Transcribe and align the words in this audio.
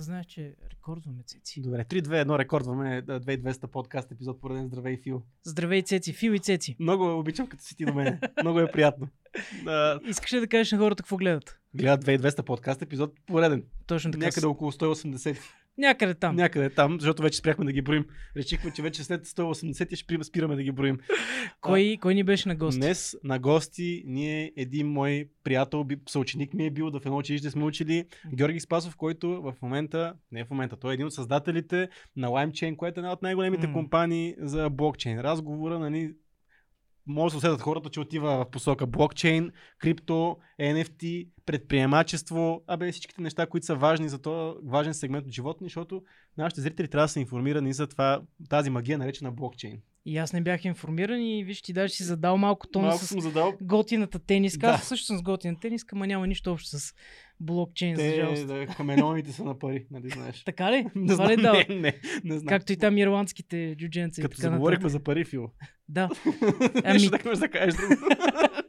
Да 0.00 0.04
знаеш, 0.04 0.26
че 0.26 0.54
рекордваме 0.70 1.22
Цеци. 1.22 1.62
Добре, 1.62 1.84
3-2-1 1.84 2.38
рекордваме 2.38 3.02
а, 3.08 3.20
2200 3.20 3.66
подкаст 3.66 4.12
епизод 4.12 4.40
пореден 4.40 4.66
Здравей 4.66 4.96
Фил. 4.96 5.22
Здравей, 5.44 5.82
Цеци. 5.82 6.12
Фил 6.12 6.30
и 6.32 6.38
Цеци. 6.38 6.76
Много 6.78 7.18
обичам 7.18 7.46
като 7.46 7.64
си 7.64 7.76
ти 7.76 7.84
до 7.84 7.94
мен. 7.94 8.20
Много 8.42 8.60
е 8.60 8.70
приятно. 8.70 9.08
Да, 9.64 10.00
Искаш 10.06 10.32
ли 10.32 10.40
да 10.40 10.46
кажеш 10.46 10.72
на 10.72 10.78
хората 10.78 11.02
какво 11.02 11.16
гледат? 11.16 11.58
гледат 11.74 12.04
2200 12.04 12.42
подкаст 12.42 12.82
епизод 12.82 13.14
пореден. 13.26 13.64
Точно 13.86 14.12
така. 14.12 14.24
Някъде 14.26 14.46
около 14.46 14.72
180. 14.72 15.38
Някъде 15.78 16.14
там. 16.14 16.36
Някъде 16.36 16.70
там, 16.70 17.00
защото 17.00 17.22
вече 17.22 17.38
спряхме 17.38 17.64
да 17.64 17.72
ги 17.72 17.82
броим. 17.82 18.04
Речихме, 18.36 18.70
че 18.70 18.82
вече 18.82 19.04
след 19.04 19.26
180 19.26 19.96
ще 19.96 20.24
спираме- 20.24 20.56
да 20.56 20.62
ги 20.62 20.72
броим. 20.72 20.98
Кой, 21.60 21.98
кой 22.00 22.14
ни 22.14 22.24
беше 22.24 22.48
на 22.48 22.56
гост? 22.56 22.78
Днес 22.78 23.16
на 23.24 23.38
гости 23.38 24.02
ние 24.06 24.52
един 24.56 24.88
мой 24.88 25.28
приятел, 25.44 25.84
съученик 26.08 26.54
ми 26.54 26.66
е 26.66 26.70
бил, 26.70 26.90
да 26.90 27.00
в 27.00 27.06
едно 27.06 27.18
училище 27.18 27.50
сме 27.50 27.64
учили, 27.64 28.04
Георги 28.34 28.60
Спасов, 28.60 28.96
който 28.96 29.42
в 29.42 29.54
момента, 29.62 30.14
не 30.32 30.44
в 30.44 30.50
момента, 30.50 30.76
той 30.76 30.92
е 30.92 30.94
един 30.94 31.06
от 31.06 31.14
създателите 31.14 31.88
на 32.16 32.28
LimeChain, 32.28 32.76
което 32.76 33.00
е 33.00 33.02
една 33.02 33.12
от 33.12 33.22
най-големите 33.22 33.66
М. 33.66 33.72
компании 33.72 34.34
за 34.38 34.70
блокчейн. 34.70 35.20
Разговора, 35.20 35.78
нали, 35.78 36.14
може 37.06 37.34
да 37.34 37.40
се 37.40 37.46
усетят 37.46 37.60
хората, 37.60 37.90
че 37.90 38.00
отива 38.00 38.44
в 38.44 38.50
посока 38.50 38.86
блокчейн, 38.86 39.50
крипто, 39.78 40.36
NFT, 40.60 41.28
предприемачество, 41.50 42.62
абе 42.66 42.92
всичките 42.92 43.22
неща, 43.22 43.46
които 43.46 43.66
са 43.66 43.74
важни 43.74 44.08
за 44.08 44.18
този 44.18 44.58
важен 44.64 44.94
сегмент 44.94 45.26
от 45.26 45.32
живота 45.32 45.64
ни, 45.64 45.68
защото 45.68 46.02
нашите 46.38 46.60
зрители 46.60 46.88
трябва 46.88 47.04
да 47.04 47.08
са 47.08 47.20
информирани 47.20 47.72
за 47.72 47.86
това, 47.86 48.22
тази 48.48 48.70
магия 48.70 48.98
наречена 48.98 49.32
блокчейн. 49.32 49.80
И 50.06 50.18
аз 50.18 50.32
не 50.32 50.40
бях 50.40 50.64
информиран 50.64 51.22
и 51.22 51.44
виж 51.44 51.62
ти 51.62 51.72
даже 51.72 51.92
си 51.92 52.02
задал 52.02 52.36
малко 52.36 52.66
тон 52.68 52.82
Малко 52.82 53.04
с 53.04 53.20
задал 53.20 53.54
готината 53.62 54.18
тениска. 54.18 54.66
Да. 54.66 54.72
Аз 54.72 54.88
също 54.88 55.06
съм 55.06 55.18
с 55.18 55.22
готина 55.22 55.60
тениска, 55.60 55.96
ма 55.96 56.06
няма 56.06 56.26
нищо 56.26 56.52
общо 56.52 56.78
с 56.78 56.94
блокчейн, 57.40 57.96
за 57.96 58.02
те, 58.02 58.14
жалост. 58.14 58.46
да, 58.46 58.66
камелеоните 58.66 59.32
са 59.32 59.44
на 59.44 59.58
пари, 59.58 59.86
нали 59.90 60.08
знаеш. 60.08 60.42
Така 60.46 60.72
ли? 60.72 60.86
Не 60.94 61.12
ли 61.12 61.14
знам, 61.14 61.36
дава? 61.36 61.64
не, 61.68 61.74
не, 61.74 62.00
не 62.24 62.38
знам. 62.38 62.48
Както 62.48 62.72
и 62.72 62.76
там 62.76 62.98
ирландските 62.98 63.74
джудженци. 63.78 64.20
и 64.20 64.22
Като 64.22 64.36
така 64.36 64.50
заговорихме 64.50 64.88
за 64.88 65.00
пари, 65.00 65.24
Фил. 65.24 65.50
Да. 65.88 66.08
Ами... 66.84 66.92
Нещо 66.92 67.10
да 67.10 67.18
имаш 67.24 67.38
да 67.38 67.48
кажеш 67.48 67.74
друго. 67.74 67.94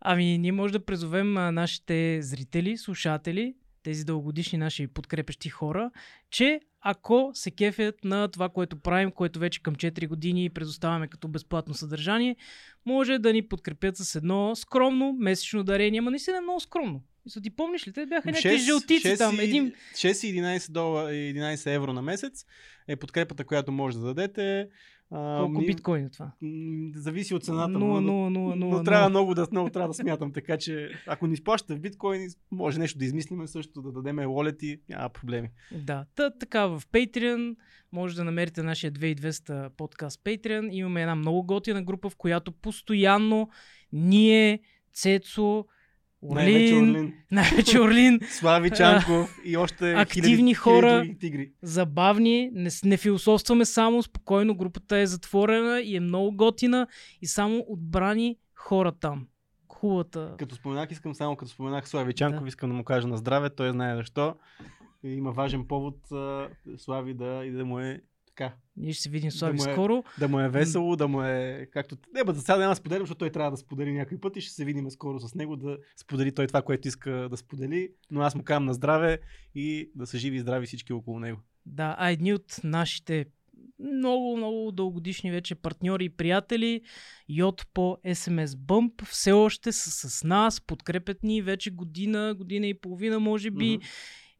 Ами, 0.00 0.38
ние 0.38 0.52
може 0.52 0.72
да 0.72 0.84
призовем 0.84 1.32
нашите 1.32 2.22
зрители, 2.22 2.76
слушатели, 2.76 3.54
тези 3.82 4.04
дългогодишни 4.04 4.58
наши 4.58 4.86
подкрепещи 4.86 5.48
хора, 5.48 5.90
че 6.30 6.60
ако 6.80 7.30
се 7.34 7.50
кефят 7.50 8.04
на 8.04 8.28
това, 8.28 8.48
което 8.48 8.76
правим, 8.76 9.10
което 9.10 9.38
вече 9.38 9.62
към 9.62 9.74
4 9.74 10.08
години 10.08 10.50
предоставяме 10.50 11.08
като 11.08 11.28
безплатно 11.28 11.74
съдържание, 11.74 12.36
може 12.86 13.18
да 13.18 13.32
ни 13.32 13.42
подкрепят 13.42 13.96
с 13.96 14.14
едно 14.14 14.56
скромно 14.56 15.12
месечно 15.12 15.64
дарение, 15.64 15.98
ама 15.98 16.10
наистина 16.10 16.36
е 16.36 16.40
много 16.40 16.60
скромно. 16.60 17.02
Мисля, 17.24 17.40
ти 17.40 17.50
помниш 17.50 17.88
ли? 17.88 17.92
Те 17.92 18.06
бяха 18.06 18.30
някакви 18.30 18.58
жълтици 18.58 19.16
там. 19.18 19.40
и- 19.40 19.44
Един... 19.44 19.72
6 19.94 20.26
и 20.26 20.34
11, 20.34 20.70
долара, 20.70 21.14
и 21.14 21.34
11 21.34 21.74
евро 21.74 21.92
на 21.92 22.02
месец 22.02 22.44
е 22.88 22.96
подкрепата, 22.96 23.44
която 23.44 23.72
може 23.72 23.98
да 23.98 24.04
дадете. 24.04 24.68
А, 25.10 25.38
Колко 25.38 25.60
ми- 25.60 25.66
биткоин 25.66 26.04
е 26.04 26.10
това? 26.10 26.32
Зависи 26.94 27.34
от 27.34 27.44
цената. 27.44 27.68
Но, 27.68 27.78
нула, 27.78 28.00
нула, 28.00 28.30
но 28.30 28.56
нула, 28.56 28.84
трябва 28.84 29.08
много 29.08 29.34
да, 29.34 29.46
много 29.50 29.70
трябва 29.70 29.88
да 29.88 29.94
смятам, 29.94 30.32
така 30.32 30.56
че 30.56 30.90
ако 31.06 31.26
ни 31.26 31.32
изплащате 31.32 31.74
в 31.74 31.80
биткоини, 31.80 32.28
може 32.50 32.78
нещо 32.78 32.98
да 32.98 33.04
измислиме 33.04 33.46
също, 33.46 33.82
да 33.82 33.92
дадем 33.92 34.16
wallet 34.16 34.80
няма 34.88 35.08
проблеми. 35.08 35.50
Да, 35.72 36.04
та, 36.14 36.30
така 36.30 36.66
в 36.66 36.82
Patreon 36.92 37.56
може 37.92 38.16
да 38.16 38.24
намерите 38.24 38.62
нашия 38.62 38.92
2200 38.92 39.68
подкаст 39.68 40.24
Patreon. 40.24 40.72
Имаме 40.72 41.00
една 41.02 41.14
много 41.14 41.42
готина 41.42 41.82
група, 41.82 42.10
в 42.10 42.16
която 42.16 42.52
постоянно 42.52 43.48
ние, 43.92 44.60
Цецо, 44.92 45.66
Орлин, 46.22 47.14
най-вече 47.30 47.80
Орлин, 47.80 48.20
Слави 48.30 48.70
Чанков 48.70 49.38
и 49.44 49.56
още 49.56 49.92
активни 49.92 50.36
хиляди, 50.36 50.54
хора. 50.54 50.90
хиляди 50.92 51.18
тигри. 51.18 51.52
забавни, 51.62 52.50
не, 52.52 52.70
не 52.84 52.96
философстваме 52.96 53.64
само, 53.64 54.02
спокойно, 54.02 54.54
групата 54.54 54.98
е 54.98 55.06
затворена 55.06 55.80
и 55.80 55.96
е 55.96 56.00
много 56.00 56.32
готина 56.32 56.86
и 57.22 57.26
само 57.26 57.64
отбрани 57.68 58.36
хора 58.54 58.92
там. 58.92 59.26
Хубавата. 59.68 60.34
Като 60.38 60.54
споменах, 60.54 60.90
искам 60.90 61.14
само 61.14 61.36
като 61.36 61.50
споменах 61.50 61.88
Слави 61.88 62.12
Чанков, 62.12 62.42
Да. 62.42 62.48
искам 62.48 62.70
да 62.70 62.76
му 62.76 62.84
кажа 62.84 63.08
на 63.08 63.16
здраве, 63.16 63.50
той 63.50 63.70
знае 63.70 63.96
защо. 63.96 64.34
Има 65.04 65.32
важен 65.32 65.64
повод 65.64 65.96
Слави 66.76 67.14
да, 67.14 67.42
и 67.44 67.50
да 67.50 67.64
му 67.64 67.80
е 67.80 68.00
така, 68.38 68.54
Ние 68.76 68.92
ще 68.92 69.02
се 69.02 69.10
видим 69.10 69.30
с 69.30 69.38
Слави 69.38 69.56
му 69.56 69.70
е- 69.70 69.72
скоро. 69.72 70.04
да 70.18 70.28
му 70.28 70.40
е 70.40 70.48
весело, 70.48 70.96
да 70.96 71.08
му 71.08 71.22
е 71.22 71.68
както... 71.72 71.96
Не, 72.14 72.24
бе, 72.24 72.32
за 72.32 72.40
сега 72.40 72.56
няма 72.56 72.70
да 72.70 72.76
споделим, 72.76 73.02
защото 73.02 73.18
той 73.18 73.30
трябва 73.30 73.50
да 73.50 73.56
сподели 73.56 73.92
някой 73.92 74.20
път 74.20 74.36
и 74.36 74.40
ще 74.40 74.52
се 74.54 74.64
видим 74.64 74.90
скоро 74.90 75.20
с 75.20 75.34
него 75.34 75.56
да 75.56 75.78
сподели 75.96 76.34
той 76.34 76.46
това, 76.46 76.62
което 76.62 76.88
иска 76.88 77.10
да 77.10 77.36
сподели. 77.36 77.88
Но 78.10 78.20
аз 78.20 78.34
му 78.34 78.42
казвам 78.42 78.64
на 78.64 78.74
здраве 78.74 79.18
и 79.54 79.90
да 79.94 80.06
са 80.06 80.18
живи 80.18 80.36
и 80.36 80.40
здрави 80.40 80.66
всички 80.66 80.92
около 80.92 81.20
него. 81.20 81.40
Да, 81.66 81.96
а 81.98 82.10
едни 82.10 82.34
от 82.34 82.60
нашите 82.64 83.26
много, 83.78 84.36
много 84.36 84.72
дългодишни 84.72 85.30
вече 85.30 85.54
партньори 85.54 86.04
и 86.04 86.08
приятели, 86.08 86.80
Йод 87.28 87.66
по 87.74 87.98
SMS 88.06 88.46
Bump, 88.46 89.04
все 89.04 89.32
още 89.32 89.72
са 89.72 90.08
с 90.08 90.24
нас, 90.24 90.60
подкрепят 90.60 91.22
ни 91.22 91.42
вече 91.42 91.70
година, 91.70 92.34
година 92.38 92.66
и 92.66 92.80
половина, 92.80 93.20
може 93.20 93.50
би. 93.50 93.76
Мгм. 93.76 93.86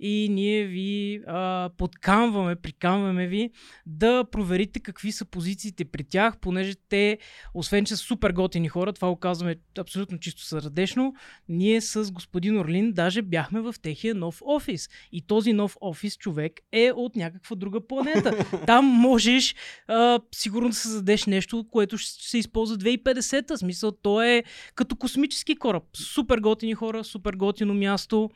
И 0.01 0.29
ние 0.31 0.65
ви 0.65 1.21
а, 1.27 1.71
подкамваме, 1.77 2.57
приканваме 2.57 3.27
ви 3.27 3.51
да 3.87 4.25
проверите 4.33 4.81
какви 4.81 5.13
са 5.13 5.25
позициите 5.25 5.85
при 5.85 6.05
тях, 6.05 6.39
понеже 6.39 6.75
те, 6.89 7.19
освен 7.55 7.85
че 7.85 7.97
са 7.97 8.03
супер 8.03 8.33
готини 8.33 8.69
хора, 8.69 8.93
това 8.93 9.09
го 9.09 9.17
казваме 9.17 9.57
абсолютно 9.79 10.19
чисто 10.19 10.43
сърдечно, 10.43 11.15
ние 11.49 11.81
с 11.81 12.13
господин 12.13 12.59
Орлин 12.59 12.93
даже 12.93 13.23
бяхме 13.23 13.61
в 13.61 13.75
техния 13.83 14.15
нов 14.15 14.43
офис. 14.45 14.89
И 15.13 15.23
този 15.27 15.53
нов 15.53 15.77
офис 15.81 16.17
човек 16.17 16.53
е 16.73 16.93
от 16.93 17.17
някаква 17.17 17.57
друга 17.57 17.87
планета. 17.87 18.45
Там 18.67 18.85
можеш 18.85 19.55
а, 19.89 20.21
сигурно 20.33 20.69
да 20.69 20.75
създадеш 20.75 21.27
нещо, 21.27 21.67
което 21.71 21.99
ще 21.99 22.29
се 22.29 22.39
използва 22.39 22.77
2050-та. 22.77 23.57
Смисъл, 23.57 23.93
то 23.93 24.23
е 24.23 24.45
като 24.75 24.97
космически 24.97 25.57
кораб. 25.57 25.83
Супер 25.95 26.39
готини 26.39 26.75
хора, 26.75 27.05
супер 27.05 27.33
готино 27.35 27.75
място. 27.75 28.31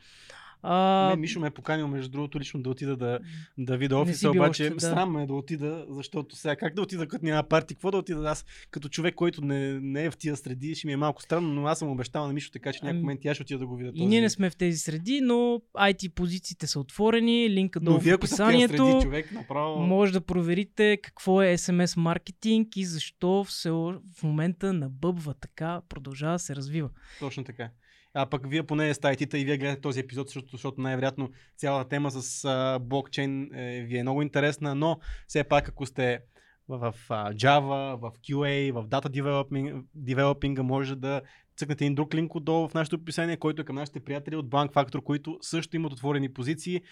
А, 0.63 1.09
Мен 1.11 1.21
Мишо 1.21 1.41
ме 1.41 1.47
е 1.47 1.51
поканил, 1.51 1.89
между 1.89 2.11
другото, 2.11 2.41
лично 2.41 2.63
да 2.63 2.71
отида 2.71 2.97
да, 2.97 3.19
да 3.59 3.77
видя 3.77 3.95
Не 3.95 4.01
офиса, 4.01 4.31
обаче 4.31 4.63
още, 4.63 4.75
да. 4.75 4.81
срам 4.81 5.13
ме 5.13 5.23
е 5.23 5.27
да 5.27 5.35
отида, 5.35 5.87
защото 5.89 6.37
сега 6.37 6.57
как 6.57 6.75
да 6.75 6.83
отида, 6.83 7.09
като 7.09 7.25
няма 7.25 7.43
парти, 7.43 7.75
какво 7.75 7.91
да 7.91 7.97
отида 7.97 8.31
аз, 8.31 8.45
като 8.71 8.89
човек, 8.89 9.15
който 9.15 9.45
не, 9.45 9.81
не 9.81 10.05
е 10.05 10.11
в 10.11 10.17
тия 10.17 10.37
среди, 10.37 10.75
ще 10.75 10.87
ми 10.87 10.93
е 10.93 10.97
малко 10.97 11.23
странно, 11.23 11.49
но 11.49 11.67
аз 11.67 11.79
съм 11.79 11.89
обещал 11.89 12.27
на 12.27 12.33
Мишо, 12.33 12.51
така 12.53 12.73
че 12.73 12.79
някакъв 12.83 12.91
Ами, 12.91 13.01
момент 13.01 13.21
тя 13.23 13.35
ще 13.35 13.43
отида 13.43 13.59
да 13.59 13.67
го 13.67 13.77
видя. 13.77 13.93
И 13.95 14.07
ние 14.07 14.21
не 14.21 14.31
сме 14.31 14.51
в 14.51 14.57
тези 14.57 14.79
среди, 14.79 15.21
но 15.21 15.61
IT 15.75 16.09
позициите 16.09 16.67
са 16.67 16.81
отворени, 16.81 17.51
линка 17.51 17.81
долу 17.81 18.01
в 18.01 18.15
описанието. 18.15 18.77
среди, 18.77 19.03
човек, 19.03 19.33
направо... 19.33 19.81
Може 19.81 20.13
да 20.13 20.21
проверите 20.21 20.97
какво 21.03 21.43
е 21.43 21.57
SMS 21.57 22.01
маркетинг 22.01 22.77
и 22.77 22.85
защо 22.85 23.45
все 23.45 23.71
в 23.71 24.23
момента 24.23 24.73
набъбва 24.73 25.35
така, 25.35 25.81
продължава 25.89 26.35
да 26.35 26.39
се 26.39 26.57
развива. 26.57 26.91
Точно 27.21 27.45
така. 27.45 27.71
А 28.15 28.27
пък 28.27 28.51
вие 28.51 28.63
поне 28.63 28.95
сте 28.95 29.07
IT-та 29.07 29.39
и 29.39 29.45
вие 29.45 29.59
гледате 29.59 29.81
този 29.81 30.01
епизод, 30.01 30.27
защото, 30.27 30.49
защото 30.51 30.81
най-вероятно 30.81 31.31
цялата 31.57 31.89
тема 31.89 32.11
с 32.11 32.45
а, 32.45 32.79
блокчейн 32.79 33.51
е, 33.55 33.81
ви 33.81 33.99
е 33.99 34.03
много 34.03 34.23
интересна, 34.23 34.75
но 34.75 34.99
все 35.29 35.45
пак 35.45 35.69
ако 35.69 35.87
сте 35.87 36.21
в, 36.69 36.93
в 36.93 37.11
а, 37.11 37.33
Java, 37.33 37.97
в 37.97 38.13
QA, 38.19 38.73
в 38.73 38.89
Data 38.89 39.09
Developing, 39.09 39.83
Developing 39.99 40.61
може 40.61 40.97
да 40.97 41.23
цъкнете 41.57 41.85
един 41.85 41.95
друг 41.95 42.15
линк 42.15 42.35
отдолу 42.35 42.69
в 42.69 42.75
нашето 42.75 42.97
описание, 42.97 43.37
който 43.37 43.63
е 43.63 43.65
към 43.65 43.77
нашите 43.77 44.01
приятели 44.01 44.37
от 44.37 44.47
Bank 44.47 44.73
Factor, 44.73 45.03
които 45.03 45.39
също 45.41 45.77
имат 45.77 45.93
отворени 45.93 46.33
позиции 46.33 46.83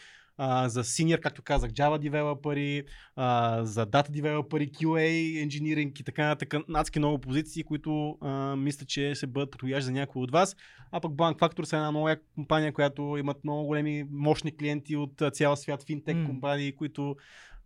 а, 0.42 0.68
за 0.68 0.84
senior, 0.84 1.20
както 1.20 1.42
казах, 1.42 1.70
Java 1.70 2.84
а, 3.16 3.64
за 3.64 3.86
Data 3.86 4.10
девелопери, 4.10 4.70
QA, 4.70 5.46
Engineering 5.46 6.00
и 6.00 6.04
така 6.04 6.26
нататък. 6.26 6.54
Адски 6.74 6.98
много 6.98 7.18
позиции, 7.18 7.62
които 7.62 8.18
а, 8.20 8.56
мисля, 8.56 8.86
че 8.86 9.14
ще 9.14 9.26
бъдат 9.26 9.50
подходящи 9.50 9.84
за 9.84 9.92
някой 9.92 10.22
от 10.22 10.30
вас. 10.30 10.56
А 10.92 11.00
пък 11.00 11.12
Bank 11.12 11.38
Factor 11.38 11.64
са 11.64 11.76
една 11.76 11.90
нова 11.90 12.16
компания, 12.34 12.72
която 12.72 13.16
имат 13.18 13.44
много 13.44 13.66
големи 13.66 14.04
мощни 14.10 14.56
клиенти 14.56 14.96
от 14.96 15.22
цял 15.32 15.56
свят, 15.56 15.84
финтек 15.86 16.16
М. 16.16 16.26
компании, 16.26 16.76
които 16.76 17.16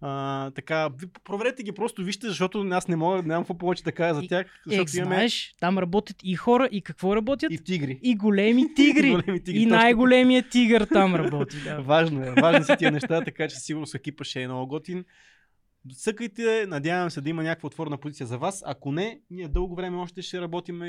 а, 0.00 0.50
така, 0.50 0.91
проверете 1.25 1.62
ги, 1.62 1.73
просто 1.73 2.05
вижте, 2.05 2.29
защото 2.29 2.69
аз 2.70 2.88
не 2.88 2.96
мога, 2.96 3.23
нямам 3.23 3.43
какво 3.44 3.58
повече 3.58 3.82
да 3.82 3.93
кажа 3.93 4.14
за 4.14 4.23
И- 4.23 4.29
тях, 4.29 4.46
защото 4.67 4.96
имаме 4.96 5.14
знаеш, 5.14 5.55
там 5.61 5.79
работят 5.79 6.17
и 6.23 6.35
хора, 6.35 6.69
и 6.73 6.82
какво 6.82 7.17
работят? 7.17 7.52
и 7.52 7.64
тигри. 7.64 7.99
И 8.02 8.14
големи 8.17 8.75
тигри. 8.76 9.11
Големи 9.11 9.43
тигри, 9.44 9.61
и 9.61 9.64
точно 9.64 9.76
най-големият 9.76 10.50
тигър 10.50 10.87
там 10.87 11.14
работи. 11.14 11.56
Да. 11.64 11.81
Важно 11.82 12.25
е, 12.25 12.31
важни 12.32 12.64
са 12.64 12.76
тия 12.76 12.93
неща, 12.93 13.25
така 13.25 13.49
че 13.49 13.56
сигурно 13.56 13.87
с 13.87 13.94
екипа 13.94 14.25
ще 14.25 14.43
е 14.43 14.46
много 14.49 14.67
готин. 14.67 15.05
Съкайте, 15.93 16.67
надявам 16.69 17.11
се 17.11 17.20
да 17.20 17.31
има 17.31 17.43
някаква 17.43 17.67
отворена 17.67 17.99
позиция 17.99 18.26
за 18.26 18.38
вас. 18.38 18.62
Ако 18.67 18.93
не, 18.93 19.20
ние 19.31 19.49
дълго 19.49 19.75
време 19.76 19.97
още 19.97 20.23
ще 20.23 20.40
работим 20.40 20.82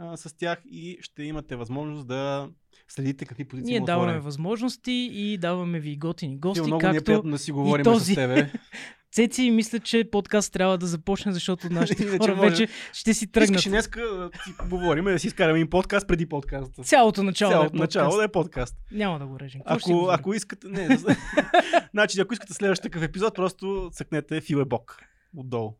а, 0.00 0.16
с 0.16 0.36
тях 0.36 0.58
и 0.64 0.98
ще 1.00 1.22
имате 1.22 1.56
възможност 1.56 2.06
да 2.06 2.48
следите 2.88 3.24
какви 3.24 3.44
позиции 3.44 3.70
Ние 3.70 3.80
даваме 3.80 4.04
отворени. 4.04 4.24
възможности 4.24 5.10
и 5.12 5.38
даваме 5.38 5.80
ви 5.80 5.96
готини 5.96 6.38
гости, 6.38 6.60
Фил, 6.60 6.66
много 6.66 6.86
е 6.86 7.00
както 7.04 7.22
да 7.22 7.38
си 7.38 7.52
говорим 7.52 7.84
този. 7.84 8.12
с 8.12 8.16
тебе. 8.16 8.52
Цеци, 9.12 9.50
мисля, 9.50 9.78
че 9.80 10.10
подкаст 10.10 10.52
трябва 10.52 10.78
да 10.78 10.86
започне, 10.86 11.32
защото 11.32 11.68
нашите 11.70 12.18
хора 12.18 12.36
може. 12.36 12.50
вече 12.50 12.68
ще 12.92 13.14
си 13.14 13.26
тръгнат. 13.26 13.50
Искаш 13.50 13.66
и 13.66 13.68
днеска 13.68 14.00
да 14.00 14.30
си 14.44 14.54
говорим, 14.68 15.04
да 15.04 15.18
си 15.18 15.26
изкараме 15.26 15.58
един 15.58 15.70
подкаст 15.70 16.08
преди 16.08 16.26
подкаста. 16.26 16.82
Цялото 16.82 17.22
начало 17.22 17.52
Цялото 17.52 17.72
да 17.72 17.78
е 17.78 17.80
начало 17.80 18.04
подкаст. 18.04 18.18
да 18.18 18.24
е 18.24 18.28
подкаст. 18.28 18.76
Няма 18.92 19.18
да 19.18 19.26
го 19.26 19.40
режем. 19.40 19.60
Какво 19.68 20.00
Ако, 20.00 20.10
ако 20.10 20.34
искате, 20.34 20.68
не, 20.68 20.98
значи 21.92 22.20
ако 22.20 22.32
искате 22.32 22.54
следващ 22.54 22.82
такъв 22.82 23.02
епизод, 23.02 23.34
просто 23.34 23.90
цъкнете 23.92 24.40
Фил 24.40 24.64
Бог 24.64 24.98
отдолу. 25.36 25.76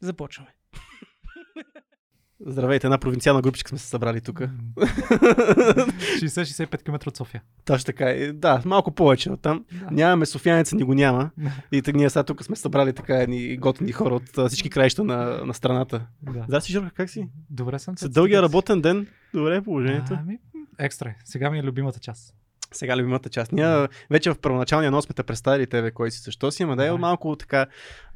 Започваме. 0.00 0.54
Здравейте, 2.46 2.86
една 2.86 2.98
провинциална 2.98 3.42
групичка 3.42 3.68
сме 3.68 3.78
се 3.78 3.86
събрали 3.86 4.20
тук. 4.20 4.40
М. 4.40 4.48
60-65 4.76 6.82
км 6.82 7.08
от 7.08 7.16
София. 7.16 7.42
Точно 7.64 7.86
така. 7.86 8.14
Да, 8.34 8.62
малко 8.64 8.90
повече 8.90 9.30
от 9.30 9.42
там. 9.42 9.64
Да. 9.72 9.88
Нямаме 9.90 10.26
софиянеца, 10.26 10.76
ни 10.76 10.82
го 10.82 10.94
няма. 10.94 11.30
И 11.72 11.82
так, 11.82 11.94
ние 11.94 12.10
сега 12.10 12.22
тук 12.22 12.44
сме 12.44 12.56
събрали 12.56 12.92
така 12.92 13.16
едни 13.16 13.56
готини 13.56 13.92
хора 13.92 14.14
от 14.14 14.48
всички 14.48 14.70
краища 14.70 15.04
на, 15.04 15.40
на 15.46 15.54
страната. 15.54 16.06
Да. 16.22 16.44
Здрасти, 16.48 16.72
Жорка, 16.72 16.90
как 16.90 17.10
си? 17.10 17.28
Добре 17.50 17.78
съм. 17.78 17.98
След 17.98 18.12
дългия 18.12 18.42
работен 18.42 18.80
ден, 18.80 19.06
добре 19.34 19.56
е 19.56 19.62
положението. 19.62 20.18
Ами, 20.20 20.38
екстра 20.78 21.08
е. 21.08 21.16
Сега 21.24 21.50
ми 21.50 21.58
е 21.58 21.62
любимата 21.62 22.00
част. 22.00 22.34
Сега 22.72 22.96
любимата 22.96 23.28
част. 23.28 23.52
Ние 23.52 23.88
вече 24.10 24.30
в 24.30 24.38
първоначалния 24.38 24.90
нос 24.90 25.04
сме 25.04 25.14
те 25.14 25.22
представили 25.22 25.66
тебе 25.66 25.90
кой 25.90 26.10
си, 26.10 26.20
защо 26.24 26.50
си, 26.50 26.62
ама 26.62 26.76
да 26.76 26.86
е 26.86 26.90
Да. 26.90 26.98
малко 26.98 27.36
така, 27.36 27.66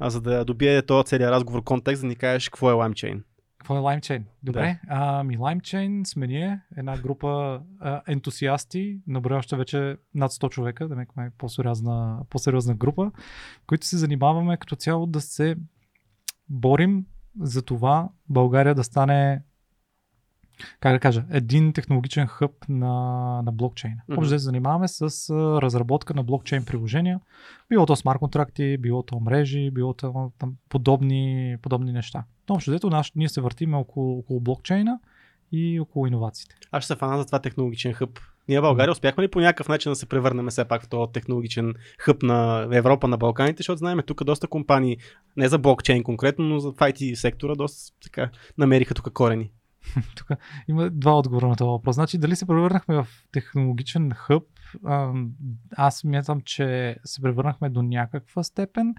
за 0.01 0.21
да 0.21 0.45
добие 0.45 0.81
този 0.81 1.05
целият 1.05 1.31
разговор 1.31 1.63
контекст, 1.63 2.01
да 2.01 2.07
ни 2.07 2.15
кажеш 2.15 2.49
какво 2.49 2.71
е 2.71 2.73
LimeChain. 2.73 3.21
Какво 3.59 3.75
е 3.77 3.79
LimeChain? 3.79 4.23
Добре. 4.43 4.79
Да. 4.83 4.95
Ами 4.95 5.37
LimeChain 5.37 6.03
сме 6.03 6.27
ние, 6.27 6.61
една 6.77 6.97
група 6.97 7.61
а, 7.79 8.01
ентусиасти, 8.07 8.99
наброяща 9.07 9.57
вече 9.57 9.97
над 10.15 10.31
100 10.31 10.49
човека, 10.49 10.87
да 10.87 11.01
е 11.01 11.29
по-сериозна, 11.37 12.19
по-сериозна 12.29 12.75
група, 12.75 13.11
които 13.67 13.85
се 13.85 13.97
занимаваме 13.97 14.57
като 14.57 14.75
цяло 14.75 15.05
да 15.05 15.21
се 15.21 15.55
борим 16.49 17.05
за 17.39 17.61
това 17.61 18.09
България 18.29 18.75
да 18.75 18.83
стане 18.83 19.41
как 20.79 20.93
да 20.93 20.99
кажа, 20.99 21.23
един 21.31 21.73
технологичен 21.73 22.27
хъб 22.27 22.51
на, 22.69 22.93
на 23.41 23.51
блокчейна. 23.51 24.01
Мгм. 24.07 24.19
Общо 24.19 24.29
се 24.29 24.37
занимаваме 24.37 24.87
с 24.87 25.29
разработка 25.61 26.13
на 26.13 26.23
блокчейн 26.23 26.65
приложения, 26.65 27.19
било 27.69 27.85
то 27.85 27.95
смарт 27.95 28.19
контракти, 28.19 28.77
било 28.77 29.03
то 29.03 29.19
мрежи, 29.19 29.71
било 29.71 29.93
то 29.93 30.31
там, 30.39 30.53
подобни, 30.69 31.55
подобни 31.61 31.91
неща. 31.91 32.23
Но 32.49 32.55
общо 32.55 32.71
взето 32.71 33.01
ние 33.15 33.29
се 33.29 33.41
въртиме 33.41 33.77
около, 33.77 34.19
около 34.19 34.39
блокчейна 34.39 34.99
и 35.51 35.79
около 35.79 36.07
иновациите. 36.07 36.55
Аз 36.71 36.83
ще 36.83 36.93
се 36.93 36.99
фана 36.99 37.17
за 37.17 37.25
това 37.25 37.39
технологичен 37.39 37.93
хъб. 37.93 38.19
Ние 38.47 38.59
в 38.59 38.61
България 38.61 38.91
успяхме 38.91 39.23
ли 39.23 39.27
по 39.27 39.39
някакъв 39.39 39.67
начин 39.67 39.91
да 39.91 39.95
се 39.95 40.05
превърнем 40.05 40.47
все 40.47 40.65
пак 40.65 40.83
в 40.83 40.89
този 40.89 41.11
технологичен 41.11 41.73
хъб 41.99 42.23
на 42.23 42.67
Европа, 42.71 43.07
на 43.07 43.17
Балканите, 43.17 43.57
защото 43.57 43.77
знаем 43.77 43.99
тук 44.05 44.23
доста 44.23 44.47
компании, 44.47 44.97
не 45.37 45.47
за 45.47 45.57
блокчейн 45.57 46.03
конкретно, 46.03 46.45
но 46.45 46.59
за 46.59 46.71
IT 46.71 47.13
сектора, 47.13 47.55
доста 47.55 47.93
така 48.03 48.29
намериха 48.57 48.93
тук 48.93 49.13
корени. 49.13 49.51
Тук 50.15 50.27
има 50.67 50.89
два 50.89 51.17
отговора 51.17 51.47
на 51.47 51.55
този 51.55 51.67
въпрос. 51.67 51.95
Значи, 51.95 52.17
дали 52.17 52.35
се 52.35 52.45
превърнахме 52.45 52.95
в 52.95 53.07
технологичен 53.31 54.11
хъб? 54.11 54.43
Аз 55.77 56.03
мятам, 56.03 56.41
че 56.41 56.97
се 57.05 57.21
превърнахме 57.21 57.69
до 57.69 57.81
някаква 57.81 58.43
степен. 58.43 58.95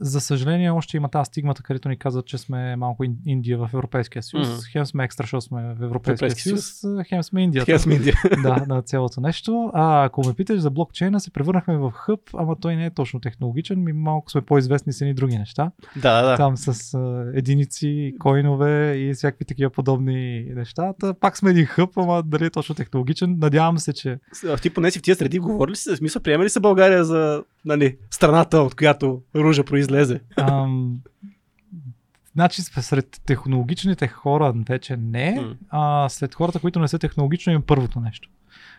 За 0.00 0.20
съжаление, 0.20 0.70
още 0.70 0.96
има 0.96 1.08
тази 1.08 1.28
стигмата, 1.28 1.62
където 1.62 1.88
ни 1.88 1.96
казват, 1.96 2.26
че 2.26 2.38
сме 2.38 2.76
малко 2.76 3.04
Ин- 3.04 3.16
Индия 3.26 3.58
в 3.58 3.70
Европейския 3.74 4.22
съюз. 4.22 4.48
Мгм. 4.48 4.56
Хем 4.72 4.86
сме 4.86 5.04
екстра, 5.04 5.24
защото 5.24 5.40
сме 5.40 5.62
в 5.62 5.82
Европейския 5.82 6.26
Европейски 6.26 6.42
съюз, 6.42 6.82
хем 7.08 7.22
сме 7.22 7.42
Индията. 7.42 7.66
Така 7.66 7.78
сме 7.78 7.94
Индия. 7.94 8.14
да, 8.42 8.64
на 8.68 8.82
цялото 8.82 9.20
нещо. 9.20 9.70
А 9.74 10.04
ако 10.04 10.26
ме 10.26 10.34
питаш 10.34 10.60
за 10.60 10.70
блокчейна, 10.70 11.20
се 11.20 11.30
превърнахме 11.30 11.76
в 11.76 11.90
хъб, 11.90 12.20
ама 12.34 12.56
той 12.60 12.76
не 12.76 12.86
е 12.86 12.90
точно 12.90 13.20
технологичен, 13.20 13.84
ми 13.84 13.92
малко 13.92 14.30
сме 14.30 14.40
по-известни 14.40 14.92
с 14.92 15.00
едни 15.00 15.14
други 15.14 15.38
неща. 15.38 15.70
да, 15.96 16.22
да. 16.22 16.36
Там 16.36 16.56
с 16.56 16.94
а, 16.94 17.32
единици, 17.34 18.14
койнове 18.18 18.94
и 18.96 19.14
всякакви 19.14 19.44
такива 19.44 19.70
подобни 19.70 20.44
неща. 20.54 20.92
Та, 21.00 21.14
пак 21.14 21.36
сме 21.36 21.50
един 21.50 21.66
хъб, 21.66 21.90
ама 21.96 22.22
дали 22.22 22.44
е 22.44 22.50
точно 22.50 22.74
технологичен. 22.74 23.36
Надявам 23.38 23.78
се, 23.78 23.92
че 23.92 24.18
А 24.48 24.56
Ти 24.56 24.70
поне 24.70 24.90
си 24.90 24.98
в 24.98 25.02
тия 25.02 25.16
среди 25.16 25.38
говорили 25.38 25.74
ли 25.74 25.76
си, 25.76 25.90
в 25.90 25.96
смисъл, 25.96 26.22
приема 26.22 26.44
ли 26.44 26.50
се 26.50 26.60
България 26.60 27.04
за 27.04 27.44
нали, 27.64 27.96
страната, 28.10 28.58
от 28.58 28.74
която 28.74 29.22
ружа 29.36 29.64
произлезе? 29.86 30.20
Ам, 30.36 31.00
значи 32.32 32.62
сред 32.62 33.20
технологичните 33.26 34.08
хора 34.08 34.54
вече 34.68 34.96
не, 34.96 35.40
М. 35.40 35.56
а 35.68 36.08
след 36.08 36.34
хората, 36.34 36.60
които 36.60 36.80
не 36.80 36.88
са 36.88 36.98
технологично 36.98 37.52
им 37.52 37.62
първото 37.62 38.00
нещо. 38.00 38.28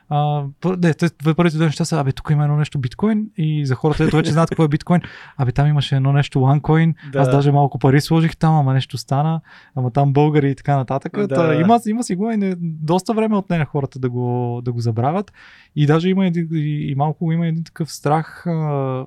А, 0.09 0.43
не, 0.65 0.93
те, 0.93 1.09
първите 1.35 1.57
две 1.57 1.65
неща 1.65 1.85
са, 1.85 1.99
абе, 1.99 2.11
тук 2.11 2.29
има 2.31 2.43
едно 2.43 2.57
нещо 2.57 2.79
биткоин 2.79 3.29
и 3.37 3.65
за 3.65 3.75
хората, 3.75 4.03
ето 4.03 4.15
вече 4.15 4.31
знаят 4.31 4.49
какво 4.49 4.63
е 4.63 4.67
биткоин, 4.67 5.01
абе, 5.37 5.51
там 5.51 5.67
имаше 5.67 5.95
едно 5.95 6.13
нещо 6.13 6.39
OneCoin, 6.39 6.93
Да. 7.11 7.19
аз 7.19 7.29
даже 7.29 7.51
малко 7.51 7.79
пари 7.79 8.01
сложих 8.01 8.37
там, 8.37 8.55
ама 8.55 8.73
нещо 8.73 8.97
стана, 8.97 9.41
ама 9.75 9.91
там 9.91 10.13
българи 10.13 10.51
и 10.51 10.55
така 10.55 10.75
нататък. 10.77 11.17
Да. 11.17 11.27
Та, 11.27 11.55
има, 11.55 11.79
има 11.87 12.03
си 12.03 12.15
го 12.15 12.31
и 12.31 12.37
не, 12.37 12.55
доста 12.61 13.13
време 13.13 13.37
отне 13.37 13.57
на 13.57 13.65
хората 13.65 13.99
да 13.99 14.09
го, 14.09 14.61
да 14.65 14.71
го 14.71 14.79
забравят 14.79 15.33
и 15.75 15.85
даже 15.85 16.09
има 16.09 16.25
един, 16.25 16.47
и, 16.51 16.91
и 16.91 16.95
малко 16.95 17.31
има 17.31 17.47
един 17.47 17.63
такъв 17.63 17.91
страх, 17.91 18.47
а, 18.47 19.05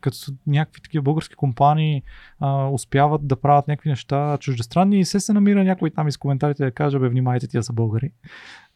като 0.00 0.16
някакви 0.46 0.80
такива 0.80 1.02
български 1.02 1.34
компании 1.34 2.02
а, 2.40 2.68
успяват 2.68 3.26
да 3.26 3.36
правят 3.36 3.68
някакви 3.68 3.90
неща 3.90 4.38
чуждестранни 4.40 5.00
и 5.00 5.04
се 5.04 5.20
се 5.20 5.32
намира 5.32 5.64
някой 5.64 5.90
там 5.90 6.08
из 6.08 6.16
коментарите 6.16 6.64
да 6.64 6.70
каже, 6.70 6.98
бе, 6.98 7.08
внимайте, 7.08 7.48
тия 7.48 7.62
са 7.62 7.72
българи. 7.72 8.10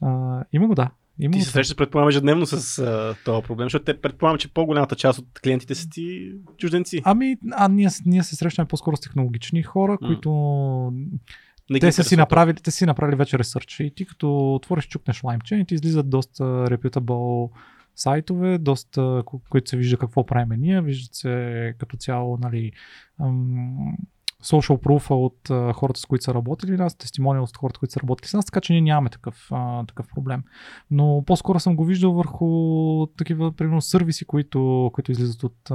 А, 0.03 0.43
има 0.53 0.67
го, 0.67 0.75
да. 0.75 0.91
Има 1.19 1.32
Ти 1.32 1.40
се 1.40 1.50
срещаш, 1.50 1.76
предполагам, 1.76 2.08
ежедневно 2.08 2.46
с 2.46 2.78
а, 2.78 3.14
този 3.25 3.46
проблем, 3.46 3.66
защото 3.66 3.84
те 3.84 4.00
предполагам, 4.00 4.38
че 4.38 4.52
по-голямата 4.52 4.96
част 4.96 5.19
от 5.19 5.40
клиентите 5.44 5.75
са 5.75 5.88
ти 5.88 6.32
чужденци. 6.56 7.00
Ами, 7.05 7.37
а 7.52 7.69
ние, 7.69 7.88
ние 8.06 8.22
се 8.22 8.37
срещаме 8.37 8.69
по-скоро 8.69 8.96
с 8.96 9.00
технологични 9.00 9.62
хора, 9.62 9.99
които 9.99 10.31
Не 11.70 11.81
те 11.81 11.93
са 11.93 12.05
си 12.05 12.16
направили, 12.16 12.56
те 12.56 12.70
си 12.70 12.87
направили 12.87 13.16
вече 13.16 13.38
ресърч. 13.38 13.81
И 13.81 13.93
ти 13.96 14.06
като 14.06 14.55
отвориш 14.55 14.87
чукнеш 14.87 15.20
LimeChain 15.20 15.69
ти 15.69 15.75
излизат 15.75 16.11
доста 16.11 16.44
reputable 16.44 17.50
сайтове, 17.96 18.58
доста, 18.58 19.00
ко- 19.00 19.40
които 19.50 19.70
се 19.70 19.76
вижда 19.76 19.96
какво 19.96 20.26
правим 20.26 20.61
ние, 20.61 20.81
виждат 20.82 21.14
се 21.14 21.75
като 21.78 21.96
цяло, 21.96 22.38
нали, 22.43 22.72
ам, 23.20 23.96
social 24.44 24.79
proof 24.79 25.11
от 25.11 25.50
а, 25.50 25.73
хората, 25.73 26.00
с 26.00 26.06
които 26.06 26.25
са 26.25 26.35
работили 26.35 26.76
нас, 26.76 26.96
тестимониал 26.96 27.44
от 27.44 27.56
хората, 27.56 27.79
които 27.79 27.93
са 27.93 28.00
работили 28.00 28.29
с 28.29 28.35
нас, 28.35 28.44
така 28.44 28.61
че 28.61 28.73
ние 28.73 28.82
нямаме 28.82 29.11
такъв, 29.11 29.49
а, 29.50 29.87
такъв 29.87 30.06
проблем. 30.14 30.43
Но 30.91 31.23
по-скоро 31.26 31.61
съм 31.61 31.76
го 31.76 31.85
виждал 31.85 32.12
върху 32.12 33.06
такива, 33.06 33.52
примерно, 33.52 33.81
сервиси, 33.81 34.25
които, 34.25 34.91
които 34.94 35.12
излизат 35.12 35.43
от, 35.43 35.70
а, 35.70 35.75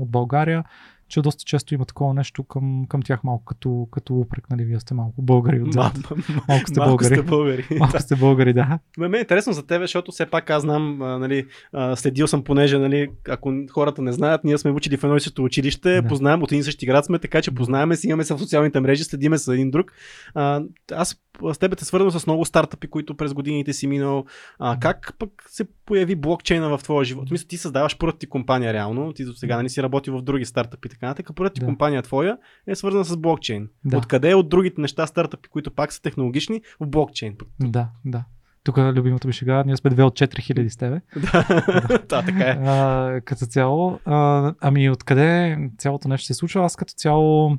от 0.00 0.10
България, 0.10 0.64
че 1.08 1.22
доста 1.22 1.44
често 1.44 1.74
има 1.74 1.84
такова 1.84 2.14
нещо 2.14 2.44
към, 2.44 2.86
към 2.88 3.02
тях 3.02 3.24
малко 3.24 3.44
като, 3.44 3.88
като 3.90 4.14
упрек, 4.14 4.50
нали, 4.50 4.64
вие 4.64 4.80
сте 4.80 4.94
малко 4.94 5.22
българи 5.22 5.62
отзад. 5.62 5.92
ма- 5.94 6.44
Малко 6.48 6.68
сте 6.68 6.80
малко 6.80 6.90
българи. 6.90 7.14
сте 7.14 7.22
българи. 7.22 7.66
Малко 7.78 8.00
сте 8.00 8.16
българи, 8.16 8.52
да. 8.52 8.78
Ме, 8.98 9.08
ме 9.08 9.16
е 9.16 9.20
интересно 9.20 9.52
за 9.52 9.66
тебе, 9.66 9.84
защото 9.84 10.12
все 10.12 10.26
пак 10.26 10.50
аз 10.50 10.62
знам, 10.62 11.02
а, 11.02 11.18
нали, 11.18 11.46
а, 11.72 11.96
следил 11.96 12.26
съм, 12.26 12.44
понеже, 12.44 12.78
нали, 12.78 13.08
ако 13.28 13.52
хората 13.70 14.02
не 14.02 14.12
знаят, 14.12 14.44
ние 14.44 14.58
сме 14.58 14.70
учили 14.70 14.96
в 14.96 15.04
едно 15.04 15.16
и 15.16 15.20
също 15.20 15.44
училище, 15.44 16.00
Да. 16.02 16.08
познаем 16.08 16.42
от 16.42 16.52
един 16.52 16.64
същи 16.64 16.86
град 16.86 17.04
сме, 17.04 17.18
така 17.18 17.42
че 17.42 17.50
познаваме 17.50 17.96
се, 17.96 18.08
имаме 18.08 18.24
се 18.24 18.34
в 18.34 18.38
социалните 18.38 18.80
мрежи, 18.80 19.04
следиме 19.04 19.38
се 19.38 19.52
един 19.52 19.70
друг. 19.70 19.92
А, 20.34 20.62
аз 20.92 21.16
с 21.52 21.58
теб 21.58 21.76
те 21.78 21.84
свързвам 21.84 22.10
с 22.10 22.26
много 22.26 22.44
стартъпи, 22.44 22.86
които 22.86 23.16
през 23.16 23.34
годините 23.34 23.72
си 23.72 23.86
минал. 23.86 24.24
А, 24.58 24.78
как 24.80 25.14
пък 25.18 25.30
се 25.48 25.64
появи 25.86 26.14
блокчейна 26.14 26.78
в 26.78 26.82
твоя 26.82 27.04
живот? 27.04 27.30
Мисля, 27.30 27.46
ти 27.48 27.56
създаваш 27.56 27.98
първата 27.98 28.18
ти 28.18 28.26
компания 28.26 28.72
реално, 28.72 29.12
ти 29.12 29.24
до 29.24 29.32
сега 29.32 29.56
нали 29.56 29.68
си 29.68 29.82
работил 29.82 30.18
в 30.18 30.22
други 30.22 30.44
стартъпи 30.44 30.88
така 30.96 31.06
нататък. 31.06 31.30
Първата 31.36 31.54
ти 31.54 31.60
Да. 31.60 31.66
компания 31.66 32.02
твоя 32.02 32.38
е 32.66 32.74
свързана 32.74 33.04
с 33.04 33.16
блокчейн. 33.16 33.68
Да. 33.84 33.96
Откъде 33.98 34.34
от 34.34 34.48
другите 34.48 34.80
неща, 34.80 35.06
стартъпи, 35.06 35.48
които 35.48 35.70
пак 35.70 35.92
са 35.92 36.02
технологични, 36.02 36.60
в 36.80 36.86
блокчейн? 36.86 37.36
Да, 37.60 37.88
да. 38.04 38.24
Тук 38.64 38.78
любимата 38.78 39.26
ми 39.28 39.32
шега, 39.32 39.64
ние 39.66 39.76
сме 39.76 39.90
две 39.90 40.02
от 40.02 40.14
4000 40.14 40.68
с 40.68 40.76
тебе. 40.76 41.00
да, 41.32 41.98
да, 42.08 42.22
така 42.22 42.50
е. 42.50 42.58
А, 42.64 43.20
като 43.24 43.46
цяло. 43.46 44.00
А, 44.04 44.54
ами 44.60 44.90
откъде 44.90 45.58
цялото 45.78 46.08
нещо 46.08 46.26
се 46.26 46.34
случва? 46.34 46.64
Аз 46.64 46.76
като 46.76 46.92
цяло 46.96 47.56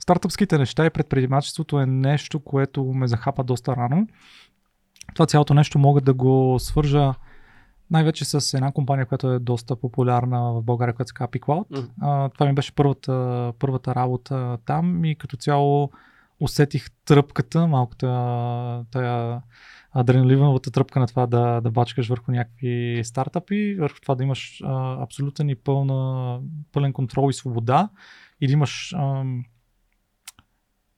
стартъпските 0.00 0.58
неща 0.58 0.86
и 0.86 0.90
предприемачеството 0.90 1.80
е 1.80 1.86
нещо, 1.86 2.40
което 2.40 2.84
ме 2.84 3.06
захапа 3.08 3.44
доста 3.44 3.76
рано. 3.76 4.06
Това 5.14 5.26
цялото 5.26 5.54
нещо 5.54 5.78
мога 5.78 6.00
да 6.00 6.14
го 6.14 6.56
свържа 6.58 7.14
най-вече 7.90 8.24
с 8.24 8.54
една 8.54 8.72
компания, 8.72 9.06
която 9.06 9.32
е 9.32 9.38
доста 9.38 9.76
популярна 9.76 10.52
в 10.52 10.62
България, 10.62 10.94
която 10.94 11.08
се 11.08 11.14
казва 11.14 11.30
PiCloud. 11.30 11.64
А, 12.00 12.28
това 12.28 12.46
ми 12.46 12.52
беше 12.52 12.74
първата, 12.74 13.52
първата 13.58 13.94
работа 13.94 14.58
там 14.64 15.04
и 15.04 15.14
като 15.14 15.36
цяло 15.36 15.90
усетих 16.40 16.90
тръпката, 17.04 17.66
малката 17.66 18.06
тая 18.90 19.42
адреналиновата 19.90 20.70
тръпка 20.70 21.00
на 21.00 21.06
това 21.06 21.26
да, 21.26 21.60
да 21.60 21.70
бачкаш 21.70 22.08
върху 22.08 22.32
някакви 22.32 23.00
стартъпи, 23.04 23.76
върху 23.80 24.00
това 24.00 24.14
да 24.14 24.24
имаш 24.24 24.62
а, 24.64 25.02
абсолютен 25.02 25.48
и 25.48 25.54
пълна, 25.54 26.40
пълен 26.72 26.92
контрол 26.92 27.30
и 27.30 27.32
свобода 27.32 27.88
и 28.40 28.46
да 28.46 28.52
имаш 28.52 28.92
ам, 28.92 29.44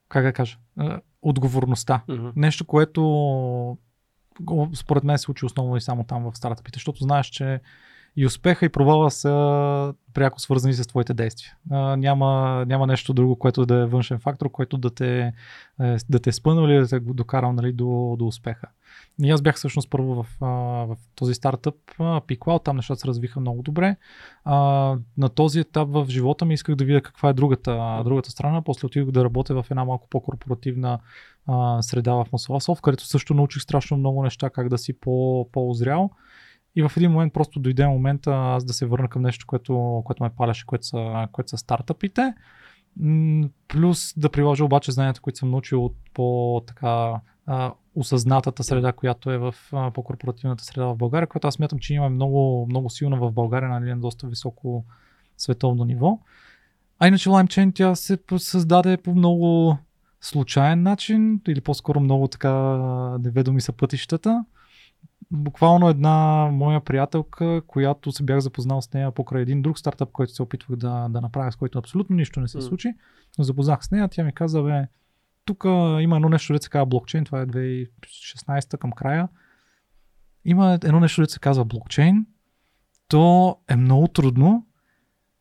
как 0.09 0.23
да 0.23 0.33
кажа, 0.33 0.57
а, 0.77 0.99
отговорността. 1.21 2.03
Мгм. 2.07 2.27
Нещо, 2.35 2.65
което 2.65 3.77
според 4.75 5.03
мен 5.03 5.17
се 5.17 5.31
учи 5.31 5.45
основно 5.45 5.77
и 5.77 5.81
само 5.81 6.03
там 6.03 6.31
в 6.31 6.37
стартъпите, 6.37 6.77
защото 6.77 7.03
знаеш, 7.03 7.27
че 7.27 7.59
И 8.15 8.25
успеха 8.25 8.65
и 8.65 8.69
провала 8.69 9.11
са 9.11 9.93
пряко 10.13 10.39
свързани 10.39 10.73
с 10.73 10.87
твоите 10.87 11.13
действия. 11.13 11.53
А, 11.71 11.95
няма, 11.95 12.63
няма 12.67 12.87
нещо 12.87 13.13
друго, 13.13 13.35
което 13.35 13.65
да 13.65 13.75
е 13.75 13.85
външен 13.85 14.19
фактор, 14.19 14.51
който 14.51 14.77
да 14.77 14.89
те, 14.89 15.33
е, 15.81 15.97
да 16.09 16.19
те 16.19 16.29
е 16.29 16.33
спънал 16.33 16.67
или 16.67 16.79
да 16.79 16.87
те 16.87 16.99
докарал 16.99 17.53
нали, 17.53 17.73
до, 17.73 18.15
до 18.19 18.27
успеха. 18.27 18.67
И 19.23 19.31
аз 19.31 19.41
бях 19.41 19.55
всъщност 19.55 19.89
първо 19.89 20.23
в, 20.23 20.27
в 20.87 20.97
този 21.15 21.33
стартъп 21.33 21.75
Picloud, 21.99 22.63
там 22.63 22.75
нещата 22.75 22.99
се 22.99 23.07
развиха 23.07 23.39
много 23.39 23.61
добре. 23.61 23.95
А, 24.45 24.55
на 25.17 25.29
този 25.29 25.59
етап 25.59 25.89
в 25.91 26.05
живота 26.09 26.45
ми 26.45 26.53
исках 26.53 26.75
да 26.75 26.85
видя 26.85 27.01
каква 27.01 27.29
е 27.29 27.33
другата, 27.33 28.01
другата 28.05 28.31
страна. 28.31 28.61
После 28.61 28.85
отидох 28.85 29.11
да 29.11 29.23
работя 29.23 29.63
в 29.63 29.71
една 29.71 29.85
малко 29.85 30.07
по-корпоративна 30.09 30.99
а, 31.47 31.81
среда 31.81 32.13
в 32.13 32.25
Масласов, 32.31 32.81
където 32.81 33.05
също 33.05 33.33
научих 33.33 33.61
страшно 33.61 33.97
много 33.97 34.23
неща, 34.23 34.49
как 34.49 34.69
да 34.69 34.77
си 34.77 34.93
по, 34.93 35.47
по-озрял. 35.51 36.09
И 36.75 36.83
в 36.83 36.91
един 36.97 37.11
момент 37.11 37.33
просто 37.33 37.59
дойде 37.59 37.87
момента 37.87 38.31
аз 38.31 38.65
да 38.65 38.73
се 38.73 38.85
върна 38.85 39.07
към 39.07 39.21
нещо, 39.21 39.45
което, 39.47 40.01
което 40.05 40.23
ме 40.23 40.29
паляше, 40.29 40.65
което 40.65 40.85
са, 40.85 41.27
което 41.31 41.49
са 41.49 41.57
стартъпите. 41.57 42.33
Плюс 43.67 44.13
да 44.17 44.29
приложа 44.29 44.65
обаче 44.65 44.91
знанията, 44.91 45.21
които 45.21 45.39
съм 45.39 45.51
научил 45.51 45.85
от 45.85 45.95
по-така 46.13 47.13
осъзнатата 47.95 48.63
среда, 48.63 48.93
която 48.93 49.31
е 49.31 49.37
в 49.37 49.55
по-корпоративната 49.93 50.63
среда 50.63 50.85
в 50.85 50.95
България, 50.95 51.27
която 51.27 51.47
аз 51.47 51.53
смятам, 51.53 51.79
че 51.79 51.93
има 51.93 52.09
много, 52.09 52.65
много 52.69 52.89
силна 52.89 53.17
в 53.17 53.31
България, 53.31 53.69
нали, 53.69 53.89
на 53.89 53.99
доста 53.99 54.27
високо 54.27 54.85
световно 55.37 55.85
ниво. 55.85 56.19
А 56.99 57.07
иначе 57.07 57.29
LimeChain 57.29 57.75
тя 57.75 57.95
се 57.95 58.17
създаде 58.37 58.97
по 58.97 59.15
много 59.15 59.77
случайен 60.21 60.83
начин, 60.83 61.41
или 61.47 61.61
по-скоро 61.61 61.99
много 61.99 62.27
така 62.27 62.53
неведоми 63.19 63.61
са 63.61 63.73
пътищата 63.73 64.45
буквално 65.31 65.89
една 65.89 66.49
моя 66.51 66.81
приятелка, 66.81 67.61
която 67.67 68.11
се 68.11 68.23
бях 68.23 68.39
запознал 68.39 68.81
с 68.81 68.93
нея 68.93 69.11
покрай 69.11 69.41
един 69.41 69.61
друг 69.61 69.79
стартъп, 69.79 70.11
който 70.11 70.33
се 70.33 70.43
опитвах 70.43 70.77
да, 70.77 71.07
да 71.09 71.21
направя, 71.21 71.51
с 71.51 71.55
който 71.55 71.79
абсолютно 71.79 72.15
нищо 72.15 72.39
не 72.39 72.47
се 72.47 72.61
случи. 72.61 72.93
Но 73.37 73.43
запознах 73.43 73.85
с 73.85 73.91
нея, 73.91 74.07
тя 74.07 74.23
ми 74.23 74.33
каза, 74.33 74.61
бе, 74.61 74.87
тук 75.45 75.63
има 75.99 76.15
едно 76.15 76.29
нещо, 76.29 76.53
да 76.53 76.61
се 76.61 76.69
казва 76.69 76.85
блокчейн, 76.85 77.25
това 77.25 77.41
е 77.41 77.45
2016 77.45 78.77
към 78.77 78.91
края. 78.91 79.27
Има 80.45 80.79
едно 80.83 80.99
нещо, 80.99 81.21
да 81.21 81.29
се 81.29 81.39
казва 81.39 81.65
блокчейн. 81.65 82.25
То 83.07 83.57
е 83.69 83.75
много 83.75 84.07
трудно, 84.07 84.65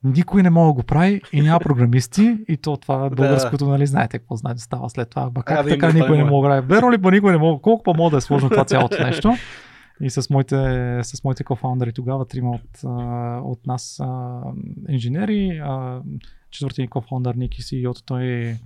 никой 0.05 0.43
не 0.43 0.51
може 0.51 0.67
да 0.67 0.73
го 0.73 0.83
прави 0.83 1.21
и 1.33 1.41
няма 1.41 1.61
програмисти 1.65 2.39
и 2.49 2.57
то 2.57 2.77
това 2.77 3.07
е 3.07 3.11
българското, 3.11 3.69
нали, 3.69 3.87
знаете 3.87 4.19
какво 4.19 4.37
знаете, 4.37 4.61
става 4.61 4.91
след 4.91 5.11
това. 5.11 5.31
Ба 5.31 5.43
как 5.43 5.59
а, 5.59 5.69
така 5.69 5.93
никой 5.93 6.17
не 6.17 6.25
може 6.25 6.43
да 6.43 6.49
прави? 6.49 6.67
Верно 6.67 6.93
ли 6.93 7.03
па 7.03 7.11
никой 7.11 7.33
не 7.33 7.39
може? 7.39 7.59
Колко 7.63 7.83
па 7.83 7.95
мога 7.95 8.11
да 8.11 8.17
е 8.17 8.21
сложно 8.21 8.51
това 8.51 8.65
цялото 8.65 9.03
нещо? 9.05 9.35
И 10.01 10.11
с 10.11 10.31
моите, 10.31 10.57
с 11.03 11.25
моите 11.25 11.45
кофаундъри 11.45 11.93
тогава, 11.93 12.27
трима 12.27 12.51
от, 12.51 12.81
от 13.45 13.67
нас 13.67 14.01
инженери, 14.89 15.63
четвъртия 16.51 16.89
кофаундър 16.89 17.35
Ники 17.35 17.63
си, 17.63 17.87
от 17.87 18.05
той 18.07 18.25
е 18.25 18.59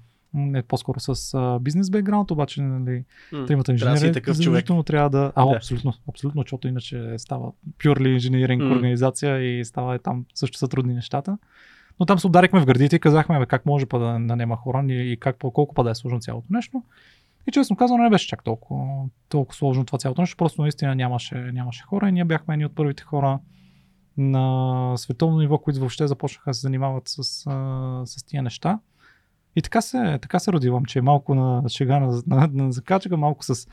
по-скоро 0.68 1.00
с 1.00 1.34
а, 1.34 1.58
бизнес 1.58 1.90
бекграунд, 1.90 2.30
обаче 2.30 2.62
нали, 2.62 3.04
mm, 3.32 3.46
тримата 3.46 3.72
инженери 3.72 3.98
трябва 3.98 4.08
да 4.08 4.12
такъв 4.12 4.40
човек. 4.40 4.66
трябва 4.86 5.10
да... 5.10 5.32
А, 5.34 5.46
да. 5.46 5.56
абсолютно, 5.56 5.92
абсолютно, 6.08 6.42
защото 6.42 6.68
иначе 6.68 7.14
става 7.18 7.52
purely 7.78 8.08
инженеринг 8.08 8.62
mm. 8.62 8.76
организация 8.76 9.58
и 9.58 9.64
става 9.64 9.94
е, 9.94 9.98
там 9.98 10.24
също 10.34 10.58
са 10.58 10.68
трудни 10.68 10.94
нещата. 10.94 11.38
Но 12.00 12.06
там 12.06 12.18
се 12.18 12.26
ударихме 12.26 12.60
в 12.60 12.66
гърдите 12.66 12.96
и 12.96 13.00
казахме 13.00 13.38
бе, 13.38 13.46
как 13.46 13.66
може 13.66 13.86
па 13.86 13.98
да, 13.98 14.18
няма 14.18 14.56
хора 14.56 14.84
и 14.88 15.16
как, 15.20 15.36
колко 15.38 15.74
па 15.74 15.84
да 15.84 15.90
е 15.90 15.94
сложно 15.94 16.20
цялото 16.20 16.46
нещо. 16.50 16.82
И 17.46 17.52
честно 17.52 17.76
казано 17.76 18.02
не 18.02 18.10
беше 18.10 18.28
чак 18.28 18.44
толкова, 18.44 19.04
толкова 19.28 19.54
сложно 19.54 19.84
това 19.84 19.98
цялото 19.98 20.22
нещо, 20.22 20.36
просто 20.36 20.62
наистина 20.62 20.94
нямаше, 20.94 21.34
нямаше 21.34 21.82
хора 21.82 22.08
и 22.08 22.12
ние 22.12 22.24
бяхме 22.24 22.54
едни 22.54 22.66
от 22.66 22.74
първите 22.74 23.02
хора 23.02 23.38
на 24.16 24.96
световно 24.96 25.38
ниво, 25.38 25.58
които 25.58 25.80
въобще 25.80 26.06
започнаха 26.06 26.50
да 26.50 26.54
се 26.54 26.60
занимават 26.60 27.02
с, 27.06 27.22
с 28.04 28.24
тия 28.26 28.42
неща. 28.42 28.78
И 29.56 29.62
така 29.62 29.80
се, 29.80 30.18
така 30.22 30.38
се 30.38 30.52
родивам, 30.52 30.84
че 30.84 31.00
малко 31.00 31.34
на 31.34 31.68
шега 31.68 32.00
на, 32.00 32.22
на, 32.26 32.50
на 32.52 32.72
закачка, 32.72 33.16
малко 33.16 33.44
с 33.44 33.66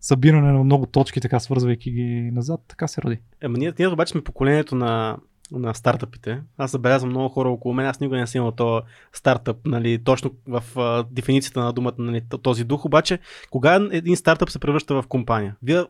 събиране 0.00 0.52
на 0.52 0.64
много 0.64 0.86
точки, 0.86 1.20
така 1.20 1.40
свързвайки 1.40 1.90
ги 1.90 2.30
назад, 2.32 2.60
така 2.68 2.88
се 2.88 3.02
роди. 3.02 3.20
Ема 3.40 3.58
ние, 3.58 3.72
ние 3.78 3.88
обаче 3.88 4.12
сме 4.12 4.24
поколението 4.24 4.74
на 4.76 5.16
на 5.52 5.74
стартъпите. 5.74 6.42
Аз 6.58 6.70
забелязвам 6.70 7.10
много 7.10 7.28
хора 7.28 7.48
около 7.48 7.74
мен. 7.74 7.86
Аз 7.86 8.00
никога 8.00 8.18
не 8.18 8.26
съм 8.26 8.38
имал 8.38 8.52
този 8.52 8.86
стартъп, 9.12 9.56
нали, 9.66 10.04
точно 10.04 10.30
в 10.46 10.62
а, 10.76 11.04
дефиницията 11.10 11.60
на 11.60 11.72
думата 11.72 11.94
нали, 11.98 12.22
този 12.42 12.64
дух. 12.64 12.84
Обаче, 12.84 13.18
кога 13.50 13.88
един 13.92 14.16
стартъп 14.16 14.50
се 14.50 14.58
превръща 14.58 15.02
в 15.02 15.06
компания? 15.08 15.56
Вие 15.62 15.84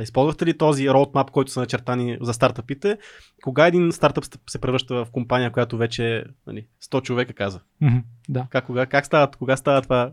използвахте 0.00 0.46
ли 0.46 0.58
този 0.58 0.90
роудмап, 0.90 1.30
който 1.30 1.50
са 1.50 1.60
начертани 1.60 2.18
за 2.20 2.32
стартъпите? 2.32 2.98
Кога 3.42 3.66
един 3.66 3.92
стартъп 3.92 4.24
се 4.50 4.60
превръща 4.60 5.04
в 5.04 5.10
компания, 5.12 5.52
която 5.52 5.76
вече 5.76 6.24
нали, 6.46 6.66
100 6.84 7.02
човека 7.02 7.32
каза? 7.32 7.60
Mm-hmm, 7.82 8.02
да. 8.28 8.46
Как, 8.50 8.66
кога, 8.66 8.86
как 8.86 9.06
става, 9.06 9.30
кога 9.30 9.56
става 9.56 9.82
това 9.82 10.12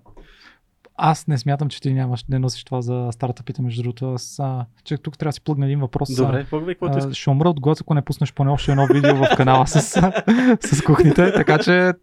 аз 0.98 1.28
не 1.28 1.38
смятам, 1.38 1.70
че 1.70 1.82
ти 1.82 1.94
нямаш, 1.94 2.26
не 2.30 2.40
носиш 2.40 2.64
това 2.64 2.82
за 2.82 3.08
стартъпите, 3.12 3.62
между 3.62 3.84
другото. 3.84 4.14
Аз, 4.14 4.40
а, 4.40 4.66
че 4.84 4.98
тук 4.98 5.18
трябва 5.18 5.30
да 5.30 5.34
си 5.34 5.42
плъгна 5.42 5.66
един 5.66 5.80
въпрос. 5.80 6.16
Добре, 6.16 6.46
погвай, 6.50 6.76
какво 6.76 7.12
Ще 7.14 7.30
умра 7.30 7.50
от 7.50 7.60
глад, 7.60 7.82
ако 7.82 7.94
не 7.94 8.02
пуснеш 8.02 8.34
поне 8.34 8.52
още 8.52 8.72
едно 8.72 8.88
видео 8.88 9.16
в 9.16 9.28
канала 9.38 9.68
с, 9.68 9.82
с 10.62 10.82
кухните. 10.86 11.34
Така 11.34 11.58
че 11.58 11.94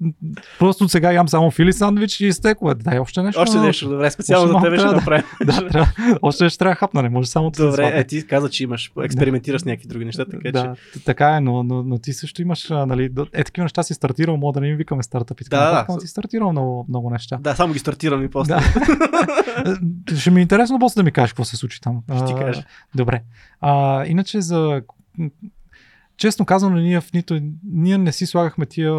просто 0.59 0.89
сега 0.89 1.13
ям 1.13 1.29
само 1.29 1.51
фили 1.51 1.73
сандвич 1.73 2.21
и 2.21 2.33
стекове. 2.33 2.75
Дай 2.75 2.99
още 2.99 3.23
нещо. 3.23 3.41
Още 3.41 3.59
нещо, 3.59 3.89
добре, 3.89 4.11
специално 4.11 4.53
за 4.53 4.65
тебе 4.65 4.79
ще 4.79 4.87
направя. 4.87 5.23
Да, 5.45 5.69
трябва, 5.69 5.93
още 6.23 6.45
нещо 6.45 6.59
трябва 6.59 6.73
да 6.73 6.77
хапна, 6.77 7.03
не 7.03 7.09
може 7.09 7.29
само 7.29 7.51
да 7.51 7.67
Добре, 7.67 7.93
е, 7.95 8.05
ти 8.05 8.27
каза, 8.27 8.51
че 8.51 8.63
имаш, 8.63 8.93
експериментираш 9.05 9.61
с 9.61 9.65
някакви 9.65 9.89
други 9.89 10.05
неща, 10.05 10.25
така 10.25 10.51
да, 10.53 10.75
че. 10.93 11.01
Така 11.05 11.37
е, 11.37 11.41
но, 11.41 11.63
но, 11.63 11.83
но, 11.83 11.99
ти 11.99 12.13
също 12.13 12.43
имаш, 12.43 12.69
нали, 12.71 13.11
е 13.33 13.45
такива 13.45 13.65
неща 13.65 13.83
си 13.83 13.95
стартирал, 13.95 14.37
мога 14.37 14.53
да 14.53 14.61
не 14.61 14.69
им 14.69 14.77
викаме 14.77 15.03
стартъпи. 15.03 15.45
Да, 15.51 15.87
да, 15.89 15.99
ти 15.99 16.07
стартирал 16.07 16.53
много, 16.53 16.87
много 16.89 17.11
неща. 17.11 17.39
Да, 17.41 17.55
само 17.55 17.73
ги 17.73 17.79
стартирам 17.79 18.25
и 18.25 18.29
после. 18.29 18.55
Да. 18.55 18.61
Ще 20.19 20.31
ми 20.31 20.41
е 20.41 20.43
интересно 20.43 20.79
после 20.79 20.99
да 20.99 21.03
ми 21.03 21.13
кажеш 21.13 21.33
какво 21.33 21.45
се 21.45 21.57
случи 21.57 21.81
там. 21.81 22.03
Ще 22.17 22.25
ти 22.25 22.35
кажа. 22.35 22.65
Добре. 22.95 23.23
А, 23.61 24.05
иначе 24.07 24.41
за 24.41 24.83
честно 26.17 26.47
казано, 26.47 26.77
ние, 26.77 27.01
в 27.01 27.13
нито, 27.13 27.41
ние 27.65 27.99
не 27.99 28.13
си 28.13 28.27
слагахме 28.27 28.67
тия 28.67 28.95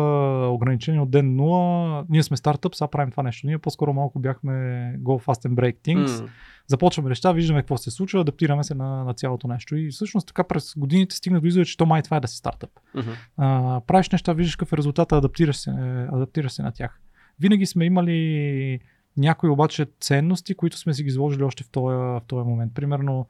ограничения 0.50 1.04
от 1.04 1.12
ден 1.12 1.38
0. 1.38 2.06
Ние 2.10 2.24
сме 2.24 2.38
стартъп, 2.38 2.76
сега 2.76 2.88
правим 2.88 3.12
това 3.12 3.24
нещо. 3.24 3.48
Ние 3.48 3.58
по-скоро 3.58 3.94
малко 3.94 4.20
бяхме 4.20 4.52
go 5.00 5.26
fast 5.26 5.50
and 5.50 5.54
break 5.56 5.76
things. 5.88 6.08
Mm. 6.08 6.28
Започваме 6.68 7.10
неща, 7.10 7.32
виждаме 7.32 7.62
какво 7.62 7.78
се 7.78 7.92
случва, 7.92 8.22
адаптираме 8.22 8.64
се 8.64 8.76
на, 8.76 9.04
на 9.04 9.14
цялото 9.14 9.48
нещо. 9.48 9.76
И 9.76 9.90
всъщност 9.92 10.28
така 10.28 10.44
през 10.44 10.74
годините 10.78 11.16
стигна 11.16 11.42
до 11.42 11.48
извода, 11.48 11.66
че 11.66 11.78
то 11.78 11.86
май 11.86 12.02
това 12.02 12.18
е 12.18 12.20
да 12.20 12.28
си 12.28 12.38
стартъп. 12.38 12.70
Mm-hmm. 12.96 13.16
А, 13.38 13.82
правиш 13.88 14.10
неща, 14.10 14.34
виждаш 14.34 14.56
какъв 14.56 14.74
е 14.74 14.78
резултата, 14.78 15.18
адаптираш 15.18 15.58
се, 15.58 15.72
адаптираш 16.12 16.52
се 16.52 16.64
на 16.64 16.72
тях. 16.72 17.00
Винаги 17.40 17.66
сме 17.66 17.86
имали 17.86 18.80
някои 19.18 19.50
обаче 19.50 19.86
ценности, 20.00 20.56
които 20.56 20.78
сме 20.78 20.94
си 20.94 21.04
ги 21.04 21.08
изложили 21.08 21.44
още 21.44 21.64
в 21.64 21.70
този, 21.70 21.96
в 21.96 22.22
този 22.28 22.48
момент. 22.48 22.74
Примерно, 22.74 23.28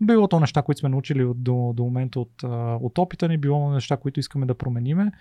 било 0.00 0.28
то 0.28 0.40
неща, 0.40 0.62
които 0.62 0.78
сме 0.78 0.88
научили 0.88 1.24
от, 1.24 1.42
до, 1.42 1.72
до 1.76 1.84
момента 1.84 2.20
от, 2.20 2.42
от 2.82 2.98
опита 2.98 3.28
ни, 3.28 3.38
било 3.38 3.70
неща, 3.70 3.96
които 3.96 4.20
искаме 4.20 4.46
да 4.46 4.54
промениме. 4.54 5.12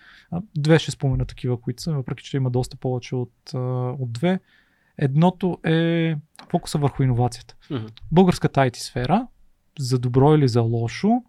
Две 0.57 0.79
ще 0.79 0.91
спомена 0.91 1.25
такива, 1.25 1.61
които 1.61 1.83
са, 1.83 1.93
въпреки 1.93 2.23
че 2.23 2.37
има 2.37 2.49
доста 2.49 2.77
повече 2.77 3.15
от, 3.15 3.53
от 3.99 4.11
две. 4.11 4.39
Едното 4.97 5.57
е 5.65 6.15
фокуса 6.49 6.77
върху 6.77 7.03
иновацията. 7.03 7.55
Mm-hmm. 7.69 7.91
Българската 8.11 8.61
IT 8.61 8.75
сфера, 8.75 9.27
за 9.79 9.99
добро 9.99 10.35
или 10.35 10.47
за 10.47 10.61
лошо, 10.61 11.23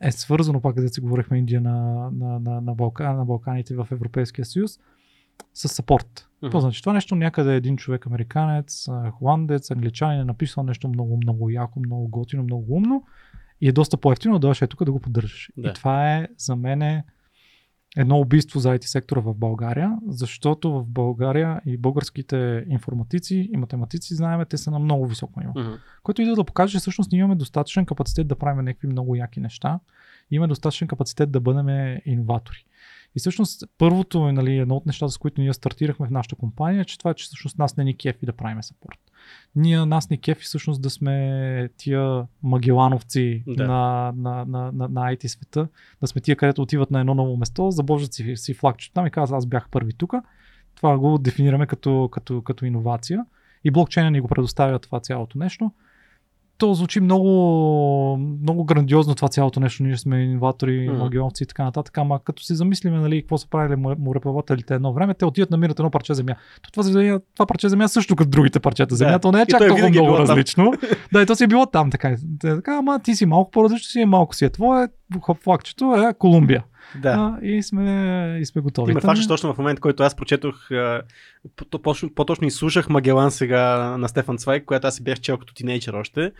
е 0.00 0.12
свързано, 0.12 0.60
пак 0.60 0.74
където 0.74 0.94
си 0.94 1.00
говорихме 1.00 1.38
Индия 1.38 1.60
на, 1.60 2.08
на, 2.12 2.40
на, 2.40 2.60
на, 2.60 2.74
Балкан, 2.74 3.16
на 3.16 3.24
Балканите 3.24 3.74
в 3.74 3.88
Европейския 3.90 4.44
съюз, 4.44 4.78
с 5.54 5.68
сапорт. 5.68 6.28
Mm-hmm. 6.42 6.50
Това 6.50 6.60
значи, 6.60 6.82
това 6.82 6.92
нещо 6.92 7.14
някъде 7.14 7.54
един 7.54 7.76
човек, 7.76 8.06
американец, 8.06 8.88
холандец, 9.12 9.70
англичанин 9.70 10.20
е 10.20 10.24
написал 10.24 10.64
нещо 10.64 10.88
много, 10.88 11.16
много 11.16 11.50
яко, 11.50 11.80
много 11.80 12.08
готино, 12.08 12.42
много 12.42 12.74
умно 12.74 13.04
и 13.60 13.68
е 13.68 13.72
доста 13.72 13.96
по-ефтино 13.96 14.34
да 14.34 14.38
дойдеш 14.38 14.68
тук 14.68 14.84
да 14.84 14.92
го 14.92 15.00
поддържаш. 15.00 15.50
Да. 15.56 15.68
И 15.68 15.72
това 15.72 16.14
е 16.14 16.28
за 16.38 16.56
мен 16.56 17.02
едно 17.96 18.18
убийство 18.18 18.60
за 18.60 18.68
IT 18.78 18.84
сектора 18.84 19.20
в 19.20 19.34
България, 19.34 19.98
защото 20.08 20.72
в 20.72 20.84
България 20.86 21.60
и 21.66 21.76
българските 21.76 22.64
информатици 22.68 23.50
и 23.52 23.56
математици, 23.56 24.14
знаеме, 24.14 24.44
те 24.44 24.56
са 24.56 24.70
на 24.70 24.78
много 24.78 25.06
високо 25.06 25.40
ниво. 25.40 25.52
Mm-hmm. 25.52 25.78
Което 26.02 26.22
идва 26.22 26.34
да 26.34 26.44
покаже, 26.44 26.72
че 26.72 26.78
всъщност 26.78 27.12
ние 27.12 27.18
имаме 27.18 27.34
достатъчен 27.34 27.86
капацитет 27.86 28.28
да 28.28 28.36
правим 28.36 28.64
някакви 28.64 28.86
много 28.86 29.16
яки 29.16 29.40
неща. 29.40 29.80
Имаме 30.30 30.48
достатъчен 30.48 30.88
капацитет 30.88 31.30
да 31.30 31.40
бъдем 31.40 31.98
иноватори. 32.04 32.64
И 33.16 33.18
всъщност 33.18 33.64
първото 33.78 34.28
е 34.28 34.32
нали, 34.32 34.58
едно 34.58 34.76
от 34.76 34.86
нещата, 34.86 35.12
с 35.12 35.18
които 35.18 35.40
ние 35.40 35.52
стартирахме 35.52 36.06
в 36.06 36.10
нашата 36.10 36.36
компания, 36.36 36.84
че 36.84 36.98
това 36.98 37.10
е, 37.10 37.14
че 37.14 37.24
всъщност 37.24 37.58
нас 37.58 37.76
не 37.76 37.84
ни 37.84 37.96
кефи 37.96 38.26
да 38.26 38.32
правим 38.32 38.62
сапорт. 38.62 38.98
Ние 39.54 39.86
нас 39.86 40.10
ни 40.10 40.18
кефи 40.18 40.44
всъщност 40.44 40.82
да 40.82 40.90
сме 40.90 41.68
тия 41.76 42.26
магелановци 42.42 43.42
да. 43.46 43.66
на, 43.66 44.12
на, 44.16 44.44
на, 44.44 44.72
на, 44.72 44.88
на 44.88 45.00
IT 45.00 45.26
света, 45.26 45.68
да 46.00 46.06
сме 46.06 46.20
тия, 46.20 46.36
където 46.36 46.62
отиват 46.62 46.90
на 46.90 47.00
едно 47.00 47.14
ново 47.14 47.36
место, 47.36 47.70
забожат 47.70 48.14
си, 48.14 48.36
си 48.36 48.54
флагчето 48.54 48.94
там 48.94 49.06
и 49.06 49.10
казват 49.10 49.38
аз 49.38 49.46
бях 49.46 49.68
първи 49.70 49.92
тук. 49.92 50.14
Това 50.74 50.98
го 50.98 51.18
дефинираме 51.18 51.66
като, 51.66 52.08
като, 52.12 52.42
като 52.42 52.64
иновация 52.64 53.24
и 53.64 53.70
блокчейна 53.70 54.10
ни 54.10 54.20
го 54.20 54.28
предоставя 54.28 54.78
това 54.78 55.00
цялото 55.00 55.38
нещо. 55.38 55.72
То 56.58 56.74
звучи 56.74 57.00
много, 57.00 57.28
много 58.42 58.64
грандиозно 58.64 59.14
това 59.14 59.28
цялото 59.28 59.60
нещо. 59.60 59.82
Ние 59.82 59.96
сме 59.96 60.22
инноватори, 60.22 60.88
Мгм. 60.88 60.98
магионци 60.98 61.42
и 61.42 61.46
така 61.46 61.64
нататък. 61.64 61.98
Ама 61.98 62.20
като 62.24 62.42
се 62.42 62.54
замислиме, 62.54 62.98
нали, 62.98 63.22
какво 63.22 63.38
са 63.38 63.48
правили 63.48 63.76
море- 63.76 63.96
мореплавателите 63.98 64.74
едно 64.74 64.92
време, 64.92 65.14
те 65.14 65.24
отиват 65.24 65.50
намират 65.50 65.78
едно 65.78 65.90
парче 65.90 66.14
земя. 66.14 66.34
То 66.62 66.70
това, 66.70 66.82
земя, 66.82 67.20
това 67.34 67.46
парче 67.46 67.68
земя 67.68 67.88
също 67.88 68.16
като 68.16 68.30
другите 68.30 68.60
парчета 68.60 68.96
земя. 68.96 69.12
Да. 69.12 69.18
То 69.18 69.32
не 69.32 69.40
е 69.40 69.46
чак 69.46 69.58
то 69.58 69.64
е 69.64 69.68
толкова 69.68 69.86
винаги 69.86 70.00
много 70.00 70.18
различно. 70.18 70.72
да, 71.12 71.22
и 71.22 71.26
то 71.26 71.34
си 71.36 71.44
е 71.44 71.48
било 71.48 71.66
там 71.66 71.90
така. 71.90 72.16
Те, 72.40 72.54
така, 72.56 72.76
ама 72.76 72.98
ти 72.98 73.14
си 73.14 73.26
малко 73.26 73.50
по-различно 73.50 73.86
си, 73.86 74.00
е 74.00 74.06
малко 74.06 74.34
си 74.34 74.44
е 74.44 74.50
твое. 74.50 74.88
Флагчето 75.42 75.94
е 75.94 76.14
Колумбия. 76.14 76.64
Да. 76.94 77.10
А, 77.42 77.46
и, 77.46 77.62
сме, 77.62 78.38
и 78.40 78.46
сме 78.46 78.62
готови. 78.62 78.90
Ти 78.90 78.94
ме 78.94 79.00
фащаш 79.00 79.28
точно 79.28 79.54
в 79.54 79.58
момента, 79.58 79.80
който 79.80 80.02
аз 80.02 80.16
прочетох, 80.16 80.68
по-точно 82.14 82.46
изслушах 82.46 82.88
Магелан 82.88 83.30
сега 83.30 83.76
на 83.98 84.08
Стефан 84.08 84.38
Цвайк, 84.38 84.64
която 84.64 84.86
аз 84.86 84.94
си 84.94 85.02
бях 85.02 85.20
чел 85.20 85.38
като 85.38 85.54
тинейджър 85.54 85.94
още. 85.94 86.32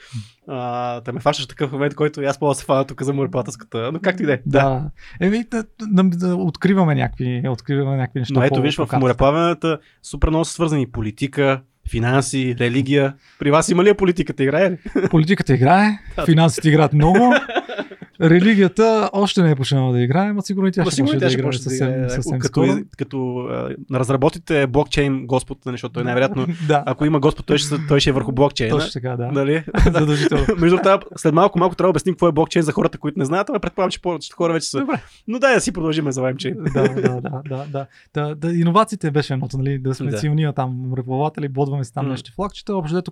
А, 0.48 1.00
та 1.00 1.12
ме 1.12 1.20
фащаш 1.20 1.46
такъв 1.46 1.72
момент, 1.72 1.94
който 1.94 2.20
аз 2.20 2.40
мога 2.40 2.50
да 2.50 2.54
се 2.54 2.64
фана 2.64 2.84
тук 2.84 3.02
за 3.02 3.12
мореплавателската. 3.12 3.90
Но 3.92 3.98
както 4.00 4.22
и 4.22 4.26
да 4.26 4.32
е. 4.32 4.38
Да. 4.46 4.90
Еми, 5.20 5.44
да, 5.50 5.64
да, 5.80 6.02
да, 6.02 6.36
откриваме 6.36 6.94
някакви, 6.94 7.42
откриваме 7.48 7.96
някакви 7.96 8.18
неща. 8.18 8.34
Но 8.34 8.42
ето 8.42 8.62
виж, 8.62 8.76
в 8.76 8.88
мореплаването 8.92 9.78
супер 10.02 10.28
много 10.28 10.44
са 10.44 10.52
свързани 10.52 10.86
политика, 10.86 11.60
финанси, 11.90 12.56
религия. 12.60 13.14
При 13.38 13.50
вас 13.50 13.68
има 13.68 13.84
ли 13.84 13.94
политиката? 13.94 14.42
Играе 14.42 14.70
ли? 14.70 14.78
Политиката 15.10 15.54
играе, 15.54 15.98
финансите 16.26 16.68
играят 16.68 16.92
много. 16.92 17.34
Религията 18.20 19.10
още 19.12 19.42
не 19.42 19.50
е 19.50 19.54
почнала 19.54 19.92
да 19.92 20.00
играе, 20.00 20.32
но 20.32 20.42
сигурно 20.42 20.68
и 20.68 20.72
тя 20.72 20.84
Но 20.84 20.90
ще 20.90 21.02
почне 21.02 21.18
да 21.18 21.30
ще 21.30 21.34
играе 21.38 21.48
почне 21.48 21.64
да 21.64 21.70
съвсем, 21.70 22.10
съвсем 22.10 22.38
като, 22.38 22.66
скоро. 22.66 22.78
като 22.98 23.38
а, 23.38 23.70
разработите 23.94 24.66
блокчейн 24.66 25.26
Господ, 25.26 25.66
нали, 25.66 25.74
защото 25.74 25.92
той 25.92 26.04
най-вероятно, 26.04 26.46
да, 26.68 26.82
ако 26.86 27.04
има 27.04 27.20
Господ, 27.20 27.46
той 27.46 27.58
ще, 27.58 27.86
той 27.88 28.00
ще 28.00 28.10
е 28.10 28.12
върху 28.12 28.32
блокчейна. 28.32 28.76
точно 28.76 28.92
така, 28.92 29.16
да. 29.16 29.26
Нали? 29.32 29.64
Задължително. 29.92 30.44
Между 30.58 30.76
другото, 30.76 31.06
след 31.16 31.34
малко 31.34 31.58
малко 31.58 31.74
трябва 31.74 31.88
да 31.88 31.90
обясним 31.90 32.14
какво 32.14 32.28
е 32.28 32.32
блокчейн 32.32 32.62
за 32.62 32.72
хората, 32.72 32.98
които 32.98 33.18
не 33.18 33.24
знаят, 33.24 33.48
но 33.52 33.60
предполагам, 33.60 33.90
че 33.90 34.02
повечето 34.02 34.36
хора 34.36 34.52
вече 34.52 34.68
са. 34.70 34.80
Добре. 34.80 35.02
Но 35.28 35.38
дай 35.38 35.54
да 35.54 35.60
си 35.60 35.72
продължим 35.72 36.12
за 36.12 36.22
лаймчейн. 36.22 36.56
да, 36.74 36.82
да, 36.88 37.20
да, 37.20 37.42
да, 37.48 37.66
да. 37.72 37.86
да, 38.14 38.34
да 38.34 38.52
иновациите 38.52 39.10
беше 39.10 39.32
едното, 39.32 39.58
нали, 39.58 39.78
да 39.78 39.94
сме 39.94 40.10
Да. 40.10 40.18
силни, 40.18 40.44
а 40.44 40.52
там 40.52 40.70
мореплаватели, 40.88 41.48
бодваме 41.48 41.84
си 41.84 41.94
там 41.94 42.04
М. 42.04 42.10
нашите 42.10 42.30
флагчета, 42.32 42.76
общо 42.76 43.02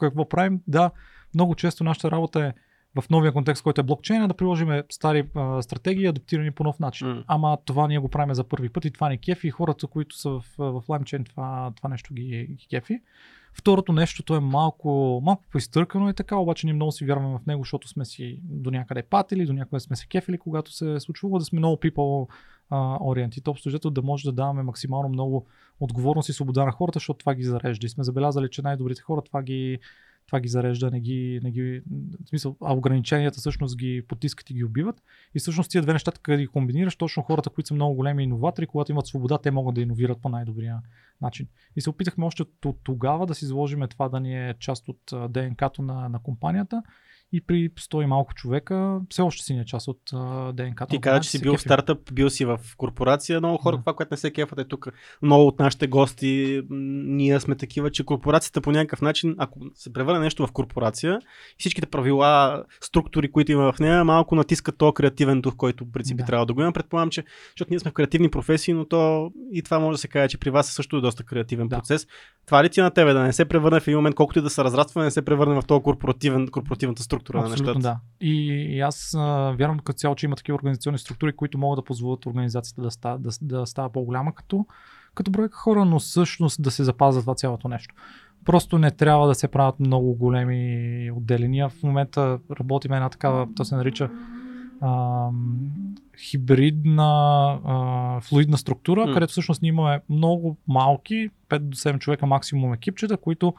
какво 0.00 0.28
правим, 0.28 0.60
да, 0.68 0.90
много 1.34 1.54
често 1.54 1.84
нашата 1.84 2.10
работа 2.10 2.40
е 2.44 2.52
в 2.94 3.10
новия 3.10 3.32
контекст, 3.32 3.62
който 3.62 3.80
е 3.80 3.84
блокчейна, 3.84 4.28
да 4.28 4.34
приложим 4.34 4.82
стари 4.90 5.28
а, 5.34 5.62
стратегии, 5.62 6.06
адаптирани 6.06 6.50
по 6.50 6.64
нов 6.64 6.78
начин. 6.78 7.08
М. 7.08 7.24
Ама 7.26 7.58
това 7.64 7.88
ние 7.88 7.98
го 7.98 8.08
правим 8.08 8.34
за 8.34 8.44
първи 8.44 8.68
път 8.68 8.84
и 8.84 8.90
това 8.90 9.08
не 9.08 9.16
кефи 9.16 9.46
и 9.46 9.50
хората, 9.50 9.86
които 9.86 10.16
са 10.18 10.30
в, 10.30 10.44
в 10.58 10.82
LimeChain, 10.88 11.26
това, 11.26 11.72
това 11.76 11.88
нещо 11.88 12.14
ги, 12.14 12.46
ги 12.50 12.66
кефи. 12.70 13.00
Второто 13.54 13.92
нещо, 13.92 14.22
то 14.22 14.36
е 14.36 14.40
малко, 14.40 15.20
малко 15.24 15.44
поизтъркано 15.52 16.08
е 16.08 16.12
така, 16.12 16.36
обаче 16.36 16.66
ние 16.66 16.74
много 16.74 16.92
си 16.92 17.06
вярваме 17.06 17.38
в 17.38 17.46
него, 17.46 17.60
защото 17.62 17.88
сме 17.88 18.04
си 18.04 18.40
до 18.42 18.70
някъде 18.70 19.02
патили, 19.02 19.46
до 19.46 19.52
някъде 19.52 19.80
сме 19.80 19.96
се 19.96 20.06
кефили, 20.06 20.38
когато 20.38 20.72
се 20.72 20.94
е 20.94 21.00
случвало 21.00 21.38
да 21.38 21.44
сме 21.44 21.58
много 21.58 21.76
people 21.76 22.32
а, 22.70 22.98
ориенти. 23.00 23.40
Общо 23.46 23.68
взето 23.68 23.90
да 23.90 24.02
може 24.02 24.24
да 24.24 24.32
даваме 24.32 24.62
максимално 24.62 25.08
много 25.08 25.46
отговорност 25.80 26.28
и 26.28 26.32
свобода 26.32 26.64
на 26.64 26.72
хората, 26.72 26.96
защото 26.96 27.18
това 27.18 27.34
ги 27.34 27.42
зарежда. 27.42 27.86
И 27.86 27.90
сме 27.90 28.04
забелязали, 28.04 28.48
че 28.50 28.62
най-добрите 28.62 29.02
хора 29.02 29.22
това 29.22 29.42
ги, 29.42 29.78
това 30.30 30.40
ги 30.40 30.48
зарежда, 30.48 30.90
не 30.90 31.00
ги, 31.00 31.40
не 31.42 31.50
ги, 31.50 31.82
в 32.24 32.28
смисъл, 32.28 32.56
а 32.60 32.74
ограниченията 32.74 33.38
всъщност 33.38 33.78
ги 33.78 34.02
потискат 34.08 34.50
и 34.50 34.54
ги 34.54 34.64
убиват. 34.64 35.02
И 35.34 35.38
всъщност 35.38 35.70
тия 35.70 35.82
две 35.82 35.92
неща, 35.92 36.12
къде 36.22 36.42
ги 36.42 36.46
комбинираш, 36.46 36.96
точно 36.96 37.22
хората, 37.22 37.50
които 37.50 37.68
са 37.68 37.74
много 37.74 37.94
големи 37.94 38.24
иноватори, 38.24 38.66
когато 38.66 38.92
имат 38.92 39.06
свобода, 39.06 39.38
те 39.38 39.50
могат 39.50 39.74
да 39.74 39.80
иновират 39.80 40.20
по 40.22 40.28
най-добрия 40.28 40.78
начин. 41.20 41.46
И 41.76 41.80
се 41.80 41.90
опитахме 41.90 42.24
още 42.24 42.42
от, 42.42 42.78
тогава 42.82 43.26
да 43.26 43.34
си 43.34 43.44
изложиме 43.44 43.88
това 43.88 44.08
да 44.08 44.20
ни 44.20 44.48
е 44.48 44.54
част 44.58 44.88
от 44.88 45.32
ДНК-то 45.32 45.82
на, 45.82 46.08
на 46.08 46.18
компанията. 46.22 46.82
И 47.32 47.40
при 47.40 47.70
100 47.70 48.02
и 48.02 48.06
малко 48.06 48.34
човека, 48.34 49.00
все 49.10 49.22
още 49.22 49.44
си 49.44 49.54
ни 49.54 49.60
е 49.60 49.64
част 49.64 49.88
от 49.88 50.00
ДНК-то. 50.56 50.86
Ти 50.90 51.00
каза, 51.00 51.20
че 51.20 51.30
си 51.30 51.40
бил 51.42 51.56
в 51.56 51.60
стартъп, 51.60 52.12
бил 52.12 52.30
си 52.30 52.44
в 52.44 52.58
корпорация. 52.76 53.38
Много 53.38 53.58
хора, 53.58 53.76
Да. 53.76 53.82
това, 53.82 53.94
което 53.94 54.08
не 54.14 54.16
се 54.16 54.30
кефат 54.30 54.58
е 54.58 54.64
тук. 54.64 54.88
Много 55.22 55.46
от 55.46 55.58
нашите 55.58 55.86
гости, 55.86 56.62
ние 56.70 57.40
сме 57.40 57.54
такива, 57.56 57.90
че 57.90 58.04
корпорацията 58.04 58.60
по 58.60 58.70
някакъв 58.70 59.00
начин, 59.02 59.34
ако 59.38 59.58
се 59.74 59.92
превърне 59.92 60.20
нещо 60.20 60.46
в 60.46 60.52
корпорация, 60.52 61.18
всичките 61.58 61.86
правила, 61.86 62.64
структури, 62.80 63.32
които 63.32 63.52
има 63.52 63.72
в 63.72 63.78
нея, 63.78 64.04
малко 64.04 64.34
натискат 64.34 64.78
този 64.78 64.94
креативен 64.94 65.40
дух, 65.40 65.56
който 65.56 65.84
в 65.84 65.92
принцип 65.92 66.16
Да. 66.16 66.24
трябва 66.24 66.46
да 66.46 66.54
го 66.54 66.60
има. 66.62 66.72
Предполагам, 66.72 67.10
че, 67.10 67.24
защото 67.54 67.70
ние 67.70 67.78
сме 67.78 67.90
в 67.90 67.94
креативни 67.94 68.30
професии, 68.30 68.74
но 68.74 68.84
то 68.84 69.30
и 69.52 69.62
това 69.62 69.78
може 69.78 69.94
да 69.94 69.98
се 69.98 70.08
каже, 70.08 70.28
че 70.28 70.38
при 70.38 70.50
вас 70.50 70.70
е 70.70 70.72
също 70.72 71.00
доста 71.00 71.24
креативен 71.24 71.68
Да. 71.68 71.76
процес. 71.76 72.06
Това 72.46 72.64
ли 72.64 72.68
ти 72.68 72.80
е 72.80 72.82
на 72.82 72.90
тебе 72.90 73.12
да 73.12 73.20
не 73.20 73.32
се 73.32 73.44
превърне 73.44 73.80
в 73.80 73.88
един 73.88 73.98
момент, 73.98 74.14
колкото 74.14 74.38
и 74.38 74.42
да 74.42 74.50
се 74.50 74.64
разраства, 74.64 75.00
да 75.00 75.04
не 75.04 75.10
се 75.10 75.22
превърне 75.24 75.60
в 75.60 75.66
този 75.66 75.82
корпоративен, 75.82 76.48
корпоративната 76.48 77.02
структура 77.02 77.19
на 77.28 77.40
Абсолютно 77.40 77.64
нещата? 77.64 77.78
да. 77.80 78.26
И, 78.26 78.46
и 78.76 78.80
аз 78.80 79.14
а, 79.18 79.54
вярвам 79.58 79.78
като 79.78 79.96
цяло, 79.96 80.14
че 80.14 80.26
има 80.26 80.36
такива 80.36 80.56
организационни 80.56 80.98
структури, 80.98 81.32
които 81.32 81.58
могат 81.58 81.76
да 81.76 81.84
позволят 81.84 82.26
организацията 82.26 82.82
да 82.82 82.90
става, 82.90 83.18
да, 83.18 83.30
да 83.42 83.66
става 83.66 83.92
по-голяма 83.92 84.34
като, 84.34 84.66
като 85.14 85.30
бройка 85.30 85.56
хора, 85.56 85.84
но 85.84 85.98
всъщност 85.98 86.62
да 86.62 86.70
се 86.70 86.84
запазва 86.84 87.20
това 87.20 87.34
цялото 87.34 87.68
нещо. 87.68 87.94
Просто 88.44 88.78
не 88.78 88.90
трябва 88.90 89.26
да 89.26 89.34
се 89.34 89.48
правят 89.48 89.80
много 89.80 90.14
големи 90.14 91.10
отделения. 91.10 91.68
В 91.68 91.82
момента 91.82 92.38
работим 92.60 92.92
една 92.92 93.08
такава, 93.08 93.48
то 93.56 93.64
се 93.64 93.76
нарича 93.76 94.10
ам, 94.82 95.70
хибридна 96.18 97.58
а, 97.64 98.20
флуидна 98.20 98.58
структура, 98.58 99.06
М. 99.06 99.12
където 99.12 99.30
всъщност 99.30 99.62
ние 99.62 99.68
имаме 99.68 100.00
много 100.08 100.56
малки, 100.68 101.30
5 101.48 101.58
до 101.58 101.76
7 101.76 101.98
човека 101.98 102.26
максимум 102.26 102.74
екипчета, 102.74 103.16
които 103.16 103.54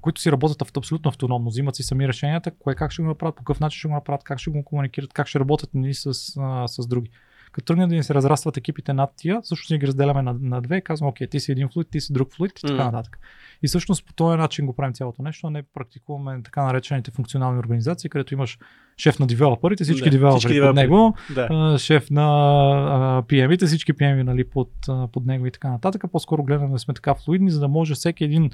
които 0.00 0.20
си 0.20 0.32
работят 0.32 0.76
абсолютно 0.76 1.08
автономно, 1.08 1.50
взимат 1.50 1.76
си 1.76 1.82
сами 1.82 2.08
решенията, 2.08 2.50
кое 2.50 2.74
как 2.74 2.92
ще 2.92 3.02
го 3.02 3.08
направят, 3.08 3.36
по 3.36 3.42
какъв 3.42 3.60
начин 3.60 3.78
ще 3.78 3.88
го 3.88 3.94
направят, 3.94 4.24
как 4.24 4.38
ще 4.38 4.50
го 4.50 4.64
комуникират, 4.64 5.12
как 5.12 5.26
ще 5.26 5.40
работят 5.40 5.74
ни 5.74 5.94
с, 5.94 6.06
а, 6.40 6.68
с 6.68 6.86
други. 6.86 7.10
Като 7.52 7.64
тръгнат 7.64 7.88
да 7.88 7.94
ни 7.94 8.02
се 8.02 8.14
разрастват 8.14 8.56
екипите 8.56 8.92
над 8.92 9.10
тия, 9.16 9.40
всъщност 9.40 9.70
ние 9.70 9.78
ги 9.78 9.86
разделяме 9.86 10.22
на, 10.22 10.36
на 10.40 10.60
две 10.60 10.76
и 10.76 10.82
казваме, 10.82 11.10
окей, 11.10 11.26
ти 11.26 11.40
си 11.40 11.52
един 11.52 11.68
флуид, 11.68 11.88
ти 11.90 12.00
си 12.00 12.12
друг 12.12 12.34
флуид 12.34 12.58
и 12.58 12.62
така 12.62 12.74
М. 12.74 12.84
нататък. 12.84 13.18
И 13.62 13.68
всъщност 13.68 14.06
по 14.06 14.12
този 14.12 14.38
начин 14.38 14.66
го 14.66 14.76
правим 14.76 14.94
цялото 14.94 15.22
нещо, 15.22 15.46
а 15.46 15.50
не 15.50 15.62
практикуваме 15.62 16.42
така 16.42 16.62
наречените 16.62 17.10
функционални 17.10 17.58
организации, 17.58 18.10
където 18.10 18.34
имаш 18.34 18.58
шеф 18.96 19.18
на 19.18 19.26
девелоперите, 19.26 19.84
всички 19.84 20.04
Да, 20.04 20.10
девелопери 20.10 20.38
всички 20.38 20.60
под 20.60 20.74
него, 20.74 21.14
Да. 21.34 21.48
а, 21.50 21.78
шеф 21.78 22.10
на 22.10 22.22
а, 22.22 23.22
PM-ите, 23.22 23.66
всички 23.66 23.92
PM-и 23.94 24.24
нали, 24.24 24.44
под, 24.44 24.70
а, 24.88 25.08
под 25.08 25.26
него 25.26 25.46
и 25.46 25.50
така 25.50 25.70
нататък. 25.70 26.04
По-скоро 26.12 26.42
гледаме 26.42 26.72
да 26.72 26.78
сме 26.78 26.94
така 26.94 27.14
флуидни, 27.14 27.50
за 27.50 27.60
да 27.60 27.68
може 27.68 27.94
всеки 27.94 28.24
един 28.24 28.50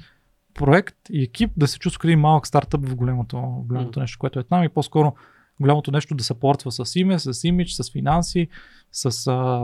проект 0.53 0.95
и 1.09 1.23
екип 1.23 1.51
да 1.57 1.67
се 1.67 1.79
чувства 1.79 2.09
един 2.09 2.19
малък 2.19 2.47
стартъп 2.47 2.87
в 2.87 2.95
голямото, 2.95 3.41
голямото 3.41 3.99
нещо, 3.99 4.19
което 4.19 4.39
е 4.39 4.43
там 4.43 4.63
и 4.63 4.69
по-скоро 4.69 5.13
голямото 5.61 5.91
нещо 5.91 6.15
да 6.15 6.23
съпортва 6.23 6.71
с 6.71 6.95
име, 6.95 7.19
с 7.19 7.43
имидж, 7.43 7.71
с 7.73 7.91
финанси, 7.91 8.47
с 8.91 9.11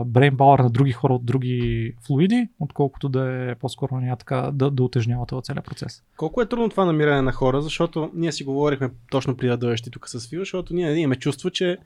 brain 0.06 0.36
power 0.36 0.62
на 0.62 0.70
други 0.70 0.92
хора 0.92 1.14
от 1.14 1.24
други 1.24 1.94
флуиди, 2.06 2.48
отколкото 2.60 3.08
да 3.08 3.50
е 3.50 3.54
по-скоро 3.54 4.00
няма 4.00 4.16
така 4.16 4.50
да, 4.52 4.70
да 4.70 4.82
утежнява 4.82 5.26
този 5.26 5.42
целият 5.42 5.64
процес. 5.64 6.02
Колко 6.16 6.42
е 6.42 6.46
трудно 6.46 6.68
това 6.68 6.84
намиране 6.84 7.22
на 7.22 7.32
хора, 7.32 7.62
защото 7.62 8.10
ние 8.14 8.32
си 8.32 8.44
говорихме 8.44 8.90
точно 9.10 9.36
при 9.36 9.58
ти 9.76 9.90
тук 9.90 10.08
с 10.08 10.28
Фил, 10.28 10.40
защото 10.40 10.74
ние 10.74 10.94
имаме 10.94 11.16
чувство, 11.16 11.50
че 11.50 11.78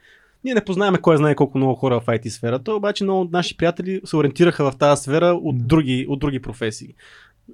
ние 0.44 0.54
не 0.54 0.64
познаваме 0.64 0.98
кой 0.98 1.16
знае 1.16 1.34
колко 1.34 1.58
много 1.58 1.74
хора 1.74 2.00
в 2.00 2.06
IT 2.06 2.28
сферата, 2.28 2.74
обаче 2.74 3.04
много 3.04 3.20
от 3.20 3.32
наши 3.32 3.56
приятели 3.56 4.00
се 4.04 4.16
ориентираха 4.16 4.70
в 4.70 4.76
тази 4.76 5.02
сфера 5.02 5.26
от, 5.26 5.66
други, 5.66 6.06
от 6.08 6.18
други 6.18 6.42
професии. 6.42 6.94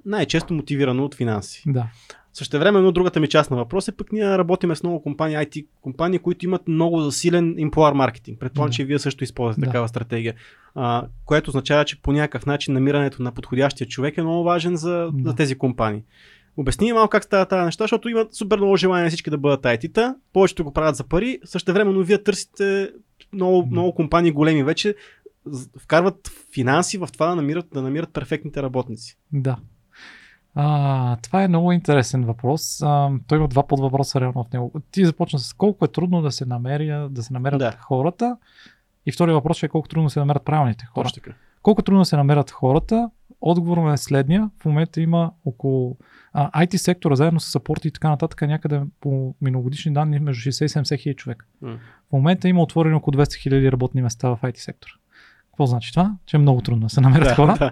Най-често 0.05 0.53
мотивирано 0.53 1.05
от 1.05 1.15
финанси. 1.15 1.63
Да. 1.67 1.87
Същевременно 2.33 2.91
другата 2.91 3.19
ми 3.19 3.27
част 3.27 3.51
на 3.51 3.57
въпрос 3.57 3.87
е 3.87 3.91
пък 3.97 4.11
ние 4.11 4.37
работиме 4.37 4.75
с 4.75 4.83
много 4.83 5.01
компании, 5.01 5.37
IT 5.37 5.65
компании, 5.81 6.19
които 6.19 6.45
имат 6.45 6.67
много 6.67 7.01
засилен 7.01 7.55
employer 7.55 7.93
маркетинг. 7.93 8.39
Предполагам, 8.39 8.69
Да. 8.69 8.75
че 8.75 8.85
вие 8.85 8.99
също 8.99 9.23
използвате 9.23 9.59
Да. 9.59 9.65
такава 9.65 9.87
стратегия, 9.87 10.35
а, 10.75 11.07
което 11.25 11.49
означава, 11.49 11.85
че 11.85 12.01
по 12.01 12.11
някакъв 12.11 12.45
начин 12.45 12.73
намирането 12.73 13.23
на 13.23 13.31
подходящия 13.31 13.87
човек 13.87 14.17
е 14.17 14.21
много 14.21 14.43
важен 14.43 14.75
за, 14.75 15.09
Да. 15.13 15.29
за 15.29 15.35
тези 15.35 15.55
компании. 15.57 16.03
Обясни 16.57 16.93
малко 16.93 17.09
как 17.09 17.23
става 17.23 17.45
тази 17.45 17.65
неща, 17.65 17.83
защото 17.83 18.09
имат 18.09 18.33
супер 18.35 18.57
много 18.57 18.77
желание 18.77 19.09
всички 19.09 19.29
да 19.29 19.37
бъдат 19.37 19.63
IT-та, 19.63 20.15
повечето 20.33 20.63
го 20.63 20.73
правят 20.73 20.95
за 20.95 21.03
пари, 21.03 21.39
същевременно 21.45 22.03
вие 22.03 22.23
търсите 22.23 22.91
много, 23.33 23.61
Да. 23.61 23.67
много 23.71 23.95
компании 23.95 24.31
големи 24.31 24.63
вече, 24.63 24.95
вкарват 25.79 26.31
финанси 26.53 26.97
в 26.97 27.09
това 27.13 27.27
да 27.27 27.35
намират, 27.35 27.65
да 27.73 27.81
намират 27.81 28.13
перфектните 28.13 28.61
работници. 28.61 29.17
Да. 29.33 29.57
А, 30.55 31.15
това 31.15 31.43
е 31.43 31.47
много 31.47 31.71
интересен 31.71 32.23
въпрос. 32.25 32.81
А, 32.81 33.11
той 33.27 33.37
има 33.37 33.47
два 33.47 33.67
подвъпроса 33.67 34.21
реално 34.21 34.43
в 34.43 34.53
него. 34.53 34.71
Ти 34.91 35.05
започна 35.05 35.39
с 35.39 35.53
колко 35.53 35.85
е 35.85 35.87
трудно 35.87 36.21
да 36.21 36.31
се, 36.31 36.45
намеря, 36.45 37.09
да 37.09 37.23
се 37.23 37.33
намерят 37.33 37.59
Да. 37.59 37.71
хората. 37.81 38.37
И 39.05 39.11
втория 39.11 39.35
въпрос 39.35 39.63
е 39.63 39.67
колко 39.67 39.87
трудно 39.87 40.05
да 40.05 40.09
се 40.09 40.19
намерят 40.19 40.45
правилните 40.45 40.85
хора. 40.85 41.03
Точно 41.05 41.23
така. 41.23 41.35
Колко 41.61 41.81
трудно 41.81 42.05
се 42.05 42.17
намерят 42.17 42.51
хората? 42.51 43.09
Отговорът 43.41 43.93
е 43.93 43.97
следния. 43.97 44.49
В 44.61 44.65
момента 44.65 45.01
има 45.01 45.31
около 45.45 45.97
а, 46.33 46.63
IT 46.65 46.77
сектора, 46.77 47.15
заедно 47.15 47.39
с 47.39 47.51
сапорти 47.51 47.87
и 47.87 47.91
така 47.91 48.09
нататък, 48.09 48.41
някъде 48.41 48.81
по 49.01 49.35
миналогодишни 49.41 49.93
данни 49.93 50.19
между 50.19 50.49
60 50.49 50.65
и 50.65 50.69
70 50.69 50.99
хиляди 50.99 51.15
човека. 51.17 51.45
М. 51.61 51.77
В 52.09 52.11
момента 52.11 52.49
има 52.49 52.61
отворени 52.61 52.95
около 52.95 53.13
200 53.13 53.41
хиляди 53.41 53.71
работни 53.71 54.01
места 54.01 54.29
в 54.29 54.39
IT 54.43 54.57
сектора. 54.57 54.91
Какво 55.59 55.67
значи 55.67 55.91
това? 55.91 56.15
Че 56.25 56.37
е 56.37 56.39
много 56.39 56.61
трудно 56.61 56.81
да 56.81 56.89
се 56.89 57.01
намерят 57.01 57.27
Да, 57.27 57.35
хора. 57.35 57.55
да. 57.59 57.71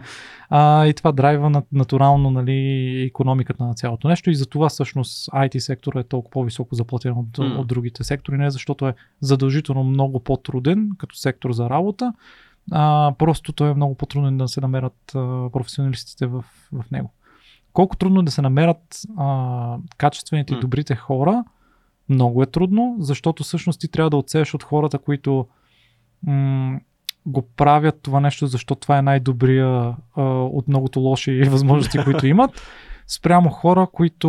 А, 0.50 0.86
и 0.86 0.93
това 0.93 1.12
драйва 1.12 1.50
на, 1.50 1.63
натурално 1.71 2.30
нали, 2.30 3.02
економиката 3.02 3.63
на 3.63 3.73
цялото 3.73 4.08
нещо 4.08 4.30
и 4.30 4.36
затова 4.36 4.69
всъщност 4.69 5.30
IT 5.30 5.58
сектора 5.60 6.00
е 6.00 6.04
толкова 6.04 6.32
по-високо 6.32 6.76
заплатен 6.76 7.12
от, 7.12 7.38
М. 7.38 7.45
от 7.45 7.67
другите 7.67 8.04
сектори, 8.04 8.38
не 8.38 8.52
защото 8.52 8.88
е 8.88 8.93
задължително 9.21 9.84
много 9.84 10.19
по-труден 10.19 10.89
като 10.97 11.15
сектор 11.15 11.52
за 11.52 11.69
работа, 11.69 12.13
а, 12.71 13.13
просто 13.17 13.54
той 13.54 13.69
е 13.69 13.73
много 13.73 13.95
по-труден 13.95 14.38
да 14.38 14.47
се 14.47 14.62
намерят 14.62 15.15
а, 15.15 15.50
професионалистите 15.52 16.26
в, 16.26 16.45
в 16.71 16.91
него. 16.91 17.12
Колко 17.73 17.95
трудно 17.95 18.19
е 18.19 18.23
да 18.23 18.32
се 18.32 18.41
намерят 18.41 19.02
а, 19.17 19.78
качествените 19.97 20.54
и 20.54 20.60
добрите 20.60 20.95
хора, 20.95 21.43
много 22.10 22.43
е 22.43 22.45
трудно, 22.45 22.95
защото 23.00 23.43
всъщност 23.43 23.80
ти 23.80 23.88
трябва 23.88 24.10
да 24.10 24.17
отсееш 24.17 24.54
от 24.54 24.63
хората, 24.63 25.00
които 25.00 25.47
м- 26.23 26.80
го 27.27 27.41
правят 27.41 27.99
това 28.01 28.19
нещо, 28.19 28.47
защото 28.47 28.81
това 28.81 28.97
е 28.97 29.01
най-добрия 29.01 29.95
а, 30.15 30.23
от 30.31 30.67
многото 30.67 30.99
лоши 30.99 31.43
възможности, 31.49 32.03
които 32.03 32.27
имат, 32.27 32.61
спрямо 33.07 33.49
хора, 33.49 33.87
които 33.93 34.27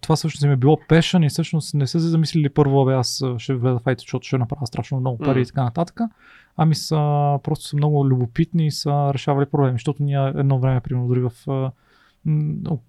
това 0.00 0.16
всъщност 0.16 0.44
им 0.44 0.50
е 0.52 0.56
било 0.56 0.78
пешен 0.88 1.22
и 1.22 1.28
всъщност 1.28 1.74
не 1.74 1.86
са 1.86 2.00
се 2.00 2.08
замислили 2.08 2.48
първо, 2.48 2.84
бе, 2.84 2.94
аз 2.94 3.24
ще 3.38 3.54
вледа 3.54 3.78
IT, 3.78 4.00
защото 4.00 4.26
ще 4.26 4.38
направя 4.38 4.66
страшно 4.66 5.00
много 5.00 5.18
пари 5.18 5.38
М. 5.38 5.42
и 5.42 5.46
така 5.46 5.64
нататък. 5.64 6.00
Ами 6.56 6.74
са, 6.74 7.38
просто 7.42 7.66
са 7.66 7.76
много 7.76 8.06
любопитни 8.06 8.66
и 8.66 8.70
са 8.70 9.10
решавали 9.14 9.46
проблеми, 9.46 9.74
защото 9.74 10.02
ние 10.02 10.32
едно 10.36 10.58
време, 10.58 10.80
примерно, 10.80 11.08
дори 11.08 11.20
в 11.20 11.32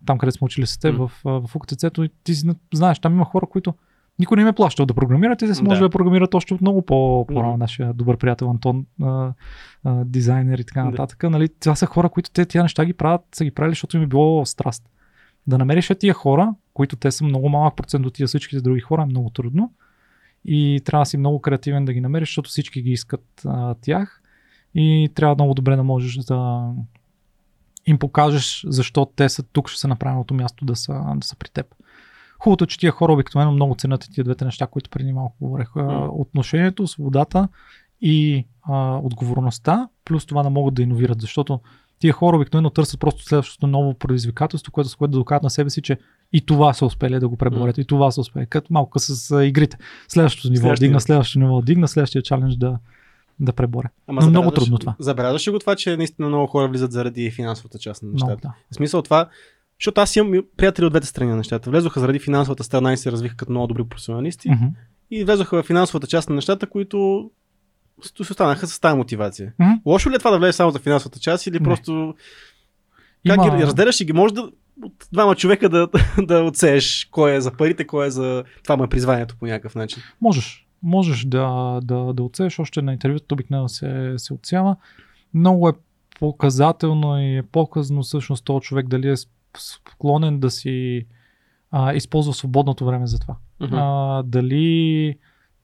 там, 0.06 0.18
където 0.18 0.38
сме 0.38 0.46
учили 0.46 0.68
с 0.68 0.78
теб, 0.78 0.98
М. 0.98 1.08
в, 1.08 1.22
в 1.48 1.56
УКТЦ-то, 1.56 2.04
и 2.04 2.10
ти 2.24 2.34
знаеш, 2.74 3.00
там 3.00 3.14
има 3.14 3.26
хора, 3.26 3.46
които 3.46 3.74
никой 4.20 4.36
не 4.36 4.42
им 4.42 4.48
е 4.48 4.54
плащал 4.54 4.86
да 4.86 4.94
програмират 4.94 5.42
и 5.42 5.48
са 5.56 5.64
може 5.64 5.80
Да. 5.80 5.86
да 5.86 5.90
програмират 5.90 6.34
още 6.34 6.54
от 6.54 6.62
много 6.62 6.82
по, 6.82 7.26
по 7.28 7.40
Мгм. 7.40 7.58
нашия 7.58 7.94
добър 7.94 8.18
приятел 8.18 8.50
Антон, 8.50 8.86
а, 9.02 9.34
а, 9.84 10.06
дизайнер 10.06 10.58
и 10.58 10.64
така 10.64 10.82
Да. 10.84 10.90
нататък. 10.90 11.24
Нали, 11.24 11.50
това 11.60 11.76
са 11.76 11.86
хора, 11.86 12.10
които 12.10 12.32
те 12.32 12.46
тия 12.46 12.64
неща 12.64 12.86
ги 12.86 12.94
правят, 12.94 13.22
са 13.36 13.44
ги 13.44 13.52
правили, 13.52 13.72
защото 13.72 13.98
им 13.98 14.04
е 14.04 14.08
било 14.08 14.46
страст. 14.46 14.90
Да 15.48 15.58
намериш 15.58 15.92
тия 16.00 16.14
хора, 16.14 16.54
които 16.74 16.96
те 16.96 17.12
са 17.12 17.24
много 17.24 17.50
малък 17.50 17.76
процент 17.76 18.06
от 18.06 18.14
тия 18.14 18.28
всичките 18.28 18.62
други 18.62 18.82
хора, 18.82 19.02
е 19.02 19.06
много 19.06 19.30
трудно. 19.30 19.74
И 20.46 20.82
трябва 20.86 21.02
да 21.02 21.06
си 21.06 21.18
много 21.18 21.42
креативен 21.42 21.86
да 21.86 21.94
ги 21.94 22.02
намериш, 22.02 22.30
защото 22.30 22.50
всички 22.50 22.82
ги 22.82 22.92
искат 22.92 23.42
а, 23.46 23.76
тях. 23.82 24.22
И 24.76 25.10
трябва 25.16 25.36
много 25.36 25.54
добре 25.54 25.76
да 25.76 25.84
можеш 25.84 26.16
да 26.16 26.70
им 27.86 28.00
покажеш 28.00 28.66
защо 28.68 29.06
те 29.06 29.30
са 29.30 29.44
тук, 29.44 29.70
ще 29.70 29.80
са 29.80 29.88
на 29.88 29.96
правилното 29.96 30.34
място 30.34 30.66
да 30.66 30.76
са, 30.76 30.94
да 31.16 31.28
са 31.28 31.36
при 31.36 31.50
теб. 31.50 31.76
Хубавото 32.40 32.64
е, 32.64 32.68
че 32.68 32.80
тия 32.80 32.92
хора 32.92 33.14
обикновено 33.14 33.52
много 33.52 33.76
ценят 33.76 34.08
тия 34.14 34.24
двете 34.24 34.46
неща, 34.46 34.68
които 34.68 34.90
преди 34.90 35.14
малко 35.14 35.36
говорех. 35.42 35.76
М. 35.76 36.10
Отношението, 36.12 36.88
свободата 36.88 37.48
и 38.02 38.46
а, 38.70 39.00
отговорността, 39.04 39.88
плюс 40.06 40.26
това 40.26 40.44
да 40.44 40.50
могат 40.50 40.74
да 40.74 40.82
иновират, 40.82 41.22
защото 41.22 41.60
тия 42.00 42.14
хора 42.14 42.38
обикновено 42.38 42.70
търсят 42.70 43.00
просто 43.00 43.24
следващото 43.24 43.68
ново 43.68 43.94
предизвикателство, 43.94 44.72
което 44.72 44.90
с 44.90 44.96
което 44.96 45.12
да 45.12 45.18
докажат 45.18 45.44
на 45.44 45.50
себе 45.50 45.70
си, 45.70 45.82
че 45.82 45.98
и 46.34 46.46
това 46.46 46.74
са 46.74 46.86
успели 46.86 47.20
да 47.20 47.28
го 47.28 47.38
преборят, 47.38 47.78
и 47.78 47.86
това 47.86 48.12
са 48.12 48.22
успели. 48.22 48.46
Като 48.46 48.74
малко 48.74 49.00
с 49.00 49.32
а, 49.32 49.46
игрите. 49.46 49.78
Следващото 50.08 50.50
ниво 50.50 50.62
Следващия. 50.62 50.88
дигна, 50.88 51.02
следващото 51.02 51.40
ниво 51.40 51.62
дигна, 51.62 51.88
следващия 51.88 52.22
чалендж 52.22 52.56
да, 52.56 52.78
да 53.40 53.54
преборя. 53.54 53.90
Ама 54.08 54.22
Но 54.22 54.30
много 54.30 54.52
трудно 54.52 54.78
това. 54.78 54.96
Забелязваш 55.00 55.48
ли 55.48 55.52
го 55.52 55.60
това, 55.60 55.76
че 55.76 55.98
наистина 55.98 56.28
много 56.28 56.48
хора 56.48 56.68
влизат 56.68 56.92
заради 56.92 57.32
финансовата 57.32 57.80
част 57.80 58.04
на 58.04 58.10
нещата? 58.10 58.32
Много, 58.32 58.42
да. 58.42 58.54
В 58.72 58.76
смисъл 58.76 59.02
това, 59.02 59.30
защото 59.80 60.02
аз 60.02 60.16
имам 60.16 60.44
приятели 60.58 60.86
от 60.86 60.94
двете 60.94 61.08
страни 61.08 61.30
на 61.30 61.38
нещата. 61.38 61.70
Влезоха 61.70 62.00
заради 62.00 62.20
финансовата 62.20 62.64
страна 62.64 62.94
и 62.94 62.98
се 62.98 63.12
развиха 63.12 63.36
като 63.36 63.52
много 63.52 63.68
добри 63.68 63.84
професионалисти. 63.84 64.50
Мгм. 64.50 64.66
И 65.12 65.24
влезоха 65.24 65.64
в 65.64 65.68
финансовата 65.68 66.08
част 66.08 66.30
на 66.30 66.36
нещата, 66.36 66.68
които 66.68 67.30
с- 68.02 68.26
си 68.26 68.32
останаха 68.32 68.68
с 68.68 68.80
тази 68.80 68.98
мотивация. 68.98 69.54
Мгм. 69.60 69.72
Лошо 69.86 70.10
ли 70.10 70.16
е 70.16 70.20
това 70.20 70.32
да 70.32 70.38
влезеш 70.40 70.56
само 70.56 70.72
за 70.72 70.80
финансовата 70.80 71.20
част 71.20 71.48
или 71.48 71.60
Не. 71.60 71.64
просто 71.64 72.16
как 73.28 73.42
ги 73.50 73.64
разделяш 73.64 74.00
и 74.00 74.06
ги 74.06 74.14
можеш 74.14 74.34
да 74.34 74.52
от 74.84 75.08
двама 75.12 75.36
човека 75.36 75.70
да, 75.70 75.88
да 76.20 76.40
отсееш 76.40 77.06
кой 77.06 77.34
е 77.34 77.42
за 77.42 77.52
парите, 77.52 77.88
кой 77.88 78.08
е 78.08 78.12
за 78.12 78.44
това 78.64 78.78
му 78.78 78.84
е 78.84 78.90
призванието 78.90 79.36
по 79.36 79.46
някакъв 79.46 79.76
начин. 79.76 80.04
Можеш. 80.22 80.68
Можеш 80.84 81.26
да, 81.26 81.48
да, 81.84 82.14
да 82.14 82.24
отсееш. 82.24 82.60
Още 82.60 82.82
на 82.82 82.94
интервюто 82.94 83.34
обикновено 83.34 83.70
се, 83.70 84.14
се 84.18 84.34
отсява. 84.34 84.76
Много 85.34 85.70
е 85.70 85.74
показателно 86.20 87.20
и 87.20 87.38
е 87.38 87.44
показно 87.44 88.04
всъщност 88.04 88.46
този 88.46 88.62
човек 88.62 88.88
дали 88.88 89.10
е 89.10 89.16
склонен 89.58 90.40
да 90.40 90.52
си 90.52 91.06
а, 91.72 91.94
използва 91.94 92.34
свободното 92.34 92.86
време 92.86 93.08
за 93.08 93.20
това. 93.20 93.36
Мгм. 93.60 93.76
А, 93.76 94.24
дали 94.24 95.18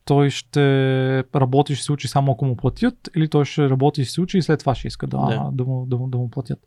той 0.05 0.29
ще 0.29 1.23
работи 1.35 1.73
и 1.73 1.75
ще 1.75 1.85
се 1.85 1.91
учи 1.91 2.07
само 2.07 2.31
ако 2.31 2.45
му 2.45 2.55
платят, 2.55 3.09
или 3.15 3.29
той 3.29 3.45
ще 3.45 3.69
работи 3.69 4.01
и 4.01 4.05
ще 4.05 4.13
се 4.13 4.21
учи 4.21 4.37
и 4.37 4.41
след 4.41 4.59
това 4.59 4.75
ще 4.75 4.87
иска 4.87 5.07
да, 5.07 5.17
Да. 5.17 5.49
да. 5.53 5.65
му, 5.65 5.85
да, 5.85 5.97
му, 5.97 6.07
да 6.07 6.17
му 6.17 6.29
платят. 6.29 6.59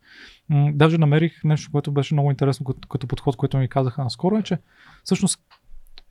М, 0.48 0.70
даже 0.74 0.98
намерих 0.98 1.44
нещо, 1.44 1.70
което 1.72 1.92
беше 1.92 2.14
много 2.14 2.30
интересно 2.30 2.64
като, 2.66 2.88
като 2.88 3.06
подход, 3.06 3.36
който 3.36 3.58
ми 3.58 3.68
казаха 3.68 4.04
наскоро, 4.04 4.36
е, 4.36 4.42
че 4.42 4.58
всъщност 5.04 5.40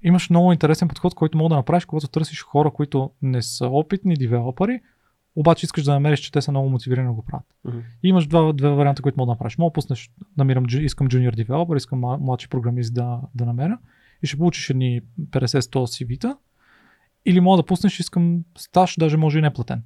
имаш 0.02 0.30
много 0.30 0.52
интересен 0.52 0.88
подход, 0.88 1.16
който 1.16 1.38
мога 1.38 1.50
да 1.50 1.56
направиш, 1.56 1.86
когато 1.86 2.08
търсиш 2.08 2.44
хора, 2.44 2.72
които 2.72 3.12
не 3.22 3.42
са 3.42 3.68
опитни 3.68 4.16
девелопери, 4.16 4.80
обаче 5.36 5.66
искаш 5.66 5.84
да 5.84 5.94
намериш, 5.94 6.20
че 6.20 6.32
те 6.32 6.42
са 6.42 6.52
много 6.52 6.70
мотивирани 6.70 7.08
да 7.08 7.14
го 7.14 7.22
правят. 7.22 7.46
И 8.04 8.10
имаш 8.10 8.28
два, 8.28 8.54
две 8.54 8.70
варианта, 8.70 9.02
които 9.02 9.18
мога 9.18 9.26
да 9.26 9.32
направиш. 9.32 9.58
Мога 9.58 9.70
да 9.70 9.74
пуснеш, 9.74 10.12
намирам, 10.38 10.66
искам 10.72 11.08
junior 11.08 11.46
developer, 11.46 11.78
искам 11.78 12.00
мла- 12.00 12.18
младши 12.20 12.50
програмист 12.50 12.94
да, 12.94 13.20
да 13.36 13.46
намеря 13.46 13.78
и 14.24 14.28
ще 14.28 14.38
получиш 14.38 14.70
едни 14.70 15.02
50-100 15.22 15.70
CV-та. 15.70 16.38
Или 17.26 17.40
мога 17.40 17.58
да 17.58 17.66
пуснеш, 17.66 18.00
искам 18.00 18.44
стаж, 18.58 18.96
даже 19.00 19.18
може 19.18 19.40
и 19.40 19.42
неплатен. 19.42 19.84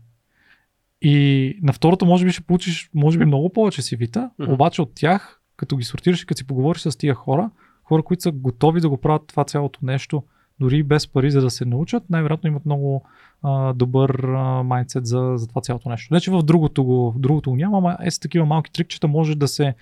И 1.02 1.58
на 1.62 1.74
второто 1.74 2.06
може 2.06 2.26
би 2.26 2.32
ще 2.32 2.42
получиш, 2.42 2.90
може 2.94 3.18
би 3.20 3.26
много 3.26 3.54
повече 3.54 3.82
CV-та, 3.82 4.30
Мгм. 4.40 4.52
обаче 4.54 4.82
от 4.82 4.92
тях, 4.96 5.42
като 5.58 5.78
ги 5.78 5.84
сортираш 5.84 6.24
и 6.24 6.26
като 6.26 6.38
си 6.38 6.48
поговориш 6.48 6.82
с 6.82 6.98
тия 6.98 7.14
хора, 7.14 7.50
хора, 7.84 8.04
които 8.04 8.22
са 8.24 8.32
готови 8.32 8.82
да 8.82 8.90
го 8.90 8.98
правят 8.98 9.28
това 9.28 9.44
цялото 9.44 9.80
нещо, 9.84 10.24
дори 10.60 10.84
без 10.84 11.08
пари, 11.08 11.32
за 11.32 11.42
да 11.42 11.50
се 11.50 11.66
научат, 11.66 12.10
най-вероятно 12.10 12.48
имат 12.48 12.66
много 12.66 13.04
а, 13.44 13.74
добър 13.74 14.22
майндсет 14.64 15.06
за, 15.06 15.34
за 15.36 15.48
това 15.48 15.62
цялото 15.62 15.90
нещо. 15.90 16.14
Не, 16.14 16.20
че 16.20 16.32
в 16.32 16.44
другото 16.44 16.84
го, 16.84 17.12
в 17.12 17.20
другото 17.20 17.50
го 17.50 17.56
няма, 17.56 17.78
ама 17.78 17.98
е 18.04 18.12
с 18.12 18.20
такива 18.20 18.46
малки 18.46 18.72
трикчета 18.72 19.08
може 19.08 19.36
да 19.36 19.48
се 19.48 19.76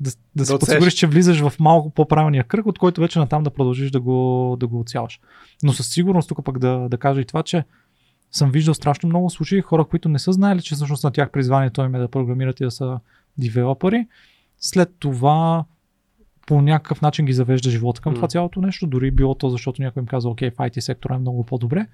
да, 0.00 0.10
да, 0.10 0.16
да 0.36 0.46
се 0.46 0.58
подсигуриш, 0.58 0.94
че 0.94 1.06
влизаш 1.06 1.40
в 1.40 1.52
малко 1.60 1.90
по-правилния 1.90 2.44
кръг, 2.44 2.66
от 2.66 2.78
който 2.78 3.00
вече 3.00 3.18
натам 3.18 3.42
да 3.42 3.50
продължиш 3.50 3.90
да 3.90 4.00
го, 4.00 4.56
да 4.60 4.66
го 4.66 4.80
отсяваш. 4.80 5.20
Но 5.62 5.72
със 5.72 5.88
сигурност 5.88 6.28
тук 6.28 6.44
пък 6.44 6.58
да, 6.58 6.88
да 6.90 6.98
кажа 6.98 7.20
и 7.20 7.24
това, 7.24 7.42
че 7.42 7.64
съм 8.32 8.50
виждал 8.50 8.74
страшно 8.74 9.08
много 9.08 9.30
случаи 9.30 9.60
хора, 9.60 9.84
които 9.84 10.08
не 10.08 10.18
са 10.18 10.32
знаели, 10.32 10.62
че 10.62 10.74
всъщност 10.74 11.04
на 11.04 11.10
тях 11.10 11.30
призванието 11.30 11.82
им 11.82 11.94
е 11.94 11.98
да 11.98 12.08
програмират 12.08 12.60
и 12.60 12.64
да 12.64 12.70
са 12.70 12.98
девелопери. 13.38 14.06
След 14.60 14.94
това 14.98 15.64
по 16.46 16.62
някакъв 16.62 17.02
начин 17.02 17.26
ги 17.26 17.32
завежда 17.32 17.70
живота 17.70 18.00
към 18.00 18.12
М. 18.12 18.14
това 18.14 18.28
цялото 18.28 18.60
нещо, 18.60 18.86
дори 18.86 19.10
било 19.10 19.34
то, 19.34 19.50
защото 19.50 19.82
някой 19.82 20.00
им 20.00 20.06
каза, 20.06 20.28
окей, 20.28 20.50
в 20.50 20.56
IT 20.56 20.80
сектора 20.80 21.14
е 21.14 21.18
много 21.18 21.44
по-добре. 21.44 21.86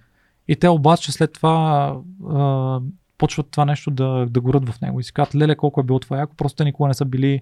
И 0.49 0.57
те 0.57 0.69
обаче 0.69 1.13
след 1.13 1.33
това 1.33 1.97
а, 2.31 2.81
почват 3.19 3.51
това 3.51 3.65
нещо 3.65 3.91
да, 3.91 4.27
да 4.31 4.41
горят 4.41 4.69
в 4.69 4.81
него 4.81 5.01
и 5.01 5.05
си 5.05 5.13
казват, 5.13 5.35
леле, 5.35 5.57
колко 5.57 5.81
е 5.81 5.85
било 5.85 5.99
това 5.99 6.19
яко, 6.19 6.35
просто 6.37 6.57
те 6.57 6.65
никога 6.65 6.89
не 6.89 6.95
са 6.95 7.05
били 7.05 7.41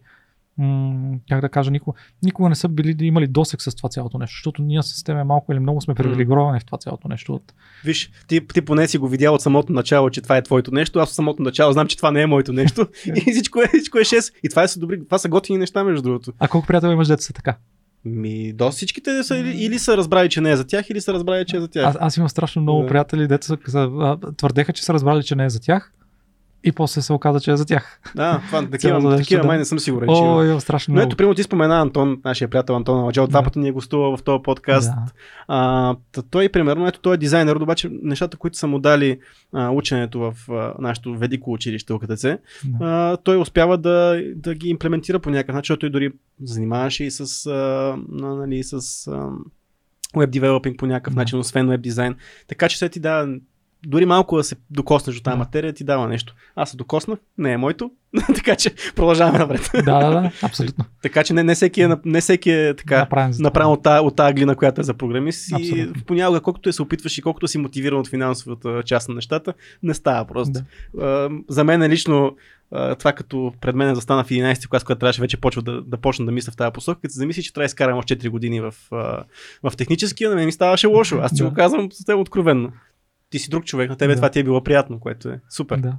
м- 0.60 1.18
как 1.28 1.40
да 1.40 1.48
кажа, 1.48 1.70
никога, 1.70 1.98
никога 2.22 2.48
не 2.48 2.54
са 2.54 2.68
били 2.68 2.96
имали 3.06 3.26
досек 3.26 3.62
с 3.62 3.74
това 3.74 3.88
цялото 3.88 4.18
нещо, 4.18 4.36
защото 4.36 4.62
ние 4.62 4.82
с 4.82 4.86
система 4.86 5.24
малко 5.24 5.52
или 5.52 5.58
много 5.58 5.80
сме 5.80 5.94
привилегировани 5.94 6.60
в 6.60 6.64
това 6.64 6.78
цялото 6.78 7.08
нещо. 7.08 7.34
От... 7.34 7.52
Виж, 7.84 8.10
ти, 8.28 8.46
ти 8.54 8.60
поне 8.60 8.88
си 8.88 8.98
го 8.98 9.08
видял 9.08 9.34
от 9.34 9.40
самото 9.40 9.72
начало, 9.72 10.10
че 10.10 10.20
това 10.20 10.36
е 10.36 10.42
твоето 10.42 10.74
нещо. 10.74 10.98
Аз 10.98 11.08
от 11.08 11.14
самото 11.14 11.42
начало 11.42 11.72
знам, 11.72 11.86
че 11.86 11.96
това 11.96 12.10
не 12.10 12.22
е 12.22 12.26
моето 12.26 12.52
нещо. 12.52 12.86
и 13.26 13.32
всичко 13.32 13.62
е, 13.62 13.68
всичко 13.68 13.98
е 13.98 14.02
6. 14.02 14.32
И 14.44 14.48
това, 14.48 14.62
е 14.62 14.68
са 14.68 14.80
добри, 14.80 15.04
това 15.04 15.18
са 15.18 15.28
готини 15.28 15.58
неща, 15.58 15.84
между 15.84 16.02
другото. 16.02 16.32
А 16.38 16.48
колко 16.48 16.66
приятели 16.66 16.92
имаш 16.92 17.08
деца 17.08 17.32
така? 17.32 17.56
Ми, 18.04 18.52
до 18.52 18.70
всичките 18.70 19.22
са 19.22 19.36
или, 19.36 19.50
или 19.50 19.78
са 19.78 19.96
разбрали, 19.96 20.28
че 20.28 20.40
не 20.40 20.50
е 20.50 20.56
за 20.56 20.66
тях, 20.66 20.90
или 20.90 21.00
са 21.00 21.12
разбрали, 21.12 21.44
че 21.46 21.56
е 21.56 21.60
за 21.60 21.68
тях. 21.68 21.86
Аз, 21.86 21.96
аз 22.00 22.16
имам 22.16 22.28
страшно 22.28 22.62
много 22.62 22.82
Да. 22.82 22.88
приятели, 22.88 23.26
деца 23.26 23.56
твърдеха, 24.36 24.72
че 24.72 24.84
са 24.84 24.94
разбрали, 24.94 25.22
че 25.22 25.34
не 25.36 25.44
е 25.44 25.50
за 25.50 25.60
тях 25.60 25.92
и 26.64 26.72
после 26.72 27.02
се 27.02 27.12
оказа, 27.12 27.40
че 27.40 27.50
е 27.50 27.56
за 27.56 27.66
тях. 27.66 28.00
Да, 28.16 28.42
това, 28.46 28.66
такива, 28.70 29.16
такива 29.16 29.44
май 29.44 29.58
не 29.58 29.64
съм 29.64 29.78
сигурен. 29.78 30.08
че 30.08 30.14
О, 30.14 30.44
имам 30.44 30.60
страшно 30.60 30.94
Но 30.94 31.00
ето, 31.00 31.16
примерно 31.16 31.34
ти 31.34 31.42
спомена 31.42 31.80
Антон, 31.80 32.20
нашия 32.24 32.48
приятел 32.48 32.76
Антон 32.76 32.98
Аладжал, 32.98 33.26
два 33.26 33.40
Да. 33.40 33.44
пъти 33.44 33.58
ни 33.58 33.68
е 33.68 33.72
гостувал 33.72 34.16
в 34.16 34.22
този 34.22 34.42
подкаст. 34.42 34.88
Да. 34.88 35.04
А, 35.48 35.96
той, 36.22 36.48
примерно, 36.48 36.86
ето 36.86 37.00
той 37.00 37.14
е 37.14 37.18
дизайнер, 37.18 37.56
обаче 37.56 37.90
нещата, 37.92 38.36
които 38.36 38.58
са 38.58 38.66
му 38.66 38.78
дали 38.78 39.20
а, 39.52 39.70
ученето 39.70 40.20
в 40.20 40.50
а, 40.50 40.74
нашето 40.78 41.14
велико 41.14 41.52
училище 41.52 41.92
ОКТЦ, 41.92 42.22
Да. 42.22 42.38
а, 42.80 43.16
той 43.16 43.36
успява 43.38 43.78
да, 43.78 44.22
да 44.36 44.54
ги 44.54 44.68
имплементира 44.68 45.18
по 45.18 45.30
някакъв 45.30 45.54
начин, 45.54 45.62
защото 45.64 45.80
той 45.80 45.90
дори 45.90 46.10
занимаваше 46.42 47.04
и 47.04 47.10
с, 47.10 47.46
а, 47.46 47.50
на- 48.08 48.36
нали, 48.36 48.62
с 48.62 48.72
а, 49.06 49.28
веб 50.16 50.30
девелопинг 50.30 50.78
по 50.78 50.86
някакъв 50.86 51.14
Да. 51.14 51.20
начин, 51.20 51.38
освен 51.38 51.68
веб 51.68 51.80
дизайн. 51.80 52.14
Така 52.48 52.68
че 52.68 52.78
се 52.78 52.88
ти 52.88 53.00
да, 53.00 53.28
дори 53.86 54.06
малко 54.06 54.36
да 54.36 54.44
се 54.44 54.56
докоснеш 54.70 55.16
от 55.16 55.24
тази 55.24 55.34
Да. 55.34 55.38
материя, 55.38 55.72
ти 55.72 55.84
дава 55.84 56.08
нещо. 56.08 56.34
Аз 56.56 56.70
се 56.70 56.76
докоснах, 56.76 57.18
не 57.38 57.52
е 57.52 57.56
моето, 57.56 57.90
така 58.34 58.56
че 58.56 58.74
продължаваме 58.96 59.38
напред. 59.38 59.70
Да, 59.74 59.80
да, 59.82 60.10
да, 60.10 60.30
абсолютно. 60.42 60.84
така 61.02 61.24
че 61.24 61.32
не, 61.34 61.42
не, 61.42 61.54
всеки 61.54 61.82
е, 61.82 61.88
не 62.04 62.20
всеки 62.20 62.50
е 62.50 62.74
така 62.76 63.06
Направен 63.40 63.70
от 63.72 63.82
тази, 63.82 64.00
от 64.06 64.16
тази 64.16 64.34
глина, 64.34 64.54
която 64.54 64.80
е 64.80 64.84
за 64.84 64.94
програмист 64.94 65.48
и 65.58 65.88
понякога 66.06 66.40
колкото 66.40 66.68
е 66.68 66.72
се 66.72 66.82
опитваш 66.82 67.18
и 67.18 67.22
колкото 67.22 67.48
си 67.48 67.58
мотивиран 67.58 67.98
от 67.98 68.08
финансовата 68.08 68.82
част 68.82 69.08
на 69.08 69.14
нещата, 69.14 69.52
не 69.82 69.94
става 69.94 70.24
просто. 70.24 70.60
А, 71.00 71.28
за 71.48 71.64
мен 71.64 71.82
е 71.82 71.88
лично 71.88 72.36
а, 72.72 72.94
това 72.94 73.12
като 73.12 73.52
пред 73.60 73.74
мен 73.74 73.94
застана 73.94 74.24
в 74.24 74.28
11-ти 74.28 74.68
клас, 74.68 74.84
когато 74.84 74.98
трябваше 74.98 75.20
вече 75.20 75.36
почва 75.36 75.62
да, 75.62 75.82
да 75.82 75.96
почна 75.96 76.24
да 76.24 76.32
мисля 76.32 76.52
в 76.52 76.56
тази 76.56 76.72
посока, 76.72 77.00
като 77.00 77.12
се 77.12 77.18
замисли, 77.18 77.42
че 77.42 77.52
трябва 77.52 77.64
да 77.64 77.66
изкарам 77.66 77.98
още 77.98 78.18
4 78.18 78.28
години 78.28 78.60
в, 78.60 78.74
а, 78.92 79.22
в 79.62 79.76
техническия, 79.76 80.30
на 80.30 80.36
мен 80.36 80.46
ми 80.46 80.52
ставаше 80.52 80.86
лошо. 80.86 81.18
Аз 81.22 81.32
ти 81.32 81.42
Да. 81.42 81.48
го 81.48 81.54
казвам 81.54 81.92
съвсем 81.92 82.20
откровенно. 82.20 82.72
Ти 83.30 83.38
си 83.38 83.50
друг 83.50 83.64
човек, 83.64 83.90
на 83.90 83.96
тебе 83.96 84.12
Да. 84.12 84.18
това 84.18 84.30
ти 84.30 84.38
е 84.38 84.44
било 84.44 84.62
приятно, 84.64 85.00
което 85.00 85.28
е 85.28 85.40
супер. 85.50 85.78
Да. 85.78 85.96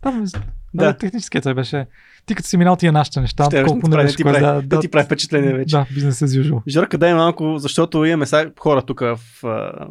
Там, 0.00 0.24
да, 0.24 0.40
Да. 0.74 0.96
технически 0.96 1.40
той 1.40 1.54
беше. 1.54 1.86
Ти 2.26 2.34
като 2.34 2.48
си 2.48 2.56
минал 2.56 2.76
тия 2.76 2.92
нашите 2.92 3.20
неща, 3.20 3.44
Ще 3.44 3.64
колко 3.64 3.80
да 3.80 3.84
ти 3.84 3.90
прави, 3.90 4.04
не 4.04 4.10
да 4.10 4.16
ти 4.16 4.24
прави, 4.24 4.40
да, 4.40 4.62
да 4.62 4.80
ти 4.80 4.88
прави 4.88 5.04
впечатление 5.04 5.52
вече. 5.52 5.76
Да, 5.76 5.86
бизнес 5.94 6.20
as 6.20 6.42
usual. 6.42 6.62
Жорка, 6.68 6.98
дай 6.98 7.14
малко, 7.14 7.58
защото 7.58 8.04
имаме 8.04 8.26
сега 8.26 8.50
хора 8.58 8.82
тук 8.82 9.00
в, 9.00 9.18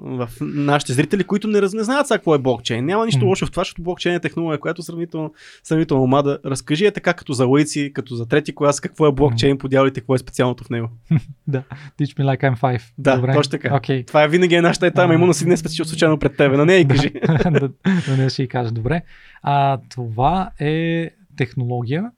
в 0.02 0.30
нашите 0.42 0.94
зрители, 0.94 1.24
които 1.24 1.48
не, 1.48 1.62
раз, 1.62 1.74
не 1.74 1.84
знаят 1.84 2.08
сега 2.08 2.18
какво 2.18 2.36
е 2.36 2.40
блокчейн. 2.40 2.86
Няма 2.86 3.06
нищо 3.06 3.20
Мгм. 3.20 3.28
лошо 3.28 3.46
в 3.46 3.52
това, 3.52 3.62
защото 3.62 3.82
блокчейн 3.82 4.16
е 4.16 4.20
технология, 4.20 4.60
която 4.60 4.82
е 4.82 4.84
сравнително, 4.84 5.34
сравнително 5.64 6.08
млада. 6.08 6.40
Разкажи 6.46 6.86
е 6.86 6.92
така 6.92 7.14
като 7.14 7.34
за 7.34 7.46
лайци, 7.46 7.92
като 7.94 8.16
за 8.16 8.26
трети 8.26 8.56
клас, 8.56 8.80
какво 8.80 9.08
е 9.08 9.12
блокчейн, 9.12 9.58
подялите, 9.58 10.00
какво 10.00 10.16
е 10.16 10.20
специалното 10.20 10.64
в 10.64 10.70
него. 10.70 10.90
Teach 11.50 11.64
me 12.00 12.38
like 12.38 12.42
I'm 12.42 12.60
five. 12.60 12.82
Да, 12.98 13.16
Добре. 13.16 13.34
точно 13.34 13.52
така. 13.52 13.76
Окей. 13.76 14.04
Това 14.06 14.24
е 14.24 14.28
винаги 14.28 14.56
е 14.56 14.62
нашата 14.62 14.88
етама, 14.88 15.14
А. 15.14 15.16
именно 15.16 15.34
си 15.34 15.46
днес 15.46 15.60
специално 15.60 15.90
случайно 15.90 16.20
пред 16.20 16.38
тебе, 16.38 16.58
но 16.58 16.66
не 16.66 16.76
и 16.76 16.88
кажи. 16.88 17.10
да, 17.52 17.70
да 18.08 18.18
не 18.18 18.30
ще 18.30 18.44
и 18.44 18.48
кажа. 18.48 18.72
Добре. 18.72 19.02
А, 19.44 19.80
това 19.90 20.50
е 20.60 21.10
технология, 21.38 22.12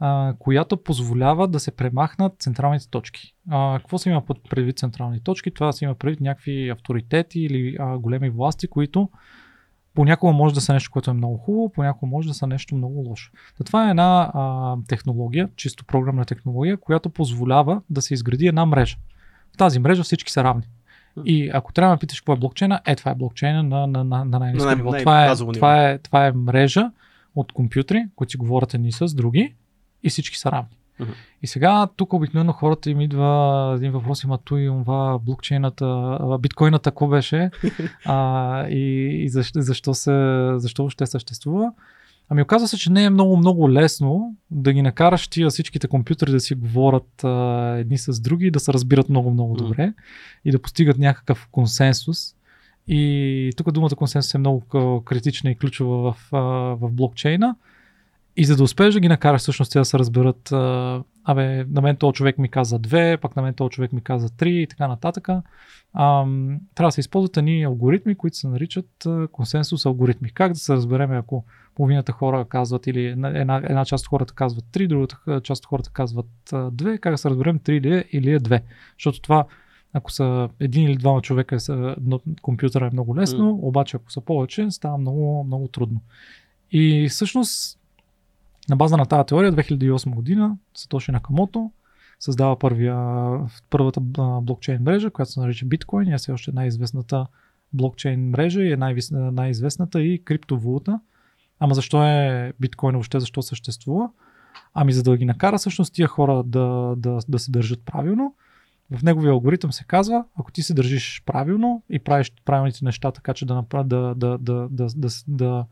а, 0.00 0.34
която 0.38 0.76
позволява 0.76 1.48
да 1.48 1.60
се 1.60 1.70
премахнат 1.70 2.32
централните 2.38 2.90
точки. 2.90 3.34
А, 3.50 3.78
какво 3.78 3.98
се 3.98 4.10
има 4.10 4.24
под 4.24 4.50
предвид 4.50 4.78
централни 4.78 5.20
точки? 5.20 5.50
Това 5.50 5.72
се 5.72 5.84
има 5.84 5.94
предвид 5.94 6.20
някакви 6.20 6.68
авторитети 6.68 7.40
или 7.40 7.76
а, 7.80 7.98
големи 7.98 8.30
власти, 8.30 8.68
които 8.68 9.08
понякога 9.94 10.32
може 10.32 10.54
да 10.54 10.60
са 10.60 10.72
нещо, 10.72 10.90
което 10.90 11.10
е 11.10 11.14
много 11.14 11.36
хубаво, 11.36 11.72
понякога 11.72 12.10
може 12.10 12.28
да 12.28 12.34
са 12.34 12.46
нещо 12.46 12.74
много 12.74 12.94
лошо. 13.08 13.32
Та 13.58 13.64
това 13.64 13.86
е 13.86 13.90
една 13.90 14.30
а, 14.34 14.76
технология, 14.88 15.48
чисто 15.56 15.84
програмна 15.84 16.24
технология, 16.24 16.76
която 16.76 17.10
позволява 17.10 17.82
да 17.90 18.02
се 18.02 18.14
изгради 18.14 18.46
една 18.46 18.66
мрежа. 18.66 18.96
В 19.54 19.56
тази 19.56 19.78
мрежа 19.78 20.02
всички 20.02 20.32
са 20.32 20.44
равни. 20.44 20.64
И 21.24 21.50
ако 21.54 21.72
трябва 21.72 21.96
да 21.96 22.00
питаш 22.00 22.20
какво 22.20 22.32
е 22.32 22.36
блокчейна, 22.36 22.80
е 22.86 22.96
това 22.96 23.10
е 23.10 23.14
блокчейна 23.14 23.62
на, 23.62 23.86
на, 23.86 24.04
на, 24.04 24.24
на 24.24 24.38
най-низко 24.38 24.68
На 24.68 24.74
най- 24.74 24.76
ниво. 24.76 24.98
Това 24.98 25.26
е, 25.26 25.34
това, 25.34 25.88
е, 25.90 25.98
това 25.98 26.26
е 26.26 26.32
мрежа 26.32 26.90
от 27.36 27.52
компютри, 27.52 28.06
които 28.16 28.30
си 28.30 28.36
говорят 28.36 28.74
едни 28.74 28.92
с 28.92 29.14
други 29.14 29.54
и 30.02 30.10
всички 30.10 30.38
са 30.38 30.52
равни. 30.52 30.78
Мгм. 31.00 31.10
И 31.42 31.46
сега 31.46 31.88
тук 31.96 32.12
обикновено 32.12 32.52
хората 32.52 32.90
им 32.90 33.00
идва 33.00 33.72
един 33.76 33.92
въпрос, 33.92 34.24
има 34.24 34.38
той 34.38 34.60
и 34.60 34.66
това 34.66 35.18
блокчейната, 35.18 36.18
биткоината, 36.40 36.90
какво 36.90 37.08
беше 37.08 37.50
а, 38.04 38.66
и, 38.68 39.08
и 39.24 39.28
защо, 39.28 39.60
защо, 39.60 39.94
се, 39.94 40.50
защо 40.56 40.82
въобще 40.82 41.06
съществува. 41.06 41.72
Ами 42.30 42.42
оказва 42.42 42.68
се, 42.68 42.76
че 42.76 42.92
не 42.92 43.04
е 43.04 43.10
много, 43.10 43.36
много 43.36 43.72
лесно 43.72 44.36
да 44.50 44.72
ги 44.72 44.82
накараш 44.82 45.28
тия 45.28 45.50
всичките 45.50 45.88
компютри 45.88 46.30
да 46.30 46.40
си 46.40 46.54
говорят 46.54 47.24
а, 47.24 47.28
едни 47.78 47.98
с 47.98 48.20
други 48.20 48.50
да 48.50 48.60
се 48.60 48.72
разбират 48.72 49.08
много, 49.08 49.30
много 49.30 49.56
добре 49.56 49.92
и 50.44 50.52
да 50.52 50.62
постигат 50.62 50.98
някакъв 50.98 51.48
консенсус. 51.52 52.34
И 52.88 53.52
тук 53.56 53.72
думата 53.72 53.90
консенсус 53.96 54.34
е 54.34 54.38
много 54.38 55.02
критична 55.04 55.50
и 55.50 55.54
ключова 55.54 56.12
в, 56.12 56.28
а, 56.32 56.38
в 56.80 56.92
блокчейна. 56.92 57.56
И 58.40 58.44
за 58.44 58.56
да 58.56 58.62
успееш 58.62 58.94
да 58.94 59.00
ги 59.00 59.08
накараш 59.08 59.40
всъщност 59.40 59.72
те 59.72 59.78
да 59.78 59.84
се 59.84 59.98
разберат, 59.98 60.52
а, 60.52 61.02
абе, 61.24 61.64
на 61.64 61.80
мен 61.80 61.96
този 61.96 62.12
човек 62.12 62.38
ми 62.38 62.48
каза 62.48 62.78
две, 62.78 63.16
пък 63.16 63.36
на 63.36 63.42
мен 63.42 63.54
този 63.54 63.70
човек 63.70 63.92
ми 63.92 64.00
каза 64.00 64.36
три 64.36 64.62
и 64.62 64.66
така 64.66 64.88
нататък. 64.88 65.28
Ам, 65.94 66.60
трябва 66.74 66.88
да 66.88 66.92
се 66.92 67.00
използват 67.00 67.36
едни 67.36 67.64
алгоритми, 67.64 68.14
които 68.14 68.36
се 68.36 68.48
наричат 68.48 69.06
консенсус 69.32 69.86
алгоритми. 69.86 70.30
Как 70.30 70.52
да 70.52 70.58
се 70.58 70.72
разбереме, 70.72 71.16
ако 71.16 71.44
половината 71.74 72.12
хора 72.12 72.44
казват 72.48 72.86
или 72.86 73.06
една, 73.06 73.28
една, 73.56 73.84
част 73.84 74.04
от 74.04 74.08
хората 74.08 74.34
казват 74.34 74.64
три, 74.72 74.88
другата 74.88 75.40
част 75.42 75.64
от 75.64 75.68
хората 75.68 75.90
казват 75.90 76.54
две, 76.72 76.98
как 76.98 77.12
да 77.12 77.18
се 77.18 77.30
разберем 77.30 77.58
три 77.58 77.80
ли 77.80 77.94
е 77.94 78.04
или 78.12 78.32
е 78.32 78.38
две. 78.38 78.62
Защото 78.98 79.20
това, 79.20 79.44
ако 79.92 80.12
са 80.12 80.48
един 80.60 80.84
или 80.84 80.96
двама 80.96 81.22
човека, 81.22 81.60
са, 81.60 81.96
компютъра 82.42 82.86
е 82.86 82.90
много 82.92 83.16
лесно, 83.16 83.58
обаче 83.62 83.96
ако 83.96 84.12
са 84.12 84.20
повече, 84.20 84.70
става 84.70 84.98
много, 84.98 85.44
много 85.44 85.68
трудно. 85.68 86.00
И 86.70 87.08
всъщност 87.08 87.78
на 88.68 88.76
база 88.76 88.96
на 88.96 89.06
тази 89.06 89.26
теория 89.26 89.52
2008 89.52 90.14
година 90.14 90.56
Сатоши 90.74 91.12
Накамото 91.12 91.70
създава 92.20 92.58
първия, 92.58 92.96
първата 93.70 94.00
блокчейн 94.40 94.82
мрежа, 94.82 95.10
която 95.10 95.32
се 95.32 95.40
нарича 95.40 95.66
биткоин 95.66 96.08
и 96.08 96.12
е 96.28 96.32
още 96.32 96.52
най-известната 96.52 97.26
блокчейн 97.72 98.30
мрежа 98.30 98.60
и 98.60 98.72
е 98.72 98.76
най-известната 99.12 100.02
и 100.02 100.24
криптовалута. 100.24 101.00
Ама 101.60 101.74
защо 101.74 102.04
е 102.04 102.52
биткоин 102.60 102.92
въобще, 102.92 103.20
защо 103.20 103.42
съществува? 103.42 104.10
Ами 104.74 104.92
за 104.92 105.02
да 105.02 105.16
ги 105.16 105.24
накара 105.24 105.58
всъщност 105.58 105.94
тия 105.94 106.08
хора 106.08 106.42
да, 106.42 106.94
да, 106.96 107.18
да 107.28 107.38
се 107.38 107.50
държат 107.50 107.82
правилно. 107.84 108.34
В 108.90 109.02
неговия 109.02 109.32
алгоритъм 109.32 109.72
се 109.72 109.84
казва, 109.84 110.24
ако 110.38 110.52
ти 110.52 110.62
се 110.62 110.74
държиш 110.74 111.22
правилно 111.26 111.82
и 111.90 111.98
правиш 111.98 112.32
правилните 112.44 112.84
неща 112.84 113.12
така, 113.12 113.34
че 113.34 113.46
да, 113.46 113.54
направ... 113.54 113.86
да, 113.86 114.14
да, 114.14 114.38
да, 114.38 114.68
да, 114.70 114.88
да, 114.94 115.08
да 115.28 115.64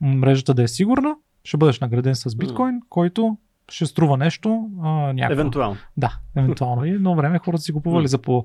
мрежата 0.00 0.54
да 0.54 0.62
е 0.62 0.68
сигурна, 0.68 1.16
ще 1.48 1.56
бъдеш 1.56 1.80
награден 1.80 2.14
с 2.14 2.36
биткоин, 2.36 2.80
който 2.88 3.36
ще 3.68 3.86
струва 3.86 4.16
нещо 4.16 4.70
а, 4.82 4.88
някакво. 5.12 5.32
Евентуално. 5.32 5.76
Да, 5.96 6.18
евентуално. 6.36 6.84
И 6.84 6.90
едно 6.90 7.14
време 7.14 7.38
хората 7.38 7.62
си 7.62 7.72
купували 7.72 8.08
за 8.08 8.18
по 8.18 8.44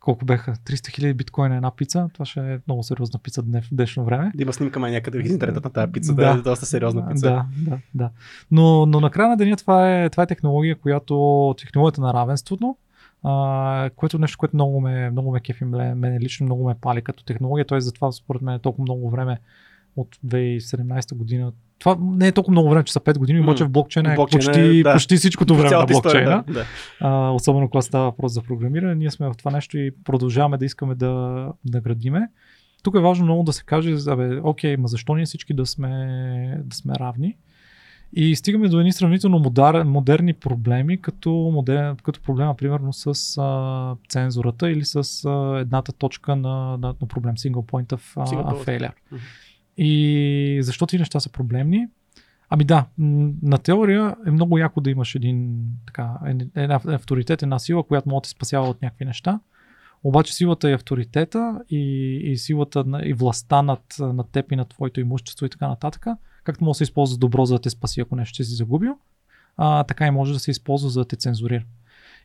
колко 0.00 0.24
беха? 0.24 0.52
300 0.52 0.94
хиляди 0.94 1.14
биткоина 1.14 1.56
една 1.56 1.70
пица. 1.70 2.08
Това 2.12 2.24
ще 2.24 2.54
е 2.54 2.58
много 2.66 2.82
сериозна 2.82 3.18
пица 3.18 3.42
днес, 3.42 3.64
в 3.64 3.74
днешно 3.74 4.04
време. 4.04 4.32
Да 4.34 4.42
има 4.42 4.52
снимка 4.52 4.80
май 4.80 4.90
някъде 4.92 5.22
в 5.22 5.26
интернета 5.26 5.60
на 5.64 5.70
тази 5.70 5.92
пица, 5.92 6.14
Да. 6.14 6.32
да. 6.32 6.38
е 6.38 6.42
доста 6.42 6.66
сериозна 6.66 7.08
пица. 7.08 7.30
Да, 7.30 7.46
да, 7.70 7.78
да. 7.94 8.10
Но, 8.50 8.86
но 8.86 9.00
на 9.00 9.10
края 9.10 9.28
на 9.28 9.36
деня 9.36 9.56
това 9.56 10.02
е, 10.02 10.10
това 10.10 10.22
е 10.22 10.26
технология, 10.26 10.76
която 10.76 11.54
технологията 11.58 12.00
на 12.00 12.14
равенството, 12.14 12.76
а, 13.24 13.90
което 13.96 14.16
е 14.16 14.20
нещо, 14.20 14.38
което 14.38 14.56
много 14.56 14.80
ме, 14.80 15.10
много 15.10 15.32
ме 15.32 15.40
кефи, 15.40 15.64
ме, 15.64 15.94
мене 15.94 16.20
лично 16.20 16.46
много 16.46 16.68
ме 16.68 16.74
пали 16.80 17.02
като 17.02 17.24
технология. 17.24 17.66
Той 17.66 17.80
затова 17.80 18.12
според 18.12 18.42
мен 18.42 18.54
е 18.54 18.58
толкова 18.58 18.82
много 18.82 19.10
време 19.10 19.38
от 19.96 20.16
2017 20.26 21.14
година. 21.14 21.52
Това 21.78 21.96
не 22.00 22.26
е 22.28 22.32
толкова 22.32 22.52
много 22.52 22.70
време, 22.70 22.84
че 22.84 22.92
са 22.92 23.00
5 23.00 23.18
години, 23.18 23.40
обаче 23.40 23.64
в 23.64 23.70
блокчейна 23.70 24.12
е 24.12 24.14
Блокчейна 24.14 24.44
е, 24.44 24.46
почти, 24.46 24.82
да. 24.82 24.92
почти 24.92 25.16
всичкото 25.16 25.54
време 25.54 25.64
на 25.64 25.70
Цялата 25.70 25.92
история, 25.92 26.24
блокчейна. 26.24 26.44
да, 26.46 26.52
да. 26.52 26.66
А, 27.00 27.30
особено 27.30 27.68
когато 27.68 27.86
става 27.86 28.04
въпрос 28.04 28.32
за 28.32 28.42
програмиране, 28.42 28.94
ние 28.94 29.10
сме 29.10 29.28
в 29.28 29.34
това 29.38 29.50
нещо 29.50 29.78
и 29.78 29.90
продължаваме 30.04 30.58
да 30.58 30.64
искаме 30.64 30.94
да, 30.94 31.46
да 31.64 31.80
градиме. 31.80 32.28
Тук 32.82 32.94
е 32.94 33.00
важно 33.00 33.24
много 33.24 33.42
да 33.42 33.52
се 33.52 33.64
каже, 33.64 33.94
абе, 34.06 34.40
окей, 34.42 34.76
ма 34.76 34.88
защо 34.88 35.14
ние 35.14 35.24
всички 35.24 35.54
да 35.54 35.66
сме, 35.66 36.62
да 36.64 36.76
сме 36.76 36.94
равни? 36.94 37.36
И 38.12 38.36
стигаме 38.36 38.68
до 38.68 38.78
едни 38.78 38.92
сравнително 38.92 39.38
модар, 39.38 39.84
модерни 39.84 40.32
проблеми, 40.32 41.00
като, 41.00 41.30
модер, 41.30 41.94
като 42.02 42.20
проблема 42.20 42.54
примерно 42.54 42.92
с 42.92 43.38
а, 43.38 43.96
цензурата 44.08 44.70
или 44.70 44.84
с 44.84 45.24
а, 45.24 45.58
едната 45.60 45.92
точка 45.92 46.36
на, 46.36 46.78
на, 46.78 46.94
на 47.00 47.08
проблем, 47.08 47.36
single 47.36 47.70
point 47.70 47.86
of 47.86 48.26
Single 48.26 48.64
point. 48.64 48.64
failure. 48.64 48.92
Мгм. 49.12 49.22
И 49.78 50.58
защо 50.62 50.86
тези 50.86 50.98
неща 50.98 51.20
са 51.20 51.32
проблемни? 51.32 51.88
Ами 52.50 52.64
да, 52.64 52.86
на 53.42 53.58
теория 53.58 54.16
е 54.26 54.30
много 54.30 54.58
яко 54.58 54.80
да 54.80 54.90
имаш 54.90 55.14
един 55.14 55.64
така, 55.86 56.10
една 56.54 56.80
авторитет, 56.86 57.42
една 57.42 57.58
сила, 57.58 57.82
която 57.82 58.08
може 58.08 58.18
да 58.18 58.22
те 58.22 58.28
спасява 58.28 58.68
от 58.68 58.82
някакви 58.82 59.04
неща. 59.04 59.40
Обаче 60.04 60.34
силата 60.34 60.70
и 60.70 60.72
авторитета 60.72 61.60
и, 61.70 61.78
и 62.24 62.36
силата 62.36 62.84
на, 62.84 63.06
и 63.06 63.12
властта 63.12 63.62
над, 63.62 63.82
над 64.00 64.30
теб 64.30 64.52
и 64.52 64.56
над 64.56 64.68
твоето 64.68 65.00
имущество 65.00 65.46
и 65.46 65.50
така 65.50 65.68
нататък, 65.68 66.06
както 66.44 66.64
може 66.64 66.76
да 66.76 66.78
се 66.78 66.84
използва 66.84 67.18
добро, 67.18 67.44
за 67.44 67.54
да 67.54 67.60
те 67.60 67.70
спаси, 67.70 68.00
ако 68.00 68.16
нещо 68.16 68.44
си 68.44 68.54
загубил, 68.54 68.98
а, 69.56 69.84
така 69.84 70.06
и 70.06 70.10
може 70.10 70.32
да 70.32 70.38
се 70.38 70.50
използва 70.50 70.90
за 70.90 71.00
да 71.00 71.08
те 71.08 71.16
цензурира. 71.16 71.64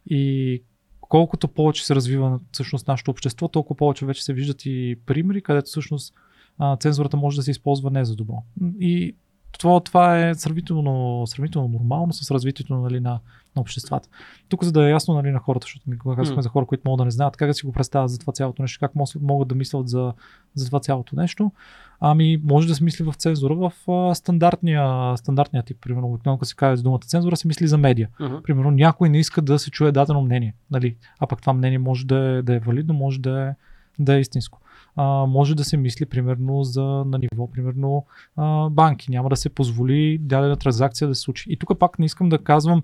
И 0.06 0.64
колкото 1.02 1.48
повече 1.48 1.86
се 1.86 1.96
развива 1.96 2.40
всъщност 2.52 2.88
нашето 2.88 3.12
общество, 3.12 3.48
толкова 3.48 3.78
повече 3.78 4.06
вече 4.06 4.24
се 4.24 4.34
виждат 4.34 4.66
и 4.66 5.00
примери, 5.06 5.42
където 5.42 5.66
всъщност 5.66 6.14
а, 6.60 6.78
цензурата 6.78 7.18
може 7.18 7.38
да 7.38 7.44
се 7.44 7.52
използва 7.52 7.92
не 7.92 8.06
за 8.06 8.16
добро. 8.16 8.44
И 8.80 9.16
това, 9.60 9.80
това 9.80 10.28
е 10.28 10.36
сравнително, 10.36 11.24
сравнително 11.28 11.68
нормално 11.68 12.14
с 12.14 12.32
развитието 12.32 12.76
нали, 12.76 13.00
на, 13.00 13.20
на 13.56 13.62
обществата. 13.62 14.10
Тук, 14.50 14.64
за 14.64 14.72
да 14.72 14.88
е 14.88 14.92
ясно 14.92 15.14
нали, 15.14 15.32
на 15.32 15.40
хората, 15.40 15.64
защото 15.64 15.90
ми 15.90 15.98
казахме 16.16 16.42
за 16.42 16.50
хора, 16.50 16.66
които 16.66 16.84
могат 16.86 16.98
да 16.98 17.06
не 17.06 17.12
знаят 17.12 17.38
как 17.38 17.48
да 17.48 17.54
си 17.54 17.66
го 17.66 17.72
представят 17.72 18.10
за 18.10 18.20
това 18.20 18.34
цялото 18.34 18.62
нещо, 18.62 18.80
как 18.80 18.92
могат 19.22 19.48
да 19.48 19.56
мислят 19.56 19.90
за, 19.90 20.14
за 20.56 20.66
това 20.66 20.80
цялото 20.80 21.16
нещо. 21.16 21.52
Ами, 22.00 22.42
може 22.44 22.68
да 22.68 22.76
се 22.76 22.84
мисли 22.84 23.04
в 23.04 23.14
цензура 23.14 23.56
в 23.56 23.92
а, 23.92 24.16
стандартния, 24.16 25.18
стандартния 25.18 25.64
тип. 25.64 25.78
Примерно, 25.82 26.08
обикновено, 26.08 26.38
като 26.38 26.50
се 26.50 26.56
каже 26.56 26.76
за 26.76 26.84
думата 26.84 27.00
цензура, 27.00 27.38
се 27.38 27.48
мисли 27.48 27.68
за 27.68 27.78
медиа. 27.78 28.08
Мгм. 28.20 28.36
Примерно, 28.44 28.72
някой 28.72 29.10
не 29.10 29.20
иска 29.20 29.42
да 29.42 29.60
се 29.60 29.72
чуе 29.72 29.92
дадено 29.92 30.22
мнение. 30.22 30.54
Нали? 30.72 30.96
А 31.20 31.28
пък 31.28 31.42
това 31.42 31.54
мнение 31.54 31.78
може 31.78 32.06
да 32.06 32.18
е, 32.18 32.42
да 32.42 32.56
е 32.56 32.60
валидно, 32.60 32.94
може 32.94 33.20
да 33.20 33.42
е, 33.42 33.54
да 34.00 34.16
е 34.16 34.20
истинско. 34.20 34.60
А, 34.96 35.26
може 35.26 35.56
да 35.56 35.64
се 35.64 35.78
мисли 35.78 36.06
примерно 36.06 36.64
за 36.64 36.84
на 36.84 37.18
ниво 37.18 37.52
примерно 37.52 38.06
а, 38.38 38.70
банки. 38.70 39.12
Няма 39.12 39.30
да 39.30 39.36
се 39.36 39.50
позволи 39.50 40.18
дадена 40.22 40.56
транзакция 40.56 41.08
да 41.08 41.16
се 41.16 41.22
случи. 41.22 41.46
И 41.50 41.58
тук 41.58 41.80
пак 41.80 42.00
не 42.00 42.06
искам 42.06 42.30
да 42.30 42.38
казвам 42.38 42.84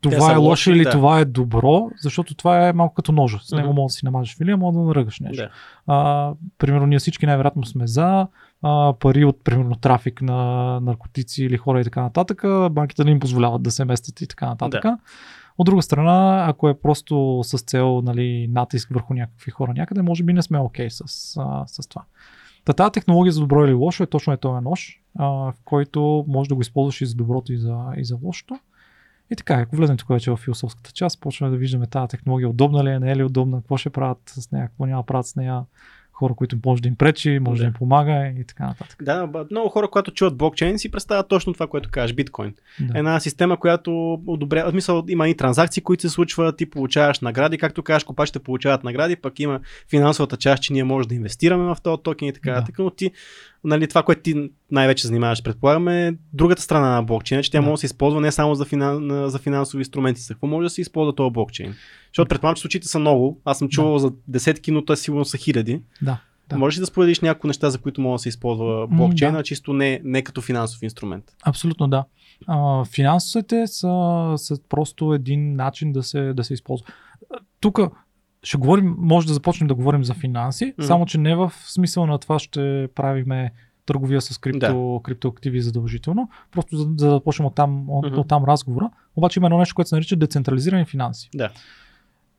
това 0.00 0.32
е 0.32 0.36
лошо 0.36 0.40
лоши, 0.40 0.70
или 0.70 0.84
да. 0.84 0.90
това 0.90 1.20
е 1.20 1.24
добро, 1.24 1.90
защото 2.02 2.34
това 2.34 2.68
е 2.68 2.72
малко 2.72 2.94
като 2.94 3.12
ножа. 3.12 3.38
С 3.42 3.52
него 3.52 3.68
Мгм. 3.68 3.76
може 3.76 3.92
да 3.92 3.96
си 3.96 4.04
намажеш 4.04 4.36
филия, 4.36 4.56
може 4.56 4.78
да 4.78 4.82
наръгаш 4.82 5.20
нещо. 5.20 5.42
Да. 5.42 5.50
А, 5.86 6.32
примерно 6.58 6.86
ние 6.86 6.98
всички 6.98 7.26
най-вероятно 7.26 7.64
сме 7.64 7.86
за 7.86 8.26
а, 8.62 8.94
пари 9.00 9.24
от 9.24 9.44
примерно 9.44 9.76
трафик 9.76 10.22
на 10.22 10.80
наркотици 10.80 11.44
или 11.44 11.56
хора 11.56 11.80
и 11.80 11.84
така 11.84 12.02
нататък. 12.02 12.42
Банките 12.70 13.04
не 13.04 13.10
им 13.10 13.20
позволяват 13.20 13.62
да 13.62 13.70
се 13.70 13.84
местят 13.84 14.20
и 14.20 14.26
така 14.26 14.46
нататък. 14.46 14.84
От 15.58 15.66
друга 15.66 15.82
страна, 15.82 16.44
ако 16.48 16.68
е 16.68 16.80
просто 16.80 17.40
с 17.42 17.58
цел 17.58 18.02
нали, 18.04 18.48
натиск 18.50 18.88
върху 18.92 19.14
някакви 19.14 19.50
хора 19.50 19.72
някъде, 19.76 20.02
може 20.02 20.24
би 20.24 20.32
не 20.32 20.42
сме 20.42 20.58
окей 20.58 20.88
okay 20.88 21.06
с, 21.06 21.36
с 21.66 21.88
това. 21.88 22.02
Та 22.64 22.72
тази 22.72 22.92
технология 22.92 23.32
за 23.32 23.40
добро 23.40 23.64
или 23.64 23.72
лошо 23.72 24.02
е 24.02 24.06
точно 24.06 24.32
е 24.32 24.36
този 24.36 24.64
нож, 24.64 25.00
а, 25.18 25.26
в 25.26 25.54
който 25.64 26.24
може 26.28 26.48
да 26.48 26.54
го 26.54 26.60
използваш 26.60 27.00
и 27.00 27.06
за 27.06 27.14
доброто 27.14 27.52
и 27.52 27.58
за, 27.58 27.78
и 27.96 28.04
за 28.04 28.18
лошото. 28.22 28.58
И 29.32 29.36
така, 29.36 29.54
ако 29.54 29.76
влезем 29.76 29.96
тук 29.96 30.08
вече 30.08 30.30
в 30.30 30.36
философската 30.36 30.92
част, 30.92 31.20
почваме 31.20 31.50
да 31.50 31.56
виждаме 31.56 31.86
тази 31.86 32.08
технология 32.08 32.48
удобна 32.48 32.84
ли 32.84 32.90
е, 32.90 32.98
не 32.98 33.10
е 33.10 33.16
ли 33.16 33.24
удобна, 33.24 33.56
какво 33.56 33.76
ще 33.76 33.90
правят 33.90 34.18
с 34.26 34.52
нея, 34.52 34.68
какво 34.68 34.86
няма 34.86 35.06
правят 35.06 35.26
с 35.26 35.36
нея, 35.36 35.62
хора, 36.20 36.34
които 36.34 36.56
може 36.66 36.82
да 36.82 36.88
им 36.88 36.96
пречи, 36.96 37.38
може 37.40 37.58
да, 37.58 37.62
Да. 37.64 37.66
им 37.66 37.72
помага 37.72 38.32
и 38.40 38.44
така 38.44 38.66
нататък. 38.66 39.02
Да, 39.02 39.28
много 39.50 39.68
хора, 39.68 39.88
когато 39.88 40.10
чуват 40.10 40.36
блокчейн, 40.36 40.78
си 40.78 40.90
представят 40.90 41.28
точно 41.28 41.52
това, 41.52 41.66
което 41.66 41.88
кажеш, 41.90 42.14
биткоин. 42.14 42.54
Да. 42.80 42.98
Една 42.98 43.20
система, 43.20 43.56
която 43.56 44.12
одобрява, 44.26 44.68
в 44.70 44.72
смисъл, 44.72 45.04
има 45.08 45.28
и 45.28 45.34
транзакции, 45.36 45.82
които 45.82 46.00
се 46.00 46.08
случват, 46.08 46.56
ти 46.56 46.70
получаваш 46.70 47.20
награди, 47.20 47.58
както 47.58 47.82
кажеш, 47.82 48.04
копачите 48.04 48.38
получават 48.38 48.84
награди, 48.84 49.16
пък 49.16 49.40
има 49.40 49.60
финансовата 49.90 50.36
част, 50.36 50.62
че 50.62 50.72
ние 50.72 50.84
може 50.84 51.08
да 51.08 51.14
инвестираме 51.14 51.64
в 51.64 51.76
този 51.82 52.02
токен 52.02 52.28
и 52.28 52.32
така 52.32 52.50
Да. 52.50 52.56
нататък, 52.56 52.78
но 52.78 52.90
ти, 52.90 53.10
нали, 53.64 53.88
това, 53.88 54.02
което 54.02 54.22
ти 54.22 54.50
най-вече 54.70 55.06
занимаваш, 55.06 55.42
предполагаме, 55.42 56.06
е 56.08 56.12
другата 56.32 56.62
страна 56.62 56.90
на 56.90 57.02
блокчейна, 57.02 57.42
че 57.42 57.50
тя 57.50 57.58
Да. 57.58 57.62
може 57.62 57.72
да 57.72 57.78
се 57.78 57.86
използва 57.86 58.20
не 58.20 58.32
само 58.32 58.54
за, 58.54 58.64
финан, 58.64 59.06
на- 59.06 59.30
за 59.30 59.38
финансови 59.38 59.80
инструменти. 59.80 60.20
За 60.20 60.34
какво 60.34 60.46
може 60.46 60.66
да 60.66 60.70
се 60.70 60.80
използва 60.80 61.14
този 61.14 61.32
блокчейн? 61.32 61.74
Защото 62.08 62.28
предполагам, 62.28 62.54
че 62.56 62.60
случаите 62.60 62.88
са 62.88 62.98
много. 62.98 63.40
Аз 63.44 63.58
съм 63.58 63.68
чувал 63.68 63.98
за 63.98 64.12
десетки, 64.28 64.70
но 64.70 64.84
те 64.84 64.96
сигурно 64.96 65.24
са 65.24 65.38
хиляди. 65.38 65.82
Да. 66.02 66.20
Да. 66.48 66.58
Можеш 66.58 66.78
ли 66.78 66.80
да 66.80 66.86
споделиш 66.86 67.20
някои 67.20 67.48
неща, 67.48 67.70
за 67.70 67.78
които 67.78 68.00
може 68.00 68.12
да 68.14 68.18
се 68.18 68.28
използва 68.28 68.86
блокчейна, 68.88 69.38
да. 69.38 69.42
чисто 69.44 69.72
не, 69.72 70.00
не 70.04 70.22
като 70.22 70.40
финансов 70.40 70.82
инструмент? 70.82 71.24
Абсолютно 71.44 71.88
да. 71.88 72.04
А, 72.46 72.84
финансовете 72.84 73.66
са, 73.66 73.88
са 74.36 74.56
просто 74.68 75.14
един 75.14 75.56
начин 75.56 75.92
да 75.92 76.02
се, 76.02 76.32
да 76.32 76.44
се 76.44 76.54
използва. 76.54 76.86
Тук 77.60 77.78
ще 78.42 78.58
говорим, 78.58 78.94
може 78.98 79.26
да 79.26 79.34
започнем 79.34 79.68
да 79.68 79.74
говорим 79.74 80.04
за 80.04 80.14
финанси, 80.14 80.74
Мгм. 80.78 80.86
само 80.86 81.06
че 81.06 81.18
не 81.18 81.34
в 81.34 81.52
смисъл 81.66 82.06
на 82.06 82.18
това 82.18 82.38
ще 82.38 82.88
правиме 82.94 83.52
търговия 83.86 84.20
с 84.20 84.38
крипто, 84.38 85.00
криптоактиви 85.04 85.60
задължително, 85.60 86.30
просто 86.52 86.76
за, 86.76 86.88
за 86.96 87.10
да 87.10 87.20
почнем 87.20 87.46
от 87.46 87.54
там, 87.54 87.90
от, 87.90 88.06
Мгм. 88.06 88.18
от 88.20 88.28
там 88.28 88.44
разговора. 88.44 88.90
Обаче 89.16 89.40
има 89.40 89.46
едно 89.46 89.58
нещо, 89.58 89.74
което 89.74 89.88
се 89.88 89.94
нарича 89.94 90.16
децентрализирани 90.16 90.84
финанси. 90.84 91.30
Да. 91.34 91.50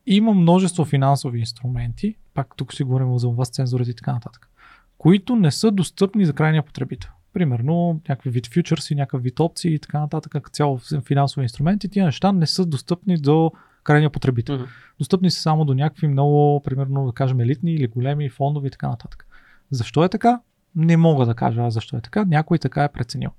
Има 0.08 0.34
множество 0.34 0.86
финансови 0.86 1.40
инструменти, 1.40 2.16
пак 2.34 2.48
тук 2.56 2.74
си 2.74 2.84
говорим 2.84 3.18
за 3.18 3.30
вас 3.30 3.50
цензурите 3.50 3.92
и 3.92 3.94
така 3.94 4.14
нататък, 4.14 4.50
които 4.98 5.36
не 5.36 5.52
са 5.52 5.72
достъпни 5.72 6.26
за 6.26 6.34
крайния 6.34 6.64
потребител. 6.64 7.10
Примерно 7.34 8.02
някакви 8.10 8.30
вид 8.30 8.48
фьючерси, 8.54 8.96
някакъв 8.96 9.24
вид 9.24 9.40
опции 9.40 9.74
и 9.74 9.80
така 9.80 10.00
нататък, 10.00 10.50
цяло 10.54 10.80
финансови 11.08 11.44
инструменти, 11.44 11.90
тия 11.90 12.06
неща 12.06 12.32
не 12.32 12.48
са 12.48 12.66
достъпни 12.66 13.18
до 13.18 13.52
крайния 13.84 14.10
потребител. 14.10 14.56
Мгм. 14.56 14.66
Достъпни 15.00 15.32
са 15.32 15.42
само 15.42 15.66
до 15.66 15.74
някакви 15.74 16.08
много, 16.08 16.62
примерно, 16.64 17.06
да 17.06 17.12
кажем, 17.12 17.40
елитни 17.40 17.74
или 17.74 17.88
големи 17.88 18.30
фондове 18.30 18.68
и 18.68 18.72
така 18.72 18.88
нататък. 18.88 19.26
Защо 19.72 20.04
е 20.04 20.10
така? 20.10 20.40
Не 20.76 20.98
мога 20.98 21.26
да 21.26 21.34
кажа 21.34 21.62
аз 21.62 21.74
защо 21.74 21.98
е 21.98 22.02
така. 22.02 22.26
Някой 22.26 22.58
така 22.58 22.84
е 22.84 22.92
преценил. 22.92 23.30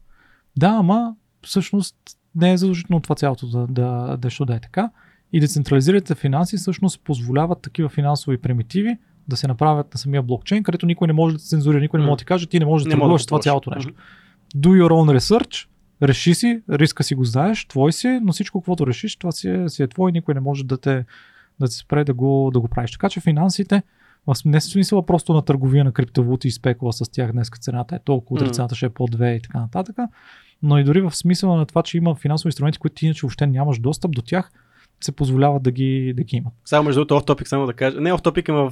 Да, 0.56 0.68
ама 0.68 1.14
всъщност 1.42 1.96
не 2.34 2.52
е 2.52 2.56
задължително 2.56 3.00
това 3.00 3.14
цялото 3.14 3.46
да, 3.46 3.66
да, 3.66 4.16
да, 4.16 4.44
да 4.44 4.54
е 4.54 4.60
така. 4.60 4.90
И 5.32 5.40
децентрализираните 5.40 6.14
финанси 6.14 6.56
всъщност 6.56 7.00
позволяват 7.04 7.62
такива 7.62 7.88
финансови 7.88 8.38
примитиви 8.38 8.98
да 9.28 9.36
се 9.36 9.48
направят 9.48 9.94
на 9.94 9.98
самия 9.98 10.22
блокчейн, 10.22 10.62
където 10.62 10.86
никой 10.86 11.06
не 11.06 11.12
може 11.12 11.36
да 11.36 11.38
цензурира, 11.38 11.80
никой 11.80 12.00
не 12.00 12.06
може 12.06 12.12
да 12.12 12.18
ти 12.18 12.24
каже, 12.24 12.46
ти 12.46 12.58
не 12.58 12.64
можеш 12.64 12.84
да 12.84 12.90
търгуваш 12.90 13.22
да 13.22 13.26
това 13.26 13.40
цялото 13.40 13.70
нещо. 13.70 13.92
Do 14.56 14.68
your 14.68 14.90
own 14.90 15.18
research, 15.18 15.68
реши 16.02 16.34
си, 16.34 16.62
риска 16.70 17.02
си 17.02 17.14
го 17.14 17.24
знаеш, 17.24 17.64
твой 17.64 17.92
си, 17.92 18.20
но 18.22 18.32
всичко, 18.32 18.60
каквото 18.60 18.86
решиш, 18.86 19.16
това 19.16 19.32
си 19.32 19.50
е, 19.50 19.68
си 19.68 19.82
е 19.82 19.88
твой, 19.88 20.12
никой 20.12 20.34
не 20.34 20.40
може 20.40 20.64
да 20.64 20.78
те, 20.78 21.04
да 21.60 21.66
те 21.66 21.72
спре 21.72 22.04
да 22.04 22.14
го, 22.14 22.50
да 22.54 22.60
го 22.60 22.68
правиш. 22.68 22.90
Така 22.90 23.08
че 23.08 23.20
финансите, 23.20 23.82
не 24.44 24.60
в 24.60 24.64
смисъла 24.64 25.06
просто 25.06 25.32
на 25.32 25.42
търговия 25.42 25.84
на 25.84 25.92
криптовалути 25.92 26.48
и 26.48 26.50
спекула 26.50 26.92
с 26.92 27.10
тях, 27.10 27.32
днес 27.32 27.50
цената 27.60 27.96
е 27.96 27.98
толкова, 27.98 28.50
цената 28.50 28.74
ще 28.74 28.86
е 28.86 28.88
по 28.88 29.08
2 29.08 29.36
и 29.36 29.42
така 29.42 29.60
нататък, 29.60 29.96
но 30.62 30.78
и 30.78 30.84
дори 30.84 31.00
в 31.00 31.16
смисъла 31.16 31.56
на 31.56 31.66
това, 31.66 31.82
че 31.82 31.96
има 31.96 32.14
финансови 32.14 32.48
инструменти, 32.48 32.78
които 32.78 32.94
ти 32.94 33.06
иначе 33.06 33.20
въобще 33.22 33.46
нямаш 33.46 33.78
достъп 33.78 34.10
до 34.10 34.22
тях, 34.22 34.50
се 35.04 35.12
позволява 35.12 35.60
да 35.60 35.70
ги, 35.70 36.12
да 36.16 36.22
ги 36.22 36.36
имат. 36.36 36.52
Само 36.64 36.84
между 36.84 37.00
другото, 37.00 37.16
оф 37.16 37.24
топик, 37.24 37.48
само 37.48 37.66
да 37.66 37.72
кажа. 37.72 38.00
Не 38.00 38.12
оф 38.12 38.22
топик, 38.22 38.48
ама 38.48 38.70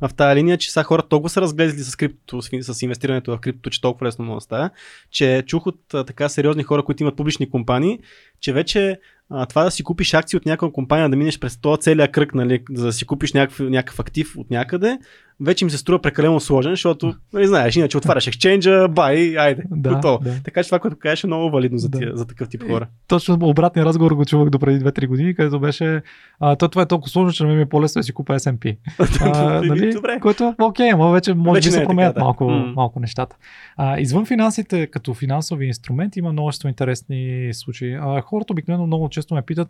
в 0.00 0.14
тази, 0.16 0.36
линия, 0.36 0.58
че 0.58 0.72
сега 0.72 0.84
хората 0.84 1.08
толкова 1.08 1.30
са 1.30 1.40
разглезли 1.40 1.80
с 1.80 1.96
крипто, 1.96 2.42
с, 2.42 2.82
инвестирането 2.82 3.36
в 3.36 3.40
крипто, 3.40 3.70
че 3.70 3.80
толкова 3.80 4.06
лесно 4.06 4.24
може 4.24 4.36
да 4.36 4.40
става, 4.40 4.70
че 5.10 5.42
чух 5.46 5.66
от 5.66 5.80
така 5.88 6.28
сериозни 6.28 6.62
хора, 6.62 6.82
които 6.82 7.02
имат 7.02 7.16
публични 7.16 7.50
компании, 7.50 7.98
че 8.40 8.52
вече 8.52 8.98
а, 9.30 9.46
това 9.46 9.64
да 9.64 9.70
си 9.70 9.82
купиш 9.82 10.14
акции 10.14 10.36
от 10.36 10.46
някаква 10.46 10.72
компания, 10.72 11.08
да 11.08 11.16
минеш 11.16 11.38
през 11.38 11.60
този 11.60 11.80
целият 11.80 12.12
кръг, 12.12 12.34
нали, 12.34 12.62
за 12.70 12.86
да 12.86 12.92
си 12.92 13.06
купиш 13.06 13.32
някакъв, 13.32 13.60
някакъв 13.60 14.00
актив 14.00 14.36
от 14.36 14.50
някъде, 14.50 14.98
вече 15.40 15.64
им 15.64 15.70
се 15.70 15.78
струва 15.78 15.98
прекалено 15.98 16.40
сложен, 16.40 16.72
защото, 16.72 17.14
нали, 17.32 17.46
знаеш, 17.46 17.76
иначе 17.76 17.96
отваряш 17.96 18.26
екшенджа, 18.26 18.88
бай, 18.88 19.38
айде, 19.38 19.62
Да, 19.70 19.94
готово. 19.94 20.18
да. 20.18 20.34
Така 20.44 20.62
че 20.62 20.68
това, 20.68 20.78
което 20.78 20.96
кажеш 20.98 21.24
е 21.24 21.26
много 21.26 21.50
валидно 21.50 21.78
за, 21.78 21.88
Да. 21.88 21.98
тия, 21.98 22.16
за 22.16 22.26
такъв 22.26 22.48
тип 22.48 22.62
хора. 22.62 22.86
Точно 23.08 23.38
обратния 23.42 23.84
разговор 23.84 24.12
го 24.12 24.24
чувах 24.24 24.50
до 24.50 24.58
преди 24.58 24.80
2-3 24.80 25.06
години, 25.06 25.34
където 25.34 25.60
беше 25.60 26.02
а, 26.40 26.56
то, 26.56 26.68
това 26.68 26.82
е 26.82 26.86
толкова 26.86 27.10
сложно, 27.10 27.32
че 27.32 27.42
на 27.42 27.48
мен 27.48 27.56
ми 27.56 27.62
е 27.62 27.66
по-лесно 27.66 27.98
да 27.98 28.04
си 28.04 28.12
купя 28.12 28.34
S&P. 28.34 28.76
А, 29.20 29.62
нали? 29.62 29.92
Добре. 29.94 30.18
Което 30.20 30.54
окей, 30.60 30.90
ама 30.90 31.10
вече 31.10 31.34
може 31.34 31.58
Вече 31.58 31.68
би 31.68 31.70
не 31.70 31.76
се 31.76 31.82
е 31.82 31.86
променят 31.86 32.10
така, 32.10 32.20
да. 32.20 32.24
малко, 32.24 32.44
М. 32.44 32.72
малко 32.76 33.00
нещата. 33.00 33.36
А, 33.76 34.00
извън 34.00 34.26
финансите, 34.26 34.86
като 34.86 35.14
финансови 35.14 35.66
инструменти, 35.66 36.18
има 36.18 36.32
множество 36.32 36.68
интересни 36.68 37.50
случаи. 37.52 37.94
А, 37.94 38.20
хората 38.20 38.52
обикновено 38.52 38.86
много 38.86 39.08
често 39.08 39.34
ме 39.34 39.42
питат, 39.42 39.68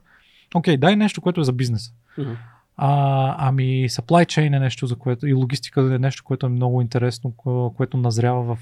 окей, 0.55 0.77
дай 0.77 0.97
нещо, 0.97 1.21
което 1.21 1.41
е 1.41 1.45
за 1.45 1.53
бизнес. 1.53 1.91
Мгм. 2.19 2.31
А, 2.77 3.49
ами 3.49 3.89
supply 3.89 4.27
chain 4.27 4.57
е 4.57 4.61
нещо, 4.61 4.87
за 4.87 4.97
което 4.97 5.27
и 5.27 5.33
логистика 5.33 5.81
е 5.81 5.99
нещо, 5.99 6.25
което 6.25 6.47
е 6.47 6.49
много 6.49 6.83
интересно, 6.83 7.33
кое- 7.37 7.75
което 7.77 7.97
назрява 7.97 8.43
в, 8.43 8.59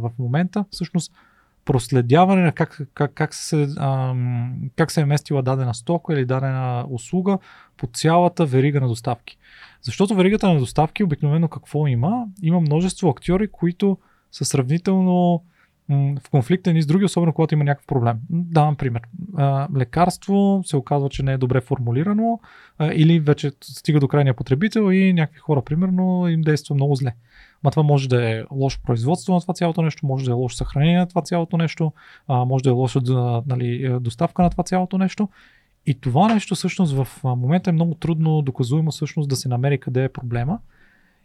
в 0.00 0.10
момента. 0.18 0.64
Всъщност 0.70 1.12
проследяване 1.64 2.42
на 2.42 2.52
как, 2.52 2.80
как, 2.94 3.14
как, 3.14 3.34
се, 3.34 3.68
ам, 3.78 4.70
как 4.76 4.90
се 4.90 5.00
е 5.00 5.04
местила 5.04 5.42
дадена 5.42 5.74
стока 5.74 6.12
или 6.12 6.24
дадена 6.24 6.86
услуга 6.90 7.38
по 7.76 7.86
цялата 7.86 8.46
верига 8.46 8.80
на 8.80 8.88
доставки. 8.88 9.38
Защото 9.82 10.14
веригата 10.14 10.52
на 10.52 10.58
доставки 10.58 11.04
обикновено 11.04 11.48
какво 11.48 11.86
има? 11.86 12.26
Има 12.42 12.60
множество 12.60 13.08
актьори, 13.08 13.48
които 13.48 13.98
са 14.32 14.44
сравнително 14.44 15.44
в 15.90 16.30
конфликт 16.30 16.66
едни 16.66 16.82
с 16.82 16.86
други, 16.86 17.04
особено 17.04 17.32
когато 17.32 17.54
има 17.54 17.64
някакъв 17.64 17.86
проблем. 17.86 18.16
Давам 18.30 18.76
пример. 18.76 19.02
Лекарство 19.76 20.62
се 20.64 20.76
оказва, 20.76 21.08
че 21.08 21.22
не 21.22 21.32
е 21.32 21.38
добре 21.38 21.60
формулирано 21.60 22.40
или 22.92 23.20
вече 23.20 23.52
стига 23.62 24.00
до 24.00 24.08
крайния 24.08 24.34
потребител 24.34 24.92
и 24.92 25.12
някакви 25.12 25.38
хора, 25.38 25.62
примерно, 25.62 26.28
им 26.28 26.40
действа 26.40 26.74
много 26.74 26.94
зле. 26.94 27.14
Ма 27.64 27.70
това 27.70 27.82
може 27.82 28.08
да 28.08 28.30
е 28.30 28.42
лошо 28.50 28.80
производство 28.82 29.34
на 29.34 29.40
това 29.40 29.54
цялото 29.54 29.82
нещо, 29.82 30.06
може 30.06 30.24
да 30.24 30.30
е 30.30 30.34
лошо 30.34 30.56
съхранение 30.56 30.98
на 30.98 31.06
това 31.06 31.22
цялото 31.22 31.56
нещо, 31.56 31.92
може 32.28 32.64
да 32.64 32.70
е 32.70 32.72
лоша 32.72 33.00
да, 33.00 33.42
нали, 33.46 33.84
е, 33.84 33.88
доставка 33.88 34.42
на 34.42 34.50
това 34.50 34.64
цялото 34.64 34.98
нещо. 34.98 35.28
И 35.86 36.00
това 36.00 36.34
нещо 36.34 36.54
всъщност 36.54 36.92
в 36.92 37.24
момента 37.24 37.70
е 37.70 37.72
много 37.72 37.94
трудно 37.94 38.42
доказуемо 38.42 38.90
всъщност 38.90 39.28
да 39.28 39.36
се 39.36 39.48
намери 39.48 39.80
къде 39.80 40.04
е 40.04 40.08
проблема. 40.08 40.58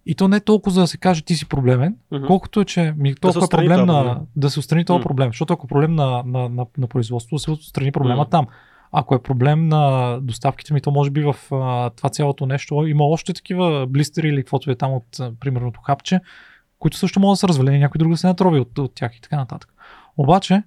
И 0.05 0.15
то 0.15 0.27
не 0.27 0.37
е 0.37 0.39
толкова 0.39 0.71
за 0.73 0.81
да 0.81 0.87
се 0.87 0.97
каже 0.97 1.21
ти 1.21 1.35
си 1.35 1.45
проблемен, 1.45 1.95
Мгм. 2.11 2.25
колкото 2.27 2.61
е, 2.61 2.65
че 2.65 2.93
ми, 2.97 3.15
толкова 3.15 3.39
е 3.39 3.43
отстрани 3.43 3.67
проблем 3.67 3.87
този 3.87 3.97
на, 3.97 4.03
проблем. 4.03 4.27
да 4.35 4.49
се 4.49 4.59
отстрани 4.59 4.85
този 4.85 4.97
М. 4.97 5.03
проблем. 5.03 5.29
Защото 5.29 5.53
ако 5.53 5.67
е 5.67 5.69
проблем 5.69 5.95
на, 5.95 6.23
на, 6.25 6.49
на, 6.49 6.65
на 6.77 6.87
производството, 6.87 7.35
да 7.35 7.39
се 7.39 7.51
отстрани 7.51 7.91
проблема 7.91 8.15
М. 8.21 8.29
там. 8.29 8.47
Ако 8.91 9.15
е 9.15 9.23
проблем 9.23 9.67
на 9.67 10.17
доставките 10.21 10.73
ми, 10.73 10.81
то 10.81 10.91
може 10.91 11.09
би 11.11 11.21
в 11.21 11.35
а, 11.51 11.89
това 11.89 12.09
цялото 12.09 12.45
нещо 12.45 12.87
има 12.87 13.03
още 13.03 13.33
такива 13.33 13.87
блистери 13.87 14.27
или 14.27 14.37
каквото 14.37 14.71
е 14.71 14.75
там 14.75 14.93
от, 14.93 15.19
а, 15.19 15.31
примерно, 15.39 15.71
хапче, 15.85 16.19
които 16.79 16.97
също 16.97 17.19
могат 17.19 17.33
да 17.33 17.37
се 17.37 17.47
развалени, 17.47 17.79
някой 17.79 17.99
друг 17.99 18.11
да 18.11 18.17
се 18.17 18.27
натрови 18.27 18.59
от, 18.59 18.77
от 18.77 18.95
тях 18.95 19.17
и 19.17 19.21
така 19.21 19.35
нататък. 19.35 19.73
Обаче, 20.17 20.63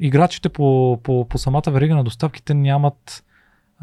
играчите 0.00 0.48
по, 0.48 0.98
по, 1.02 1.28
по 1.28 1.38
самата 1.38 1.62
верига 1.68 1.94
на 1.94 2.04
доставките 2.04 2.54
нямат 2.54 3.24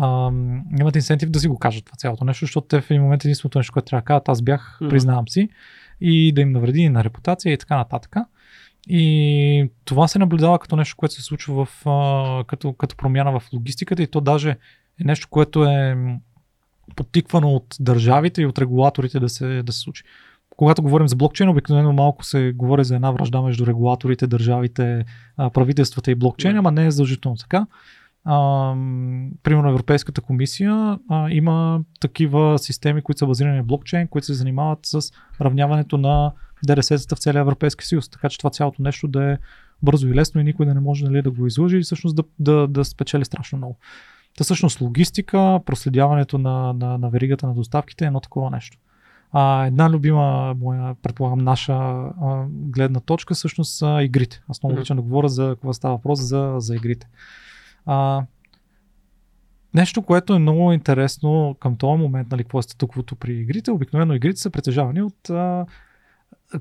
ам, 0.01 0.63
нямат 0.71 0.95
инсентив 0.95 1.29
да 1.29 1.39
си 1.39 1.47
го 1.47 1.59
кажат 1.59 1.85
това 1.85 1.95
цялото 1.95 2.25
нещо, 2.25 2.45
защото 2.45 2.67
те 2.67 2.81
в 2.81 2.91
един 2.91 3.03
момент 3.03 3.25
единственото 3.25 3.59
нещо, 3.59 3.73
което 3.73 3.85
трябва 3.85 4.01
да 4.01 4.05
кажат, 4.05 4.29
аз 4.29 4.41
бях, 4.41 4.77
Мгм. 4.81 4.89
признавам 4.89 5.27
си, 5.27 5.49
и 6.01 6.31
да 6.33 6.41
им 6.41 6.51
навреди 6.51 6.89
на 6.89 7.03
репутация 7.03 7.53
и 7.53 7.57
така 7.57 7.77
нататък. 7.77 8.15
И 8.89 9.69
това 9.85 10.07
се 10.07 10.19
наблюдава 10.19 10.59
като 10.59 10.75
нещо, 10.75 10.95
което 10.97 11.15
се 11.15 11.21
случва 11.21 11.65
в, 11.65 11.87
а, 11.87 12.43
като, 12.43 12.73
като 12.73 12.95
промяна 12.95 13.39
в 13.39 13.53
логистиката 13.53 14.03
и 14.03 14.07
то 14.07 14.21
даже 14.21 14.49
е 14.99 15.03
нещо, 15.03 15.27
което 15.29 15.63
е 15.65 15.97
подтиквано 16.95 17.49
от 17.49 17.75
държавите 17.79 18.41
и 18.41 18.45
от 18.45 18.59
регулаторите 18.59 19.19
да 19.19 19.29
се, 19.29 19.63
да 19.63 19.71
се 19.71 19.79
случи. 19.79 20.03
когато 20.57 20.81
говорим 20.81 21.07
за 21.07 21.15
блокчейн, 21.15 21.49
обикновено 21.49 21.93
малко 21.93 22.25
се 22.25 22.51
говори 22.55 22.83
за 22.83 22.95
една 22.95 23.11
вражда 23.11 23.41
между 23.41 23.67
регулаторите, 23.67 24.27
държавите, 24.27 25.05
а, 25.37 25.49
правителствата 25.49 26.11
и 26.11 26.15
блокчейн, 26.15 26.57
ама 26.57 26.71
не 26.71 26.85
е 26.85 26.91
задължително 26.91 27.37
така. 27.37 27.65
А, 28.25 28.73
примерно 29.43 29.69
Европейската 29.69 30.21
комисия 30.21 30.99
а, 31.09 31.29
има 31.29 31.81
такива 31.99 32.59
системи, 32.59 33.01
които 33.01 33.19
са 33.19 33.25
базирани 33.25 33.57
на 33.57 33.63
блокчейн, 33.63 34.07
които 34.07 34.25
се 34.25 34.33
занимават 34.33 34.79
с 34.83 35.11
равняването 35.41 35.97
на 35.97 36.31
ДРС-тата 36.67 37.15
в 37.15 37.19
целия 37.19 37.39
Европейски 37.39 37.85
съюз. 37.85 38.09
Така 38.09 38.29
че 38.29 38.37
това 38.37 38.49
цялото 38.49 38.81
нещо 38.81 39.07
да 39.07 39.31
е 39.31 39.37
бързо 39.83 40.07
и 40.07 40.15
лесно 40.15 40.41
и 40.41 40.43
никой 40.43 40.65
да 40.65 40.73
не 40.73 40.79
може 40.79 41.05
нали, 41.05 41.21
да 41.21 41.31
го 41.31 41.47
излъжи 41.47 41.77
и 41.77 41.81
всъщност 41.81 42.15
да, 42.15 42.23
да, 42.39 42.67
да 42.67 42.85
спечели 42.85 43.25
страшно 43.25 43.57
много. 43.57 43.77
Та 44.37 44.43
всъщност 44.43 44.81
логистика, 44.81 45.59
проследяването 45.65 46.37
на, 46.37 46.73
на, 46.73 46.97
на 46.97 47.09
веригата 47.09 47.47
на 47.47 47.53
доставките 47.53 48.05
е 48.05 48.07
едно 48.07 48.19
такова 48.19 48.49
нещо. 48.49 48.77
А, 49.31 49.65
една 49.65 49.89
любима 49.89 50.55
моя, 50.59 50.95
предполагам, 51.01 51.39
наша 51.39 51.73
а, 51.73 52.45
гледна 52.49 52.99
точка 52.99 53.33
всъщност 53.33 53.77
са 53.77 53.99
игрите. 54.01 54.41
Аз 54.47 54.63
много 54.63 54.75
обичам 54.75 54.97
да 54.97 55.03
говоря 55.03 55.29
за 55.29 55.49
какво 55.49 55.73
става 55.73 55.95
въпрос 55.95 56.19
за, 56.19 56.55
за 56.57 56.75
игрите. 56.75 57.07
А, 57.85 58.23
нещо, 59.73 60.01
което 60.01 60.33
е 60.33 60.39
много 60.39 60.71
интересно 60.71 61.55
към 61.59 61.75
този 61.77 62.01
момент, 62.01 62.31
нали, 62.31 62.43
какво 62.43 62.59
е 62.59 62.63
статуквото 62.63 63.15
при 63.15 63.33
игрите, 63.33 63.71
обикновено 63.71 64.13
игрите 64.13 64.41
са 64.41 64.49
притежавани 64.49 65.01
от 65.01 65.29
а, 65.29 65.65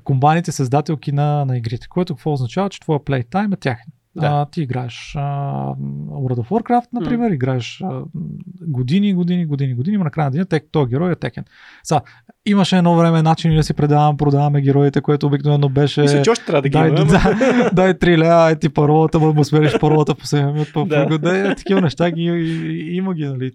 компаниите 0.03 0.51
създателки 0.51 1.11
на, 1.11 1.45
на 1.45 1.57
игрите, 1.57 1.87
което 1.87 2.15
какво 2.15 2.33
означава, 2.33 2.69
че 2.69 2.79
твоя 2.79 2.99
playtime 2.99 3.53
е 3.53 3.57
тяхен. 3.57 3.91
Да. 4.15 4.27
А, 4.27 4.45
ти 4.45 4.61
играеш 4.61 5.13
а, 5.15 5.21
World 6.09 6.39
of 6.39 6.49
Warcraft, 6.49 6.87
например, 6.93 7.31
играеш 7.31 7.81
а, 7.83 8.01
години, 8.61 9.13
години, 9.13 9.45
години, 9.45 9.73
години, 9.73 9.97
но 9.97 10.03
накрая 10.03 10.25
на 10.25 10.31
деня 10.31 10.45
тек, 10.45 10.65
този 10.71 10.89
герой 10.89 11.11
е 11.11 11.15
текен. 11.15 11.43
Са, 11.83 12.01
имаше 12.45 12.77
едно 12.77 12.95
време 12.95 13.21
начин 13.21 13.55
да 13.55 13.63
си 13.63 13.73
предавам, 13.73 14.17
продаваме 14.17 14.61
героите, 14.61 15.01
което 15.01 15.27
обикновено 15.27 15.69
беше... 15.69 16.01
Мисля, 16.01 16.21
че 16.21 16.29
още 16.29 16.45
трябва 16.45 16.61
да 16.61 16.69
ги 16.69 16.73
Дай, 16.73 16.89
има. 16.89 16.97
ама- 16.99 17.09
да, 17.11 17.69
дай 17.73 17.93
3 17.93 18.17
лева, 18.17 18.51
е 18.51 18.59
ти 18.59 18.69
паролата, 18.69 19.19
му 19.19 19.33
му 19.33 19.43
смениш 19.43 19.79
паролата 19.79 20.15
по 20.15 20.25
7 20.25 20.51
минути, 20.53 20.73
по 20.73 20.85
Да. 20.85 21.05
да. 21.05 21.19
да, 21.19 21.55
такива 21.55 21.81
неща 21.81 22.11
ги, 22.11 22.23
има 22.91 23.13
ги, 23.13 23.25
нали, 23.25 23.51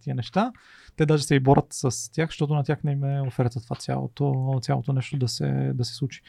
тия 0.00 0.16
неща. 0.16 0.52
Те 0.96 1.06
даже 1.06 1.24
се 1.24 1.34
и 1.34 1.40
борят 1.40 1.66
с 1.70 2.12
тях, 2.12 2.28
защото 2.28 2.54
на 2.54 2.64
тях 2.64 2.84
не 2.84 2.92
им 2.92 3.04
е 3.04 3.20
оферта 3.26 3.60
това 3.60 3.76
цялото, 3.76 4.58
цялото 4.62 4.92
нещо 4.92 5.16
да 5.16 5.28
се, 5.28 5.70
да 5.74 5.84
се 5.84 5.94
случи. 5.94 6.20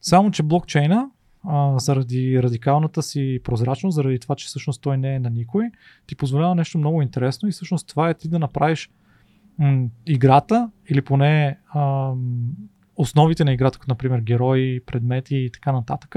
Само, 0.00 0.30
че 0.30 0.42
блокчейна, 0.42 1.08
а, 1.44 1.78
заради 1.78 2.42
радикалната 2.42 3.02
си 3.02 3.40
прозрачност, 3.44 3.94
заради 3.94 4.18
това, 4.18 4.34
че 4.34 4.46
всъщност 4.46 4.82
той 4.82 4.98
не 4.98 5.14
е 5.14 5.20
на 5.20 5.30
никой, 5.30 5.70
ти 6.06 6.14
позволява 6.14 6.54
нещо 6.54 6.78
много 6.78 7.02
интересно 7.02 7.48
и 7.48 7.52
всъщност 7.52 7.88
това 7.88 8.10
е 8.10 8.14
ти 8.14 8.28
да 8.28 8.38
направиш 8.38 8.90
м- 9.58 9.88
играта 10.06 10.70
или 10.88 11.02
поне 11.02 11.58
ам, 11.74 12.52
основите 12.96 13.44
на 13.44 13.52
играта, 13.52 13.78
като 13.78 13.90
например 13.90 14.20
герои, 14.20 14.80
предмети 14.86 15.36
и 15.36 15.50
така 15.50 15.72
нататък, 15.72 16.16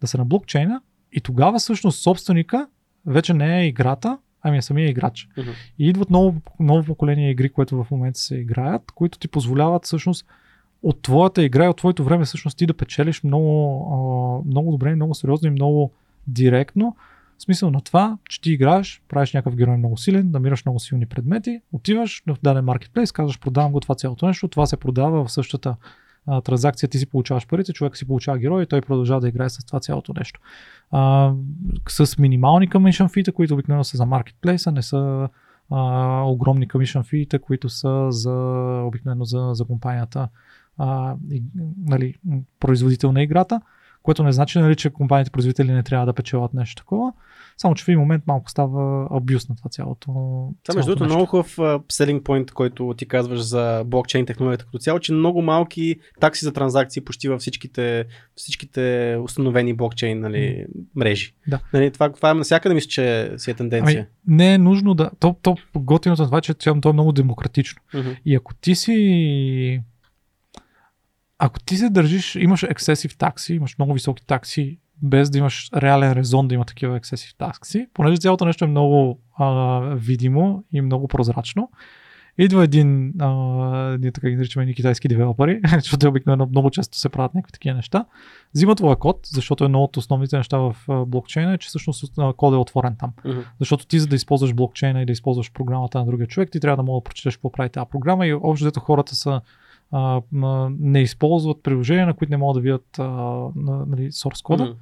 да 0.00 0.06
са 0.06 0.18
на 0.18 0.24
блокчейна 0.24 0.80
и 1.12 1.20
тогава 1.20 1.58
всъщност 1.58 2.02
собственика 2.02 2.68
вече 3.06 3.34
не 3.34 3.60
е 3.60 3.66
играта, 3.66 4.18
ами 4.42 4.58
е 4.58 4.62
самия 4.62 4.88
играч. 4.88 5.28
Мгм. 5.38 5.50
И 5.78 5.88
идват 5.88 6.10
ново, 6.10 6.40
ново 6.60 6.84
поколение 6.84 7.30
игри, 7.30 7.48
които 7.48 7.84
в 7.84 7.90
момента 7.90 8.20
се 8.20 8.36
играят, 8.36 8.82
които 8.94 9.18
ти 9.18 9.28
позволяват 9.28 9.84
всъщност 9.84 10.26
от 10.82 11.02
твоята 11.02 11.42
игра 11.42 11.64
и 11.64 11.68
от 11.68 11.76
твоето 11.76 12.04
време 12.04 12.24
всъщност 12.24 12.58
ти 12.58 12.66
да 12.66 12.74
печелиш 12.74 13.22
много, 13.22 14.44
много 14.46 14.70
добре, 14.70 14.94
много 14.94 15.14
сериозно 15.14 15.48
и 15.48 15.50
много 15.50 15.92
директно. 16.26 16.96
В 17.38 17.42
смисъл 17.42 17.70
на 17.70 17.80
това, 17.80 18.18
че 18.28 18.40
ти 18.40 18.52
играеш, 18.52 19.02
правиш 19.08 19.32
някакъв 19.32 19.56
герой 19.56 19.76
много 19.76 19.96
силен, 19.96 20.30
намираш 20.30 20.64
много 20.64 20.78
силни 20.78 21.06
предмети, 21.06 21.60
отиваш 21.72 22.22
в 22.26 22.36
даден 22.42 22.64
маркетплейс, 22.64 23.12
казваш 23.12 23.40
продавам 23.40 23.72
го 23.72 23.80
това 23.80 23.94
цялото 23.94 24.26
нещо, 24.26 24.48
това 24.48 24.66
се 24.66 24.76
продава 24.76 25.24
в 25.24 25.32
същата 25.32 25.76
а, 26.26 26.40
транзакция, 26.40 26.88
ти 26.88 26.98
си 26.98 27.06
получаваш 27.06 27.46
парите, 27.46 27.72
човек 27.72 27.96
си 27.96 28.06
получава 28.06 28.38
герой 28.38 28.62
и 28.62 28.66
той 28.66 28.80
продължава 28.80 29.20
да 29.20 29.28
играе 29.28 29.48
с 29.48 29.66
това 29.66 29.80
цялото 29.80 30.12
нещо. 30.16 30.40
А, 30.90 31.32
с 31.88 32.18
минимални 32.18 32.68
commission 32.68 33.06
fee, 33.06 33.32
които 33.32 33.54
обикновено 33.54 33.84
са 33.84 33.96
за 33.96 34.06
маркетплейса, 34.06 34.72
не 34.72 34.82
са 34.82 35.28
а, 35.70 36.22
огромни 36.22 36.68
commission 36.68 37.02
fee, 37.02 37.38
които 37.38 37.68
са 37.68 38.06
за, 38.10 38.32
обикновено 38.84 39.24
за, 39.24 39.50
за 39.52 39.64
компанията, 39.64 40.28
а, 40.78 41.16
и, 41.30 41.42
нали, 41.84 42.14
производител 42.60 43.12
на 43.12 43.22
играта, 43.22 43.60
което 44.02 44.22
не 44.22 44.32
значи, 44.32 44.58
нали, 44.58 44.76
че 44.76 44.90
компаниите 44.90 45.30
производители 45.30 45.72
не 45.72 45.82
трябва 45.82 46.06
да 46.06 46.12
печелят 46.12 46.54
нещо 46.54 46.82
такова, 46.82 47.12
само 47.56 47.74
че 47.74 47.84
в 47.84 47.88
един 47.88 48.00
момент 48.00 48.22
малко 48.26 48.50
става 48.50 49.08
абюз 49.10 49.48
на 49.48 49.56
това 49.56 49.70
цялото. 49.70 50.06
Това 50.62 50.74
между 50.74 50.90
другото 50.90 51.04
е 51.04 51.06
много 51.06 51.26
хубав 51.26 51.56
selling 51.92 52.22
point, 52.22 52.52
който 52.52 52.94
ти 52.96 53.08
казваш 53.08 53.40
за 53.40 53.84
блокчейн 53.86 54.26
технологията 54.26 54.64
като 54.64 54.78
цяло, 54.78 54.98
че 54.98 55.12
много 55.12 55.42
малки 55.42 55.96
такси 56.20 56.44
за 56.44 56.52
транзакции 56.52 57.04
почти 57.04 57.28
във 57.28 57.40
всичките, 57.40 58.04
всичките 58.34 59.16
установени 59.22 59.74
блокчейн 59.74 60.20
нали, 60.20 60.66
мрежи. 60.96 61.34
Да. 61.46 61.60
Нали, 61.72 61.90
това, 61.90 62.12
това 62.12 62.30
е 62.30 62.34
навсякъде 62.34 62.74
мисля, 62.74 62.88
че 62.88 63.32
си 63.36 63.50
е 63.50 63.54
тенденция. 63.54 64.08
Ами, 64.28 64.36
не 64.36 64.54
е 64.54 64.58
нужно 64.58 64.94
да. 64.94 65.10
То, 65.18 65.36
то 65.42 65.56
готиното 65.76 66.22
на 66.22 66.28
това, 66.28 66.38
е, 66.38 66.40
че 66.40 66.54
цялото 66.54 66.80
то 66.80 66.90
е 66.90 66.92
много 66.92 67.12
демократично. 67.12 67.82
Мгм. 67.94 68.10
И 68.24 68.34
ако 68.34 68.54
ти 68.54 68.74
си. 68.74 69.82
Ако 71.38 71.60
ти 71.60 71.76
се 71.76 71.90
държиш, 71.90 72.34
имаш 72.34 72.62
ексесив 72.62 73.16
такси, 73.16 73.54
имаш 73.54 73.78
много 73.78 73.92
високи 73.92 74.26
такси, 74.26 74.78
без 75.02 75.30
да 75.30 75.38
имаш 75.38 75.70
реален 75.76 76.12
резон 76.12 76.48
да 76.48 76.54
има 76.54 76.64
такива 76.64 76.96
ексесив 76.96 77.34
такси, 77.38 77.88
понеже 77.94 78.16
цялото 78.16 78.44
нещо 78.44 78.64
е 78.64 78.68
много 78.68 79.20
а, 79.38 79.80
видимо 79.94 80.64
и 80.72 80.80
много 80.80 81.08
прозрачно. 81.08 81.70
Идва 82.40 82.64
един, 82.64 83.12
а, 83.20 83.28
ние 84.00 84.12
така 84.12 84.30
ги 84.30 84.36
наричаме 84.36 84.66
ни 84.66 84.74
китайски 84.74 85.08
девелопери, 85.08 85.60
защото 85.74 85.98
те 85.98 86.08
обикновено 86.08 86.46
много 86.46 86.70
често 86.70 86.98
се 86.98 87.08
правят 87.08 87.34
някакви 87.34 87.52
такива 87.52 87.76
неща. 87.76 88.04
Взима 88.54 88.74
твоя 88.74 88.96
код, 88.96 89.20
защото 89.32 89.64
едно 89.64 89.82
от 89.82 89.96
основните 89.96 90.36
неща 90.36 90.58
в 90.58 90.76
блокчейна 91.06 91.54
е, 91.54 91.58
че 91.58 91.68
всъщност 91.68 92.14
код 92.36 92.54
е 92.54 92.56
отворен 92.56 92.96
там. 92.98 93.12
Мгм. 93.24 93.40
Защото 93.58 93.86
ти 93.86 93.98
за 93.98 94.06
да 94.06 94.16
използваш 94.16 94.54
блокчейна 94.54 95.02
и 95.02 95.06
да 95.06 95.12
използваш 95.12 95.52
програмата 95.52 95.98
на 95.98 96.06
другия 96.06 96.26
човек, 96.26 96.50
ти 96.50 96.60
трябва 96.60 96.76
да 96.76 96.82
мога 96.82 97.00
да 97.00 97.04
прочетеш 97.04 97.36
какво 97.36 97.52
прави 97.52 97.70
тази 97.70 97.86
програма 97.90 98.26
и 98.26 98.32
общо 98.32 98.64
взето 98.64 98.80
хората 98.80 99.14
са 99.14 99.40
а, 99.92 100.22
не 100.78 101.00
използват 101.00 101.62
приложения, 101.62 102.06
на 102.06 102.14
които 102.14 102.30
не 102.30 102.36
могат 102.36 102.54
да 102.54 102.60
видят 102.60 102.98
а, 102.98 103.04
на, 103.56 103.86
нали, 103.86 104.12
source 104.12 104.42
кода. 104.42 104.64
Мгм. 104.64 104.72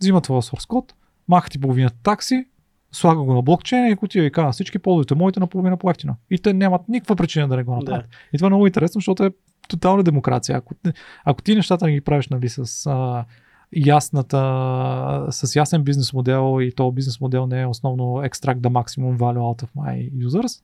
Взимат 0.00 0.24
твоя 0.24 0.42
source 0.42 0.66
код, 0.66 0.94
маха 1.28 1.50
ти 1.50 1.60
половината 1.60 1.96
такси, 2.02 2.44
слага 2.92 3.22
го 3.22 3.34
на 3.34 3.42
блокчейна 3.42 3.88
и 3.88 3.96
отива 4.02 4.26
и 4.26 4.32
казва 4.32 4.52
всички 4.52 4.78
ползвайте 4.78 5.14
моите 5.14 5.40
на 5.40 5.46
половина 5.46 5.76
по-ефтино. 5.76 6.16
И 6.30 6.38
те 6.38 6.52
нямат 6.52 6.88
никаква 6.88 7.16
причина 7.16 7.48
да 7.48 7.56
не 7.56 7.62
го 7.62 7.76
направят. 7.76 8.08
И 8.32 8.38
това 8.38 8.46
е 8.46 8.50
много 8.50 8.66
интересно, 8.66 8.98
защото 8.98 9.24
е 9.24 9.30
тотална 9.68 10.02
демокрация. 10.02 10.56
Ако, 10.56 10.74
ако 11.24 11.42
ти 11.42 11.54
нещата 11.54 11.86
не 11.86 11.92
ги 11.92 12.00
правиш 12.00 12.28
нали, 12.28 12.48
с 12.48 12.86
а, 12.86 13.24
ясната, 13.76 15.26
с 15.30 15.56
ясен 15.56 15.82
бизнес 15.82 16.12
модел 16.12 16.58
и 16.60 16.72
то 16.72 16.92
бизнес 16.92 17.20
модел 17.20 17.46
не 17.46 17.60
е 17.60 17.66
основно 17.66 18.04
extract 18.04 18.58
the 18.58 18.68
maximum 18.68 19.18
value 19.18 19.38
out 19.38 19.64
of 19.64 19.68
my 19.76 20.12
users, 20.12 20.62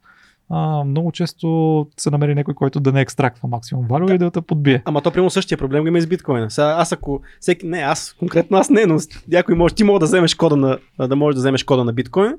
а, 0.51 0.85
много 0.85 1.13
често 1.13 1.87
се 1.97 2.11
намери 2.11 2.35
някой, 2.35 2.55
който 2.55 2.81
да 2.81 2.93
не 2.93 3.01
екстрактва 3.01 3.49
максимум 3.49 3.89
value 3.89 4.15
и 4.15 4.19
да 4.19 4.31
те 4.31 4.41
подбие. 4.41 4.83
Ама 4.85 5.03
то 5.03 5.11
прямо 5.11 5.31
същия 5.31 5.59
проблем 5.59 5.83
го 5.83 5.89
има 5.89 5.99
и 5.99 6.03
с 6.03 6.07
биткоина. 6.07 6.51
Сега 6.51 6.67
аз 6.79 6.93
ако 6.93 7.21
всеки, 7.41 7.67
не, 7.67 7.79
аз 7.79 8.17
конкретно 8.19 8.57
аз 8.57 8.71
не, 8.71 8.87
но 8.87 8.99
някой 9.29 9.55
може, 9.55 9.75
ти 9.75 9.85
може 9.85 10.01
да 10.01 10.07
вземеш 10.07 10.35
кода 10.35 10.57
на, 10.57 10.79
да 11.09 11.17
можеш 11.17 11.35
да 11.35 11.41
вземеш 11.41 11.65
кода 11.65 11.85
на 11.85 11.93
биткоин 11.93 12.35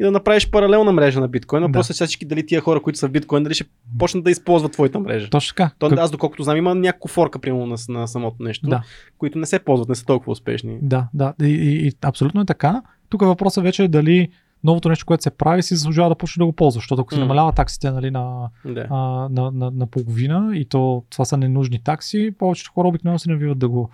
и 0.00 0.04
да 0.04 0.10
направиш 0.10 0.50
паралелна 0.50 0.92
мрежа 0.92 1.20
на 1.20 1.28
биткоина. 1.28 1.66
Да. 1.66 1.72
Просто 1.72 1.92
всички 1.92 2.24
дали 2.24 2.46
тия 2.46 2.60
хора, 2.60 2.80
които 2.82 2.98
са 2.98 3.08
в 3.08 3.10
биткоин, 3.10 3.42
дали 3.44 3.54
ще 3.54 3.64
почнат 3.98 4.24
да 4.24 4.30
използват 4.30 4.72
твоята 4.72 5.00
мрежа. 5.00 5.30
Точно 5.30 5.54
така. 5.56 5.70
То, 5.78 5.88
Как- 5.88 5.98
аз 5.98 6.10
доколкото 6.10 6.42
знам, 6.42 6.56
има 6.56 6.74
няколко 6.74 7.08
форка, 7.08 7.38
примерно, 7.38 7.66
на, 7.66 7.76
на 7.88 8.08
самото 8.08 8.42
нещо, 8.42 8.66
Да. 8.68 8.82
които 9.18 9.38
не 9.38 9.46
се 9.46 9.58
ползват, 9.58 9.88
не 9.88 9.94
са 9.94 10.04
толкова 10.04 10.32
успешни. 10.32 10.78
Да, 10.82 11.08
да. 11.14 11.34
И, 11.42 11.46
и, 11.46 11.86
и 11.86 11.92
абсолютно 12.02 12.40
е 12.40 12.44
така. 12.44 12.82
Тук 13.08 13.20
въпросът 13.22 13.64
вече 13.64 13.84
е 13.84 13.88
дали 13.88 14.28
новото 14.64 14.88
нещо, 14.88 15.06
което 15.06 15.22
се 15.22 15.30
прави, 15.30 15.62
си 15.62 15.74
заслужава 15.74 16.08
да 16.08 16.14
почне 16.14 16.40
да 16.40 16.46
го 16.46 16.52
ползва, 16.52 16.78
защото 16.78 17.02
ако 17.02 17.14
се 17.14 17.20
намалява 17.20 17.52
таксите 17.52 17.90
нали, 17.90 18.10
на, 18.10 18.48
Да. 18.64 18.86
а, 18.90 18.96
на, 19.30 19.50
на, 19.50 19.70
на 19.70 19.86
половина 19.86 20.50
и 20.54 20.64
то 20.64 21.04
това 21.10 21.24
са 21.24 21.36
ненужни 21.36 21.82
такси, 21.84 22.34
повечето 22.38 22.72
хора 22.72 22.88
обикновено 22.88 23.18
се 23.18 23.30
навиват 23.30 23.58
да 23.58 23.68
го, 23.68 23.90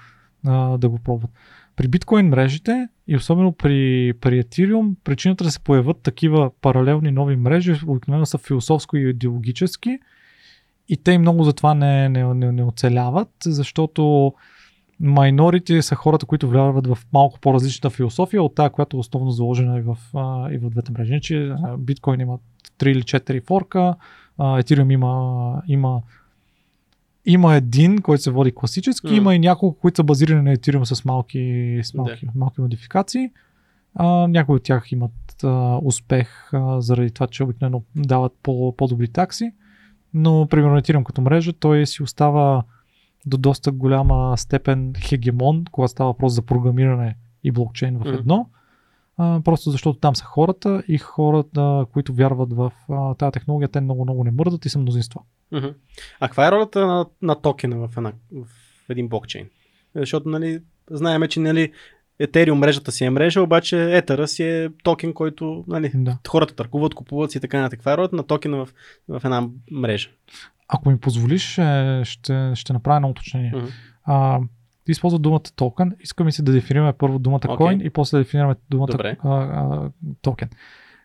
а, 0.46 0.78
да 0.78 0.88
го 0.88 0.98
пробват. 0.98 1.30
При 1.76 1.88
биткоин 1.88 2.28
мрежите 2.28 2.88
и 3.08 3.16
особено 3.16 3.52
при, 3.52 4.12
при 4.20 4.42
Ethereum, 4.42 4.94
причината 5.04 5.44
да 5.44 5.50
се 5.50 5.60
появят 5.60 6.00
такива 6.02 6.50
паралелни 6.60 7.10
нови 7.10 7.36
мрежи 7.36 7.80
обикновено 7.86 8.26
са 8.26 8.38
философско 8.38 8.96
и 8.96 9.10
идеологически 9.10 9.98
и 10.88 10.96
те 10.96 11.18
много 11.18 11.44
затова 11.44 11.74
не, 11.74 12.08
не, 12.08 12.34
не, 12.34 12.52
не 12.52 12.62
оцеляват, 12.62 13.30
защото 13.44 14.32
майнорите 15.00 15.82
са 15.82 15.94
хората, 15.94 16.26
които 16.26 16.48
вляват 16.48 16.86
в 16.86 16.98
малко 17.12 17.40
по-различна 17.40 17.90
философия 17.90 18.42
от 18.42 18.54
тази, 18.54 18.70
която 18.70 18.96
е 18.96 19.00
основно 19.00 19.30
заложена 19.30 19.78
и 19.78 19.82
в, 19.82 19.98
а, 20.14 20.52
и 20.52 20.58
в 20.58 20.70
двете 20.70 20.92
мрежи. 20.92 21.08
Значи, 21.08 21.52
биткоин 21.78 22.20
има 22.20 22.38
3 22.78 22.88
или 22.88 23.02
4 23.02 23.46
форка, 23.46 23.94
Ethereum 24.38 24.92
има, 24.92 25.62
има 25.68 26.02
има 27.26 27.54
един, 27.54 28.02
който 28.02 28.22
се 28.22 28.30
води 28.30 28.52
класически, 28.52 29.10
М. 29.10 29.16
има 29.16 29.34
и 29.34 29.38
няколко, 29.38 29.80
които 29.80 29.96
са 29.96 30.02
базирани 30.02 30.42
на 30.42 30.56
Ethereum 30.56 30.84
с 30.84 31.04
малки, 31.04 31.80
с 31.82 31.94
малки, 31.94 32.26
малки 32.34 32.60
модификации. 32.60 33.30
А, 33.94 34.06
някои 34.06 34.56
от 34.56 34.62
тях 34.62 34.92
имат 34.92 35.44
а, 35.44 35.78
успех 35.82 36.54
а, 36.54 36.80
заради 36.80 37.10
това, 37.10 37.26
че 37.26 37.44
обикновено 37.44 37.82
дават 37.96 38.32
по, 38.42 38.76
по-добри 38.76 39.08
такси, 39.08 39.52
но 40.14 40.46
примерно 40.50 40.80
Ethereum 40.80 41.02
като 41.02 41.20
мрежа, 41.20 41.52
той 41.52 41.86
си 41.86 42.02
остава 42.02 42.62
до 43.26 43.38
доста 43.38 43.72
голяма 43.72 44.38
степен 44.38 44.92
хегемон, 44.98 45.64
когато 45.72 45.90
става 45.90 46.10
въпрос 46.10 46.32
за 46.32 46.42
програмиране 46.42 47.16
и 47.44 47.50
блокчейн 47.50 47.98
в 47.98 48.06
едно. 48.06 48.48
А, 49.16 49.40
просто 49.44 49.70
защото 49.70 49.98
там 49.98 50.16
са 50.16 50.24
хората 50.24 50.82
и 50.88 50.98
хората, 50.98 51.86
които 51.92 52.14
вярват 52.14 52.52
в 52.52 52.72
а, 52.88 53.14
тази 53.14 53.32
технология, 53.32 53.68
те 53.68 53.80
много-много 53.80 54.24
не 54.24 54.30
мърдат 54.30 54.64
и 54.64 54.68
са 54.68 54.78
мнозинство. 54.78 55.24
Мгм. 55.52 55.68
А 56.20 56.28
каква 56.28 56.48
е 56.48 56.50
ролята 56.50 56.86
на, 56.86 57.06
на 57.22 57.34
токена 57.34 57.88
в, 57.88 57.96
една, 57.96 58.12
в 58.32 58.46
един 58.90 59.08
блокчейн? 59.08 59.48
Защото, 59.94 60.28
нали, 60.28 60.60
знаеме, 60.90 61.28
че, 61.28 61.40
нали, 61.40 61.72
Ethereum 62.22 62.54
мрежата 62.54 62.92
си 62.92 63.04
е 63.04 63.10
мрежа, 63.10 63.42
обаче 63.42 63.76
Ether 63.76 64.24
си 64.24 64.42
е 64.42 64.70
токен, 64.82 65.12
който, 65.12 65.64
нали, 65.68 65.90
Да. 65.94 66.18
хората 66.28 66.54
търгуват, 66.54 66.94
купуват 66.94 67.30
си 67.30 67.38
и 67.38 67.40
така 67.40 67.60
нататък. 67.60 67.78
Каква 67.78 67.92
е 67.92 67.96
ролята 67.96 68.16
на 68.16 68.22
токена 68.22 68.56
в, 68.56 68.68
в 69.08 69.20
една 69.24 69.48
мрежа? 69.70 70.10
Ако 70.68 70.90
ми 70.90 70.98
позволиш, 70.98 71.58
е, 71.58 72.00
ще, 72.04 72.52
ще 72.54 72.72
направя 72.72 72.96
едно 72.96 73.08
уточнение. 73.08 73.52
Мгм. 73.56 73.66
А, 74.04 74.40
ти 74.84 74.92
използва 74.92 75.18
думата 75.18 75.40
токен. 75.56 75.92
Искаме 76.00 76.32
си 76.32 76.44
да 76.44 76.52
дефинираме 76.52 76.92
първо 76.92 77.18
думата 77.18 77.40
Окей. 77.44 77.56
коин 77.56 77.80
и 77.80 77.90
после 77.90 78.18
да 78.18 78.24
дефинираме 78.24 78.54
думата 78.70 78.98
а, 79.02 79.14
а, 79.24 79.90
токен. 80.22 80.48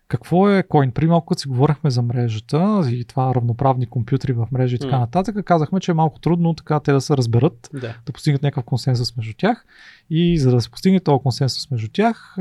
Какво 0.10 0.50
е 0.50 0.64
коин? 0.64 0.92
При 0.92 1.08
малко 1.08 1.40
си 1.40 1.48
говорихме 1.48 1.90
за 1.90 2.02
мрежата 2.02 2.84
и 2.92 3.06
това 3.06 3.36
равноправни 3.36 3.86
компютри 3.86 4.34
в 4.34 4.48
мрежа 4.52 4.76
и 4.76 4.80
така 4.80 4.96
М. 4.96 5.00
нататък, 5.00 5.46
казахме, 5.46 5.80
че 5.80 5.92
е 5.92 5.94
малко 5.94 6.20
трудно 6.20 6.54
така 6.54 6.80
те 6.80 6.92
да 6.92 7.02
се 7.02 7.18
разберат, 7.18 7.70
Да. 7.74 7.96
да 8.06 8.12
постигнат 8.14 8.44
някакъв 8.44 8.64
консенсус 8.64 9.18
между 9.18 9.34
тях. 9.38 9.66
И 10.10 10.40
за 10.40 10.52
да 10.52 10.62
се 10.62 10.70
постигне 10.70 11.00
този 11.00 11.22
консенсус 11.24 11.72
между 11.72 11.88
тях, 11.94 12.36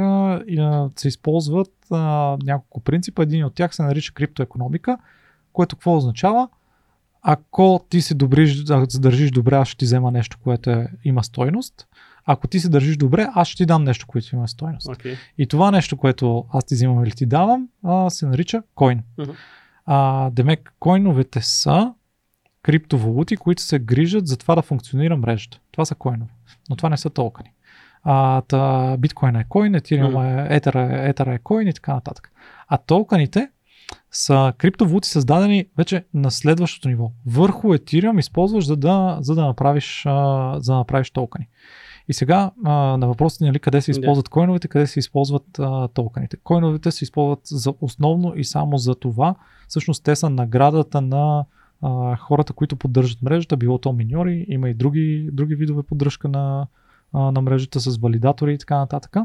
се 0.97 1.09
използват 1.09 1.73
няколко 2.43 2.81
принципа. 2.81 3.23
Един 3.23 3.45
от 3.45 3.55
тях 3.55 3.75
се 3.75 3.83
нарича 3.83 4.13
криптоекономика, 4.13 4.99
което 5.53 5.77
какво 5.77 5.97
означава? 5.97 6.49
Ако 7.23 7.81
ти 7.89 8.01
се 8.01 8.15
добриш, 8.15 8.63
да 8.63 8.87
задържиш 8.89 9.31
добре, 9.31 9.57
аз 9.57 9.69
ще 9.69 9.79
ти 9.79 9.85
взема 9.85 10.11
нещо, 10.11 10.39
което 10.45 10.71
е, 10.71 10.89
има 11.05 11.25
стойност. 11.25 11.88
Ако 12.31 12.49
ти 12.49 12.61
се 12.61 12.69
държиш 12.69 12.97
добре, 12.97 13.29
аз 13.35 13.49
ще 13.49 13.57
ти 13.57 13.67
дам 13.67 13.85
нещо, 13.85 14.07
което 14.07 14.37
има 14.37 14.49
стойност. 14.49 14.89
Окей. 14.89 15.17
И 15.39 15.47
това 15.47 15.71
нещо, 15.71 15.97
което 15.97 16.45
аз 16.53 16.65
ти 16.65 16.75
взимам 16.75 17.05
или 17.05 17.11
ти 17.11 17.27
давам, 17.27 17.69
а, 17.85 18.11
се 18.11 18.27
нарича 18.27 18.63
коин. 18.75 19.03
Мгм. 19.19 19.31
А, 19.87 20.31
демек, 20.31 20.75
койновете 20.79 21.41
са 21.43 21.93
криптовалути, 22.63 23.37
които 23.37 23.63
се 23.63 23.79
грижат 23.79 24.27
за 24.27 24.37
това 24.37 24.55
да 24.55 24.63
функционира 24.63 25.17
мрежата. 25.17 25.59
Това 25.73 25.85
са 25.85 25.95
койнове, 25.95 26.31
но 26.71 26.77
това 26.77 26.89
не 26.89 26.97
са 26.97 27.11
токени. 27.11 27.53
А, 28.03 28.41
та, 28.41 28.97
биткоин 28.97 29.37
е 29.37 29.45
коин, 29.49 29.75
етириум 29.75 30.25
е, 30.25 30.47
етер 30.51 30.75
е, 30.75 31.09
етер 31.09 31.27
е 31.27 31.39
коин 31.39 31.69
и 31.69 31.73
така 31.73 31.95
нататък. 31.95 32.33
А 32.69 32.79
токените 32.79 33.51
са 34.11 34.53
криптовалути 34.59 35.09
създадени 35.09 35.67
вече 35.79 36.05
на 36.15 36.31
следващото 36.31 36.89
ниво. 36.89 37.11
Върху 37.27 37.69
Ethereum 37.69 38.19
използваш 38.19 38.67
за 38.67 38.77
да, 38.77 39.19
за 39.21 39.35
да, 39.35 39.47
направиш, 39.47 40.03
за 40.55 40.73
да 40.73 40.77
направиш 40.77 41.11
токени. 41.11 41.49
И 42.09 42.13
сега 42.13 42.51
а, 42.65 42.73
на 42.73 43.07
въпросите 43.07 43.45
нали, 43.45 43.59
къде 43.59 43.81
се 43.81 43.93
Да. 43.93 43.99
използват 43.99 44.29
койновете, 44.29 44.69
къде 44.69 44.87
се 44.87 44.99
използват 44.99 45.59
а, 45.59 45.89
токените. 45.89 46.37
Койновете 46.37 46.91
се 46.91 47.05
използват 47.05 47.41
за 47.45 47.75
основно 47.81 48.33
и 48.37 48.45
само 48.45 48.79
за 48.79 48.95
това. 48.95 49.35
Всъщност 49.69 50.05
те 50.05 50.17
са 50.17 50.31
наградата 50.31 51.01
на 51.01 51.45
а, 51.83 52.17
хората, 52.17 52.53
които 52.53 52.77
поддържат 52.77 53.23
мрежата, 53.23 53.57
било 53.57 53.79
то 53.79 53.93
миньори, 53.93 54.47
има 54.49 54.71
и 54.71 54.75
други, 54.75 55.29
други 55.33 55.55
видове 55.55 55.83
поддръжка 55.83 56.29
на, 56.29 56.67
а, 57.13 57.33
на 57.33 57.41
мрежата 57.41 57.81
с 57.81 57.99
валидатори 57.99 58.55
и 58.55 58.59
така 58.59 58.79
нататък. 58.79 59.17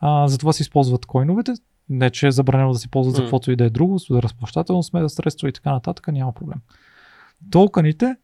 А, 0.00 0.28
затова 0.28 0.52
се 0.52 0.62
използват 0.62 1.06
койновете. 1.06 1.52
Не, 1.88 2.10
че 2.10 2.26
е 2.26 2.30
забранено 2.30 2.72
да 2.72 2.78
се 2.78 2.88
ползват 2.88 3.16
за 3.16 3.22
М. 3.22 3.26
каквото 3.26 3.50
и 3.50 3.56
да 3.56 3.64
е 3.64 3.70
друго, 3.70 3.98
за 3.98 4.22
разплащателно 4.22 4.82
сме 4.82 5.08
средство 5.08 5.48
и 5.48 5.52
така 5.52 5.72
нататък, 5.72 6.08
няма 6.08 6.32
проблем. 6.32 6.58
Токените, 7.50 8.16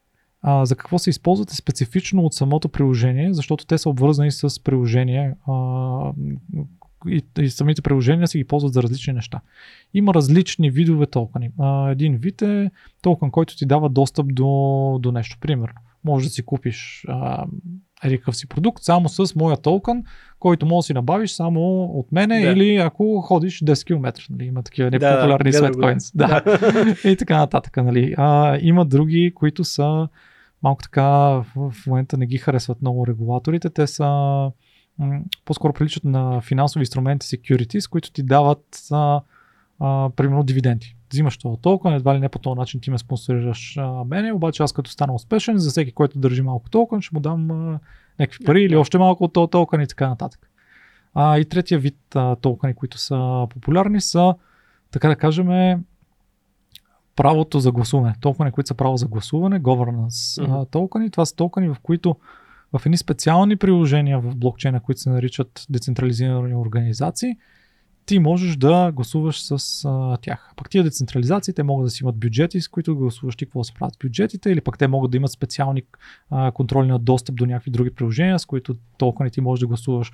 а, 0.43 0.64
за 0.64 0.76
какво 0.76 0.99
се 0.99 1.11
използват 1.11 1.51
е 1.51 1.55
специфично 1.55 2.22
от 2.22 2.34
самото 2.34 2.68
приложение, 2.68 3.34
защото 3.34 3.66
те 3.66 3.78
са 3.78 3.88
обвързани 3.88 4.30
с 4.30 4.62
приложение 4.64 5.34
а, 5.47 6.12
и, 7.09 7.22
и 7.38 7.51
самите 7.51 7.82
приложения 7.82 8.28
се 8.28 8.38
ги 8.38 8.45
ползват 8.45 8.72
за 8.72 8.82
различни 8.82 9.12
неща. 9.12 9.40
Има 9.95 10.14
различни 10.14 10.70
видове 10.70 11.07
токени. 11.07 11.51
А, 11.59 11.90
един 11.90 12.16
вид 12.16 12.43
е 12.43 12.70
токен, 13.03 13.30
който 13.30 13.57
ти 13.57 13.66
дава 13.66 13.88
достъп 13.88 14.34
до, 14.34 14.99
до 15.03 15.12
нещо. 15.12 15.36
Примерно, 15.40 15.74
може 16.05 16.26
да 16.26 16.30
си 16.30 16.43
купиш 16.43 17.05
а, 17.09 17.47
какъв 18.03 18.36
си 18.36 18.49
продукт 18.49 18.82
само 18.82 19.09
с 19.09 19.34
моя 19.34 19.57
токен, 19.57 20.05
който 20.38 20.66
може 20.66 20.78
да 20.78 20.82
си 20.82 20.95
набавиш 20.95 21.30
само 21.30 21.84
от 21.84 22.12
мене 22.12 22.40
Да. 22.40 22.51
или 22.51 22.76
ако 22.76 23.20
ходиш 23.20 23.61
10 23.61 23.86
км. 23.86 24.12
Нали? 24.30 24.45
Има 24.45 24.62
такива 24.62 24.90
да, 24.90 24.99
непопулярни 24.99 25.51
да, 25.51 25.59
coins. 25.59 26.12
Да. 26.14 27.11
и 27.11 27.16
така 27.16 27.38
нататък. 27.38 27.76
Нали. 27.76 28.14
А, 28.18 28.59
има 28.61 28.84
други, 28.84 29.32
които 29.34 29.64
са 29.64 30.09
малко 30.63 30.83
така 30.83 31.11
в, 31.57 31.73
момента 31.87 32.17
не 32.17 32.27
ги 32.27 32.39
харесват 32.39 32.83
много 32.83 33.07
регулаторите. 33.07 33.71
Те 33.71 33.87
са 33.87 34.51
по-скоро 35.45 35.73
приличат 35.73 36.05
на 36.05 36.41
финансови 36.41 36.83
инструменти 36.83 37.27
securities, 37.27 37.91
които 37.91 38.13
ти 38.13 38.23
дават 38.23 38.87
а, 38.91 39.21
а, 39.81 40.11
примерно 40.17 40.43
дивиденти. 40.43 40.97
Взимаш 41.13 41.39
това 41.39 41.57
токен, 41.57 41.93
едва 41.93 42.15
ли 42.15 42.21
не 42.21 42.29
по 42.29 42.39
този 42.39 42.59
начин 42.59 42.81
ти 42.81 42.91
ме 42.91 42.99
спонсорираш 42.99 43.77
а, 43.77 44.05
мене, 44.05 44.33
обаче 44.33 44.63
аз 44.63 44.73
като 44.73 44.91
стана 44.91 45.15
успешен, 45.15 45.59
за 45.59 45.71
всеки, 45.71 45.93
който 45.93 46.19
държи 46.19 46.43
малко 46.43 46.71
токен, 46.71 47.01
ще 47.01 47.15
му 47.15 47.21
дам 47.21 47.51
а, 47.51 47.79
някакви 48.19 48.45
пари 48.45 48.63
или 48.63 48.77
още 48.77 48.99
малко 48.99 49.25
от 49.25 49.33
този 49.33 49.51
токен 49.51 49.81
и 49.81 49.87
така 49.87 50.09
нататък. 50.09 50.51
А, 51.15 51.39
и 51.39 51.45
третия 51.45 51.79
вид 51.79 51.99
а, 52.15 52.37
токени, 52.37 52.75
които 52.75 52.99
са 52.99 53.47
популярни 53.51 54.01
са, 54.01 54.35
така 54.91 55.09
да 55.09 55.17
кажем, 55.17 55.49
правото 57.17 57.61
за 57.61 57.73
гласуване. 57.73 58.15
Токени, 58.21 58.53
които 58.53 58.69
са 58.69 58.75
право 58.75 58.97
за 58.97 59.07
гласуване, 59.07 59.61
governance 59.61 60.09
mm-hmm. 60.09 60.71
токени. 60.71 61.11
Това 61.11 61.27
са 61.27 61.37
токени, 61.37 61.69
в 61.69 61.77
които 61.83 62.17
в 62.79 62.87
едни 62.87 62.97
специални 62.97 63.57
приложения 63.57 64.21
в 64.21 64.37
блокчейна, 64.37 64.81
които 64.81 65.01
се 65.01 65.11
наричат 65.11 65.67
децентрализирани 65.71 66.55
организации, 66.55 67.37
ти 68.07 68.19
можеш 68.19 68.57
да 68.57 68.93
гласуваш 68.93 69.43
с 69.43 69.85
а, 69.89 70.17
тях. 70.17 70.53
Пък 70.57 70.71
тия 70.71 70.85
децентрализации, 70.85 71.55
те 71.55 71.63
могат 71.63 71.87
да 71.87 71.91
си 71.91 72.03
имат 72.03 72.17
бюджети, 72.17 72.61
с 72.61 72.69
които 72.69 72.97
гласуваш 72.97 73.37
ти 73.37 73.47
какво 73.47 73.65
се 73.65 73.75
правят 73.75 73.95
бюджетите, 74.03 74.51
или 74.51 74.61
пък 74.61 74.79
те 74.79 74.89
могат 74.89 75.11
да 75.11 75.17
имат 75.17 75.31
специални 75.31 75.83
а, 76.31 76.51
контроли 76.51 76.89
на 76.89 76.99
достъп 76.99 77.37
до 77.37 77.47
някакви 77.47 77.71
други 77.71 77.91
приложения, 77.91 78.39
с 78.39 78.47
които 78.47 78.77
токени 78.99 79.31
ти 79.31 79.41
можеш 79.41 79.61
да 79.61 79.67
гласуваш 79.67 80.13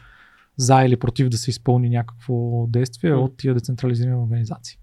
за 0.57 0.83
или 0.83 0.97
против 0.97 1.29
да 1.29 1.39
се 1.39 1.51
изпълни 1.51 1.89
някакво 1.89 2.67
действие 2.67 3.13
М. 3.13 3.21
от 3.21 3.37
тия 3.37 3.55
децентрализирани 3.55 4.17
организации. 4.17 4.79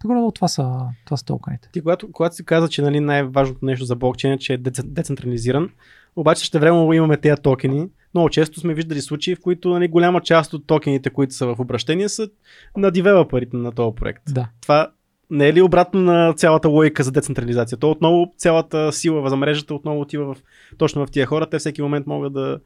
Така 0.00 0.14
да, 0.14 0.32
това 0.32 0.48
са, 0.48 0.80
това 1.04 1.16
са 1.16 1.24
токените. 1.24 1.68
Ти, 1.72 1.80
когато, 1.80 2.12
когато 2.12 2.34
си 2.34 2.44
каза, 2.44 2.68
че 2.68 2.82
нали, 2.82 3.00
най-важното 3.00 3.64
нещо 3.64 3.84
за 3.84 3.96
блокчейн 3.96 4.34
е, 4.34 4.38
че 4.38 4.52
е 4.52 4.58
деце- 4.58 4.86
децентрализиран, 4.86 5.70
обаче 6.16 6.44
ще 6.44 6.58
време 6.58 6.96
имаме 6.96 7.16
тези 7.16 7.42
токени. 7.42 7.88
Много 8.14 8.30
често 8.30 8.60
сме 8.60 8.74
виждали 8.74 9.00
случаи, 9.00 9.34
в 9.34 9.40
които 9.40 9.68
нали, 9.68 9.88
голяма 9.88 10.20
част 10.20 10.54
от 10.54 10.66
токените, 10.66 11.10
които 11.10 11.34
са 11.34 11.46
в 11.46 11.60
обращение, 11.60 12.08
са 12.08 12.28
на 12.76 12.90
девелоперите 12.90 13.56
на 13.56 13.72
този 13.72 13.94
проект. 13.94 14.22
Да. 14.28 14.48
Това 14.60 14.90
не 15.30 15.48
е 15.48 15.52
ли 15.52 15.62
обратно 15.62 16.00
на 16.00 16.34
цялата 16.34 16.68
логика 16.68 17.02
за 17.02 17.12
децентрализация? 17.12 17.78
То 17.78 17.90
отново 17.90 18.32
цялата 18.36 18.92
сила 18.92 19.30
за 19.30 19.36
мрежата 19.36 19.74
отново 19.74 20.00
отива 20.00 20.34
в, 20.34 20.42
точно 20.78 21.06
в 21.06 21.10
тия 21.10 21.26
хора. 21.26 21.50
Те 21.50 21.58
всеки 21.58 21.82
момент 21.82 22.06
могат 22.06 22.32
да, 22.32 22.60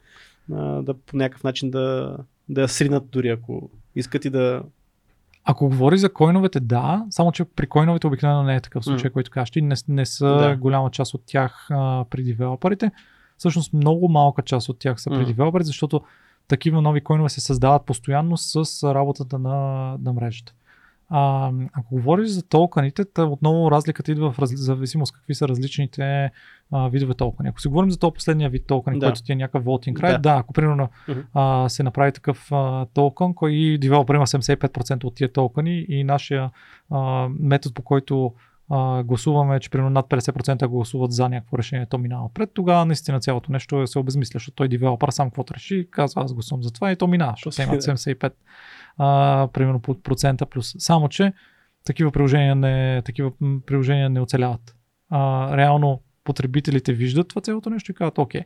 да 0.82 0.94
по 1.06 1.16
някакъв 1.16 1.44
начин 1.44 1.70
да, 1.70 2.16
да 2.48 2.68
сринат 2.68 3.10
дори 3.10 3.28
ако 3.28 3.70
искат 3.96 4.24
и 4.24 4.30
да... 4.30 4.62
Ако 5.44 5.68
говори 5.68 5.98
за 5.98 6.12
койновете, 6.12 6.60
да, 6.60 7.06
само 7.10 7.32
че 7.32 7.44
при 7.44 7.66
койновете 7.66 8.06
обикновено 8.06 8.42
не 8.42 8.56
е 8.56 8.60
такъв 8.60 8.84
случай, 8.84 9.08
М. 9.08 9.12
който 9.12 9.30
кажеш. 9.30 9.50
ти. 9.50 9.62
Не, 9.62 9.74
не 9.88 10.06
са 10.06 10.26
Да. 10.26 10.56
голяма 10.56 10.90
част 10.90 11.14
от 11.14 11.22
тях 11.26 11.66
а, 11.70 12.04
при 12.10 12.22
девелоперите. 12.22 12.90
Всъщност 13.38 13.72
много 13.72 14.08
малка 14.08 14.42
част 14.42 14.68
от 14.68 14.78
тях 14.78 15.00
са 15.00 15.10
при 15.10 15.18
М. 15.18 15.24
девелоперите, 15.24 15.66
защото 15.66 16.00
такива 16.48 16.82
нови 16.82 17.00
койнове 17.00 17.28
се 17.28 17.40
създават 17.40 17.84
постоянно 17.86 18.36
с 18.36 18.54
работата 18.94 19.38
на, 19.38 19.56
на 20.02 20.12
мрежата. 20.12 20.52
А, 21.14 21.50
ако 21.72 21.94
говориш 21.94 22.28
за 22.28 22.42
токените, 22.42 23.04
та 23.04 23.24
отново 23.24 23.70
разликата 23.70 24.12
идва 24.12 24.32
в 24.32 24.38
раз... 24.38 24.50
зависимост 24.54 25.14
какви 25.14 25.34
са 25.34 25.48
различните 25.48 26.30
а, 26.72 26.88
видове 26.88 27.14
токени. 27.14 27.48
Ако 27.48 27.60
си 27.60 27.68
говорим 27.68 27.90
за 27.90 27.98
този 27.98 28.14
последния 28.14 28.50
вид 28.50 28.66
токен, 28.66 28.98
Да. 28.98 29.06
който 29.06 29.22
ти 29.22 29.32
е 29.32 29.36
някакъв 29.36 29.64
voting 29.64 29.92
right, 29.94 30.12
Да. 30.12 30.18
да, 30.18 30.30
ако 30.38 30.52
примерно 30.52 30.88
Мгм. 31.08 31.20
а, 31.34 31.68
се 31.68 31.82
направи 31.82 32.12
такъв 32.12 32.52
а, 32.52 32.86
токен, 32.94 33.34
кой 33.34 33.52
и 33.52 33.78
девелопер 33.78 34.14
има 34.14 34.26
75% 34.26 35.04
от 35.04 35.14
тия 35.14 35.32
токени 35.32 35.86
и 35.88 36.04
нашия 36.04 36.50
а, 36.90 37.28
метод 37.40 37.74
по 37.74 37.82
който 37.82 38.32
а, 38.70 39.02
гласуваме, 39.02 39.60
че 39.60 39.70
примерно 39.70 39.90
над 39.90 40.06
50% 40.06 40.66
гласуват 40.66 41.12
за 41.12 41.28
някакво 41.28 41.58
решение, 41.58 41.86
то 41.86 41.98
минава 41.98 42.28
пред, 42.34 42.50
тогава 42.54 42.84
наистина 42.86 43.20
цялото 43.20 43.52
нещо 43.52 43.86
се 43.86 43.98
обезмисля, 43.98 44.32
защото 44.36 44.54
той 44.54 44.68
девелопер 44.68 45.08
сам 45.08 45.30
каквото 45.30 45.54
реши, 45.54 45.88
казва 45.90 46.22
аз 46.22 46.32
гласувам 46.34 46.62
за 46.62 46.70
това 46.70 46.92
и 46.92 46.96
то 46.96 47.06
минава, 47.06 47.32
защото 47.36 47.56
те 47.56 47.62
имат 47.62 47.82
75 47.82 48.32
а, 48.98 49.48
примерно 49.52 49.80
по 49.80 50.02
процента 50.02 50.46
плюс. 50.46 50.74
Само, 50.78 51.08
че 51.08 51.32
такива 51.84 52.12
приложения 52.12 52.54
не, 52.54 53.02
такива 53.02 53.32
приложения 53.66 54.10
не 54.10 54.20
оцеляват. 54.20 54.76
А, 55.10 55.56
реално 55.56 56.00
потребителите 56.24 56.92
виждат 56.92 57.28
това 57.28 57.42
цялото 57.42 57.70
нещо 57.70 57.90
и 57.90 57.94
казват, 57.94 58.18
окей, 58.18 58.42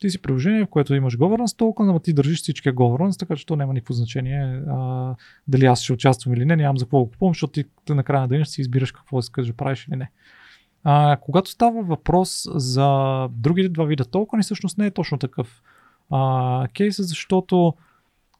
ти 0.00 0.10
си 0.10 0.22
приложение, 0.22 0.64
в 0.64 0.68
което 0.68 0.94
имаш 0.94 1.16
governance 1.16 1.56
токен, 1.56 1.88
ама 1.88 2.00
ти 2.00 2.12
държиш 2.12 2.38
всички 2.38 2.70
governance, 2.70 3.18
така 3.18 3.36
че 3.36 3.46
то 3.46 3.56
няма 3.56 3.74
никакво 3.74 3.94
значение 3.94 4.62
а, 4.68 5.14
дали 5.48 5.66
аз 5.66 5.82
ще 5.82 5.92
участвам 5.92 6.34
или 6.34 6.44
не, 6.44 6.56
нямам 6.56 6.78
за 6.78 6.84
какво 6.84 6.98
го 6.98 7.10
купувам, 7.10 7.34
защото 7.34 7.52
ти, 7.52 7.64
ти 7.84 7.94
на 7.94 8.04
края 8.04 8.20
на 8.20 8.28
деня 8.28 8.44
ще 8.44 8.54
си 8.54 8.60
избираш 8.60 8.92
какво 8.92 9.18
искаш 9.18 9.46
да 9.46 9.52
правиш 9.52 9.88
или 9.88 9.96
не. 9.96 10.10
А, 10.84 11.16
когато 11.20 11.50
става 11.50 11.82
въпрос 11.82 12.46
за 12.54 13.28
другите 13.30 13.68
два 13.68 13.84
вида 13.84 14.04
токени, 14.04 14.42
всъщност 14.42 14.78
не 14.78 14.86
е 14.86 14.90
точно 14.90 15.18
такъв 15.18 15.62
а, 16.10 16.68
кейс, 16.74 16.96
защото 16.98 17.74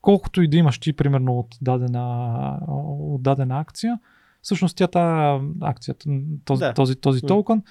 колкото 0.03 0.43
и 0.43 0.49
да 0.49 0.57
имаш 0.57 0.79
ти, 0.79 0.93
примерно, 0.93 1.39
от 1.39 1.57
дадена, 1.61 2.59
от 2.69 3.23
дадена 3.23 3.61
акция, 3.61 3.99
всъщност 4.43 4.77
тя 4.77 4.87
тази 4.87 5.45
акцията, 5.61 6.11
този, 6.45 6.61
Да. 6.61 6.75
този, 6.75 6.97
този 6.97 7.21
токен, 7.23 7.63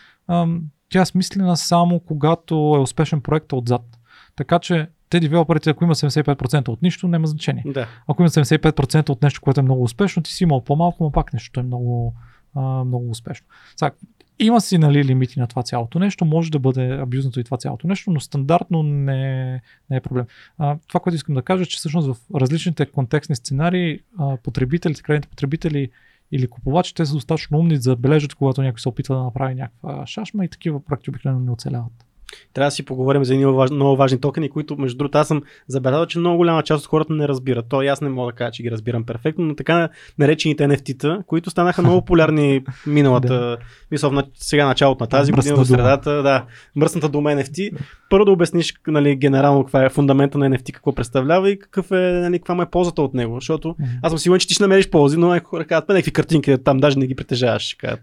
тя 0.89 1.01
е 1.01 1.05
смислена 1.05 1.57
само 1.57 1.99
когато 1.99 2.73
е 2.77 2.79
успешен 2.79 3.21
проект 3.21 3.53
отзад. 3.53 3.99
Така 4.35 4.59
че 4.59 4.87
те 5.09 5.19
девелоперите, 5.19 5.69
ако 5.69 5.83
има 5.83 5.95
75% 5.95 6.67
от 6.67 6.81
нищо, 6.81 7.07
няма 7.07 7.27
значение. 7.27 7.63
Да. 7.65 7.87
Ако 8.07 8.21
има 8.21 8.29
75% 8.29 9.09
от 9.09 9.21
нещо, 9.21 9.41
което 9.41 9.59
е 9.59 9.63
много 9.63 9.83
успешно, 9.83 10.23
ти 10.23 10.31
си 10.31 10.43
имал 10.43 10.63
по-малко, 10.63 11.03
но 11.03 11.11
пак 11.11 11.33
нещо 11.33 11.59
е 11.59 11.63
много, 11.63 12.13
а, 12.55 12.61
много 12.83 13.09
успешно. 13.09 13.47
Сега, 13.75 13.91
има 14.39 14.61
си 14.61 14.77
нали, 14.77 15.03
лимити 15.03 15.39
на 15.39 15.47
това 15.47 15.63
цялото 15.63 15.99
нещо, 15.99 16.25
може 16.25 16.51
да 16.51 16.59
бъде 16.59 16.97
абюзнато 16.97 17.39
и 17.39 17.43
това 17.43 17.57
цялото 17.57 17.87
нещо, 17.87 18.11
но 18.11 18.19
стандартно 18.19 18.83
не, 18.83 19.51
не 19.89 19.97
е 19.97 20.01
проблем. 20.01 20.25
А, 20.57 20.77
това, 20.87 20.99
което 20.99 21.15
искам 21.15 21.35
да 21.35 21.41
кажа, 21.41 21.63
е, 21.63 21.65
че 21.65 21.77
всъщност 21.77 22.07
в 22.07 22.35
различните 22.35 22.85
контекстни 22.85 23.35
сценарии 23.35 23.99
потребителите, 24.43 25.01
крайните 25.01 25.27
потребители 25.27 25.89
или 26.31 26.47
купувачите 26.47 27.05
са 27.05 27.13
достатъчно 27.13 27.57
умни 27.57 27.75
да 27.75 27.81
забележат, 27.81 28.35
когато 28.35 28.61
някой 28.61 28.79
се 28.79 28.89
опитва 28.89 29.15
да 29.15 29.23
направи 29.23 29.55
някаква 29.55 30.05
шашма 30.05 30.45
и 30.45 30.49
такива 30.49 30.85
проекти 30.85 31.09
обикновено 31.09 31.45
не 31.45 31.51
оцеляват. 31.51 32.06
Трябва 32.53 32.67
да 32.67 32.71
си 32.71 32.85
поговорим 32.85 33.25
за 33.25 33.33
едни 33.33 33.45
много 33.45 33.57
важни, 33.57 33.75
много 33.75 33.95
важни 33.95 34.21
токени, 34.21 34.49
които, 34.49 34.77
между 34.77 34.97
другото, 34.97 35.17
аз 35.17 35.27
съм 35.27 35.41
забелязал, 35.67 36.05
че 36.05 36.19
много 36.19 36.37
голяма 36.37 36.63
част 36.63 36.83
от 36.83 36.89
хората 36.89 37.13
не 37.13 37.27
разбират. 37.27 37.65
То 37.69 37.81
и 37.81 37.87
аз 37.87 38.01
не 38.01 38.09
мога 38.09 38.31
да 38.31 38.35
кажа, 38.35 38.51
че 38.51 38.63
ги 38.63 38.71
разбирам 38.71 39.03
перфектно, 39.03 39.45
но 39.45 39.55
така 39.55 39.89
наречените 40.19 40.63
NFT-та, 40.63 41.19
които 41.27 41.49
станаха 41.49 41.81
много 41.81 42.01
популярни 42.01 42.63
миналата, 42.87 43.57
в 43.99 44.11
на- 44.11 44.23
сега 44.33 44.65
началото 44.65 45.03
на 45.03 45.07
тази 45.07 45.31
Мръсна 45.31 45.51
година, 45.51 45.65
в 45.65 45.67
дума. 45.67 45.77
средата, 45.77 46.23
да, 46.23 46.45
мръсната 46.75 47.09
дума 47.09 47.29
NFT. 47.31 47.71
Първо 48.09 48.25
да 48.25 48.31
обясниш 48.31 48.73
нали, 48.87 49.15
генерално 49.15 49.63
каква 49.63 49.85
е 49.85 49.89
фундамента 49.89 50.37
на 50.37 50.49
NFT, 50.49 50.71
какво 50.71 50.95
представлява 50.95 51.49
и 51.49 51.59
какъв 51.59 51.91
е, 51.91 51.95
нали, 51.95 52.39
каква 52.39 52.55
му 52.55 52.61
е 52.61 52.69
ползата 52.69 53.01
от 53.01 53.13
него. 53.13 53.35
Защото 53.35 53.75
аз 54.01 54.11
съм 54.11 54.19
сигурен, 54.19 54.39
че 54.39 54.47
ти 54.47 54.53
ще 54.53 54.63
намериш 54.63 54.89
ползи, 54.89 55.17
но 55.17 55.27
някои 55.27 55.49
хора 55.49 55.65
казват, 55.65 55.87
«Бе, 55.87 55.93
някакви 55.93 56.11
картинки 56.11 56.57
там, 56.57 56.77
даже 56.77 56.99
не 56.99 57.07
ги 57.07 57.15
притежаваш, 57.15 57.61
ще 57.61 57.77
кажат. 57.77 57.99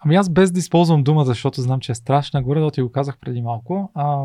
Ами 0.00 0.14
аз 0.14 0.28
без 0.28 0.52
да 0.52 0.58
използвам 0.58 1.02
думата, 1.02 1.24
защото 1.24 1.60
знам, 1.60 1.80
че 1.80 1.92
е 1.92 1.94
страшна, 1.94 2.42
горе 2.42 2.60
да 2.60 2.70
ти 2.70 2.82
го 2.82 2.92
казах 2.92 3.18
преди 3.18 3.42
малко. 3.42 3.90
А, 3.94 4.24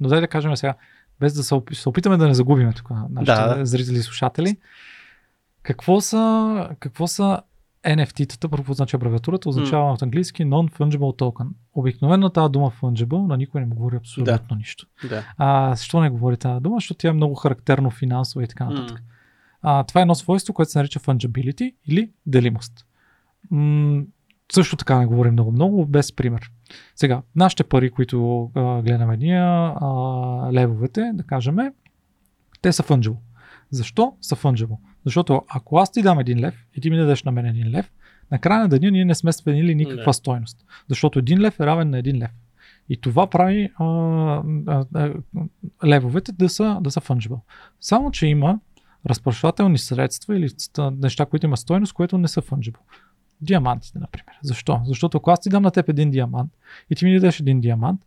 но 0.00 0.08
дай 0.08 0.20
да 0.20 0.28
кажем 0.28 0.56
сега, 0.56 0.74
без 1.20 1.34
да 1.34 1.42
се, 1.42 1.54
опи- 1.54 1.74
се 1.74 1.88
опитаме 1.88 2.16
да 2.16 2.28
не 2.28 2.34
загубим 2.34 2.72
тук 2.72 2.90
нашите 2.90 3.24
Да, 3.24 3.54
да. 3.54 3.66
зрители 3.66 3.96
и 3.96 4.02
слушатели. 4.02 4.56
Какво 5.62 6.00
са, 6.00 6.68
какво 6.80 7.06
са 7.06 7.40
NFT-тата, 7.84 8.48
първо 8.48 8.72
означава 8.72 8.98
абревиатурата, 8.98 9.48
означава 9.48 9.92
от 9.92 10.02
английски 10.02 10.44
Non-Fungible 10.44 11.18
Token. 11.18 11.48
Обикновено 11.74 12.30
тази 12.30 12.52
дума 12.52 12.72
fungible, 12.82 13.26
на 13.26 13.36
никой 13.36 13.60
не 13.60 13.66
му 13.66 13.74
говори 13.74 13.96
абсолютно 13.96 14.56
нищо. 14.56 14.86
Да. 15.08 15.22
А, 15.38 15.74
защо 15.74 16.00
не 16.00 16.10
говори 16.10 16.36
тази 16.36 16.60
дума? 16.60 16.76
Защото 16.76 16.98
тя 16.98 17.08
е 17.08 17.12
много 17.12 17.34
характерно 17.34 17.90
финансово 17.90 18.40
и 18.42 18.48
така 18.48 18.64
нататък. 18.64 19.02
А, 19.62 19.84
това 19.84 20.00
е 20.00 20.02
едно 20.02 20.14
свойство, 20.14 20.54
което 20.54 20.72
се 20.72 20.78
нарича 20.78 21.00
fungibility 21.00 21.74
или 21.86 22.10
делимост. 22.26 22.86
М- 23.50 24.02
също 24.54 24.76
така 24.76 24.98
не 24.98 25.06
говорим 25.06 25.32
много-много, 25.32 25.86
без 25.86 26.16
пример. 26.16 26.50
Сега, 26.96 27.22
нашите 27.36 27.64
пари, 27.64 27.90
които 27.90 28.50
а, 28.54 28.82
гледаме 28.82 29.16
ние, 29.16 29.40
а, 29.40 29.88
левовете, 30.52 31.10
да 31.14 31.22
кажем, 31.22 31.56
те 32.62 32.72
са 32.72 32.82
fungible. 32.82 33.16
Защо 33.70 34.16
са 34.20 34.36
fungible? 34.36 34.76
Защото 35.04 35.42
ако 35.48 35.78
аз 35.78 35.92
ти 35.92 36.02
дам 36.02 36.18
един 36.18 36.40
лев 36.40 36.54
и 36.74 36.80
ти 36.80 36.90
ми 36.90 36.96
дадеш 36.96 37.22
на 37.22 37.32
мен 37.32 37.46
един 37.46 37.70
лев, 37.70 37.90
на 38.30 38.38
края 38.38 38.60
на 38.60 38.68
деня 38.68 38.90
ние 38.90 39.04
не 39.04 39.14
сме 39.14 39.32
сменили 39.32 39.74
никаква 39.74 40.04
Да. 40.04 40.12
стойност. 40.12 40.64
Защото 40.88 41.18
един 41.18 41.40
лев 41.40 41.60
е 41.60 41.66
равен 41.66 41.90
на 41.90 41.98
един 41.98 42.18
лев. 42.18 42.30
И 42.88 43.00
това 43.00 43.26
прави 43.26 43.70
а, 43.78 43.84
а, 44.66 44.84
а, 44.94 45.12
левовете 45.84 46.32
да 46.32 46.48
са, 46.48 46.78
да 46.80 46.90
са 46.90 47.00
fungible. 47.00 47.40
Само, 47.80 48.10
че 48.10 48.26
има 48.26 48.58
разпрашвателни 49.06 49.78
средства 49.78 50.36
или 50.36 50.48
неща, 50.92 51.26
които 51.26 51.46
имат 51.46 51.58
стойност, 51.58 51.92
което 51.92 52.18
не 52.18 52.28
са 52.28 52.42
fungible. 52.42 52.78
Диамантите, 53.44 53.98
например. 53.98 54.38
Защо? 54.42 54.80
Защото 54.84 55.18
ако 55.18 55.30
аз 55.30 55.40
ти 55.40 55.48
дам 55.48 55.62
на 55.62 55.70
теб 55.70 55.88
един 55.88 56.10
диамант 56.10 56.52
и 56.90 56.94
ти 56.94 57.04
ми 57.04 57.14
дадеш 57.14 57.40
един 57.40 57.60
диамант, 57.60 58.00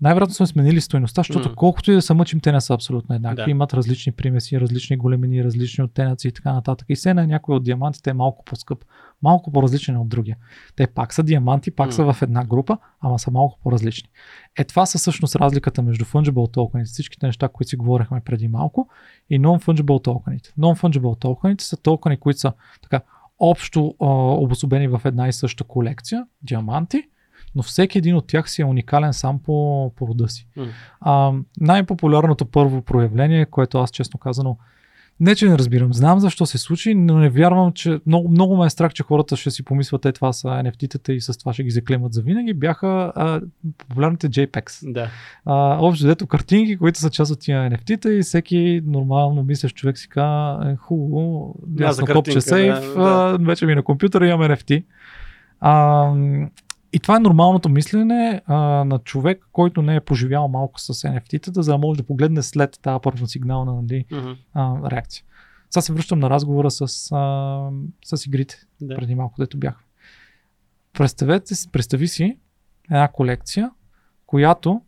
най-вероятно 0.00 0.34
сме 0.34 0.46
сменили 0.46 0.80
стойността, 0.80 1.20
защото 1.20 1.48
М. 1.48 1.54
колкото 1.54 1.92
и 1.92 1.94
да 1.94 2.02
се 2.02 2.14
мъчим, 2.14 2.40
те 2.40 2.52
не 2.52 2.60
са 2.60 2.74
абсолютно 2.74 3.14
еднакви. 3.14 3.44
Да. 3.44 3.50
Имат 3.50 3.74
различни 3.74 4.12
примеси, 4.12 4.60
различни 4.60 4.96
големини, 4.96 5.44
различни 5.44 5.84
оттенъци 5.84 6.28
и 6.28 6.32
така 6.32 6.52
нататък. 6.52 6.86
И 6.88 6.94
все 6.94 7.14
на 7.14 7.26
някой 7.26 7.56
от 7.56 7.64
диамантите 7.64 8.10
е 8.10 8.12
малко 8.12 8.44
по-скъп, 8.44 8.84
малко 9.22 9.52
по-различен 9.52 9.96
от 9.96 10.08
другия. 10.08 10.36
Те 10.76 10.86
пак 10.86 11.14
са 11.14 11.22
диаманти, 11.22 11.70
пак 11.70 11.86
М. 11.86 11.92
са 11.92 12.12
в 12.12 12.22
една 12.22 12.44
група, 12.44 12.78
ама 13.00 13.18
са 13.18 13.30
малко 13.30 13.58
по-различни. 13.62 14.08
Е, 14.58 14.64
това 14.64 14.86
са 14.86 14.98
всъщност 14.98 15.36
разликата 15.36 15.82
между 15.82 16.04
fungible 16.04 16.52
токените, 16.52 16.88
всичките 16.88 17.26
неща, 17.26 17.48
които 17.48 17.70
си 17.70 17.76
говорихме 17.76 18.20
преди 18.20 18.48
малко, 18.48 18.88
и 19.30 19.40
non-fungible 19.40 20.04
токените. 20.04 20.52
Non-fungible 20.58 21.20
токените 21.20 21.64
са 21.64 21.76
токени, 21.76 22.16
които 22.16 22.40
са 22.40 22.52
така 22.82 23.00
общо 23.40 23.94
а, 24.00 24.06
обособени 24.34 24.88
в 24.88 25.00
една 25.04 25.28
и 25.28 25.32
съща 25.32 25.64
колекция, 25.64 26.26
диаманти, 26.42 27.02
но 27.54 27.62
всеки 27.62 27.98
един 27.98 28.16
от 28.16 28.26
тях 28.26 28.50
си 28.50 28.62
е 28.62 28.64
уникален 28.64 29.12
сам 29.12 29.42
по, 29.42 29.92
по 29.96 30.08
рода 30.08 30.28
си. 30.28 30.48
М. 30.56 30.66
А, 31.00 31.32
най-популярното 31.60 32.46
първо 32.46 32.82
проявление, 32.82 33.46
което 33.46 33.78
аз 33.78 33.90
честно 33.90 34.20
казано 34.20 34.56
не, 35.20 35.34
че 35.34 35.48
не 35.48 35.58
разбирам. 35.58 35.94
Знам 35.94 36.20
защо 36.20 36.46
се 36.46 36.58
случи, 36.58 36.94
но 36.94 37.18
не 37.18 37.30
вярвам, 37.30 37.72
че 37.72 38.00
много, 38.06 38.28
много 38.28 38.56
ме 38.56 38.66
е 38.66 38.70
страх, 38.70 38.92
че 38.92 39.02
хората 39.02 39.36
ще 39.36 39.50
си 39.50 39.62
помислят, 39.62 40.06
е 40.06 40.12
това 40.12 40.32
са 40.32 40.48
NFT-тата 40.48 41.10
и 41.10 41.20
с 41.20 41.38
това 41.38 41.52
ще 41.52 41.62
ги 41.62 41.70
заклемат 41.70 42.12
за 42.12 42.22
винаги. 42.22 42.54
Бяха 42.54 43.12
а, 43.16 43.40
популярните 43.78 44.28
JPEGs. 44.28 44.92
Да. 44.92 45.08
А, 45.44 45.78
общо 45.80 46.06
дето 46.06 46.26
картинки, 46.26 46.76
които 46.76 46.98
са 46.98 47.10
част 47.10 47.32
от 47.32 47.40
тия 47.40 47.70
NFT-та 47.70 48.12
и 48.12 48.22
всеки 48.22 48.82
нормално 48.86 49.42
мислещ 49.42 49.76
човек 49.76 49.98
си 49.98 50.08
казва, 50.08 50.70
е, 50.70 50.76
хубаво, 50.76 51.54
Да, 51.66 51.84
ясно 51.84 52.06
за 52.06 52.12
копче 52.12 52.40
сейф, 52.40 52.74
да, 52.74 52.92
а, 52.96 53.38
вече 53.40 53.66
ми 53.66 53.72
е 53.72 53.74
на 53.74 53.82
компютъра 53.82 54.26
имам 54.26 54.40
NFT. 54.40 54.84
А, 55.60 56.12
и 56.92 56.98
това 57.00 57.16
е 57.16 57.20
нормалното 57.20 57.68
мислене 57.68 58.42
а, 58.46 58.56
на 58.84 58.98
човек, 58.98 59.46
който 59.52 59.82
не 59.82 59.96
е 59.96 60.00
поживял 60.00 60.48
малко 60.48 60.80
с 60.80 60.94
NFT-тата, 60.94 61.60
за 61.60 61.72
да 61.72 61.78
може 61.78 62.00
да 62.00 62.06
погледне 62.06 62.42
след 62.42 62.78
тази 62.82 62.98
първосигнална 63.02 63.82
нали, 63.82 64.04
а, 64.54 64.90
реакция. 64.90 65.24
Сега 65.70 65.82
се 65.82 65.92
връщам 65.92 66.18
на 66.18 66.30
разговора 66.30 66.70
с, 66.70 66.82
а, 67.12 67.70
с 68.04 68.26
игрите, 68.26 68.62
Да. 68.80 68.94
преди 68.96 69.14
малко, 69.14 69.34
дето 69.38 69.58
бях. 69.58 69.84
Представете, 70.92 71.54
представи 71.72 72.08
си 72.08 72.38
една 72.90 73.08
колекция, 73.08 73.70
която 74.26 74.80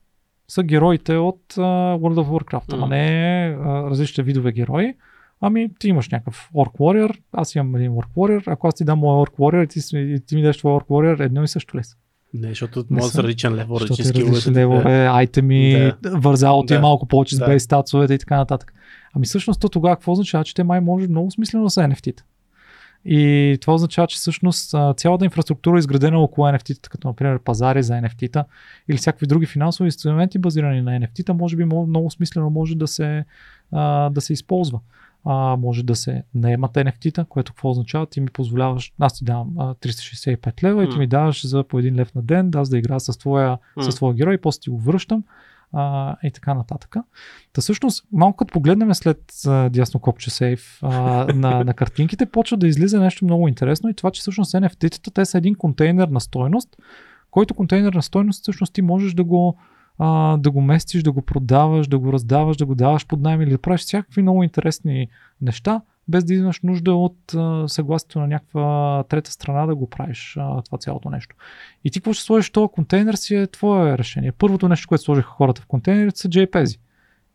са 0.49 0.63
героите 0.63 1.17
от 1.17 1.55
а, 1.59 1.61
World 1.99 2.25
of 2.25 2.29
Warcraft, 2.29 2.73
ама 2.73 2.87
Мгм. 2.87 2.95
не 2.95 3.57
а, 3.61 3.91
различните 3.91 4.23
видове 4.23 4.53
герои. 4.53 4.95
Ами 5.45 5.69
ти 5.79 5.89
имаш 5.89 6.09
някакъв 6.09 6.51
Orc 6.55 6.73
Warrior, 6.73 7.19
аз 7.33 7.55
имам 7.55 7.77
един 7.77 7.91
Orc 7.93 8.09
Warrior, 8.17 8.43
ако 8.47 8.67
аз 8.67 8.75
ти 8.75 8.85
дам 8.85 8.99
моя 8.99 9.27
Orc 9.27 9.33
Warrior 9.33 9.65
и 9.65 9.69
ти, 9.69 9.81
и 10.15 10.21
ти 10.27 10.37
ми 10.37 10.43
дадеш 10.43 10.57
твой 10.59 10.73
Orc 10.73 10.87
Warrior, 10.87 11.25
едно 11.25 11.43
и 11.43 11.49
също 11.49 11.79
ли 11.79 11.85
са? 11.85 11.97
Не, 12.35 12.49
защото 12.49 12.85
може 12.91 13.03
да 13.03 13.11
са. 13.11 13.23
различен 13.23 13.55
левел, 13.55 13.75
различни 13.75 14.03
е 14.03 14.07
скилове. 14.07 14.51
левове, 14.51 15.07
айтеми, 15.07 15.93
вързало 16.05 16.67
ти 16.67 16.75
е 16.75 16.77
Да. 16.77 16.83
малко 16.83 17.07
повече 17.07 17.35
с 17.37 17.39
Да. 17.39 17.47
бейс 17.47 17.63
статсовете 17.63 18.15
и 18.15 18.19
така 18.19 18.37
нататък. 18.37 18.75
Ами 19.15 19.27
всъщност 19.27 19.61
то 19.61 19.69
тогава 19.69 19.97
какво 19.97 20.13
означава, 20.13 20.45
че 20.45 20.55
те 20.55 20.65
май 20.65 20.81
може 20.81 21.09
много 21.09 21.31
смислено 21.31 21.65
да 21.65 21.71
са 21.71 21.81
NFT-та. 21.81 22.23
И 23.05 23.59
това 23.61 23.75
означава, 23.75 24.07
че 24.07 24.17
всъщност 24.17 24.75
цялата 24.97 25.25
инфраструктура 25.25 25.77
е 25.77 25.79
изградена 25.79 26.19
около 26.19 26.47
NFT-та, 26.47 26.89
като 26.89 27.09
например 27.09 27.39
пазари 27.39 27.83
за 27.83 27.93
NFT-та 27.93 28.45
или 28.89 28.97
всякакви 28.97 29.27
други 29.27 29.47
финансови 29.47 29.87
инструменти 29.87 30.39
базирани 30.39 30.83
на 30.83 30.91
NFT-та, 30.91 31.33
може 31.33 31.57
би 31.57 31.65
много, 31.65 32.11
смислено 32.11 32.51
може 32.51 32.77
да 32.77 32.87
се, 32.87 33.25
да 34.11 34.21
се 34.21 34.33
използва. 34.33 34.81
А, 35.25 35.57
може 35.57 35.83
да 35.83 35.97
се 35.97 36.23
наемат 36.35 36.73
NFT-та, 36.73 37.25
което 37.25 37.53
какво 37.53 37.71
означава? 37.71 38.07
Ти 38.07 38.21
ми 38.21 38.27
позволяваш, 38.27 38.93
аз 38.99 39.19
ти 39.19 39.25
давам 39.25 39.55
а, 39.59 39.75
365 39.75 40.63
лева 40.63 40.85
и 40.85 40.91
ти 40.91 40.99
ми 40.99 41.07
даваш 41.07 41.47
за 41.47 41.65
по 41.65 41.79
един 41.79 41.97
лев 41.97 42.15
на 42.15 42.23
ден, 42.23 42.51
да 42.51 42.59
аз 42.59 42.69
да 42.69 42.79
играя 42.79 43.01
с 43.01 43.19
твоя, 43.19 43.59
М. 43.77 43.83
с 43.83 43.95
твоя 43.95 44.15
герой, 44.15 44.39
после 44.39 44.61
ти 44.61 44.71
го 44.71 44.79
връщам 44.79 45.25
а, 45.73 46.17
и 46.23 46.31
така 46.31 46.55
нататък. 46.55 46.97
Та 47.53 47.61
всъщност, 47.61 48.05
малко 48.13 48.37
като 48.37 48.53
погледнем 48.53 48.95
след 48.95 49.33
а, 49.47 49.69
дясно 49.69 50.01
копче 50.01 50.31
сейф 50.31 50.79
а, 50.83 50.91
на, 51.35 51.65
на 51.65 51.75
картинките, 51.75 52.27
почва 52.27 52.57
да 52.57 52.67
излиза 52.69 53.01
нещо 53.01 53.25
много 53.25 53.49
интересно 53.49 53.91
и 53.91 53.95
това, 53.95 54.11
че 54.11 54.21
всъщност 54.21 54.53
NFT-тата 54.53 55.15
те 55.15 55.25
са 55.25 55.39
един 55.39 55.55
контейнер 55.55 56.09
на 56.09 56.21
стойност, 56.21 56.77
който 57.31 57.55
контейнер 57.55 57.93
на 57.93 58.03
стойност 58.03 58.43
всъщност 58.43 58.73
ти 58.73 58.83
можеш 58.83 59.15
да 59.15 59.25
го 59.25 59.57
а, 60.05 60.37
да 60.37 60.51
го 60.51 60.61
местиш, 60.61 61.03
да 61.03 61.13
го 61.13 61.23
продаваш, 61.23 61.89
да 61.89 61.99
го 61.99 62.13
раздаваш, 62.13 62.57
да 62.57 62.67
го 62.67 62.75
даваш 62.75 63.07
под 63.07 63.21
найем 63.21 63.43
или 63.43 63.51
да 63.51 63.59
правиш 63.59 63.81
всякакви 63.81 64.23
много 64.23 64.43
интересни 64.43 65.09
неща, 65.41 65.81
без 66.09 66.25
да 66.25 66.35
имаш 66.35 66.61
нужда 66.63 66.95
от 66.95 67.35
а, 67.35 67.69
съгласието 67.69 68.21
на 68.21 68.27
някаква 68.27 69.05
трета 69.09 69.33
страна 69.33 69.67
да 69.67 69.75
го 69.75 69.91
правиш 69.91 70.37
а, 70.41 70.63
това 70.63 70.79
цялото 70.79 71.11
нещо. 71.11 71.37
И 71.85 71.91
ти 71.91 72.01
какво 72.01 72.13
ще 72.13 72.25
сложиш 72.25 72.49
в 72.49 72.53
този 72.53 72.69
контейнер 72.73 73.15
си 73.15 73.35
е 73.35 73.47
твое 73.47 73.99
решение. 73.99 74.33
Първото 74.33 74.69
нещо, 74.69 74.89
което 74.89 75.05
сложиха 75.05 75.29
хората 75.31 75.63
в 75.63 75.67
контейнерите 75.67 76.21
са 76.21 76.29
JPEG. 76.29 76.79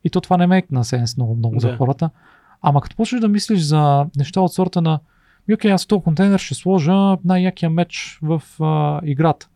И 0.04 0.10
то 0.10 0.22
това 0.22 0.38
не 0.38 0.48
мейк 0.48 0.72
на 0.72 0.84
сенс 0.84 1.18
много, 1.18 1.36
много 1.36 1.60
за 1.60 1.70
Да. 1.72 1.78
хората. 1.78 2.10
Ама 2.62 2.82
като 2.82 2.96
почнеш 2.96 3.22
да 3.22 3.28
мислиш 3.28 3.60
за 3.60 4.06
неща 4.18 4.42
от 4.42 4.54
сорта 4.54 4.82
на 4.82 5.00
ми, 5.48 5.54
окей, 5.54 5.72
аз 5.72 5.84
в 5.84 5.88
този 5.88 6.04
контейнер 6.04 6.40
ще 6.40 6.56
сложа 6.56 7.18
най-якия 7.26 7.70
меч 7.70 8.20
в 8.22 8.42
а, 8.60 9.02
играта. 9.04 9.48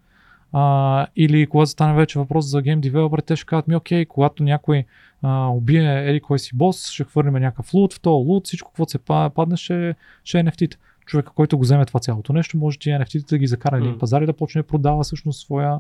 А, 0.54 1.08
или 1.16 1.48
когато 1.48 1.72
стане 1.72 1.94
вече 1.94 2.20
въпрос 2.20 2.46
за 2.46 2.62
гейм 2.62 2.82
девелопер, 2.82 3.20
те 3.20 3.36
ще 3.36 3.46
кажат 3.46 3.68
ми, 3.68 3.76
окей, 3.76 4.06
когато 4.06 4.44
някой 4.44 4.86
а, 5.22 5.48
убие 5.48 6.10
еди 6.10 6.20
кой 6.20 6.40
си 6.40 6.52
бос, 6.54 6.90
ще 6.90 7.04
хвърлим 7.04 7.34
някакъв 7.34 7.74
лут, 7.74 7.94
в 7.94 8.00
този 8.00 8.28
лут, 8.28 8.46
всичко, 8.46 8.72
какво 8.72 8.86
се 8.86 9.00
падне, 9.36 9.58
ще, 9.58 9.96
ще 10.24 10.40
е 10.40 10.44
NFT-та. 10.44 10.78
Човека, 11.06 11.32
който 11.36 11.58
го 11.58 11.64
вземе 11.64 11.86
това 11.86 12.00
цялото 12.00 12.34
нещо, 12.34 12.58
може 12.58 12.80
тия 12.80 13.00
NFT-та 13.00 13.36
да 13.36 13.38
ги 13.38 13.48
закара 13.48 13.78
на 13.80 13.86
един 13.86 14.00
пазар 14.00 14.22
и 14.22 14.26
да 14.26 14.34
почне 14.34 14.62
да 14.62 14.68
продава 14.68 15.04
всъщност 15.04 15.42
своя, 15.42 15.80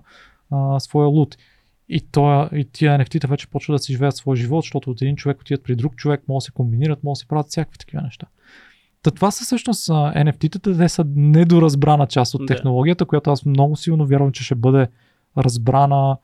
а, 0.51 0.79
своя 0.79 1.07
лут. 1.07 1.37
И, 1.89 2.01
тоя, 2.11 2.49
и 2.53 2.65
тия 2.65 2.99
NFT-та 2.99 3.27
вече 3.27 3.47
почват 3.47 3.75
да 3.75 3.79
си 3.79 3.91
живеят 3.91 4.15
своя 4.15 4.35
живот, 4.35 4.63
защото 4.63 4.91
от 4.91 5.01
един 5.01 5.15
човек 5.15 5.41
отиват 5.41 5.63
при 5.63 5.75
друг 5.75 5.95
човек, 5.95 6.23
могат 6.27 6.41
да 6.41 6.45
се 6.45 6.51
комбинират, 6.51 7.03
могат 7.03 7.15
да 7.15 7.19
се 7.19 7.27
правят 7.27 7.47
всякакви 7.47 7.77
такива 7.77 8.01
неща. 8.01 8.27
Та 9.03 9.11
това 9.11 9.31
са 9.31 9.43
всъщност 9.43 9.87
NFT-тата, 9.89 10.77
те 10.77 10.89
са 10.89 11.05
недоразбрана 11.15 12.07
част 12.07 12.33
от 12.35 12.41
Да. 12.41 12.45
технологията, 12.45 13.05
която 13.05 13.31
аз 13.31 13.45
много 13.45 13.75
силно 13.75 14.05
вярвам, 14.05 14.31
че 14.31 14.43
ще 14.43 14.55
бъде 14.55 14.87
разбрана 15.37 16.17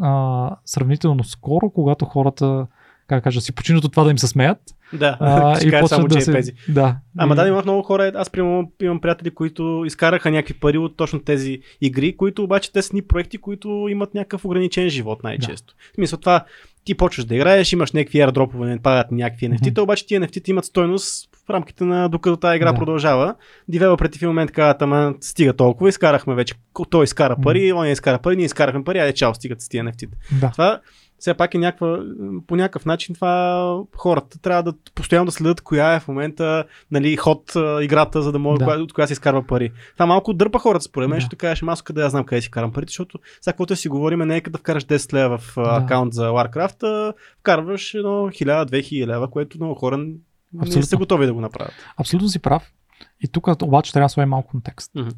а, 0.00 0.50
сравнително 0.64 1.24
скоро, 1.24 1.70
когато 1.70 2.04
хората, 2.04 2.66
как 3.06 3.18
да 3.18 3.22
кажа, 3.22 3.40
си 3.40 3.52
починат 3.52 3.84
от 3.84 3.92
това 3.92 4.04
да 4.04 4.10
им 4.10 4.18
се 4.18 4.26
смеят. 4.26 4.58
Да, 4.92 5.16
А, 5.20 5.56
ще 5.60 5.70
кажа 5.70 5.88
само 5.88 6.08
да 6.08 6.14
JPEG. 6.14 6.40
се... 6.40 6.52
Да. 6.72 6.96
Ама 7.18 7.34
и... 7.34 7.36
да, 7.36 7.48
има 7.48 7.62
много 7.62 7.82
хора. 7.82 8.12
Аз 8.14 8.30
примерно 8.30 8.72
имам 8.82 9.00
приятели, 9.00 9.30
които 9.30 9.82
изкараха 9.86 10.30
някакви 10.30 10.54
пари 10.54 10.78
от 10.78 10.96
точно 10.96 11.20
тези 11.20 11.60
игри, 11.80 12.16
които 12.16 12.44
обаче 12.44 12.72
те 12.72 12.82
са 12.82 12.96
ни 12.96 13.02
проекти, 13.02 13.38
които 13.38 13.86
имат 13.90 14.14
някакъв 14.14 14.44
ограничен 14.44 14.88
живот 14.88 15.22
най-често. 15.22 15.74
В 15.92 15.94
смисъл 15.94 16.18
това, 16.18 16.44
ти 16.84 16.94
почваш 16.94 17.24
да 17.24 17.34
играеш, 17.34 17.72
имаш 17.72 17.92
някакви 17.92 18.26
не 18.54 18.82
падат 18.82 19.10
някакви 19.10 19.50
NFT-та, 19.50 19.82
обаче 19.82 20.06
тия 20.06 20.20
NFT-та 20.20 20.50
имат 20.50 20.64
стойност 20.64 21.27
в 21.48 21.50
рамките 21.50 21.84
на 21.84 22.08
докато 22.08 22.36
тази 22.36 22.56
игра 22.56 22.72
Да. 22.72 22.78
продължава. 22.78 23.34
Девелоперите 23.68 24.18
в 24.18 24.22
момент 24.22 24.50
казват, 24.50 24.82
ама 24.82 25.14
стига 25.20 25.52
толкова, 25.52 25.88
изкарахме 25.88 26.34
вече, 26.34 26.54
той 26.90 27.04
изкара 27.04 27.36
пари, 27.42 27.72
он 27.72 27.86
изкара 27.86 28.18
пари, 28.18 28.36
ние 28.36 28.44
изкарахме 28.46 28.84
пари, 28.84 28.98
айде 28.98 29.14
чао, 29.14 29.34
стигат 29.34 29.60
с 29.60 29.68
тия 29.68 29.84
NFT-та. 29.84 30.16
Да. 30.40 30.50
Това 30.50 30.80
все 31.18 31.34
пак 31.34 31.54
е 31.54 31.58
някаква, 31.58 31.98
по 32.46 32.56
някакъв 32.56 32.86
начин 32.86 33.14
това 33.14 33.76
хората 33.96 34.38
трябва 34.40 34.62
да 34.62 34.72
постоянно 34.94 35.26
да 35.26 35.32
следят 35.32 35.60
коя 35.60 35.94
е 35.94 36.00
в 36.00 36.08
момента 36.08 36.64
нали, 36.90 37.16
ход 37.16 37.52
играта, 37.82 38.22
за 38.22 38.32
да 38.32 38.38
може 38.38 38.58
Да. 38.58 38.70
от 38.70 38.92
коя 38.92 39.06
се 39.06 39.12
изкарва 39.12 39.46
пари. 39.46 39.70
Това 39.94 40.06
малко 40.06 40.32
дърпа 40.32 40.58
хората 40.58 40.84
според 40.84 41.08
мен, 41.08 41.16
Да. 41.16 41.20
защото 41.20 41.36
кажеш, 41.36 41.64
аз 41.66 41.82
къде 41.82 42.00
я 42.02 42.10
знам 42.10 42.24
къде 42.24 42.40
си 42.40 42.50
карам 42.50 42.72
парите, 42.72 42.90
защото 42.90 43.18
сега 43.40 43.52
каквото 43.52 43.76
си 43.76 43.88
говорим, 43.88 44.18
не 44.18 44.36
е 44.36 44.40
като 44.40 44.52
да 44.52 44.58
вкараш 44.58 44.84
10 44.84 45.12
лева 45.12 45.38
в 45.38 45.52
да. 45.56 45.62
акаунт 45.84 46.14
за 46.14 46.28
Warcraft, 46.30 46.82
а 46.82 47.12
вкарваш 47.40 47.94
едно 47.94 48.10
1000-2000 48.10 49.06
лева, 49.06 49.30
което 49.30 49.58
много 49.58 49.74
хора 49.74 50.06
не 50.52 50.60
Абсолютно. 50.62 50.82
са 50.82 50.96
готови 50.96 51.26
да 51.26 51.34
го 51.34 51.40
направят. 51.40 51.74
Абсолютно 51.96 52.28
си 52.28 52.38
прав. 52.38 52.72
И 53.20 53.28
тук 53.28 53.62
обаче 53.62 53.92
трябва 53.92 54.04
да 54.04 54.08
сложим 54.08 54.28
малко 54.28 54.50
контекст. 54.50 54.90
Мгм. 54.94 55.08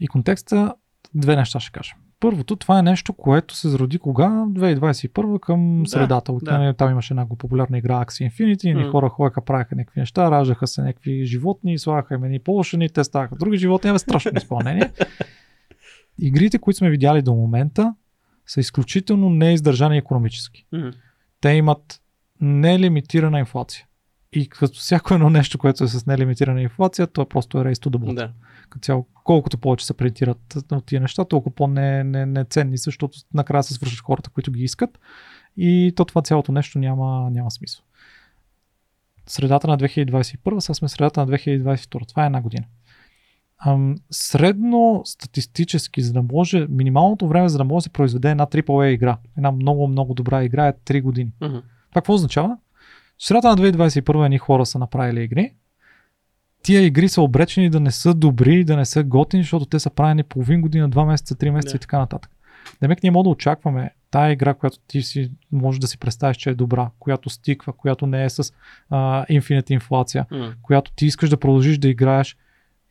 И 0.00 0.08
контекста, 0.08 0.74
две 1.14 1.36
неща 1.36 1.60
ще 1.60 1.72
кажа. 1.72 1.92
Първото, 2.20 2.56
това 2.56 2.78
е 2.78 2.82
нещо, 2.82 3.12
което 3.12 3.56
се 3.56 3.68
зароди 3.68 3.98
кога? 3.98 4.28
2021 4.28 5.40
към 5.40 5.82
Да, 5.82 5.90
средата. 5.90 6.32
да. 6.32 6.58
Да. 6.58 6.74
Там 6.74 6.90
имаше 6.90 7.12
една 7.12 7.28
популярна 7.28 7.78
игра 7.78 8.04
Axie 8.04 8.30
Infinity, 8.30 8.66
и 8.66 8.74
М. 8.74 8.90
хора 8.90 9.08
ходеха, 9.08 9.44
правеха 9.44 9.76
някакви 9.76 10.00
неща, 10.00 10.30
раждаха 10.30 10.66
се 10.66 10.82
някакви 10.82 11.24
животни, 11.24 11.78
слагаха 11.78 12.14
им 12.14 12.24
едни 12.24 12.38
полушани, 12.38 12.88
те 12.88 13.04
ставаха 13.04 13.36
други 13.36 13.56
животни, 13.58 13.88
имаме 13.88 13.98
страшно 13.98 14.30
изпълнение. 14.36 14.90
Игрите, 16.18 16.58
които 16.58 16.78
сме 16.78 16.90
видяли 16.90 17.22
до 17.22 17.34
момента, 17.34 17.94
са 18.46 18.60
изключително 18.60 19.30
неиздържани 19.30 19.98
економически. 19.98 20.66
Мгм. 20.72 20.88
Те 21.40 21.50
имат 21.50 22.00
нелимитирана 22.40 23.38
инфлация. 23.38 23.86
И 24.32 24.48
като 24.48 24.78
всяко 24.78 25.14
едно 25.14 25.30
нещо, 25.30 25.58
което 25.58 25.84
е 25.84 25.88
с 25.88 26.06
нелимитирана 26.06 26.62
инфлация, 26.62 27.06
то 27.06 27.22
е 27.22 27.26
просто 27.26 27.58
е 27.58 27.64
race 27.64 27.86
to 27.86 27.90
the 27.90 27.96
bottom 27.96 28.14
Да. 28.14 28.30
като 28.70 28.84
цяло, 28.84 29.06
колкото 29.24 29.58
повече 29.58 29.86
се 29.86 29.94
принтират 29.94 30.56
от 30.72 30.86
тия 30.86 31.00
неща, 31.00 31.24
толкова 31.24 31.54
по-неценни, 31.54 32.10
не, 32.10 32.26
не 32.26 32.44
ценни 32.44 32.78
са, 32.78 32.84
защото 32.84 33.18
накрая 33.34 33.62
се 33.62 33.74
свършат 33.74 34.00
хората, 34.00 34.30
които 34.30 34.52
ги 34.52 34.62
искат 34.62 34.98
и 35.56 35.92
то 35.96 36.04
това 36.04 36.22
цялото 36.22 36.52
нещо 36.52 36.78
няма, 36.78 37.30
няма 37.30 37.50
смисъл. 37.50 37.84
Средата 39.26 39.66
на 39.68 39.78
2021, 39.78 40.58
сега 40.58 40.74
сме 40.74 40.88
средата 40.88 41.20
на 41.20 41.26
2022, 41.26 42.08
това 42.08 42.22
е 42.22 42.26
една 42.26 42.40
година. 42.40 42.64
Ам, 43.66 43.96
средно 44.10 45.02
статистически, 45.04 46.02
за 46.02 46.12
да 46.12 46.22
може, 46.22 46.66
минималното 46.70 47.28
време, 47.28 47.48
за 47.48 47.58
да 47.58 47.64
може 47.64 47.82
да 47.82 47.82
се 47.82 47.90
произведе 47.90 48.30
една 48.30 48.46
AAA 48.46 48.86
игра, 48.86 49.18
една 49.38 49.52
много, 49.52 49.88
много 49.88 50.14
добра 50.14 50.44
игра 50.44 50.68
е 50.68 50.72
3 50.72 51.02
години. 51.02 51.32
Мгм. 51.40 51.56
Това 51.56 51.62
какво 51.94 52.14
означава? 52.14 52.56
Средата 53.24 53.48
на 53.48 53.56
2021 53.56 54.24
едни 54.24 54.38
хора 54.38 54.66
са 54.66 54.78
направили 54.78 55.22
игри. 55.22 55.54
Тия 56.62 56.82
игри 56.82 57.08
са 57.08 57.22
обречени 57.22 57.70
да 57.70 57.80
не 57.80 57.90
са 57.90 58.14
добри, 58.14 58.64
да 58.64 58.76
не 58.76 58.84
са 58.84 59.04
готини, 59.04 59.42
защото 59.42 59.66
те 59.66 59.78
са 59.78 59.90
правени 59.90 60.22
половин 60.22 60.60
година, 60.60 60.90
2 60.90 61.06
месеца, 61.06 61.34
3 61.34 61.50
месеца 61.50 61.72
Да. 61.72 61.76
и 61.76 61.80
така 61.80 61.98
нататък. 61.98 62.30
Демек 62.80 63.02
ние 63.02 63.10
можем 63.10 63.22
да 63.22 63.30
очакваме 63.30 63.90
тая 64.10 64.32
игра, 64.32 64.54
която 64.54 64.78
ти 64.86 65.02
си 65.02 65.30
можеш 65.52 65.78
да 65.78 65.86
си 65.86 65.98
представиш, 65.98 66.36
че 66.36 66.50
е 66.50 66.54
добра, 66.54 66.90
която 66.98 67.30
стиква, 67.30 67.72
която 67.72 68.06
не 68.06 68.24
е 68.24 68.30
с 68.30 68.52
а, 68.90 69.26
инфинит 69.28 69.70
инфлация, 69.70 70.26
Мгм. 70.30 70.44
която 70.62 70.92
ти 70.92 71.06
искаш 71.06 71.30
да 71.30 71.36
продължиш 71.36 71.78
да 71.78 71.88
играеш 71.88 72.36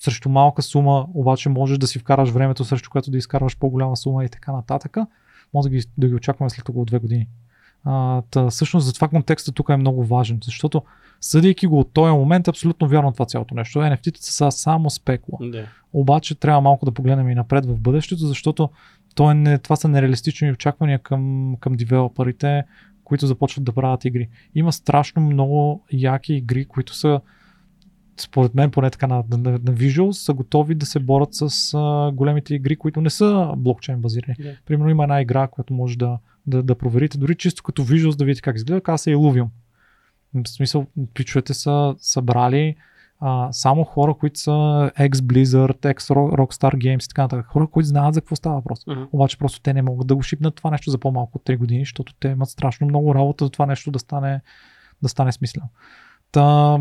срещу 0.02 0.30
малка 0.30 0.62
сума, 0.62 1.08
обаче 1.14 1.50
можеш 1.50 1.78
да 1.78 1.88
си 1.88 2.00
вкараш 2.00 2.30
времето, 2.30 2.66
срещу 2.66 2.90
което 2.90 3.12
да 3.12 3.18
изкарваш 3.18 3.58
по-голяма 3.58 3.98
сума 3.98 4.26
и 4.26 4.30
така 4.30 4.52
нататък. 4.52 4.98
Може 5.54 5.70
да 5.70 5.76
ги, 5.76 5.84
да 5.98 6.08
ги 6.08 6.14
очакваме 6.16 6.50
след 6.50 6.70
около 6.70 6.86
две 6.86 7.00
години. 7.00 7.28
А, 7.84 8.22
та, 8.22 8.50
всъщност 8.50 8.88
затова 8.88 9.08
контекстът 9.08 9.56
тук 9.56 9.70
е 9.70 9.78
много 9.78 10.06
важен, 10.06 10.40
защото 10.44 10.82
съдейки 11.22 11.68
го 11.68 11.80
от 11.80 11.94
този 11.94 12.12
момент 12.12 12.48
е 12.48 12.50
абсолютно 12.50 12.88
вярно 12.88 13.12
това 13.12 13.26
цялото 13.26 13.56
нещо. 13.56 13.80
NFT-те 13.80 14.34
са 14.34 14.52
само 14.52 14.90
спекула. 14.90 15.50
Да. 15.52 15.66
Обаче 15.94 16.36
трябва 16.36 16.62
малко 16.62 16.86
да 16.86 16.92
погледнем 16.92 17.30
и 17.30 17.36
напред 17.36 17.66
в 17.66 17.80
бъдещето, 17.80 18.28
защото 18.28 18.70
то 19.16 19.32
е 19.32 19.34
не, 19.34 19.58
това 19.58 19.76
са 19.76 19.88
нереалистични 19.88 20.52
очаквания 20.52 21.00
към, 21.00 21.56
към 21.60 21.74
девелоперите, 21.74 22.64
които 23.04 23.28
започват 23.28 23.64
да 23.64 23.72
правят 23.72 24.06
игри. 24.06 24.30
Има 24.56 24.74
страшно 24.74 25.22
много 25.22 25.84
яки 25.92 26.34
игри, 26.34 26.66
които 26.66 26.96
са 26.96 27.22
според 28.22 28.56
мен, 28.56 28.72
поне 28.72 28.90
така 28.90 29.08
на, 29.08 29.24
на, 29.30 29.38
на 29.38 29.60
Visuals, 29.60 30.12
са 30.12 30.34
готови 30.34 30.76
да 30.76 30.86
се 30.86 31.00
борят 31.00 31.30
с 31.32 31.74
а, 31.74 32.12
големите 32.12 32.56
игри, 32.56 32.76
които 32.76 33.02
не 33.02 33.10
са 33.10 33.54
блокчейн 33.58 34.02
базирани. 34.02 34.36
Да. 34.40 34.56
Примерно 34.66 34.90
има 34.90 35.04
една 35.04 35.22
игра, 35.22 35.48
която 35.48 35.74
може 35.74 35.98
да, 35.98 36.18
да, 36.48 36.64
да 36.64 36.76
проверите, 36.76 37.18
дори 37.18 37.36
чисто 37.36 37.64
като 37.64 37.86
Visuals 37.86 38.18
да 38.18 38.26
видите 38.26 38.42
как 38.42 38.56
изгледа, 38.56 38.82
каза 38.82 38.98
се 38.98 39.16
Illuvium. 39.16 39.48
В 40.34 40.50
смисъл, 40.50 40.86
пичовете 41.14 41.54
са 41.54 41.96
събрали 41.98 42.76
а, 43.24 43.50
само 43.52 43.84
хора, 43.84 44.14
които 44.14 44.40
са 44.40 44.52
ex-Blizzard, 45.00 45.94
ex-Rockstar 45.94 46.76
Games 46.76 47.06
и 47.06 47.08
така 47.08 47.22
нататък. 47.22 47.46
Хора, 47.46 47.68
които 47.68 47.88
знаят 47.88 48.14
за 48.14 48.22
какво 48.22 48.36
става 48.36 48.56
въпрос. 48.56 48.88
Мгм. 48.88 49.04
Обаче 49.12 49.38
просто 49.38 49.62
те 49.62 49.74
не 49.74 49.82
могат 49.82 50.08
да 50.08 50.16
го 50.16 50.22
шипнат 50.22 50.56
това 50.56 50.72
нещо 50.72 50.92
за 50.92 50.98
по-малко 50.98 51.38
от 51.38 51.46
3 51.46 51.58
години, 51.58 51.82
защото 51.82 52.14
те 52.20 52.28
имат 52.28 52.50
страшно 52.50 52.88
много 52.88 53.16
работа 53.16 53.46
за 53.46 53.52
това 53.52 53.66
нещо 53.66 53.92
да 53.92 54.00
стане, 54.00 54.42
да 55.02 55.10
стане 55.10 55.32
смислено. 55.32 55.70
Та, 56.32 56.78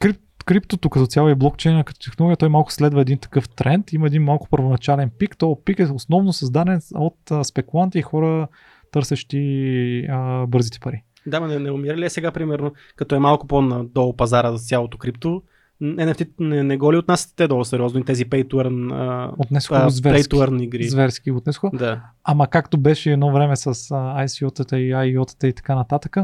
крип, 0.00 0.20
криптото 0.50 0.90
като 0.90 1.06
цяло 1.06 1.28
и 1.28 1.34
блокчейна 1.34 1.84
като 1.84 2.00
технология, 2.00 2.36
той 2.36 2.48
малко 2.48 2.72
следва 2.72 3.00
един 3.00 3.18
такъв 3.18 3.48
тренд. 3.48 3.92
Има 3.92 4.06
един 4.06 4.22
малко 4.22 4.48
първоначален 4.50 5.10
пик. 5.18 5.36
То 5.36 5.58
пик 5.64 5.78
е 5.78 5.84
основно 5.84 6.32
създаден 6.32 6.80
от 6.94 7.30
а, 7.30 7.44
спекуланти 7.44 7.98
и 7.98 8.02
хора, 8.02 8.48
търсещи 8.92 10.06
а, 10.10 10.46
бързите 10.46 10.80
пари. 10.80 11.04
Да, 11.26 11.40
ма 11.40 11.48
не, 11.48 11.58
не 11.58 11.70
умира 11.70 11.96
ли 11.96 12.04
е 12.04 12.10
сега, 12.10 12.30
примерно, 12.30 12.72
като 12.96 13.14
е 13.14 13.18
малко 13.18 13.46
по-надолу 13.46 14.16
пазара 14.16 14.52
за 14.52 14.58
цялото 14.58 14.98
крипто, 14.98 15.42
NFT 15.82 16.28
не, 16.40 16.62
не 16.62 16.76
го 16.76 16.92
ли 16.92 16.96
отнасяте 16.96 17.34
те 17.36 17.48
долу 17.48 17.64
сериозно 17.64 18.00
и 18.00 18.04
тези 18.04 18.26
pay 18.26 18.44
to 18.44 18.54
earn, 18.54 18.94
а, 18.94 19.32
Отнесоха 19.38 19.80
а, 19.80 19.84
го 19.84 19.90
pay 19.90 19.94
зверски. 19.94 20.36
to 20.36 20.48
earn 20.48 20.62
игри? 20.62 20.88
Зверски 20.88 21.30
отнесоха. 21.30 21.70
Да. 21.72 22.00
Ама 22.24 22.46
както 22.46 22.78
беше 22.78 23.12
едно 23.12 23.32
време 23.32 23.56
с 23.56 23.74
ICO-тата 23.94 24.76
и 24.76 24.92
IEO-тата 24.92 25.46
и 25.46 25.52
така 25.52 25.74
нататък, 25.74 26.16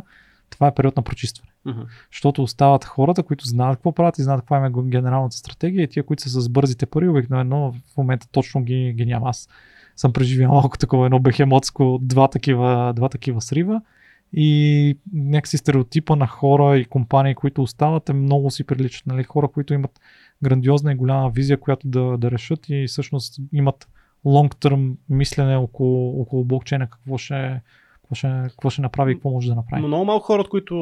това 0.50 0.66
е 0.66 0.74
период 0.74 0.96
на 0.96 1.02
прочистване. 1.02 1.50
Мгм. 1.64 1.80
Защото 2.12 2.42
остават 2.42 2.84
хората, 2.84 3.22
които 3.22 3.46
знаят 3.46 3.76
какво 3.76 3.92
правят 3.92 4.18
и 4.18 4.22
знаят 4.22 4.40
каква 4.40 4.66
е 4.66 4.70
генералната 4.70 5.36
стратегия 5.36 5.82
и 5.82 5.88
тия, 5.88 6.02
които 6.02 6.22
са 6.22 6.40
с 6.40 6.48
бързите 6.48 6.86
пари, 6.86 7.08
обикновено 7.08 7.72
в 7.72 7.96
момента 7.96 8.28
точно 8.32 8.62
ги, 8.62 8.92
ги 8.96 9.06
няма. 9.06 9.28
Аз 9.28 9.48
съм 9.96 10.12
преживял 10.12 10.50
малко 10.50 10.78
такова 10.78 11.06
едно 11.06 11.18
бехемотско, 11.18 11.98
два 12.02 12.28
такива, 12.28 12.92
два 12.96 13.08
такива 13.08 13.40
срива 13.40 13.80
и 14.32 14.98
някакси 15.12 15.58
стереотипа 15.58 16.16
на 16.16 16.26
хора 16.26 16.78
и 16.78 16.84
компании, 16.84 17.34
които 17.34 17.62
остават 17.62 18.08
е 18.08 18.12
много 18.12 18.50
си 18.50 18.64
приличат. 18.64 19.06
Нали? 19.06 19.24
Хора, 19.24 19.48
които 19.48 19.74
имат 19.74 20.00
грандиозна 20.42 20.92
и 20.92 20.96
голяма 20.96 21.30
визия, 21.30 21.60
която 21.60 21.88
да, 21.88 22.18
да 22.18 22.30
решат 22.30 22.68
и 22.68 22.86
всъщност 22.88 23.40
имат 23.52 23.88
long-term 24.26 24.94
мислене 25.08 25.56
около, 25.56 26.20
около 26.20 26.44
блокчейна, 26.44 26.90
какво 26.90 27.18
ще, 27.18 27.60
какво, 28.06 28.14
ще, 28.14 28.28
какво 28.42 28.70
ще 28.70 28.82
направи 28.82 29.12
и 29.12 29.14
какво 29.14 29.30
може 29.30 29.48
да 29.48 29.54
направи. 29.54 29.82
Но 29.82 29.88
много 29.88 30.04
малко 30.04 30.26
хора, 30.26 30.40
от 30.40 30.48
които 30.48 30.76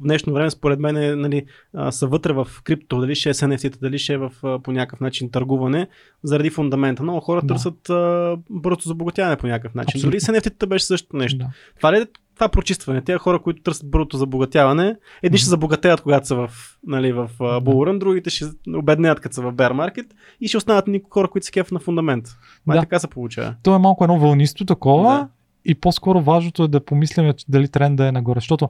в 0.00 0.02
днешно 0.02 0.32
време, 0.32 0.50
според 0.50 0.80
мен, 0.80 0.96
е, 0.96 1.16
нали, 1.16 1.44
а, 1.74 1.92
са 1.92 2.06
вътре 2.06 2.32
в 2.32 2.48
крипто, 2.64 3.00
дали 3.00 3.14
ще 3.14 3.30
е 3.30 3.34
с 3.34 3.46
NFT, 3.46 3.80
дали 3.80 3.98
ще 3.98 4.12
е 4.12 4.18
в, 4.18 4.32
а, 4.42 4.58
по 4.58 4.72
някакъв 4.72 5.00
начин 5.00 5.30
търгуване, 5.30 5.88
заради 6.22 6.50
фундамента. 6.50 7.02
Много 7.02 7.20
хора 7.20 7.40
Да. 7.40 7.46
търсят 7.46 7.90
а, 7.90 8.36
бързо 8.50 8.88
забогатяване 8.88 9.36
по 9.36 9.46
някакъв 9.46 9.74
начин. 9.74 9.98
Абсолютно. 9.98 10.10
Дори 10.10 10.20
с 10.20 10.26
NFT 10.26 10.66
беше 10.66 10.84
същото 10.84 11.16
нещо. 11.16 11.38
Да. 11.38 11.46
Това 11.76 11.92
ли, 11.92 11.96
е- 11.96 12.06
това 12.34 12.48
прочистване. 12.48 13.02
Те 13.02 13.18
хора, 13.18 13.38
които 13.38 13.62
търсят 13.62 13.90
бързото 13.90 14.16
забогатяване, 14.16 14.96
едни 15.22 15.38
ще 15.38 15.48
забогатеят, 15.48 16.00
когато 16.00 16.26
са 16.26 16.34
в, 16.36 16.50
нали, 16.86 17.12
в 17.12 17.30
Bullrun, 17.38 17.98
другите 17.98 18.30
ще 18.30 18.44
обеднеят, 18.68 19.20
като 19.20 19.34
са 19.34 19.42
в 19.42 19.52
Bear 19.52 19.72
Market 19.72 20.06
и 20.40 20.48
ще 20.48 20.56
останат 20.56 20.84
хора, 21.10 21.28
които 21.28 21.46
са 21.46 21.52
кеф 21.52 21.70
на 21.70 21.78
фундамент. 21.80 22.24
Май 22.66 22.76
Да. 22.76 22.80
така 22.82 22.98
се 22.98 23.08
получава. 23.08 23.54
То 23.62 23.74
е 23.74 23.78
малко 23.78 24.04
едно 24.04 24.18
вълнисто 24.18 24.64
такова 24.64 25.02
Да. 25.10 25.28
И 25.64 25.74
по-скоро 25.74 26.20
важното 26.20 26.62
е 26.62 26.68
да 26.68 26.84
помислим 26.84 27.32
дали 27.48 27.68
тренда 27.68 28.06
е 28.06 28.12
нагоре, 28.12 28.40
защото 28.40 28.68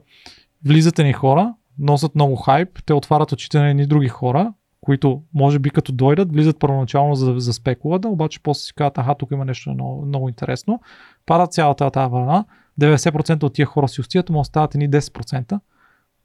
влизат 0.65 0.99
ни 0.99 1.13
хора, 1.13 1.55
носят 1.79 2.15
много 2.15 2.37
хайп, 2.37 2.69
те 2.87 2.95
отварят 2.95 3.33
очите 3.33 3.59
на 3.59 3.71
едни 3.71 3.87
други 3.87 4.09
хора, 4.09 4.53
които 4.81 5.23
може 5.35 5.59
би 5.59 5.71
като 5.71 5.93
дойдат, 5.93 6.33
влизат 6.33 6.59
първоначално 6.59 7.15
за, 7.15 7.35
за 7.37 7.53
спекулата, 7.53 8.09
обаче 8.09 8.43
после 8.43 8.61
си 8.61 8.75
казват, 8.75 8.99
аха, 8.99 9.15
тук 9.15 9.31
има 9.31 9.45
нещо 9.45 9.71
много, 9.71 10.07
много 10.07 10.29
интересно, 10.29 10.81
падат 11.27 11.53
цялата 11.53 11.91
тази 11.91 12.11
вълна, 12.11 12.45
90% 12.81 13.43
от 13.43 13.55
тия 13.55 13.67
хора 13.67 13.89
си 13.89 14.01
остият, 14.01 14.29
но 14.29 14.41
остават 14.41 14.75
едни 14.75 14.91
10%, 14.91 15.61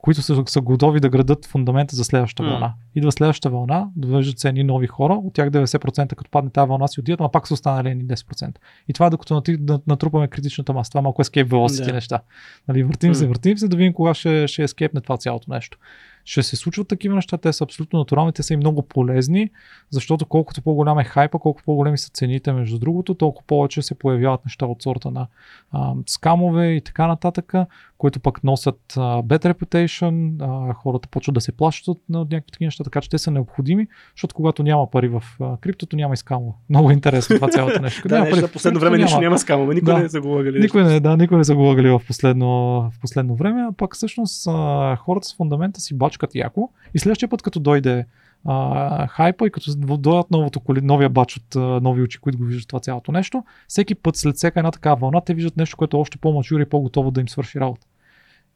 които 0.05 0.21
са, 0.21 0.43
са 0.45 0.61
готови 0.61 0.99
да 0.99 1.09
градат 1.09 1.45
фундамента 1.45 1.95
за 1.95 2.03
следващата 2.03 2.43
М. 2.43 2.49
вълна. 2.49 2.73
Идва 2.95 3.11
следващата 3.11 3.49
вълна, 3.49 3.87
довеждат 3.95 4.39
се 4.39 4.49
едни 4.49 4.63
нови 4.63 4.87
хора, 4.87 5.13
от 5.13 5.33
тях 5.33 5.49
90% 5.49 6.15
като 6.15 6.31
падне 6.31 6.49
тази 6.49 6.67
вълна 6.69 6.87
си 6.87 6.99
отиват, 6.99 7.19
но 7.19 7.31
пак 7.31 7.47
са 7.47 7.53
останали 7.53 7.89
едни 7.89 8.03
10%. 8.05 8.55
И 8.87 8.93
това 8.93 9.05
е 9.05 9.09
докато 9.09 9.41
натрупаме 9.87 10.27
критичната 10.27 10.73
маса. 10.73 10.91
Това 10.91 10.99
е 10.99 11.01
малко 11.01 11.23
escape 11.23 11.47
velocity 11.47 11.85
Да. 11.85 11.93
неща. 11.93 12.19
Нали, 12.67 12.83
въртим 12.83 13.15
се, 13.15 13.23
М. 13.23 13.27
въртим 13.27 13.57
се, 13.57 13.67
да 13.67 13.77
видим 13.77 13.93
кога 13.93 14.13
ще, 14.13 14.47
ще 14.47 14.63
ескепне 14.63 15.01
това 15.01 15.17
цялото 15.17 15.51
нещо. 15.51 15.77
Ще 16.25 16.43
се 16.43 16.55
случват 16.55 16.87
такива 16.87 17.15
неща, 17.15 17.37
те 17.37 17.53
са 17.53 17.63
абсолютно 17.63 17.99
натурални, 17.99 18.33
те 18.33 18.43
са 18.43 18.53
и 18.53 18.57
много 18.57 18.81
полезни, 18.81 19.49
защото 19.89 20.25
колкото 20.25 20.61
по-голям 20.61 20.99
е 20.99 21.03
хайпа, 21.03 21.39
колкото 21.39 21.65
по-големи 21.65 21.97
са 21.97 22.09
цените, 22.09 22.51
между 22.51 22.79
другото, 22.79 23.13
толкова 23.13 23.47
повече 23.47 23.81
се 23.81 23.95
появяват 23.95 24.45
неща 24.45 24.65
от 24.65 24.83
сорта 24.83 25.11
на 25.11 25.27
а, 25.71 25.93
скамове 26.07 26.67
и 26.67 26.81
така 26.81 27.07
нататък, 27.07 27.53
които 27.97 28.19
пък 28.19 28.43
носят 28.43 28.81
bad 28.95 29.53
reputation, 29.53 30.73
хората 30.73 31.07
почват 31.07 31.33
да 31.33 31.41
се 31.41 31.51
плащат 31.51 31.87
от, 31.87 32.01
някакви 32.09 32.51
такива 32.51 32.67
неща, 32.67 32.83
така 32.83 33.01
че 33.01 33.09
те 33.09 33.17
са 33.17 33.31
необходими, 33.31 33.87
защото 34.15 34.35
когато 34.35 34.63
няма 34.63 34.91
пари 34.91 35.07
в 35.07 35.23
криптото, 35.61 35.95
няма 35.95 36.13
и 36.13 36.17
скамове. 36.17 36.53
Много 36.69 36.89
е 36.89 36.93
интересно 36.93 37.35
това 37.35 37.49
цялото 37.49 37.81
нещо. 37.81 38.07
Да, 38.07 38.15
няма 38.15 38.25
нещо, 38.25 38.41
пари 38.41 38.49
в 38.49 38.53
последно 38.53 38.79
време 38.79 38.97
нищо 38.97 39.19
няма 39.19 39.39
скамове. 39.39 39.73
Никой 39.73 39.93
Да. 39.93 39.99
не 39.99 40.09
са 40.09 40.21
го 40.21 40.27
лъгали. 40.27 40.59
Никой 40.59 40.83
не, 40.83 40.99
да, 40.99 41.17
никой 41.17 41.37
не 41.37 41.43
са 41.43 41.55
го 41.55 41.61
лъгали 41.61 41.89
в 41.89 42.01
последно, 42.07 42.47
в 42.91 42.99
последно 43.01 43.35
време, 43.35 43.61
а 43.61 43.71
пък 43.71 43.95
всъщност 43.95 44.49
хората 44.97 45.27
с 45.27 45.35
фундамента 45.35 45.81
си 45.81 45.97
бачкат 45.97 46.35
яко 46.35 46.69
и 46.93 46.99
следващия 46.99 47.29
път, 47.29 47.41
като 47.41 47.59
дойде 47.59 48.05
а, 48.45 49.07
хайпа 49.07 49.47
и 49.47 49.51
като 49.51 49.71
дойдат 49.75 50.31
новото, 50.31 50.59
коли- 50.59 50.81
новия 50.81 51.09
бач 51.09 51.37
от 51.37 51.55
а, 51.55 51.59
нови 51.59 52.01
очи, 52.01 52.19
които 52.19 52.37
го 52.37 52.43
виждат 52.43 52.67
това 52.67 52.79
цялото 52.79 53.11
нещо, 53.11 53.43
всеки 53.67 53.95
път 53.95 54.15
след 54.15 54.35
всяка 54.35 54.59
една 54.59 54.71
такава 54.71 54.95
вълна, 54.95 55.21
те 55.21 55.33
виждат 55.33 55.57
нещо, 55.57 55.77
което 55.77 55.97
е 55.97 55.99
още 55.99 56.17
по-мачури 56.17 56.61
и 56.61 56.65
по-готово 56.65 57.11
да 57.11 57.21
им 57.21 57.29
свърши 57.29 57.59
работа. 57.59 57.87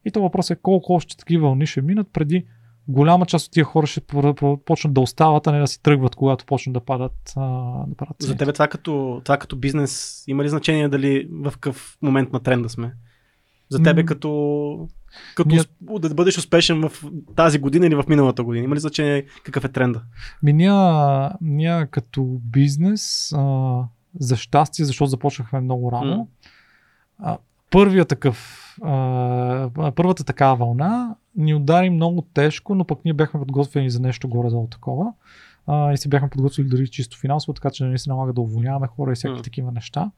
И 0.05 0.11
то 0.11 0.21
въпрос 0.21 0.49
е 0.49 0.55
колко 0.55 0.93
още 0.93 1.17
такива 1.17 1.47
вълни 1.47 1.65
ще 1.65 1.81
минат 1.81 2.07
преди 2.13 2.45
голяма 2.87 3.25
част 3.25 3.45
от 3.47 3.51
тия 3.51 3.65
хора 3.65 3.87
ще 3.87 4.01
почнат 4.65 4.93
да 4.93 5.01
остават, 5.01 5.47
а 5.47 5.51
не 5.51 5.59
да 5.59 5.67
си 5.67 5.83
тръгват, 5.83 6.15
когато 6.15 6.45
почнат 6.45 6.73
да 6.73 6.79
падат, 6.79 7.33
а, 7.35 7.41
да 7.87 7.95
падат 7.95 8.15
За 8.21 8.35
тебе 8.35 8.53
това 8.53 8.67
като, 8.67 9.21
това 9.23 9.37
като 9.37 9.55
бизнес 9.55 10.23
има 10.27 10.43
ли 10.43 10.49
значение 10.49 10.89
дали 10.89 11.27
в 11.31 11.51
какъв 11.51 11.97
момент 12.01 12.33
на 12.33 12.39
тренда 12.39 12.69
сме? 12.69 12.93
За 13.69 13.83
тебе 13.83 14.05
като, 14.05 14.87
като 15.35 15.49
Ние- 15.49 15.99
да 15.99 16.13
бъдеш 16.13 16.37
успешен 16.37 16.89
в 16.89 17.03
тази 17.35 17.59
година 17.59 17.87
или 17.87 17.95
в 17.95 18.03
миналата 18.07 18.43
година? 18.43 18.63
Има 18.63 18.75
ли 18.75 18.79
значение 18.79 19.25
какъв 19.43 19.63
е 19.63 19.69
тренда? 19.69 20.01
Ми 20.43 20.53
ние, 20.53 21.29
ние 21.41 21.87
като 21.91 22.39
бизнес, 22.43 23.33
а, 23.37 23.83
за 24.19 24.35
щастие, 24.37 24.85
защото 24.85 25.09
започнахме 25.09 25.59
много 25.59 25.91
рано, 25.91 26.27
а, 27.19 27.37
първия 27.71 28.05
такъв, 28.05 28.65
а, 28.83 29.91
първата 29.95 30.23
такава 30.23 30.55
вълна 30.55 31.15
ни 31.35 31.53
удари 31.55 31.89
много 31.89 32.21
тежко, 32.21 32.75
но 32.75 32.85
пък 32.85 32.99
ние 33.05 33.13
бяхме 33.13 33.39
подготвени 33.39 33.89
за 33.89 33.99
нещо 33.99 34.27
горе-долу 34.27 34.67
такова. 34.67 35.13
А, 35.67 35.93
и 35.93 35.97
се 35.97 36.09
бяхме 36.09 36.29
подготвили 36.29 36.67
дори 36.67 36.87
чисто 36.87 37.17
финансово, 37.17 37.53
така 37.53 37.69
че 37.69 37.83
не 37.83 37.97
се 37.97 38.09
налага 38.09 38.33
да 38.33 38.41
уволняваме 38.41 38.87
хора 38.87 39.11
и 39.11 39.15
всякакви 39.15 39.39
М. 39.39 39.43
такива 39.43 39.71
неща. 39.71 40.11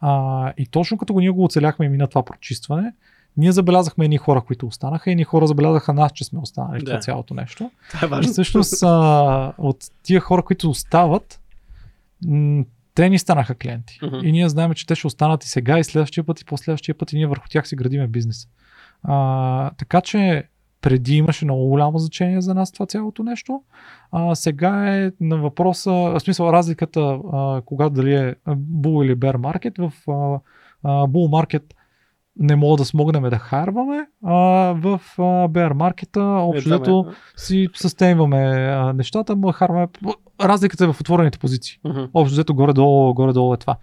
А, 0.00 0.52
и 0.56 0.66
точно 0.66 0.98
като 0.98 1.12
го 1.12 1.20
ние 1.20 1.30
го 1.30 1.44
оцеляхме 1.44 1.86
и 1.86 1.88
мина 1.88 2.06
това 2.06 2.24
прочистване, 2.24 2.92
ние 3.36 3.52
забелязахме 3.52 4.04
едни 4.04 4.18
хора, 4.18 4.40
които 4.40 4.66
останаха, 4.66 5.10
и 5.10 5.12
едни 5.12 5.24
хора 5.24 5.46
забелязаха 5.46 5.92
нас, 5.92 6.12
че 6.12 6.24
сме 6.24 6.38
останали 6.38 6.78
Да. 6.78 6.84
това 6.84 6.98
цялото 6.98 7.34
нещо. 7.34 7.70
Това 7.90 8.16
е 8.16 8.20
И 8.20 8.26
всъщност 8.26 8.82
а, 8.82 9.52
от 9.58 9.76
тия 10.02 10.20
хора, 10.20 10.42
които 10.42 10.70
остават, 10.70 11.40
м- 12.26 12.64
те 12.94 13.08
ни 13.10 13.18
станаха 13.18 13.54
клиенти. 13.54 13.98
Мгм. 14.02 14.16
И 14.22 14.32
ние 14.32 14.48
знаем, 14.48 14.74
че 14.74 14.86
те 14.86 14.94
ще 14.94 15.06
останат 15.06 15.44
и 15.44 15.48
сега, 15.48 15.78
и 15.78 15.84
следващия 15.84 16.24
път, 16.24 16.40
и 16.40 16.44
последващия 16.44 16.94
път, 16.98 17.12
и 17.12 17.16
ние 17.16 17.26
върху 17.26 17.48
тях 17.48 17.68
си 17.68 17.76
градиме 17.76 18.06
бизнес. 18.06 18.48
А, 19.02 19.70
така 19.70 20.00
че 20.00 20.44
преди 20.80 21.16
имаше 21.16 21.44
много 21.44 21.68
голямо 21.68 21.98
значение 21.98 22.40
за 22.40 22.54
нас 22.54 22.72
това 22.72 22.86
цялото 22.86 23.22
нещо. 23.22 23.62
А, 24.12 24.34
сега 24.34 24.96
е 24.96 25.12
на 25.20 25.36
въпроса, 25.36 25.90
в 25.92 26.20
смисъл 26.20 26.52
разликата, 26.52 27.00
а, 27.32 27.62
кога 27.64 27.88
дали 27.88 28.14
е 28.14 28.34
Bull 28.48 29.04
или 29.04 29.16
Bear 29.16 29.36
Market. 29.36 29.88
В 29.88 30.10
а, 30.10 30.40
а, 30.82 31.06
Bull 31.06 31.44
Market 31.44 31.62
не 32.38 32.56
мога 32.56 32.76
да 32.76 32.84
смогнем 32.84 33.22
да 33.22 33.38
харваме, 33.38 34.06
а 34.24 34.34
в 34.72 35.00
а, 35.18 35.22
Bear 35.48 35.72
Market 35.72 36.16
общо 36.42 37.04
Е, 37.06 37.08
ме- 37.08 37.14
си 37.36 37.68
състейваме 37.74 38.36
а, 38.70 38.92
нещата, 38.92 39.36
му 39.36 39.52
харваме. 39.52 39.88
Разликата 40.40 40.84
е 40.84 40.92
в 40.92 41.00
отворените 41.00 41.38
позиции. 41.38 41.78
Мгм. 41.84 42.04
Общо 42.14 42.32
взето 42.32 42.54
горе-долу, 42.54 43.14
горе-долу 43.14 43.54
е 43.54 43.56
това. 43.56 43.76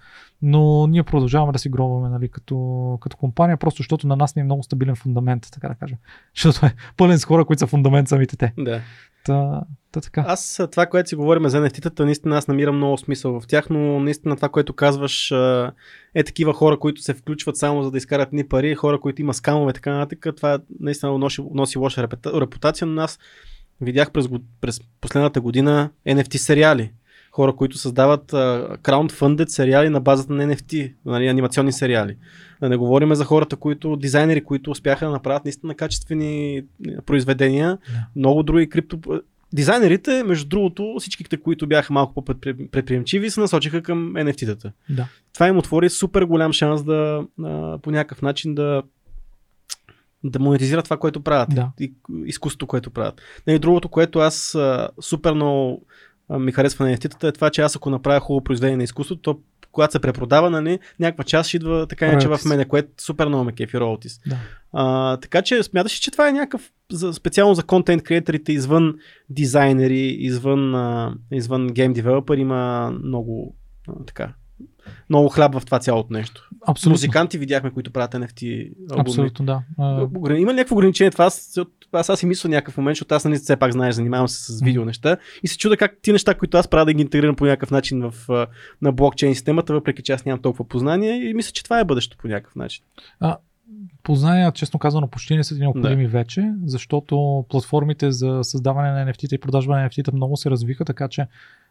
Но 0.46 0.88
ние 0.88 1.04
продължаваме 1.04 1.52
да 1.52 1.60
си 1.60 1.70
гробваме 1.70 2.10
нали, 2.10 2.30
като, 2.30 2.98
като 3.02 3.18
компания, 3.18 3.58
просто 3.58 3.78
защото 3.78 4.08
на 4.08 4.16
нас 4.16 4.36
ни 4.36 4.39
е 4.39 4.44
много 4.44 4.64
стабилен 4.64 4.96
фундамент, 4.96 5.48
така 5.52 5.68
да 5.68 5.76
кажем. 5.76 5.98
Защото 6.36 6.66
е 6.66 6.76
пълен 6.98 7.20
с 7.20 7.26
хора, 7.26 7.46
които 7.46 7.60
са 7.60 7.68
фундамент 7.68 8.08
самите 8.08 8.38
те. 8.38 8.54
Да. 8.58 8.82
Та, 9.26 9.62
та 9.91 10.02
така. 10.02 10.26
Аз 10.28 10.62
това, 10.72 10.86
което 10.86 11.10
си 11.10 11.16
говорим 11.16 11.50
за 11.50 11.62
NFT-тата, 11.62 12.00
наистина 12.00 12.38
аз 12.38 12.48
намирам 12.48 12.76
много 12.76 12.98
смисъл 12.98 13.39
в 13.39 13.48
тях, 13.48 13.70
но 13.70 14.00
наистина 14.00 14.36
това, 14.36 14.50
което 14.50 14.74
казваш 14.74 15.32
е 16.16 16.24
такива 16.24 16.54
хора, 16.54 16.80
които 16.80 17.02
се 17.02 17.14
включват 17.14 17.58
само 17.58 17.84
за 17.84 17.91
да 17.91 17.98
изкарат 17.98 18.34
ни 18.34 18.48
пари, 18.48 18.76
хора, 18.76 19.00
които 19.00 19.22
има 19.22 19.34
скамове 19.34 19.74
така 19.74 19.94
нататък. 19.94 20.36
Това 20.36 20.60
наистина 20.80 21.18
носи, 21.18 21.41
носи 21.54 21.78
лоша 21.78 22.08
репута- 22.08 22.41
репутация, 22.41 22.88
но 22.88 23.02
аз 23.02 23.20
видях 23.82 24.12
през, 24.12 24.28
през 24.62 24.82
последната 25.02 25.41
година 25.41 25.89
NFT 26.08 26.38
сериали. 26.38 26.91
Хора, 27.36 27.56
които 27.56 27.78
създават 27.78 28.34
а, 28.34 28.78
crowdfunded 28.84 29.48
сериали 29.48 29.90
на 29.90 30.02
базата 30.02 30.34
на 30.34 30.56
NFT, 30.56 30.94
нали, 31.06 31.28
анимационни 31.28 31.72
сериали. 31.72 32.18
Да 32.62 32.70
не 32.70 32.78
говорим 32.78 33.16
за 33.16 33.26
хората, 33.26 33.56
които, 33.56 33.96
дизайнери, 33.96 34.44
които 34.44 34.72
успяха 34.72 35.06
да 35.06 35.12
направят 35.12 35.46
наистина 35.46 35.76
качествени 35.76 36.58
е, 36.58 36.64
произведения. 37.06 37.78
Да. 37.90 38.08
Много 38.16 38.44
други 38.44 38.70
крипто... 38.70 39.00
Дизайнерите, 39.54 40.24
между 40.24 40.48
другото, 40.50 40.96
всичките, 41.00 41.38
които 41.38 41.68
бяха 41.68 41.94
малко 41.94 42.14
по-предприемчиви, 42.14 43.30
се 43.30 43.40
насочиха 43.40 43.82
към 43.82 44.14
NFT-тата. 44.14 44.72
Да. 44.90 45.08
Това 45.34 45.48
им 45.48 45.58
отвори 45.58 45.90
супер 45.90 46.24
голям 46.24 46.54
шанс 46.54 46.84
да 46.84 47.24
по 47.82 47.92
някакъв 47.92 48.22
начин 48.22 48.56
да 48.56 48.84
да 50.24 50.40
монетизират 50.40 50.86
това, 50.86 50.98
което 50.98 51.22
правят. 51.22 51.50
Да. 51.56 51.72
И 51.80 51.94
изкуството, 52.26 52.68
което 52.68 52.92
правят. 52.92 53.22
И 53.48 53.60
другото, 53.60 53.90
което 53.90 54.20
аз 54.20 54.56
а, 54.56 54.90
супер 55.02 55.34
много 55.34 55.86
ми 56.30 56.51
харесва 56.51 56.86
на 56.86 56.97
NFT-тата 56.97 57.28
е 57.28 57.32
това, 57.32 57.49
че 57.49 57.61
аз 57.61 57.76
ако 57.76 57.89
направя 57.89 58.19
хубаво 58.19 58.43
произведение 58.43 58.78
на 58.78 58.84
изкуството, 58.84 59.21
то 59.21 59.39
когато 59.71 59.91
се 59.91 59.99
препродава, 59.99 60.49
нали, 60.49 60.80
някаква 60.99 61.24
част 61.24 61.47
ще 61.47 61.57
идва 61.57 61.88
така 61.88 62.07
иначе 62.07 62.28
в 62.28 62.39
мене, 62.45 62.65
което 62.65 63.03
супер 63.03 63.28
много 63.28 63.43
ме 63.43 63.51
кефи 63.51 63.80
роялтис. 63.80 64.19
Да. 64.28 64.38
А, 64.74 65.17
така 65.17 65.41
че 65.41 65.63
смяташ, 65.63 65.91
че 65.91 66.11
това 66.11 66.30
е 66.30 66.32
някакъв 66.32 66.71
за, 66.91 67.13
специално 67.13 67.55
за 67.55 67.63
контент 67.63 68.03
креаторите 68.03 68.53
извън 68.53 68.95
дизайнери, 69.30 70.07
извън, 70.19 70.76
а, 70.76 71.15
извън 71.32 71.67
гейм 71.67 71.93
девелопер 71.93 72.38
има 72.38 72.91
много 73.03 73.55
а, 73.88 74.05
така 74.05 74.34
много 75.10 75.30
хляб 75.30 75.60
в 75.60 75.66
това 75.66 75.80
цялото 75.80 76.14
нещо. 76.14 76.50
Абсолютно. 76.68 76.94
Музиканти 76.94 77.38
видяхме, 77.38 77.72
които 77.72 77.92
правят 77.92 78.12
NFT 78.12 78.72
албуми. 78.92 79.02
Абсолютно, 79.02 79.46
да. 79.46 79.62
А, 79.80 80.08
Има 80.36 80.52
ли 80.52 80.56
някакво 80.56 80.76
ограничение? 80.76 81.12
Това 81.12 81.26
аз, 81.26 81.60
аз, 81.92 82.10
аз 82.10 82.20
си 82.20 82.26
мисля 82.26 82.50
някакъв 82.50 82.78
момент, 82.78 82.96
защото 82.96 83.16
аз 83.16 83.26
нали 83.26 83.36
все 83.36 83.56
пак 83.56 83.72
знаеш, 83.72 83.96
занимавам 83.96 84.28
се 84.28 84.54
с 84.54 84.62
видео 84.62 84.86
неща 84.86 85.18
и 85.44 85.48
се 85.48 85.58
чуда 85.58 85.78
как 85.78 85.98
ти 86.02 86.12
неща, 86.12 86.34
които 86.34 86.58
аз 86.58 86.68
правя 86.68 86.86
да 86.86 86.94
ги 86.94 87.02
интегрирам 87.02 87.36
по 87.36 87.46
някакъв 87.46 87.72
начин 87.72 88.12
в, 88.12 88.30
а, 88.30 88.48
на 88.82 88.92
блокчейн 88.92 89.36
системата, 89.36 89.74
въпреки 89.74 90.04
че 90.04 90.14
аз 90.14 90.26
нямам 90.26 90.42
толкова 90.42 90.68
познание 90.68 91.30
и 91.30 91.34
мисля, 91.34 91.52
че 91.52 91.64
това 91.64 91.80
е 91.80 91.86
бъдещето 91.86 92.18
по 92.18 92.28
някакъв 92.28 92.56
начин. 92.56 92.84
Познания, 94.04 94.52
честно 94.52 94.80
казано, 94.80 95.08
почти 95.08 95.36
не 95.36 95.44
са 95.44 95.56
необходими 95.56 96.08
вече, 96.08 96.54
защото 96.66 97.46
платформите 97.50 98.12
за 98.12 98.40
създаване 98.44 98.92
на 98.92 99.12
NFT-та 99.12 99.36
и 99.36 99.40
продажба 99.40 99.76
на 99.76 99.90
NFT-та 99.90 100.12
много 100.14 100.38
се 100.38 100.50
развиха, 100.50 100.86
така 100.86 101.08
че 101.08 101.28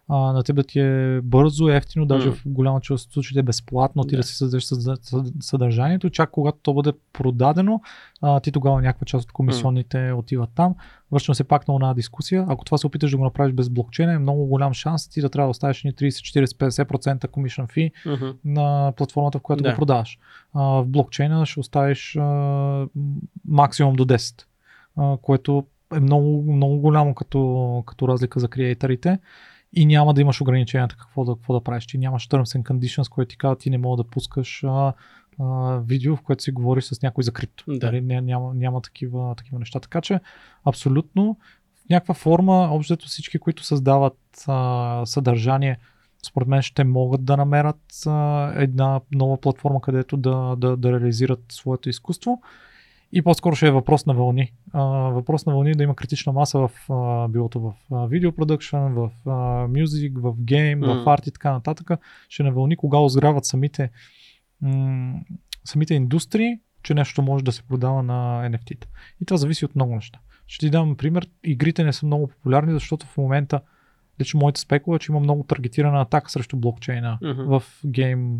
а, 0.08 0.16
на 0.32 0.42
теб 0.42 0.56
да 0.56 0.64
ти 0.64 0.80
е 0.80 1.20
бързо, 1.20 1.68
ефтино, 1.68 2.06
даже 2.06 2.26
Мгм. 2.28 2.36
в 2.36 2.42
голяма 2.46 2.80
част 2.80 3.06
от 3.06 3.12
случаите 3.12 3.42
безплатно, 3.42 4.04
ти 4.04 4.10
да, 4.10 4.16
Да. 4.16 4.22
си 4.22 4.34
създадеш 4.34 4.64
създа- 4.64 4.96
съд- 4.96 5.32
съдържанието, 5.40 6.10
чак 6.10 6.30
когато 6.30 6.58
то 6.62 6.74
бъде 6.74 6.92
продадено, 7.12 7.80
а, 8.22 8.40
ти 8.40 8.52
тогава 8.52 8.82
някаква 8.82 9.04
част 9.04 9.24
от 9.24 9.32
комисионните 9.32 10.12
отиват 10.12 10.50
там. 10.54 10.74
Връщам 11.12 11.34
се 11.34 11.44
пак 11.44 11.68
на 11.68 11.74
една 11.74 11.94
дискусия. 11.94 12.46
Ако 12.48 12.64
това 12.64 12.78
се 12.78 12.86
опиташ 12.86 13.10
да 13.10 13.16
го 13.16 13.24
направиш 13.24 13.54
без 13.54 13.68
блокчейн, 13.68 14.10
е 14.10 14.18
много 14.18 14.46
голям 14.46 14.74
шанс 14.74 15.08
ти 15.08 15.20
да 15.20 15.28
трябва 15.28 15.46
да 15.46 15.50
оставиш 15.50 15.84
ни 15.84 15.92
30, 15.92 16.08
40, 16.22 16.56
50% 16.56 17.26
commission 17.26 17.66
fee 17.66 17.90
Мгм. 18.06 18.38
на 18.44 18.92
платформата, 18.96 19.38
в 19.38 19.42
която 19.42 19.62
Да. 19.62 19.70
го 19.70 19.76
продаваш. 19.76 20.18
А, 20.54 20.62
в 20.62 20.86
блокчейна 20.86 21.46
ще 21.46 21.60
оставиш 21.60 22.16
а, 22.16 22.86
максимум 23.44 23.94
до 23.94 24.04
10, 24.04 24.44
а, 24.96 25.16
което 25.16 25.64
е 25.96 26.00
много, 26.00 26.52
много 26.52 26.76
голямо 26.76 27.14
като, 27.14 27.82
като 27.86 28.08
разлика 28.08 28.40
за 28.40 28.48
креаторите 28.48 29.18
и 29.72 29.86
няма 29.86 30.14
да 30.14 30.20
имаш 30.20 30.40
ограниченията 30.40 30.96
какво 30.96 31.24
да, 31.24 31.34
какво 31.34 31.54
да 31.54 31.60
правиш. 31.60 31.86
Ти 31.86 31.98
нямаш 31.98 32.28
terms 32.28 32.58
and 32.58 32.62
conditions, 32.62 33.08
което 33.08 33.28
ти 33.28 33.38
казва, 33.38 33.56
ти 33.56 33.70
не 33.70 33.78
мога 33.78 34.02
да 34.02 34.10
пускаш 34.10 34.64
а, 34.64 34.92
а, 35.40 35.78
видео, 35.78 36.16
в 36.16 36.22
което 36.22 36.42
си 36.42 36.50
говориш 36.50 36.84
с 36.84 37.02
някой 37.02 37.24
за 37.24 37.32
крипто. 37.32 37.64
Да. 37.68 37.92
Ня- 37.92 38.20
няма, 38.20 38.54
няма 38.54 38.80
такива, 38.80 39.34
такива 39.34 39.58
неща. 39.58 39.80
Така 39.80 40.00
че 40.00 40.20
абсолютно 40.64 41.36
в 41.86 41.90
някаква 41.90 42.14
форма, 42.14 42.68
общото 42.72 43.06
всички, 43.06 43.38
които 43.38 43.64
създават 43.64 44.18
а, 44.46 45.02
съдържание, 45.06 45.78
според 46.26 46.48
мен 46.48 46.62
ще 46.62 46.84
могат 46.84 47.24
да 47.24 47.36
намерят 47.36 48.06
а, 48.06 48.52
една 48.56 49.00
нова 49.12 49.40
платформа, 49.40 49.80
където 49.80 50.16
да, 50.16 50.56
да, 50.56 50.76
да 50.76 50.92
реализират 50.92 51.44
своето 51.48 51.88
изкуство. 51.88 52.42
И 53.12 53.22
по-скоро 53.22 53.56
ще 53.56 53.66
е 53.66 53.70
въпрос 53.70 54.06
на 54.06 54.14
вълни. 54.14 54.52
А, 54.72 54.82
въпрос 55.10 55.46
на 55.46 55.52
вълни 55.52 55.72
да 55.72 55.82
има 55.82 55.96
критична 55.96 56.32
маса 56.32 56.58
в 56.58 56.70
а, 56.90 57.28
билото 57.28 57.60
в 57.60 57.72
а, 57.92 58.06
видео 58.06 58.32
продъкшн, 58.32 58.76
в 58.76 59.10
а, 59.26 59.30
мюзик, 59.68 60.18
в 60.18 60.34
гейм, 60.38 60.78
Мгм. 60.78 60.90
в 60.90 61.08
арт 61.08 61.26
и 61.26 61.30
така 61.30 61.52
нататък. 61.52 61.90
Ще 62.28 62.42
е 62.42 62.46
на 62.46 62.52
вълни, 62.52 62.76
кога 62.76 62.98
озряват 62.98 63.44
самите, 63.44 63.90
м- 64.60 65.20
самите 65.64 65.94
индустрии, 65.94 66.54
че 66.82 66.94
нещо 66.94 67.22
може 67.22 67.44
да 67.44 67.52
се 67.52 67.62
продава 67.62 68.02
на 68.02 68.48
NFT-та. 68.48 68.86
И 69.20 69.24
това 69.24 69.36
зависи 69.36 69.64
от 69.64 69.74
много 69.74 69.94
неща. 69.94 70.18
Ще 70.46 70.66
ти 70.66 70.70
дам 70.70 70.96
пример. 70.96 71.28
Игрите 71.44 71.84
не 71.84 71.92
са 71.92 72.06
много 72.06 72.26
популярни, 72.26 72.72
защото 72.72 73.06
в 73.06 73.16
момента 73.16 73.60
лично 74.20 74.40
моята 74.40 74.60
спекула 74.60 74.98
че 74.98 75.12
има 75.12 75.20
много 75.20 75.42
таргетирана 75.42 76.00
атака 76.00 76.30
срещу 76.30 76.56
блокчейна 76.56 77.18
Мгм. 77.22 77.42
в 77.42 77.62
гейм 77.86 78.38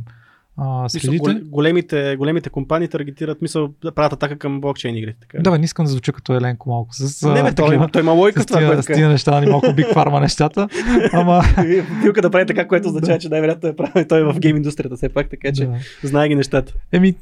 а, 0.57 0.89
средите. 0.89 1.19
гол- 1.19 1.41
големите, 1.45 2.17
големите 2.17 2.51
компании 2.51 2.89
таргетират, 2.89 3.43
мисъл, 3.43 3.69
да 3.83 3.93
правят 3.93 4.13
атака 4.13 4.39
към 4.39 4.61
блокчейн 4.61 4.97
игрите. 4.97 5.21
Така. 5.21 5.39
Да, 5.43 5.51
бе, 5.51 5.59
не 5.59 5.65
искам 5.65 5.85
да 5.85 5.91
звуча 5.91 6.13
като 6.13 6.35
Еленко 6.35 6.69
малко. 6.71 6.95
С, 6.95 7.29
не, 7.29 7.43
бе, 7.43 7.55
той, 7.55 7.87
той 7.93 8.03
има 8.03 8.13
лойка 8.13 8.43
с 8.43 8.47
това, 8.47 8.59
тия, 8.59 8.83
с 8.83 8.87
тия 8.87 9.09
неща, 9.09 9.41
ни 9.41 9.47
малко 9.51 9.73
биг 9.73 9.87
фарма 9.93 10.21
нещата. 10.21 10.69
Ама, 11.13 11.43
Билка 12.03 12.23
да 12.23 12.31
прави 12.31 12.47
така, 12.47 12.69
което 12.69 12.89
означава, 12.89 13.19
че 13.19 13.29
най-вероятно 13.29 13.69
е 13.69 13.77
правил 13.77 14.05
той 14.09 14.21
е 14.21 14.25
в 14.25 14.41
гейм 14.41 14.57
индустрията, 14.57 14.97
все 14.97 15.09
пак, 15.09 15.31
така 15.31 15.53
че 15.53 15.67
да. 15.67 15.79
знае 16.03 16.29
ги 16.29 16.35
нещата. 16.35 16.75
Еми, 16.93 17.15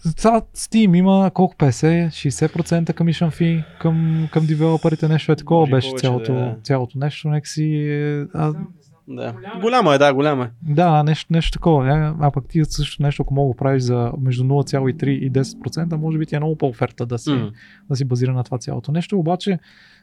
сега 0.00 0.40
Steam 0.56 0.96
има 0.98 1.30
колко 1.34 1.54
50, 1.54 2.08
60% 2.08 2.92
commission 2.92 3.30
fee 3.30 3.64
към, 3.80 4.28
към 4.32 4.46
девелоперите, 4.46 5.08
нещо 5.08 5.32
е 5.32 5.36
такова 5.36 5.60
Може 5.60 5.70
беше 5.70 5.88
повече, 5.88 6.02
цялото, 6.02 6.32
да. 6.32 6.56
цялото 6.62 6.98
нещо. 6.98 7.28
Нека 7.28 7.48
си, 7.48 7.64
е, 7.64 8.26
а, 8.34 8.52
Да. 9.08 9.32
Голяма 9.32 9.56
е. 9.56 9.60
Голямо 9.60 9.92
е, 9.92 9.98
да, 9.98 10.14
голямо 10.14 10.42
е. 10.42 10.50
да, 10.62 11.02
нещо, 11.02 11.32
нещо 11.32 11.52
такова. 11.52 12.14
А 12.20 12.30
пък 12.30 12.48
ти 12.48 12.64
също 12.64 13.02
нещо, 13.02 13.22
ако 13.22 13.34
мога 13.34 13.54
да 13.54 13.56
правиш 13.56 13.82
за 13.82 14.12
между 14.20 14.44
0,3 14.44 15.06
и 15.06 15.32
10%, 15.32 15.96
може 15.96 16.18
би 16.18 16.26
ти 16.26 16.34
е 16.34 16.38
много 16.38 16.58
по-оферта 16.58 17.06
да 17.06 17.18
си, 17.18 17.30
М. 17.30 17.50
да 17.88 17.96
си 17.96 18.04
базира 18.04 18.32
на 18.32 18.44
това 18.44 18.58
цялото 18.58 18.92
нещо. 18.92 19.18
Обаче 19.18 19.58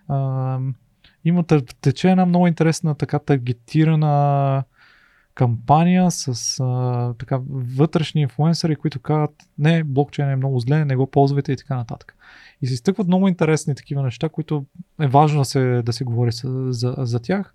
а, 0.07 0.59
има 1.25 1.43
тече 1.81 2.09
една 2.09 2.25
много 2.25 2.47
интересна 2.47 2.95
така 2.95 3.19
таргетирана 3.19 4.63
кампания 5.35 6.11
с 6.11 6.59
а, 6.59 7.13
така 7.19 7.39
вътрешни 7.49 8.21
инфуенсъри, 8.21 8.75
които 8.75 8.99
казват 8.99 9.33
не, 9.57 9.83
блокчейн 9.83 10.29
е 10.29 10.35
много 10.35 10.59
зле, 10.59 10.85
не 10.85 10.95
го 10.95 11.07
ползвайте 11.07 11.51
и 11.51 11.57
така 11.57 11.75
нататък. 11.75 12.15
И 12.61 12.67
се 12.67 12.73
изтъкват 12.73 13.07
много 13.07 13.27
интересни 13.27 13.75
такива 13.75 14.03
неща, 14.03 14.29
които 14.29 14.65
е 15.01 15.07
важно 15.07 15.39
да 15.39 15.45
се, 15.45 15.81
да 15.85 15.93
се 15.93 16.03
говори 16.03 16.31
с, 16.31 16.47
за, 16.73 16.95
за 16.97 17.19
тях. 17.19 17.53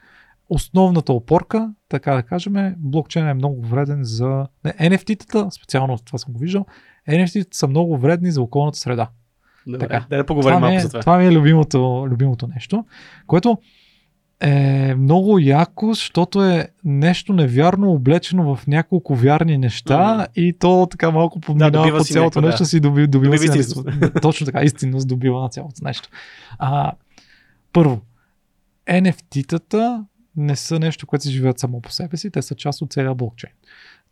Основната 0.50 1.12
опорка, 1.12 1.70
така 1.88 2.14
да 2.14 2.22
кажем, 2.22 2.74
блокчейн 2.78 3.28
е 3.28 3.34
много 3.34 3.62
вреден 3.62 3.98
за... 4.02 4.46
Не, 4.64 4.72
NFT-тата, 4.72 5.50
специално 5.50 5.98
това 5.98 6.18
съм 6.18 6.32
го 6.32 6.38
виждал, 6.38 6.66
NFT-тата 7.08 7.54
са 7.54 7.68
много 7.68 7.98
вредни 7.98 8.30
за 8.30 8.42
околната 8.42 8.78
среда. 8.78 9.08
Добре, 9.66 9.78
Така. 9.78 10.06
да, 10.10 10.16
да 10.16 10.26
поговорим 10.26 10.56
Това 10.56 10.60
малко 10.60 10.76
е, 10.76 10.80
за 10.80 10.88
това. 10.88 11.00
това 11.00 11.18
ми 11.18 11.26
е 11.26 11.32
любимото, 11.32 11.78
любимото 12.10 12.46
нещо, 12.46 12.84
което 13.26 13.58
е 14.40 14.94
много 14.94 15.38
яко, 15.38 15.86
защото 15.88 16.44
е 16.44 16.68
нещо 16.84 17.32
невярно 17.32 17.92
облечено 17.92 18.56
в 18.56 18.66
няколко 18.66 19.14
вярни 19.14 19.58
неща 19.58 20.14
Мгм. 20.14 20.24
и 20.36 20.52
то 20.52 20.86
така 20.90 21.10
малко 21.10 21.40
подминава 21.40 21.70
добива 21.72 21.98
по 21.98 22.04
цялото 22.04 22.40
нещо 22.40 22.62
да. 22.62 22.66
си 22.66 22.80
доби, 22.80 23.06
добива 23.06 23.36
Добива 23.36 23.52
си 23.52 23.58
истинност. 23.58 23.88
точно 24.22 24.46
така, 24.46 24.62
истинност 24.62 25.08
добива 25.08 25.40
на 25.42 25.48
цялото 25.48 25.84
нещо. 25.84 26.08
А, 26.58 26.92
първо, 27.72 28.00
NFT-тата 28.86 30.04
не 30.38 30.56
са 30.56 30.78
нещо, 30.78 31.06
което 31.06 31.24
си 31.24 31.30
живеят 31.30 31.58
само 31.58 31.80
по 31.80 31.92
себе 31.92 32.16
си, 32.16 32.30
те 32.30 32.42
са 32.42 32.54
част 32.54 32.82
от 32.82 32.92
целия 32.92 33.14
блокчейн. 33.14 33.52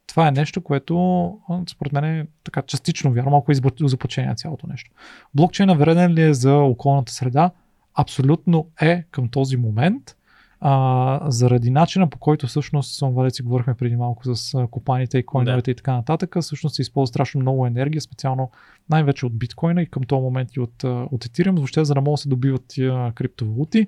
Това 0.06 0.28
е 0.28 0.30
нещо, 0.30 0.60
което 0.60 1.38
според 1.70 1.92
мен 1.92 2.04
е 2.04 2.26
така 2.44 2.62
частично 2.62 3.12
вярно, 3.12 3.30
малко 3.30 3.52
изопачение 3.80 4.30
на 4.30 4.36
цялото 4.36 4.66
нещо. 4.66 4.90
Блокчейна 5.34 5.74
вреден 5.74 6.12
ли 6.12 6.22
е 6.22 6.34
за 6.34 6.54
околната 6.54 7.12
среда? 7.12 7.50
Абсолютно 7.94 8.66
е 8.80 9.02
към 9.10 9.28
този 9.28 9.56
момент. 9.56 10.16
А, 10.60 11.20
заради 11.30 11.70
начина 11.70 12.10
по 12.10 12.18
който 12.18 12.46
всъщност, 12.46 12.98
това 12.98 13.30
си 13.30 13.42
говорихме 13.42 13.74
преди 13.74 13.96
малко 13.96 14.34
с 14.34 14.66
копаните 14.70 15.18
и 15.18 15.26
койновете 15.26 15.70
и 15.70 15.74
така 15.74 15.92
нататък, 15.92 16.36
всъщност 16.40 16.76
се 16.76 16.82
използва 16.82 17.06
страшно 17.06 17.40
много 17.40 17.66
енергия, 17.66 18.00
специално 18.00 18.50
най-вече 18.90 19.26
от 19.26 19.38
биткоина 19.38 19.82
и 19.82 19.86
към 19.86 20.02
този 20.02 20.22
момент 20.22 20.48
и 20.56 20.60
от, 20.60 20.84
от 20.84 21.24
Ethereum, 21.24 21.56
въобще 21.56 21.84
за 21.84 21.94
да 21.94 22.00
могат 22.00 22.14
да 22.14 22.22
се 22.22 22.28
добиват 22.28 22.64
тия 22.68 23.12
криптовалути. 23.12 23.86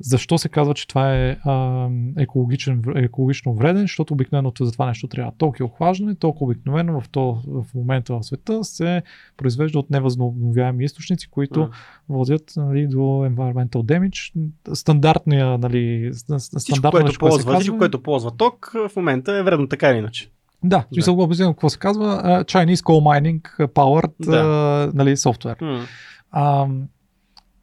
Защо 0.00 0.38
се 0.38 0.48
казва, 0.48 0.74
че 0.74 0.88
това 0.88 1.14
е 1.16 1.36
а, 1.44 1.88
екологичен, 2.18 2.82
екологично 2.96 3.54
вреден? 3.54 3.82
Защото 3.82 4.14
обикновено 4.14 4.52
за 4.60 4.72
това 4.72 4.86
нещо 4.86 5.08
трябва 5.08 5.32
толкова 5.38 5.64
охлаждане, 5.64 6.14
толкова 6.14 6.44
обикновено 6.50 7.00
в, 7.00 7.08
то, 7.08 7.42
в 7.46 7.64
момента 7.74 8.14
в 8.14 8.22
света 8.22 8.64
се 8.64 9.02
произвежда 9.36 9.78
от 9.78 9.90
невъзобновяеми 9.90 10.84
източници, 10.84 11.28
които 11.30 11.60
М. 11.60 11.68
водят 12.08 12.52
нали, 12.56 12.86
до 12.86 12.96
environmental 12.98 13.68
damage. 13.68 14.32
Стандартния, 14.74 15.58
нали, 15.58 16.10
ст- 16.12 16.38
ст- 16.38 16.58
Всичко, 16.58 16.76
стандартно 16.76 16.90
което 16.90 17.06
нещо, 17.06 17.18
ползва, 17.18 17.38
всичко, 17.38 17.52
казва. 17.58 17.78
което 17.78 18.02
ползва 18.02 18.30
ток, 18.36 18.72
в 18.74 18.96
момента 18.96 19.32
е 19.32 19.42
вредно 19.42 19.68
така 19.68 19.90
или 19.90 19.98
иначе. 19.98 20.30
Да, 20.64 20.78
в 20.90 20.94
смисъл 20.94 21.20
обяснявам 21.20 21.54
какво 21.54 21.68
се 21.68 21.78
казва. 21.78 22.04
Chinese 22.44 22.74
Coal 22.74 23.00
Mining 23.40 23.66
Powered 23.66 24.12
Да. 24.30 24.90
нали, 24.94 25.16
софтуер. 25.16 25.56
М. 25.60 25.84
А, 26.30 26.66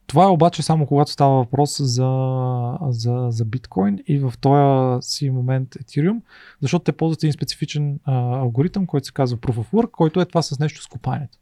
това 0.10 0.24
е 0.24 0.28
обаче 0.28 0.64
само 0.64 0.88
когато 0.88 1.12
става 1.12 1.36
въпрос 1.36 1.82
за, 1.82 2.10
за, 2.90 3.28
за 3.30 3.46
биткоин 3.46 4.00
и 4.08 4.20
в 4.20 4.34
този 4.42 5.08
си 5.10 5.30
момент 5.30 5.70
Ethereum, 5.70 6.22
защото 6.62 6.84
те 6.84 6.92
ползват 6.92 7.24
един 7.24 7.34
специфичен 7.34 8.00
а, 8.04 8.40
алгоритъм, 8.40 8.86
който 8.86 9.06
се 9.06 9.14
казва 9.14 9.38
Proof 9.38 9.56
of 9.56 9.72
Work, 9.72 9.92
който 9.92 10.22
е 10.22 10.26
това 10.26 10.42
с 10.42 10.60
нещо 10.60 10.82
с 10.82 10.88
копаенето. 10.88 11.38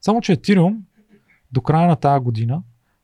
Само, 0.00 0.20
че 0.20 0.36
Ethereum 0.36 0.76
до 1.52 1.60
края 1.60 1.88
на 1.88 1.96
тази 1.96 2.24
година, 2.24 2.62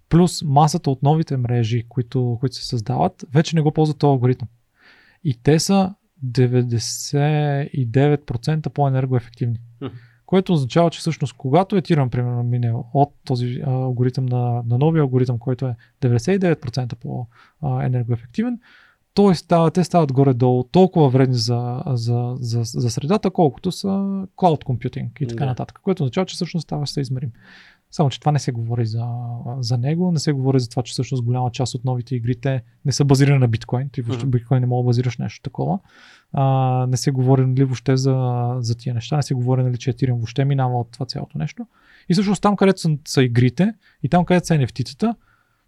плюс 0.09 0.43
масата 0.43 0.91
от 0.91 1.03
новите 1.03 1.37
мрежи, 1.37 1.85
които, 1.89 2.37
които 2.41 2.57
се 2.57 2.67
създават, 2.67 3.25
вече 3.33 3.57
не 3.57 3.63
го 3.63 3.73
ползват 3.73 3.99
този 3.99 4.11
алгоритъм. 4.11 4.49
И 5.25 5.43
те 5.43 5.59
са 5.59 5.95
99% 6.27 8.69
по-енергоефективни. 8.69 9.59
Което 10.31 10.53
означава, 10.53 10.91
че 10.91 10.99
всъщност 10.99 11.35
когато 11.37 11.77
Ethereum, 11.77 12.09
примерно, 12.09 12.43
мине 12.43 12.73
от 12.95 13.15
този 13.25 13.63
алгоритъм 13.67 14.27
на, 14.27 14.63
на 14.67 14.79
новия 14.79 15.03
алгоритъм, 15.03 15.39
който 15.39 15.67
е 15.67 15.75
99% 16.03 16.95
по-енергоефективен, 16.95 18.59
той 19.15 19.35
става, 19.35 19.71
те 19.71 19.85
стават 19.85 20.13
горе-долу 20.13 20.65
толкова 20.65 21.09
вредни 21.09 21.35
за, 21.35 21.83
за, 21.87 22.37
за, 22.41 22.61
за 22.65 22.91
средата, 22.91 23.31
колкото 23.31 23.73
са 23.73 23.89
cloud 24.37 24.65
computing 24.65 25.09
и 25.21 25.27
така 25.27 25.45
Да. 25.45 25.51
нататък, 25.51 25.79
което 25.83 26.03
означава, 26.03 26.27
че 26.27 26.35
всъщност 26.35 26.65
става 26.65 26.87
се 26.87 27.01
измерим. 27.01 27.31
Само, 27.91 28.11
че 28.11 28.21
това 28.21 28.33
не 28.33 28.39
се 28.39 28.53
говори 28.53 28.87
за, 28.87 29.07
за 29.59 29.79
него, 29.79 30.13
не 30.13 30.19
се 30.19 30.33
говори 30.33 30.61
за 30.61 30.69
това, 30.69 30.83
че 30.83 30.93
всъщност 30.93 31.25
голяма 31.25 31.51
част 31.51 31.75
от 31.75 31.85
новите 31.85 32.17
игрите 32.17 32.63
не 32.85 32.93
са 32.93 33.05
базирани 33.05 33.39
на 33.39 33.49
биткоин. 33.49 33.89
Ти 33.89 34.03
въобще 34.03 34.25
Мгм. 34.27 34.31
биткоин 34.31 34.61
не 34.61 34.67
мога 34.67 34.83
да 34.83 34.87
базираш 34.87 35.19
нещо 35.19 35.43
такова. 35.43 35.79
А, 36.33 36.87
не 36.87 36.97
се 36.97 37.11
говори 37.11 37.47
нали, 37.47 37.65
въобще 37.65 37.97
за, 37.97 38.57
за 38.61 38.75
тия 38.75 38.95
неща, 38.95 39.17
не 39.17 39.23
се 39.23 39.35
говори 39.35 39.63
нали, 39.63 39.79
че 39.79 39.93
Ethereum 39.93 40.15
въобще 40.15 40.45
минава 40.45 40.81
от 40.81 40.89
това 40.91 41.07
цялото 41.07 41.39
нещо. 41.39 41.67
И 42.09 42.13
всъщност 42.13 42.43
там, 42.43 42.57
където 42.57 42.81
са, 42.81 42.91
са 43.09 43.23
игрите 43.23 43.75
и 44.03 44.09
там, 44.09 44.25
където 44.25 44.47
са 44.47 44.55
NFT-тата, 44.55 45.15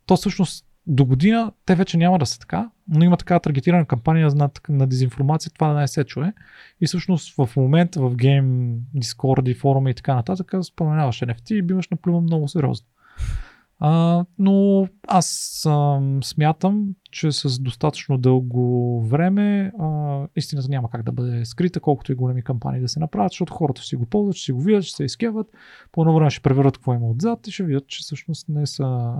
то 0.06 0.16
всъщност 0.16 0.66
до 0.86 1.04
година 1.04 1.52
те 1.66 1.74
вече 1.74 1.96
няма 1.96 2.18
да 2.18 2.26
са 2.26 2.38
така, 2.38 2.70
но 2.88 3.04
има 3.04 3.16
така 3.16 3.38
таргетирана 3.38 3.86
кампания 3.86 4.28
на, 4.34 4.50
на 4.68 4.86
дезинформация, 4.86 5.52
това 5.52 5.72
да 5.72 5.80
не 5.80 5.88
се 5.88 6.04
чуе. 6.04 6.32
И 6.80 6.86
всъщност 6.86 7.36
в 7.36 7.56
момента 7.56 8.00
в 8.00 8.16
гейм, 8.16 8.78
Discord 8.96 9.48
и 9.48 9.54
форуми 9.54 9.90
и 9.90 9.94
така 9.94 10.14
нататък, 10.14 10.52
споменаваш 10.62 11.20
NFT 11.20 11.54
и 11.54 11.62
биваш 11.62 11.88
наплюван 11.88 12.22
много 12.22 12.48
сериозно. 12.48 12.86
А, 13.84 14.24
но 14.38 14.88
аз 15.08 15.62
а, 15.68 16.00
смятам, 16.22 16.94
че 17.10 17.32
с 17.32 17.58
достатъчно 17.58 18.18
дълго 18.18 19.00
време 19.08 19.72
а, 19.80 20.20
истината 20.36 20.68
няма 20.68 20.90
как 20.90 21.02
да 21.02 21.12
бъде 21.12 21.44
скрита, 21.44 21.80
колкото 21.80 22.12
и 22.12 22.14
големи 22.14 22.42
кампании 22.42 22.80
да 22.80 22.88
се 22.88 23.00
направят, 23.00 23.32
защото 23.32 23.54
хората 23.54 23.80
ще 23.80 23.88
си 23.88 23.96
го 23.96 24.06
ползват, 24.06 24.36
ще 24.36 24.44
си 24.44 24.52
го 24.52 24.60
видят, 24.60 24.84
ще 24.84 24.96
се 24.96 25.04
изкеват, 25.04 25.46
по 25.92 26.02
едно 26.02 26.14
време 26.14 26.30
ще 26.30 26.42
преверят 26.42 26.76
какво 26.76 26.94
има 26.94 27.10
отзад 27.10 27.46
и 27.46 27.50
ще 27.50 27.64
видят, 27.64 27.86
че 27.86 28.02
всъщност 28.02 28.48
не 28.48 28.66
са, 28.66 29.14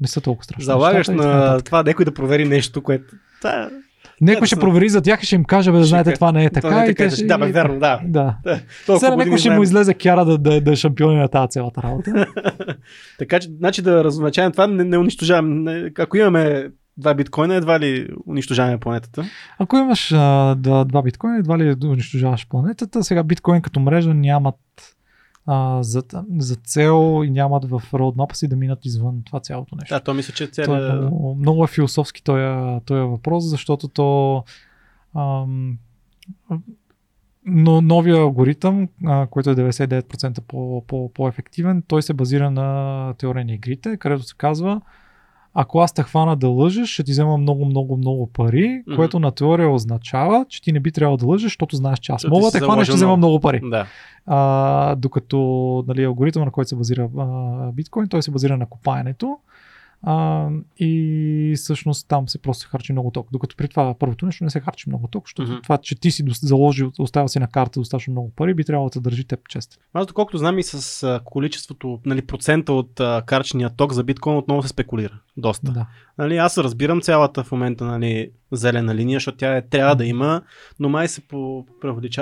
не 0.00 0.08
са 0.08 0.20
толкова 0.20 0.44
страшни. 0.44 0.64
Залагаш 0.64 1.08
и 1.08 1.10
на 1.10 1.60
това 1.60 1.82
някой 1.82 2.04
да 2.04 2.14
провери 2.14 2.44
нещо, 2.44 2.82
което... 2.82 3.14
Та, 3.42 3.70
Някой 4.20 4.46
ще 4.46 4.56
провери 4.56 4.88
за 4.88 5.02
тях 5.02 5.22
и 5.22 5.26
ще 5.26 5.34
им 5.34 5.44
каже, 5.44 5.72
бе, 5.72 5.78
да 5.78 5.84
знаете, 5.84 6.12
това 6.12 6.32
не 6.32 6.44
е 6.44 6.50
така. 6.50 6.70
не 6.70 6.80
е 6.80 6.84
и 6.84 6.94
така, 6.94 7.08
те 7.08 7.16
ще- 7.16 7.26
да, 7.26 7.38
бе, 7.38 7.52
верно, 7.52 7.78
да. 7.78 8.00
Да. 8.04 8.36
Сега 8.98 9.16
някой 9.16 9.38
ще 9.38 9.50
му 9.50 9.62
излезе 9.62 9.94
кяра 9.94 10.24
да, 10.24 10.38
да, 10.38 10.60
да 10.60 10.72
е 10.72 10.76
шампиони 10.76 11.16
на 11.16 11.28
тази 11.28 11.48
цялата 11.48 11.82
работа. 11.82 12.26
Така 13.18 13.40
че, 13.40 13.48
значи 13.48 13.82
да 13.82 14.04
разначаем 14.04 14.52
това, 14.52 14.66
не, 14.66 14.84
не 14.84 14.98
унищожаваме. 14.98 15.90
Ако 15.98 16.16
имаме 16.16 16.70
два 16.96 17.14
биткоина, 17.14 17.54
едва 17.54 17.80
ли 17.80 18.08
унищожаваме 18.26 18.78
планетата. 18.78 19.24
Ако 19.58 19.76
имаш 19.76 20.12
а, 20.12 20.54
да, 20.54 20.84
два 20.84 21.02
биткоина, 21.02 21.38
едва 21.38 21.58
ли 21.58 21.76
унищожаваш 21.84 22.48
планетата. 22.48 23.04
Сега 23.04 23.22
биткоин 23.22 23.62
като 23.62 23.80
мрежа 23.80 24.14
нямат 24.14 24.56
а, 25.50 25.82
за, 25.82 26.02
за 26.38 26.56
цел 26.56 27.22
и 27.24 27.30
нямат 27.30 27.64
в 27.64 27.82
роудмапа 27.94 28.34
си 28.34 28.48
да 28.48 28.56
минат 28.56 28.84
извън 28.84 29.22
това 29.24 29.40
цялото 29.40 29.76
нещо. 29.76 29.94
Да, 29.94 30.00
то 30.00 30.14
мисля, 30.14 30.34
че 30.34 30.50
То 30.50 30.76
е 30.76 30.92
много, 30.92 31.34
много 31.34 31.64
е 31.64 31.66
философски 31.66 32.24
този, 32.24 32.80
този 32.84 33.00
въпрос, 33.00 33.44
защото 33.44 33.88
то 33.88 34.44
ам, 35.16 35.78
но 37.46 37.80
новия 37.80 38.16
алгоритъм, 38.16 38.88
а, 39.06 39.26
който 39.26 39.50
е 39.50 39.54
99% 39.54 40.40
по, 40.40 40.84
по, 40.86 41.12
по-ефективен, 41.12 41.82
той 41.88 42.02
се 42.02 42.14
базира 42.14 42.50
на 42.50 43.14
теория 43.18 43.44
на 43.44 43.52
игрите, 43.52 43.96
където 43.96 44.22
се 44.22 44.34
казва 44.38 44.80
ако 45.60 45.80
аз 45.80 45.92
те 45.92 46.02
хвана 46.02 46.36
да 46.36 46.48
лъжеш, 46.48 46.88
ще 46.88 47.04
ти 47.04 47.10
взема 47.12 47.36
много, 47.36 47.64
много, 47.64 47.96
много 47.96 48.26
пари, 48.32 48.82
Мгм. 48.86 48.96
което 48.96 49.18
на 49.18 49.30
теория 49.30 49.70
означава, 49.70 50.46
че 50.48 50.62
ти 50.62 50.72
не 50.72 50.80
би 50.80 50.92
трябвало 50.92 51.16
да 51.16 51.26
лъжеш, 51.26 51.44
защото 51.46 51.76
знаеш, 51.76 51.98
че 51.98 52.12
аз 52.12 52.24
мога 52.24 52.44
да 52.46 52.50
те 52.50 52.58
хвана, 52.58 52.84
ще 52.84 52.94
взема 52.94 53.16
много. 53.16 53.40
пари. 53.40 53.60
Да. 53.64 53.86
А, 54.26 54.94
докато 54.94 55.38
нали, 55.88 56.04
алгоритъма, 56.04 56.44
на 56.44 56.50
който 56.50 56.68
се 56.68 56.76
базира 56.76 57.08
а, 57.18 57.26
биткоин, 57.72 58.08
той 58.08 58.22
се 58.22 58.30
базира 58.30 58.56
на 58.56 58.66
копаенето. 58.66 59.36
А, 60.02 60.48
и 60.78 61.52
всъщност 61.56 62.08
там 62.08 62.28
се 62.28 62.38
просто 62.38 62.62
се 62.62 62.68
харчи 62.68 62.92
много 62.92 63.10
ток. 63.10 63.28
Докато 63.32 63.56
при 63.56 63.68
това 63.68 63.94
първото 63.98 64.26
нещо 64.26 64.44
не 64.44 64.50
се 64.50 64.60
харчи 64.60 64.88
много 64.88 65.08
ток, 65.08 65.28
защото 65.28 65.42
Мгм. 65.42 65.60
това, 65.62 65.78
че 65.78 66.00
ти 66.00 66.10
си 66.10 66.24
заложил, 66.42 66.92
оставил 66.98 67.28
си 67.28 67.38
на 67.38 67.46
карта 67.48 67.80
достатъчно 67.80 68.10
много 68.10 68.32
пари, 68.36 68.54
би 68.54 68.64
трябвало 68.64 68.88
да 68.88 68.92
те 68.92 69.00
държи 69.00 69.24
теб 69.24 69.48
чест. 69.48 69.80
Аз 69.92 70.06
доколкото 70.06 70.38
знам 70.38 70.58
и 70.58 70.62
с 70.62 71.02
а, 71.02 71.20
количеството, 71.24 72.00
нали, 72.06 72.22
процента 72.26 72.72
от 72.72 73.00
а, 73.00 73.22
карчения 73.26 73.70
ток 73.70 73.92
за 73.92 74.04
биткоин 74.04 74.36
отново 74.36 74.62
се 74.62 74.68
спекулира. 74.68 75.18
Доста. 75.36 75.72
Да. 75.72 75.86
Нали, 76.18 76.36
аз 76.36 76.58
разбирам 76.58 77.00
цялата 77.00 77.44
в 77.44 77.52
момента 77.52 77.84
нали, 77.84 78.30
зелена 78.52 78.94
линия, 78.94 79.16
защото 79.16 79.38
тя 79.38 79.56
е, 79.56 79.62
трябва 79.62 79.96
да 79.96 80.04
има, 80.04 80.42
но 80.80 80.88
май 80.88 81.08
се 81.08 81.20
по- 81.20 81.66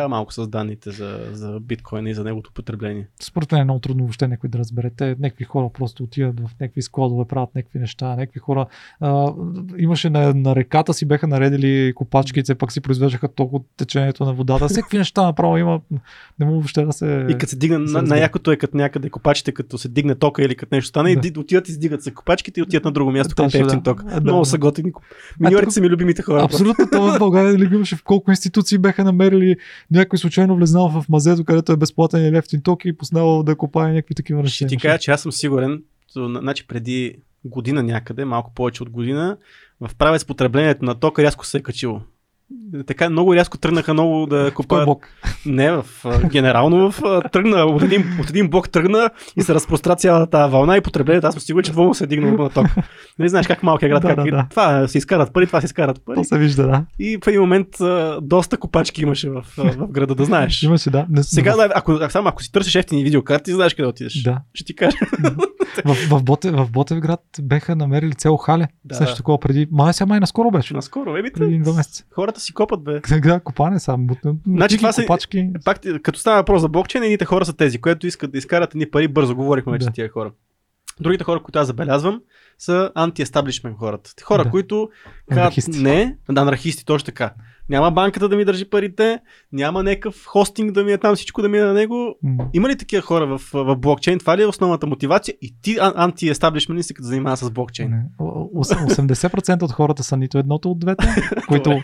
малко 0.09 0.33
с 0.33 0.49
данните 0.49 0.91
за, 0.91 1.19
за 1.33 1.61
биткоина 1.61 2.11
и 2.11 2.15
за 2.15 2.25
неговото 2.25 2.53
потребление. 2.53 3.07
Според 3.23 3.53
мен 3.53 3.61
е 3.61 3.65
много 3.65 3.81
трудно 3.81 4.05
въобще 4.05 4.29
някой 4.29 4.51
да 4.51 4.59
разберете. 4.59 5.17
Някакви 5.21 5.45
хора 5.45 5.71
просто 5.75 6.03
отиват 6.03 6.41
в 6.41 6.51
някакви 6.61 6.83
складове, 6.83 7.25
правят 7.29 7.55
някакви 7.55 7.79
неща, 7.79 8.09
някакви 8.09 8.41
хора. 8.41 8.67
А, 9.01 9.33
имаше 9.79 10.11
на, 10.11 10.35
на 10.35 10.57
реката 10.57 10.95
си 10.95 11.07
беха 11.07 11.27
наредили 11.27 11.93
копачките, 11.95 12.55
пък 12.55 12.73
си 12.73 12.81
произвеждаха 12.81 13.29
ток 13.29 13.53
от 13.53 13.67
течението 13.77 14.25
на 14.25 14.35
водата. 14.35 14.69
Всеки 14.69 14.99
неща 14.99 15.23
направо 15.23 15.57
има. 15.57 15.81
Не 16.41 16.47
мога 16.47 16.59
въобще 16.59 16.85
да 16.85 16.93
се. 16.93 17.27
И 17.31 17.39
като 17.39 17.51
се 17.51 17.57
дигна, 17.57 17.79
на, 17.79 18.03
на 18.03 18.19
якото 18.19 18.51
е 18.51 18.57
като 18.57 18.77
някъде 18.77 19.11
копачите, 19.11 19.53
като 19.53 19.79
се 19.79 19.89
дигне 19.89 20.15
тока 20.15 20.43
или 20.43 20.55
като 20.55 20.75
нещо 20.75 20.89
стане, 20.89 21.17
Да. 21.17 21.29
и 21.29 21.39
отиват 21.39 21.69
и 21.69 21.71
издигат 21.71 22.03
се 22.03 22.15
копачките 22.15 22.61
и 22.61 22.63
отиват 22.63 22.85
на 22.85 22.93
друго 22.93 23.13
място, 23.13 23.35
където 23.37 23.59
е 23.59 23.63
да. 23.63 23.83
ток. 23.83 24.05
Много 24.23 24.45
са 24.45 24.59
готини. 24.59 24.93
Миньорите 25.41 25.71
са 25.71 25.81
ми 25.81 25.89
любимите 26.17 26.23
хора. 26.23 26.45
Абсолютно, 26.45 26.87
това 26.93 27.15
в 27.15 27.19
България 27.19 27.53
нали, 27.53 27.75
имаше 27.75 27.97
в 27.97 28.03
колко 28.03 28.31
институции 28.31 28.79
беха 28.79 29.05
намерили 29.05 29.57
някой 29.91 30.19
случайно 30.19 30.57
влезнал 30.57 30.89
в 30.89 31.05
мазето, 31.09 31.45
където 31.45 31.73
е 31.73 31.77
безплатен 31.77 32.27
или 32.27 32.37
ефтин 32.37 32.63
ток 32.63 32.85
и 32.85 32.97
поснал 32.97 33.43
да 33.43 33.57
копае 33.57 33.93
някакви 33.93 34.15
такива 34.15 34.43
неща. 34.43 34.55
Ще 34.55 34.67
ти 34.67 34.77
кажа, 34.77 34.99
че 34.99 35.11
аз 35.11 35.23
съм 35.23 35.33
сигурен, 35.33 35.83
значи 36.17 36.67
преди 36.67 37.17
година 37.45 37.83
някъде, 37.83 38.25
малко 38.25 38.53
повече 38.55 38.83
от 38.83 38.91
година, 38.91 39.37
в 39.81 39.91
правец 39.99 40.25
потреблението 40.25 40.85
на 40.85 40.95
тока 40.95 41.23
рязко 41.23 41.47
се 41.47 41.59
е 41.59 41.63
качило. 41.63 42.01
Така 42.87 43.11
много 43.11 43.35
рязко 43.35 43.59
тръгнаха 43.59 43.93
много 43.93 44.27
да 44.27 44.51
купуват. 44.55 44.85
блок? 44.85 45.09
Не, 45.47 45.71
в, 45.71 45.87
генерално 46.31 46.91
в, 46.91 47.23
тръгна, 47.33 47.57
от 47.65 47.83
един, 47.83 48.05
от 48.21 48.31
един 48.31 48.51
блок 48.51 48.71
тръгна 48.71 49.11
и 49.37 49.43
се 49.43 49.55
разпростра 49.55 49.97
цялата 49.97 50.49
вълна 50.49 50.77
и 50.77 50.81
потреблението. 50.81 51.27
Аз 51.27 51.35
съм 51.35 51.41
сигурен, 51.41 51.65
че 51.65 51.73
двама 51.73 51.95
се 51.95 52.05
е 52.05 52.07
дигнало 52.07 52.43
на 52.43 52.51
ток. 52.51 52.67
Нали 53.19 53.29
знаеш 53.29 53.47
как 53.47 53.63
е 53.83 53.89
град, 53.89 54.03
Да, 54.03 54.09
как 54.09 54.25
да, 54.25 54.31
да. 54.31 54.47
това 54.51 54.89
се 54.89 54.99
изкарат 54.99 55.33
пари, 55.33 55.47
това 55.47 55.61
се 55.61 55.65
изкарат 55.65 56.05
пари. 56.05 56.15
То 56.17 56.25
се 56.25 56.39
вижда, 56.39 56.63
да. 56.67 56.85
И 56.99 57.19
в 57.25 57.27
един 57.27 57.41
момент 57.41 57.69
доста 58.23 58.57
копачки 58.57 59.03
имаше 59.03 59.31
в, 59.31 59.45
в 59.57 59.89
града, 59.91 60.15
да 60.15 60.25
знаеш. 60.25 60.63
Имаше, 60.63 60.91
да. 60.91 61.07
Не, 61.11 61.23
Сега, 61.23 61.57
да, 61.57 61.69
ако, 61.75 61.99
само 62.11 62.29
ако 62.29 62.43
си 62.43 62.53
търсиш 62.53 62.75
ефтини 62.75 63.05
видеокарти, 63.05 63.53
знаеш 63.53 63.75
къде 63.75 63.89
отидеш. 63.89 64.23
Да. 64.23 64.41
Ще 64.55 64.65
ти 64.65 64.77
кажа. 64.77 64.97
В, 65.85 65.95
в, 66.11 66.23
Боте, 66.23 66.51
в 66.51 66.69
Ботевград 66.71 67.21
беха 67.43 67.77
намерили 67.77 68.15
цел 68.15 68.37
хале. 68.37 68.69
Да, 68.85 68.95
Също 68.95 69.17
такова 69.17 69.39
преди. 69.41 69.69
Май 69.71 69.93
сега 69.93 70.07
май 70.07 70.21
наскоро 70.21 70.51
беше. 70.51 70.75
Наскоро, 70.75 71.17
еби, 71.17 71.33
Преди 71.33 71.59
два 71.59 71.73
месеца. 71.73 72.05
хората 72.15 72.36
си 72.37 72.55
копат, 72.55 72.85
бе. 72.85 73.01
Да, 73.21 73.41
копане 73.41 73.81
само. 73.81 74.09
Значи 74.47 74.77
това 74.77 74.93
са- 74.93 75.03
копачки. 75.03 75.51
Пак, 75.65 75.81
като 76.03 76.19
става 76.19 76.37
въпрос 76.37 76.61
за 76.61 76.69
блокчейн, 76.69 77.05
едните 77.05 77.25
хора 77.25 77.45
са 77.45 77.53
тези, 77.53 77.79
които 77.79 78.07
искат 78.07 78.33
да 78.33 78.39
изкарат 78.39 78.75
едни 78.75 78.91
пари 78.91 79.09
бързо. 79.09 79.37
Говорихме 79.37 79.73
вече 79.73 79.87
Да. 79.87 79.93
тия 79.93 80.09
хора. 80.09 80.33
Другите 81.01 81.25
хора, 81.25 81.43
които 81.43 81.59
аз 81.59 81.67
забелязвам, 81.67 82.21
са 82.59 82.91
анти-естаблишмент 82.95 83.77
хората. 83.79 84.11
Хора, 84.23 84.45
Да. 84.45 84.51
които 84.51 84.89
казват 85.31 85.69
не, 85.69 86.17
да, 86.31 86.41
анархисти, 86.41 86.85
точно 86.85 87.07
така. 87.07 87.35
Няма 87.69 87.91
банката 87.91 88.29
да 88.29 88.37
ми 88.37 88.45
държи 88.45 88.71
парите, 88.71 89.21
няма 89.53 89.83
някакъв 89.83 90.25
хостинг 90.27 90.73
да 90.73 90.85
ми 90.85 90.93
е 90.93 90.99
там, 90.99 91.15
всичко 91.17 91.43
да 91.43 91.49
ми 91.49 91.59
е 91.59 91.63
на 91.63 91.73
него. 91.73 92.15
Има 92.53 92.69
ли 92.69 92.77
такива 92.77 93.03
хора 93.03 93.27
в, 93.27 93.41
в 93.53 93.77
блокчейн? 93.77 94.19
Това 94.19 94.37
ли 94.37 94.43
е 94.43 94.47
основната 94.47 94.87
мотивация? 94.87 95.35
И 95.43 95.55
ти 95.63 95.77
ан- 95.77 95.93
анти-естаблишмент 95.97 96.85
се 96.85 96.95
като 96.95 97.07
занимава 97.07 97.37
с 97.37 97.51
блокчейн. 97.51 97.91
Не. 97.91 98.05
О- 98.19 98.49
ос- 98.55 98.97
80% 98.97 99.63
от 99.63 99.73
хората 99.73 100.03
са 100.03 100.17
нито 100.17 100.39
едното 100.39 100.71
от 100.71 100.79
двете, 100.79 101.07
които... 101.49 101.83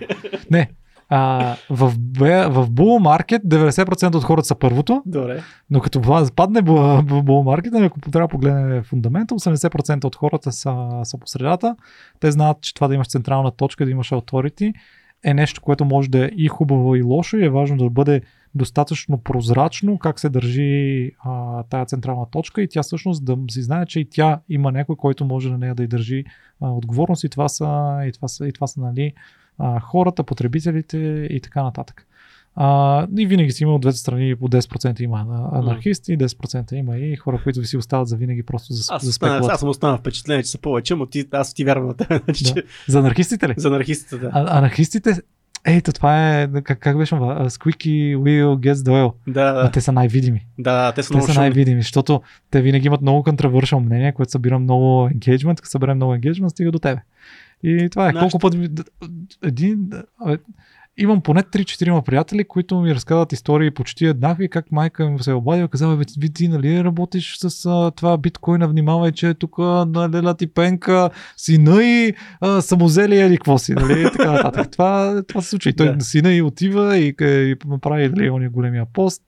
Не. 0.50 0.70
А, 1.14 1.56
в, 1.70 1.88
в 1.88 2.70
Bull 2.70 3.22
Market 3.26 3.44
90% 3.44 4.14
от 4.14 4.24
хората 4.24 4.46
са 4.46 4.54
първото, 4.54 5.02
Добре. 5.06 5.42
но 5.70 5.80
като 5.80 6.00
падне 6.36 6.60
в 6.60 7.02
в 7.06 7.22
Bull 7.22 7.62
Market, 7.70 7.86
ако 7.86 8.00
трябва 8.00 8.28
да 8.28 8.30
погледне 8.30 8.82
фундамента, 8.82 9.34
80% 9.34 10.04
от 10.04 10.16
хората 10.16 10.52
са, 10.52 10.88
са 11.02 11.18
по 11.18 11.26
средата. 11.26 11.76
Те 12.20 12.30
знаят, 12.30 12.60
че 12.60 12.74
това 12.74 12.88
да 12.88 12.94
имаш 12.94 13.08
централна 13.08 13.50
точка, 13.50 13.84
да 13.84 13.90
имаш 13.90 14.10
authority 14.10 14.72
е 15.24 15.34
нещо, 15.34 15.60
което 15.60 15.84
може 15.84 16.10
да 16.10 16.24
е 16.24 16.30
и 16.36 16.48
хубаво 16.48 16.96
и 16.96 17.02
лошо 17.02 17.36
и 17.36 17.44
е 17.44 17.50
важно 17.50 17.76
да 17.76 17.90
бъде 17.90 18.22
достатъчно 18.54 19.18
прозрачно 19.18 19.98
как 19.98 20.20
се 20.20 20.28
държи 20.28 21.10
а, 21.24 21.62
тая 21.62 21.86
централна 21.86 22.26
точка 22.30 22.62
и 22.62 22.68
тя 22.68 22.82
всъщност 22.82 23.24
да 23.24 23.38
си 23.50 23.62
знае, 23.62 23.86
че 23.86 24.00
и 24.00 24.04
тя 24.04 24.40
има 24.48 24.72
някой, 24.72 24.96
който 24.96 25.24
може 25.24 25.50
на 25.50 25.58
нея 25.58 25.74
да 25.74 25.82
й 25.82 25.86
държи 25.86 26.24
а, 26.60 26.70
отговорност 26.70 27.24
и 27.24 27.28
това 27.28 27.48
са, 27.48 27.98
и 28.06 28.12
това 28.12 28.28
са, 28.28 28.48
и 28.48 28.52
това 28.52 28.66
са 28.66 28.80
нали, 28.80 29.12
а, 29.58 29.80
хората, 29.80 30.24
потребителите 30.24 30.98
и 31.30 31.40
така 31.40 31.62
нататък. 31.62 32.06
А, 32.56 33.06
и 33.18 33.26
винаги 33.26 33.52
си 33.52 33.62
има 33.62 33.74
от 33.74 33.80
двете 33.80 33.98
страни 33.98 34.36
по 34.36 34.48
10% 34.48 35.00
има 35.00 35.26
анархисти, 35.52 36.18
10% 36.18 36.72
има 36.72 36.96
и 36.96 37.16
хора, 37.16 37.40
които 37.42 37.64
си 37.64 37.76
остават 37.76 38.08
за 38.08 38.16
винаги 38.16 38.42
просто 38.42 38.72
за, 38.72 38.94
Аз, 38.94 39.04
за 39.04 39.12
спекулация. 39.12 39.52
аз 39.52 39.60
съм 39.60 39.68
останал 39.68 39.96
впечатление, 39.98 40.42
че 40.42 40.50
са 40.50 40.58
повече, 40.58 40.94
но 40.94 41.06
ти, 41.06 41.24
аз 41.32 41.54
ти 41.54 41.64
вярвам 41.64 41.86
на 41.86 41.94
теб. 41.94 42.24
Значи, 42.24 42.44
Да. 42.44 42.50
че, 42.52 42.62
За 42.88 42.98
анархистите 42.98 43.48
ли? 43.48 43.54
за 43.56 43.68
анархистите, 43.68 44.18
да. 44.18 44.30
А, 44.32 44.58
анархистите, 44.58 45.20
ето 45.64 45.92
това 45.92 46.32
е, 46.32 46.48
как, 46.54 46.78
как 46.78 46.98
беше, 46.98 47.14
това? 47.14 47.36
Squeaky 47.40 48.16
Wheel 48.16 48.46
Gets 48.46 48.72
the 48.74 48.90
Oil. 48.90 49.12
Да, 49.26 49.52
да, 49.52 49.70
те 49.70 49.80
са 49.80 49.92
най-видими. 49.92 50.46
да, 50.58 50.92
те 50.92 51.02
са 51.02 51.14
Те 51.14 51.20
са 51.22 51.34
най-видими, 51.34 51.82
защото 51.82 52.22
те 52.50 52.62
винаги 52.62 52.86
имат 52.86 53.02
много 53.02 53.22
controversial 53.22 53.78
мнение, 53.78 54.12
което 54.12 54.32
събира 54.32 54.58
много 54.58 54.84
engagement, 55.08 55.56
като 55.56 55.68
събере 55.68 55.94
много 55.94 56.14
engagement, 56.14 56.48
стига 56.48 56.72
до 56.72 56.78
тебе. 56.78 57.00
И 57.62 57.88
това 57.90 58.08
е 58.08 58.12
Нашите- 58.12 58.20
колко 58.20 58.38
пъти... 58.38 58.68
Един... 59.42 59.90
Имам 60.96 61.20
поне 61.20 61.42
3-4 61.42 62.04
приятели, 62.04 62.44
които 62.44 62.80
ми 62.80 62.94
разказват 62.94 63.32
истории 63.32 63.70
почти 63.70 64.06
еднакви, 64.06 64.48
как 64.48 64.72
майка 64.72 65.04
им 65.04 65.20
се 65.20 65.30
е 65.30 65.34
обадила 65.34 65.64
и 65.64 65.68
казала, 65.68 65.96
бе, 65.96 66.04
ти, 66.04 66.32
ти 66.32 66.48
нали 66.48 66.84
работиш 66.84 67.36
с 67.38 67.66
а, 67.66 67.90
това 67.90 68.16
биткоина, 68.16 68.68
внимавай, 68.68 69.12
че 69.12 69.34
тук 69.34 69.58
на 69.58 70.10
леля 70.14 70.36
ти 70.36 70.46
пенка, 70.46 71.10
сина 71.36 71.84
и 71.84 72.14
а, 72.40 72.60
самозели 72.62 73.16
или 73.16 73.36
какво 73.36 73.58
си, 73.58 73.72
нали, 73.74 74.00
и 74.00 74.04
така 74.04 74.32
нататък. 74.32 74.70
Това, 74.72 75.22
това 75.28 75.42
се 75.42 75.48
случва. 75.48 75.70
И 75.70 75.76
той 75.76 75.96
Да. 75.96 76.04
сина 76.04 76.34
и 76.34 76.42
отива 76.42 76.98
и, 76.98 77.08
и 77.20 77.56
прави 77.80 78.08
нали, 78.08 78.30
ония 78.30 78.50
големия 78.50 78.86
пост. 78.92 79.22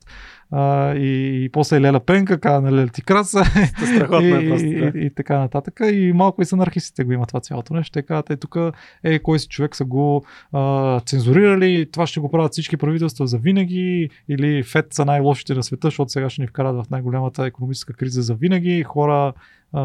А, 0.56 0.94
и, 0.94 1.44
и 1.44 1.48
после 1.48 1.80
Леля 1.80 2.00
Пенка, 2.00 2.40
каза 2.40 2.60
на 2.60 2.72
Леля 2.72 2.88
ти 2.88 3.02
краса 3.02 3.44
Страхотно 3.94 4.40
и, 4.40 4.46
е 4.46 4.48
просто. 4.48 4.66
и, 4.66 4.80
Да. 4.80 4.98
и, 4.98 5.06
и, 5.06 5.10
така 5.10 5.38
нататък. 5.38 5.80
И 5.92 6.12
малко 6.14 6.42
и 6.42 6.44
с 6.44 6.52
анархистите 6.52 7.04
го 7.04 7.12
има 7.12 7.26
това 7.26 7.40
цялото 7.40 7.74
нещо. 7.74 7.92
Те 7.92 8.02
казват, 8.02 8.30
е 8.30 8.36
тук, 8.36 8.56
е, 9.04 9.18
кой 9.18 9.38
си 9.38 9.48
човек 9.48 9.76
са 9.76 9.84
го 9.84 10.24
а, 10.52 11.00
цензурирали, 11.00 11.90
това 11.92 12.06
ще 12.06 12.20
го 12.20 12.30
правят 12.30 12.52
всички 12.52 12.76
правителства 12.76 13.26
за 13.26 13.38
винаги, 13.38 14.10
или 14.28 14.62
ФЕД 14.62 14.86
са 14.90 15.04
най-лошите 15.04 15.54
на 15.54 15.62
света, 15.62 15.86
защото 15.86 16.12
сега 16.12 16.30
ще 16.30 16.42
ни 16.42 16.48
вкарат 16.48 16.76
в 16.76 16.90
най-голямата 16.90 17.46
економическа 17.46 17.92
криза 17.92 18.22
за 18.22 18.34
винаги. 18.34 18.82
Хора, 18.82 19.32
а, 19.72 19.82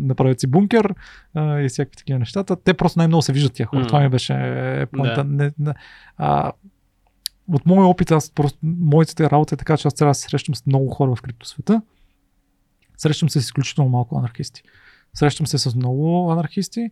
направят 0.00 0.40
си 0.40 0.46
бункер 0.46 0.94
а, 1.34 1.60
и 1.60 1.68
всякакви 1.68 1.96
такива 1.96 2.18
нещата. 2.18 2.56
Те 2.56 2.74
просто 2.74 2.98
най-много 2.98 3.22
се 3.22 3.32
виждат 3.32 3.52
тия 3.52 3.66
хора. 3.66 3.80
М. 3.80 3.86
Това 3.86 4.00
ми 4.00 4.08
беше 4.08 4.34
поинта. 4.92 5.24
Да. 5.24 5.44
Не, 5.44 5.52
не, 5.58 5.74
а, 6.18 6.52
от 7.52 7.66
моя 7.66 7.86
опит, 7.86 8.10
аз 8.10 8.30
просто, 8.30 8.58
моите 8.62 9.30
работа 9.30 9.54
е 9.54 9.58
така, 9.58 9.76
че 9.76 9.88
аз 9.88 9.94
трябва 9.94 10.10
да 10.10 10.14
се 10.14 10.28
срещам 10.28 10.54
с 10.54 10.66
много 10.66 10.88
хора 10.88 11.14
в 11.14 11.22
криптосвета. 11.22 11.82
Срещам 12.98 13.28
се 13.28 13.40
с 13.40 13.44
изключително 13.44 13.90
малко 13.90 14.18
анархисти. 14.18 14.62
Срещам 15.14 15.46
се 15.46 15.58
с 15.58 15.74
много 15.74 16.30
анархисти. 16.32 16.90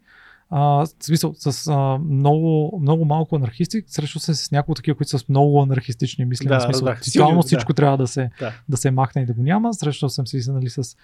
А, 0.51 0.61
в 0.61 0.89
смисъл, 1.01 1.35
с 1.35 1.67
а, 1.73 1.99
много, 1.99 2.79
много 2.83 3.05
малко 3.05 3.37
анархисти. 3.37 3.83
Срещам 3.87 4.21
се 4.21 4.35
с 4.35 4.51
няколко 4.51 4.75
такива, 4.75 4.97
които 4.97 5.11
са 5.11 5.19
с 5.19 5.29
много 5.29 5.63
анархистични 5.63 6.25
мисли. 6.25 6.49
Да, 6.49 6.59
в 6.59 6.63
смисъл, 6.63 6.87
разбрах. 6.87 7.03
тотално 7.03 7.31
Силни, 7.31 7.43
всичко 7.43 7.73
да. 7.73 7.77
трябва 7.77 7.97
да 7.97 8.07
се, 8.07 8.31
Да. 8.41 8.53
да 8.69 8.77
се 8.77 8.91
махне 8.91 9.23
и 9.23 9.27
да 9.27 9.33
го 9.33 9.43
няма. 9.43 9.75
Срещал 9.75 10.09
съм 10.09 10.27
се 10.27 10.53
нали, 10.53 10.71
с 10.71 10.97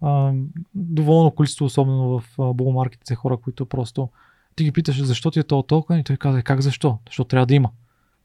а, 0.00 0.32
доволно 0.74 1.30
количество, 1.30 1.64
особено 1.64 2.20
в 2.20 2.54
булмаркетите, 2.54 3.14
хора, 3.14 3.36
които 3.36 3.66
просто 3.66 4.08
ти 4.56 4.64
ги 4.64 4.72
питаш 4.72 5.02
защо 5.02 5.30
ти 5.30 5.38
е 5.38 5.42
то 5.42 5.62
токен 5.62 5.98
и 5.98 6.04
той 6.04 6.16
каза 6.16 6.42
как 6.42 6.60
защо? 6.60 6.98
Защото 7.06 7.28
трябва 7.28 7.46
да 7.46 7.54
има. 7.54 7.70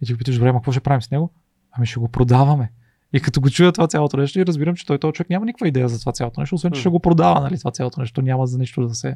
И 0.02 0.06
ти 0.06 0.14
го 0.14 0.18
питаш, 0.18 0.36
добре, 0.36 0.52
ма 0.52 0.60
какво 0.60 0.72
ще 0.72 0.82
правим 0.82 1.02
с 1.02 1.12
него? 1.12 1.32
Ами 1.72 1.86
ще 1.88 2.00
го 2.00 2.08
продаваме. 2.08 2.72
И 3.14 3.20
като 3.20 3.42
го 3.42 3.50
чуя 3.50 3.72
това 3.72 3.88
цялото 3.88 4.18
нещо 4.18 4.40
и 4.40 4.46
разбирам, 4.46 4.76
че 4.76 4.86
той 4.86 4.98
този 4.98 5.14
човек 5.14 5.30
няма 5.30 5.46
никаква 5.46 5.68
идея 5.68 5.90
за 5.90 6.00
това 6.00 6.12
цялото 6.12 6.40
нещо, 6.40 6.56
освен 6.56 6.72
че 6.72 6.80
ще 6.80 6.90
го 6.90 7.00
продава, 7.00 7.40
нали, 7.42 7.58
това 7.58 7.72
цялото 7.72 8.00
нещо. 8.00 8.22
Няма 8.22 8.48
за 8.48 8.58
нищо 8.58 8.88
да 8.88 8.96
се, 8.96 9.16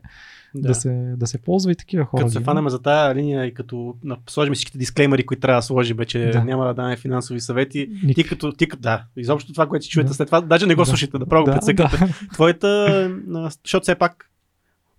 да. 0.56 0.68
Да. 0.68 0.76
се, 0.76 1.14
да 1.18 1.28
се 1.28 1.38
ползва 1.38 1.72
и 1.72 1.76
такива 1.76 2.06
хора. 2.06 2.22
Като 2.22 2.32
се 2.32 2.38
има. 2.38 2.46
фанем 2.46 2.70
за 2.70 2.82
тази 2.82 3.16
линия 3.16 3.46
и 3.46 3.54
като 3.54 3.96
сложим 4.30 4.54
всичките 4.54 4.78
дисклеймери, 4.78 5.26
които 5.26 5.40
трябва 5.42 5.58
да 5.58 5.64
сложим, 5.64 5.98
че 6.08 6.20
Да. 6.20 6.44
няма 6.44 6.66
да 6.66 6.74
даваме 6.74 6.98
финансови 6.98 7.40
съвети. 7.40 7.90
Ник- 8.04 8.16
Ти 8.16 8.24
като, 8.24 8.52
ти 8.52 8.68
като, 8.68 8.82
да, 8.82 9.04
изобщо 9.18 9.54
това, 9.54 9.68
което 9.68 9.86
си 9.86 9.92
чуете 9.92 10.08
Да. 10.08 10.14
след 10.14 10.28
това, 10.28 10.42
даже 10.42 10.66
не 10.66 10.76
го 10.76 10.82
Да. 10.82 10.86
слушайте, 10.86 11.18
да 11.18 11.26
право 11.26 11.46
да, 11.46 11.52
прецъкате. 11.52 11.98
да. 11.98 12.10
Твоята, 12.34 13.12
защото 13.64 13.84
все 13.84 13.96
пак, 13.96 14.30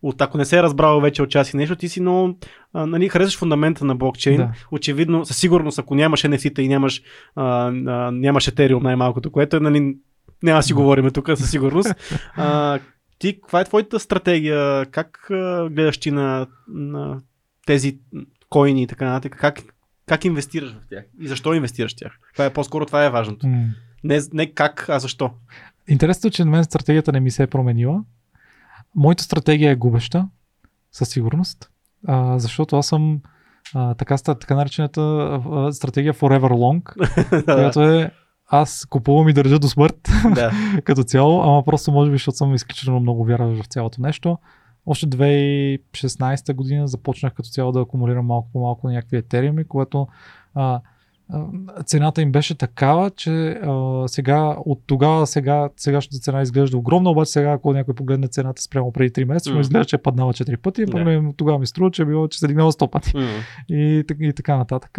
от 0.09 0.21
ако 0.21 0.39
не 0.39 0.45
се 0.45 0.59
е 0.59 0.63
разбрал 0.63 1.01
вече 1.01 1.23
от 1.23 1.31
час 1.31 1.53
и 1.53 1.57
нещо, 1.57 1.77
ти 1.77 1.89
си 1.89 2.01
много, 2.01 2.39
а, 2.73 2.87
нали, 2.87 3.09
харесваш 3.09 3.39
фундамента 3.39 3.85
на 3.85 3.95
блокчейн. 3.95 4.37
Да. 4.37 4.53
Очевидно, 4.71 5.27
със 5.27 5.37
сигурност, 5.37 5.79
ако 5.79 5.95
нямаш 5.95 6.23
NFT-та 6.23 6.63
и 6.63 6.69
нямаш, 6.69 7.03
а, 7.37 7.45
а, 7.67 8.11
нямаш 8.11 8.51
Ethereum 8.51 8.83
най-малкото, 8.83 9.31
което 9.31 9.57
е, 9.57 9.61
нали, 9.61 9.97
няма 10.43 10.63
си 10.63 10.73
говорим 10.73 11.11
тук 11.11 11.29
със 11.29 11.51
сигурност. 11.51 11.95
А, 12.37 12.79
ти, 13.19 13.41
каква 13.41 13.61
е 13.61 13.65
твоята 13.65 14.01
стратегия? 14.01 14.87
Как 14.87 15.31
а, 15.31 15.69
гледаш 15.71 15.99
ти 15.99 16.11
на, 16.11 16.47
на 16.69 17.21
тези 17.67 17.99
коини 18.49 18.83
и 18.83 18.87
така 18.87 19.05
нататък? 19.05 19.37
Как, 19.41 19.63
как 20.07 20.25
инвестираш 20.25 20.71
в 20.71 20.89
тях? 20.91 21.05
И 21.21 21.29
защо 21.29 21.55
инвестираш 21.55 21.93
в 21.93 21.97
тях? 21.97 22.13
Това 22.33 22.45
е 22.45 22.53
по-скоро 22.53 22.87
това 22.87 23.05
е 23.05 23.11
важното. 23.11 23.47
М. 23.47 23.65
Не, 24.05 24.21
не 24.33 24.47
как, 24.53 24.89
а 24.89 24.99
защо. 24.99 25.31
Интересното 25.89 26.29
е, 26.29 26.31
че 26.31 26.45
на 26.45 26.51
мен 26.51 26.65
стратегията 26.65 27.13
не 27.13 27.21
ми 27.21 27.31
се 27.31 27.43
е 27.43 27.47
променила. 27.47 28.05
Моята 28.97 29.25
стратегия 29.25 29.71
е 29.71 29.77
губеща, 29.77 30.29
със 30.93 31.09
сигурност, 31.09 31.71
а, 32.07 32.39
защото 32.39 32.77
аз 32.77 32.87
съм 32.87 33.21
а, 33.75 33.95
така, 33.95 34.17
така 34.19 34.55
наречената 34.55 35.01
а, 35.01 35.73
стратегия 35.73 36.15
Forever 36.15 36.51
Long, 36.53 37.45
която 37.45 37.83
е 37.83 38.11
аз 38.49 38.87
купувам 38.91 39.29
и 39.29 39.33
държа 39.33 39.59
до 39.59 39.69
смърт 39.69 40.09
да. 40.35 40.53
като 40.85 41.03
цяло, 41.03 41.43
ама 41.43 41.63
просто 41.63 41.93
може 41.93 42.11
би, 42.11 42.15
защото 42.15 42.37
съм 42.37 42.55
изключително 42.55 43.01
много 43.01 43.25
вярващ 43.25 43.63
в 43.63 43.67
цялото 43.67 44.03
нещо. 44.03 44.39
Още 44.87 45.07
2016 45.07 46.55
година 46.55 46.89
започнах 46.89 47.35
като 47.35 47.49
цяло 47.49 47.73
да 47.73 47.81
акумулирам 47.81 48.27
малко 48.27 48.49
по 48.53 48.61
малко 48.61 48.89
някакви 48.89 49.17
етериуми, 49.17 49.65
което 49.65 50.07
а, 50.55 50.81
цената 51.87 52.23
им 52.23 52.33
беше 52.33 52.55
такава, 52.55 53.11
че 53.11 53.49
а, 53.49 54.03
сега, 54.09 54.57
от 54.67 54.83
тогава 54.87 55.27
сега, 55.27 55.69
сегашната 55.77 56.19
цена 56.19 56.43
изглежда 56.43 56.77
огромна, 56.77 57.11
обаче 57.11 57.31
сега, 57.31 57.51
ако 57.51 57.73
някой 57.73 57.95
погледне 57.95 58.29
цената 58.29 58.63
спрямо 58.63 58.93
преди 58.93 59.11
3 59.11 59.25
месеца, 59.25 59.55
М. 59.55 59.61
изглежда, 59.61 59.85
че 59.85 59.97
е 59.97 60.03
паднала 60.03 60.33
4 60.33 60.57
пъти, 60.57 60.87
погледнем, 60.87 61.33
тогава 61.37 61.59
ми 61.59 61.67
струва, 61.67 61.91
че 61.91 62.03
е 62.03 62.05
било, 62.05 62.29
че 62.29 62.39
се 62.39 62.47
дигнала 62.47 62.73
100 62.73 62.91
пъти 62.91 63.13
М. 63.17 63.27
и, 63.69 64.05
и 64.21 64.33
така 64.33 64.57
нататък. 64.57 64.99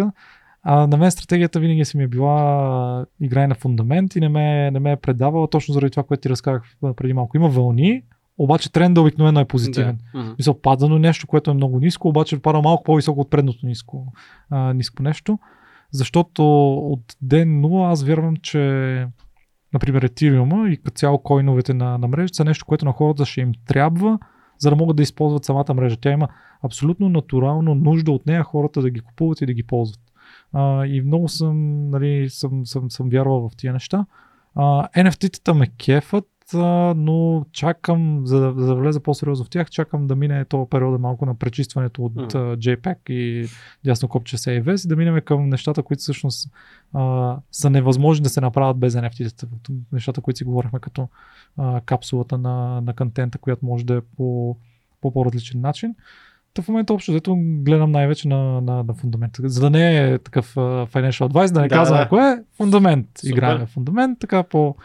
А, 0.64 0.88
на 0.88 0.98
мен 0.98 1.12
стратегията 1.12 1.60
винаги 1.60 1.86
си 1.86 1.98
ми 1.98 2.04
е 2.04 2.08
била 2.08 3.06
играй 3.22 3.48
на 3.48 3.56
фундамент 3.56 4.16
и 4.16 4.20
не 4.20 4.30
ме, 4.30 4.72
не 4.72 4.80
ме 4.80 4.92
е 4.92 4.96
предавала 4.96 5.48
точно 5.48 5.74
заради 5.74 5.92
това, 5.92 6.04
което 6.04 6.22
ти 6.22 6.30
разказах 6.30 6.64
преди 6.96 7.14
малко. 7.14 7.38
Има 7.38 7.50
вълни, 7.50 8.04
обаче 8.38 8.72
тренда 8.72 9.02
обикновено 9.02 9.40
е 9.40 9.46
позитивен. 9.46 9.98
Да. 10.14 10.20
М. 10.20 10.36
Мисъл, 10.38 10.62
пада 10.62 10.88
до 10.88 11.00
нещо, 11.00 11.28
което 11.28 11.52
е 11.52 11.54
много 11.54 11.80
ниско, 11.80 12.08
обаче 12.08 12.40
пада 12.40 12.62
малко 12.62 12.84
по-високо 12.84 13.22
от 13.22 13.30
предното 13.30 13.66
ниско, 13.66 14.14
а, 14.50 14.74
ниско 14.74 15.04
нещо. 15.04 15.40
Защото 15.92 16.74
от 16.74 17.16
ден 17.22 17.62
0 17.62 17.92
аз 17.92 18.04
вярвам, 18.04 18.36
че 18.36 18.60
например 19.74 20.10
Ethereum 20.10 20.70
и 20.70 20.78
като 20.78 20.96
цяло 20.96 21.24
койновете 21.24 21.74
на, 21.74 21.98
на 21.98 22.08
мрежата 22.08 22.36
са 22.36 22.46
нещо, 22.46 22.66
което 22.66 22.86
на 22.86 22.92
хората 22.92 23.26
ще 23.26 23.42
им 23.42 23.52
трябва, 23.68 24.20
за 24.60 24.70
да 24.70 24.76
могат 24.76 24.98
да 24.98 25.04
използват 25.04 25.46
самата 25.46 25.74
мрежа. 25.74 25.98
Тя 25.98 26.12
има 26.12 26.28
абсолютно 26.64 27.10
натурално 27.10 27.76
нужда 27.76 28.12
от 28.12 28.26
нея 28.26 28.44
хората 28.44 28.82
да 28.82 28.90
ги 28.90 29.00
купуват 29.00 29.42
и 29.42 29.46
да 29.46 29.54
ги 29.54 29.64
ползват. 29.64 30.00
А, 30.54 30.86
и 30.86 31.02
много 31.02 31.28
съм, 31.28 31.90
нали, 31.90 32.30
съм, 32.30 32.66
съм, 32.66 32.92
съм 32.92 33.10
вярвал 33.10 33.50
в 33.50 33.56
тия 33.58 33.74
неща. 33.74 34.06
NFT-тата 34.58 35.54
ме 35.54 35.68
кефат, 35.68 36.26
но 36.54 37.46
чакам, 37.52 38.22
за 38.26 38.40
да, 38.40 38.62
за 38.62 38.68
да 38.68 38.76
влеза 38.76 39.00
по-сериозно 39.00 39.46
в 39.46 39.50
тях, 39.50 39.70
чакам 39.70 40.08
да 40.08 40.16
мине 40.16 40.46
този 40.46 40.70
период 40.70 41.02
малко 41.02 41.26
на 41.26 41.36
пречистването 41.36 42.04
от 42.04 42.14
mm. 42.14 42.58
JPEG 42.58 43.12
и 43.12 43.48
дясно 43.84 44.10
копче 44.10 44.38
CVS 44.38 44.86
и 44.86 44.88
да 44.88 44.96
минем 44.96 45.22
към 45.26 45.50
нещата, 45.50 45.84
които 45.84 46.02
всъщност 46.02 46.50
а, 46.94 47.36
са 47.52 47.70
невъзможни 47.70 48.24
да 48.24 48.30
се 48.30 48.42
направят 48.42 48.78
без 48.78 48.94
NFT-тата. 48.94 49.48
Нещата, 49.92 50.22
които 50.22 50.38
си 50.38 50.44
говорихме 50.44 50.80
като 50.80 51.08
а, 51.58 51.82
капсулата 51.82 52.38
на, 52.38 52.82
на 52.82 52.94
контента, 52.94 53.38
която 53.38 53.66
може 53.66 53.86
да 53.86 53.96
е 53.96 54.02
по, 54.18 54.58
по 55.02 55.14
по-различен 55.14 55.62
начин. 55.62 55.96
Та 56.54 56.62
в 56.62 56.68
момента 56.68 56.94
общо 56.94 57.12
взето 57.12 57.36
гледам 57.40 57.92
най-вече 57.92 58.28
на, 58.28 58.62
на, 58.62 58.84
на 58.84 58.94
фундамент. 58.94 59.34
За 59.40 59.62
да 59.62 59.70
не 59.70 59.98
е 59.98 60.18
такъв 60.18 60.56
uh, 60.56 60.90
financial 60.90 61.30
advice, 61.30 61.54
да 61.54 61.62
не 61.62 61.68
Да, 61.68 61.76
казвам 61.76 62.00
да. 62.00 62.10
кое 62.10 62.32
е 62.32 62.38
фундамент. 62.58 63.08
Супер. 63.18 63.32
Играем 63.32 63.68
фундамент, 63.68 64.20
така 64.20 64.44
по, 64.44 64.76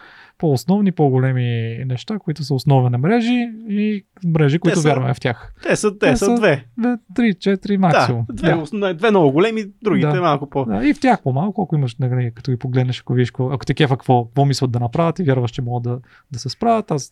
по-основни, 0.42 0.92
по-големи 0.92 1.44
неща, 1.86 2.18
които 2.18 2.44
са 2.44 2.54
основа 2.54 2.90
на 2.90 2.98
мрежи 2.98 3.50
и 3.68 4.04
мрежи, 4.26 4.58
които 4.58 4.80
са- 4.80 4.88
вярваме 4.88 5.14
в 5.14 5.20
тях. 5.20 5.54
Те 5.62 5.76
са, 5.76 5.98
те, 5.98 6.10
Те 6.10 6.16
са 6.16 6.34
две. 6.34 6.66
Две, 6.78 6.96
Три, 7.14 7.34
четири 7.34 7.78
максимум. 7.78 8.24
Да, 8.28 8.34
две, 8.34 8.78
да. 8.78 8.94
две 8.94 9.10
много 9.10 9.32
големи, 9.32 9.64
другите 9.82 10.06
Да. 10.06 10.20
малко 10.20 10.50
по... 10.50 10.64
Да, 10.64 10.88
и 10.88 10.94
в 10.94 11.00
тях 11.00 11.22
по-малко, 11.22 11.62
ако 11.62 11.76
имаш, 11.76 11.96
нали, 11.96 12.32
като 12.34 12.50
ги 12.50 12.56
погледнеш, 12.56 13.00
ако 13.00 13.14
какво- 13.16 13.50
ако 13.50 13.66
те 13.66 13.74
кефа 13.74 13.94
какво, 13.94 14.24
какво 14.24 14.44
мислят 14.44 14.70
да 14.70 14.80
направят 14.80 15.18
и 15.18 15.24
вярваш, 15.24 15.50
че 15.50 15.62
могат 15.62 15.82
да, 15.82 16.00
да 16.32 16.38
се 16.38 16.48
справят, 16.48 16.90
аз 16.90 17.10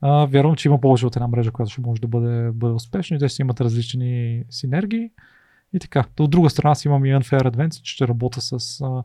а, 0.00 0.26
вярвам, 0.26 0.54
че 0.54 0.68
има 0.68 0.80
повече 0.80 1.06
от 1.06 1.16
една 1.16 1.28
мрежа, 1.28 1.50
която 1.50 1.72
ще 1.72 1.80
може 1.80 2.00
да 2.00 2.08
бъде, 2.08 2.50
бъде 2.52 2.74
успешна 2.74 3.16
и 3.16 3.20
те 3.20 3.28
ще 3.28 3.42
имат 3.42 3.60
различни 3.60 4.42
синергии. 4.50 5.10
И 5.72 5.78
така. 5.78 6.04
От 6.20 6.30
друга 6.30 6.50
страна 6.50 6.74
си 6.74 6.88
имам 6.88 7.04
и 7.04 7.08
Unfair 7.08 7.42
Advantage, 7.44 7.82
че 7.82 7.94
ще 7.94 8.08
работя 8.08 8.40
с 8.40 8.52
а, 8.80 9.02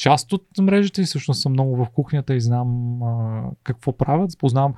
част 0.00 0.32
от 0.32 0.46
мрежите 0.60 1.02
и 1.02 1.04
всъщност 1.04 1.42
съм 1.42 1.52
много 1.52 1.76
в 1.76 1.90
кухнята 1.90 2.34
и 2.34 2.40
знам 2.40 3.02
а, 3.02 3.42
какво 3.62 3.96
правят. 3.96 4.30
Познавам. 4.38 4.74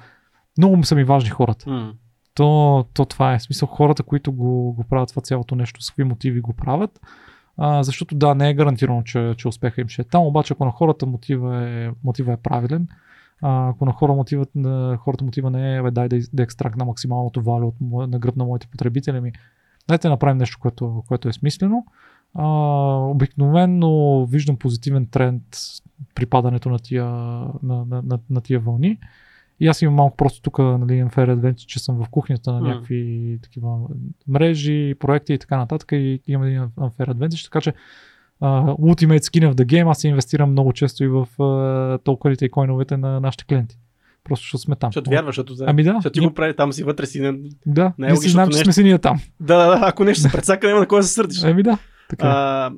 Много 0.58 0.84
са 0.84 0.94
ми 0.94 1.04
важни 1.04 1.30
хората 1.30 1.70
М. 1.70 1.92
то, 2.34 2.84
то 2.94 3.04
това 3.04 3.34
е. 3.34 3.38
В 3.38 3.42
смисъл 3.42 3.68
хората, 3.68 4.02
които 4.02 4.32
го, 4.32 4.72
го 4.72 4.84
правят 4.84 5.08
това 5.08 5.22
цялото 5.22 5.54
нещо, 5.54 5.82
с 5.82 5.90
какви 5.90 6.04
мотиви 6.04 6.40
го 6.40 6.52
правят. 6.52 7.00
А, 7.56 7.82
защото 7.82 8.14
да, 8.14 8.34
не 8.34 8.50
е 8.50 8.54
гарантирано, 8.54 9.02
че, 9.02 9.34
че 9.36 9.48
успеха 9.48 9.80
им 9.80 9.88
ще 9.88 10.02
е 10.02 10.04
там, 10.04 10.26
обаче 10.26 10.52
ако 10.52 10.64
на 10.64 10.70
хората 10.70 11.06
мотива 11.06 11.68
е, 11.68 11.90
мотива 12.04 12.32
е 12.32 12.36
правилен, 12.36 12.88
а, 13.42 13.68
ако 13.68 13.84
на, 13.84 13.92
хора 13.92 14.12
мотивът, 14.12 14.50
на 14.54 14.96
хората 14.96 15.24
мотива 15.24 15.50
не 15.50 15.76
е 15.76 15.82
бе, 15.82 15.90
дай 15.90 16.08
да, 16.08 16.18
да 16.32 16.42
екстрактна 16.42 16.84
максималното 16.84 17.42
валю 17.42 17.66
от, 17.66 18.08
на 18.10 18.18
гръб 18.18 18.36
на 18.36 18.44
моите 18.44 18.66
потребители, 18.66 19.20
ми 19.20 19.32
дайте 19.88 20.08
да 20.08 20.10
направим 20.10 20.38
нещо, 20.38 20.58
което, 20.60 21.02
което 21.08 21.28
е 21.28 21.32
смислено. 21.32 21.84
А, 22.34 22.46
обикновено 22.96 24.26
виждам 24.26 24.56
позитивен 24.56 25.06
тренд 25.06 25.42
при 26.14 26.26
падането 26.26 26.68
на 26.68 26.78
тия, 26.78 27.04
на, 27.04 27.52
на, 27.62 28.02
на, 28.02 28.18
на 28.30 28.40
тия 28.40 28.60
вълни. 28.60 28.98
И 29.60 29.68
аз 29.68 29.82
имам 29.82 29.94
малко 29.94 30.16
просто 30.16 30.42
тук, 30.42 30.58
нали, 30.58 31.04
Unfair 31.04 31.34
Advantage, 31.34 31.66
че 31.66 31.78
съм 31.78 32.04
в 32.04 32.08
кухнята 32.10 32.52
на 32.52 32.60
някакви 32.60 33.38
такива 33.42 33.78
мрежи, 34.28 34.94
проекти 35.00 35.34
и 35.34 35.38
така 35.38 35.56
нататък 35.56 35.92
и 35.92 36.20
имам 36.26 36.46
един 36.46 36.60
Unfair 36.60 37.14
Advantage, 37.14 37.44
така 37.44 37.60
че 37.60 37.72
uh, 38.42 38.76
Ultimate 38.78 39.20
Skin 39.20 39.52
of 39.52 39.54
the 39.54 39.64
Game 39.64 39.90
аз 39.90 40.04
инвестирам 40.04 40.50
много 40.50 40.72
често 40.72 41.04
и 41.04 41.08
в 41.08 41.28
uh, 41.38 42.02
токените 42.04 42.44
и 42.44 42.50
койновете 42.50 42.96
на 42.96 43.20
нашите 43.20 43.44
клиенти. 43.44 43.78
Просто 44.24 44.44
защото 44.44 44.62
сме 44.62 44.76
там. 44.76 44.88
Защото 44.88 45.10
вярваш, 45.10 45.26
защото, 45.34 45.54
за... 45.54 45.64
Ами 45.68 45.82
да, 45.82 45.92
защото 45.92 46.12
ти 46.12 46.20
ние- 46.20 46.28
го 46.28 46.34
прави 46.34 46.56
там 46.56 46.72
си 46.72 46.84
вътре 46.84 47.06
си. 47.06 47.20
не- 47.20 47.38
Да, 47.66 47.92
не 47.98 48.06
е 48.06 48.10
ние 48.10 48.16
си 48.16 48.28
знаем, 48.28 48.48
че 48.48 48.56
нещо. 48.56 48.64
сме 48.64 48.72
си 48.72 48.82
ние 48.82 48.98
там. 48.98 49.20
Да, 49.40 49.56
да, 49.56 49.66
да, 49.66 49.86
ако 49.88 50.04
нещо 50.04 50.22
се 50.22 50.32
прецака, 50.32 50.66
няма 50.66 50.80
на 50.80 50.86
кой 50.88 51.00
да 51.00 51.02
се 51.02 51.12
сърдиш. 51.12 51.42
Еми 51.44 51.62
да, 51.62 51.78
така. 52.16 52.26
е. 52.26 52.30
А, 52.30 52.72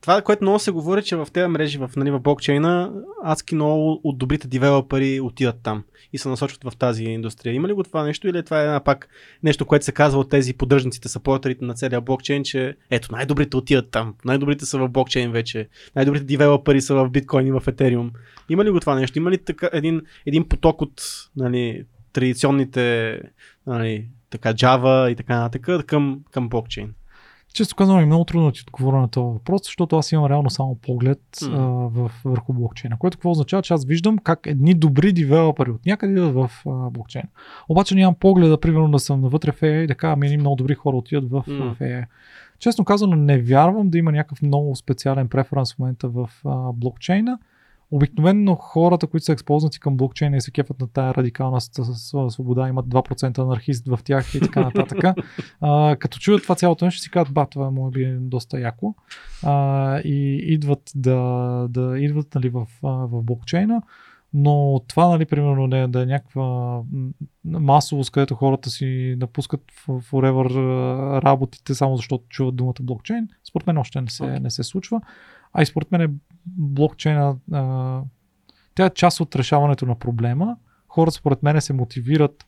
това, 0.00 0.22
което 0.22 0.44
много 0.44 0.58
се 0.58 0.70
говори, 0.70 1.02
че 1.02 1.16
в 1.16 1.28
тези 1.32 1.46
мрежи, 1.46 1.78
в, 1.78 1.90
нали, 1.96 2.10
в 2.10 2.20
блокчейна, 2.20 2.92
адски 3.24 3.54
много 3.54 4.00
от 4.04 4.18
добрите 4.18 4.48
девелопери 4.48 5.20
отиват 5.20 5.56
там 5.62 5.84
и 6.12 6.18
се 6.18 6.28
насочват 6.28 6.72
в 6.72 6.76
тази 6.76 7.04
индустрия. 7.04 7.54
Има 7.54 7.68
ли 7.68 7.72
го 7.72 7.82
това 7.82 8.04
нещо 8.04 8.28
или 8.28 8.42
това 8.42 8.60
е 8.60 8.64
една 8.64 8.80
пак 8.80 9.08
нещо, 9.42 9.66
което 9.66 9.84
се 9.84 9.92
казва 9.92 10.20
от 10.20 10.30
тези 10.30 10.54
поддръжниците, 10.54 11.08
сапортерите 11.08 11.64
на 11.64 11.74
целия 11.74 12.00
блокчейн, 12.00 12.44
че 12.44 12.76
ето 12.90 13.12
най-добрите 13.12 13.56
отиват 13.56 13.90
там, 13.90 14.14
най-добрите 14.24 14.66
са 14.66 14.78
в 14.78 14.88
блокчейн 14.88 15.32
вече, 15.32 15.68
най-добрите 15.96 16.24
девелопери 16.24 16.80
са 16.80 16.94
в 16.94 17.10
биткоин 17.10 17.46
и 17.46 17.52
в 17.52 17.62
етериум. 17.66 18.10
Има 18.48 18.64
ли 18.64 18.70
го 18.70 18.80
това 18.80 18.94
нещо? 18.94 19.18
Има 19.18 19.30
ли 19.30 19.38
така 19.38 19.70
един, 19.72 20.02
един 20.26 20.48
поток 20.48 20.82
от 20.82 21.02
нали, 21.36 21.84
традиционните 22.12 23.20
нали, 23.66 24.08
така 24.30 24.54
Java 24.54 25.12
и 25.12 25.16
така 25.16 25.40
нататък 25.40 25.86
към, 25.86 26.20
към 26.30 26.48
блокчейн? 26.48 26.94
Често 27.58 27.76
казвам, 27.76 28.00
е 28.00 28.06
много 28.06 28.24
трудно 28.24 28.46
да 28.46 28.52
ти 28.52 28.62
отговоря 28.66 29.00
на 29.00 29.08
този 29.08 29.24
въпрос, 29.24 29.62
защото 29.64 29.96
аз 29.96 30.12
имам 30.12 30.26
реално 30.26 30.50
само 30.50 30.74
поглед 30.74 31.20
М. 31.42 31.56
а, 31.56 31.60
в, 31.88 32.10
върху 32.24 32.52
блокчейна, 32.52 32.98
което 32.98 33.16
какво 33.16 33.30
означава, 33.30 33.62
че 33.62 33.74
аз 33.74 33.84
виждам 33.84 34.18
как 34.18 34.46
едни 34.46 34.74
добри 34.74 35.12
девелопери 35.12 35.70
от 35.70 35.86
някъде 35.86 36.12
идват 36.12 36.34
в 36.34 36.50
а, 36.66 36.90
блокчейна. 36.90 37.28
Обаче 37.68 37.94
нямам 37.94 38.14
погледа, 38.14 38.60
примерно 38.60 38.90
да 38.90 38.98
съм 38.98 39.20
навътре 39.20 39.52
в 39.52 39.60
AI 39.60 39.84
и 39.84 39.86
да 39.86 39.94
кажа, 39.94 40.12
ами 40.12 40.36
много 40.36 40.56
добри 40.56 40.74
хора 40.74 40.96
отиват 40.96 41.30
в, 41.30 41.44
М. 41.46 41.74
в 41.74 41.78
AI. 41.78 42.04
Честно 42.58 42.84
казано, 42.84 43.16
не 43.16 43.38
вярвам 43.38 43.90
да 43.90 43.98
има 43.98 44.12
някакъв 44.12 44.42
много 44.42 44.76
специален 44.76 45.28
преференс 45.28 45.74
в 45.74 45.78
момента 45.78 46.08
в 46.08 46.30
а, 46.44 46.72
блокчейна. 46.72 47.38
Обикновено 47.90 48.54
хората, 48.54 49.06
които 49.06 49.24
са 49.24 49.32
експознати 49.32 49.80
към 49.80 49.96
блокчейна 49.96 50.36
и 50.36 50.40
се 50.40 50.50
кефат 50.50 50.80
на 50.80 50.88
тая 50.88 51.14
радикална 51.14 51.60
свобода, 52.30 52.68
имат 52.68 52.86
2% 52.86 53.38
анархист 53.38 53.86
в 53.88 53.98
тях 54.04 54.34
и 54.34 54.40
така 54.40 54.60
нататък. 54.60 55.04
а, 55.60 55.96
като 55.96 56.18
чуят 56.18 56.42
това 56.42 56.54
цялото 56.54 56.84
нещо, 56.84 57.02
си 57.02 57.10
казват, 57.10 57.34
ба, 57.34 57.46
това 57.46 57.70
може 57.70 57.90
би 57.90 58.04
е 58.04 58.16
доста 58.16 58.60
яко. 58.60 58.94
А, 59.42 59.98
и 59.98 60.36
идват 60.36 60.92
да, 60.94 61.16
да 61.70 61.98
идват 61.98 62.34
нали, 62.34 62.48
в, 62.48 62.66
в 62.82 63.22
блокчейна. 63.22 63.82
Но 64.34 64.80
това, 64.88 65.08
нали, 65.08 65.24
примерно, 65.24 65.66
не, 65.66 65.82
е- 65.82 65.88
да 65.88 66.02
е 66.02 66.06
някаква 66.06 66.80
масовост, 67.44 68.10
където 68.10 68.34
хората 68.34 68.70
си 68.70 69.16
напускат 69.20 69.60
forever 69.86 70.48
работите, 71.22 71.74
само 71.74 71.96
защото 71.96 72.24
чуват 72.28 72.56
думата 72.56 72.74
блокчейн, 72.82 73.28
според 73.48 73.66
мен 73.66 73.78
още 73.78 74.00
не 74.00 74.10
се, 74.10 74.40
не 74.40 74.50
се 74.50 74.62
случва. 74.62 75.00
А 75.52 75.62
и 75.62 75.66
според 75.66 75.92
мен 75.92 76.00
е 76.00 76.08
блокчейна, 76.46 77.36
а, 77.52 78.02
тя 78.74 78.86
е 78.86 78.90
част 78.90 79.20
от 79.20 79.36
решаването 79.36 79.86
на 79.86 79.94
проблема. 79.94 80.56
Хората 80.88 81.16
според 81.16 81.42
мен 81.42 81.60
се 81.60 81.72
мотивират 81.72 82.46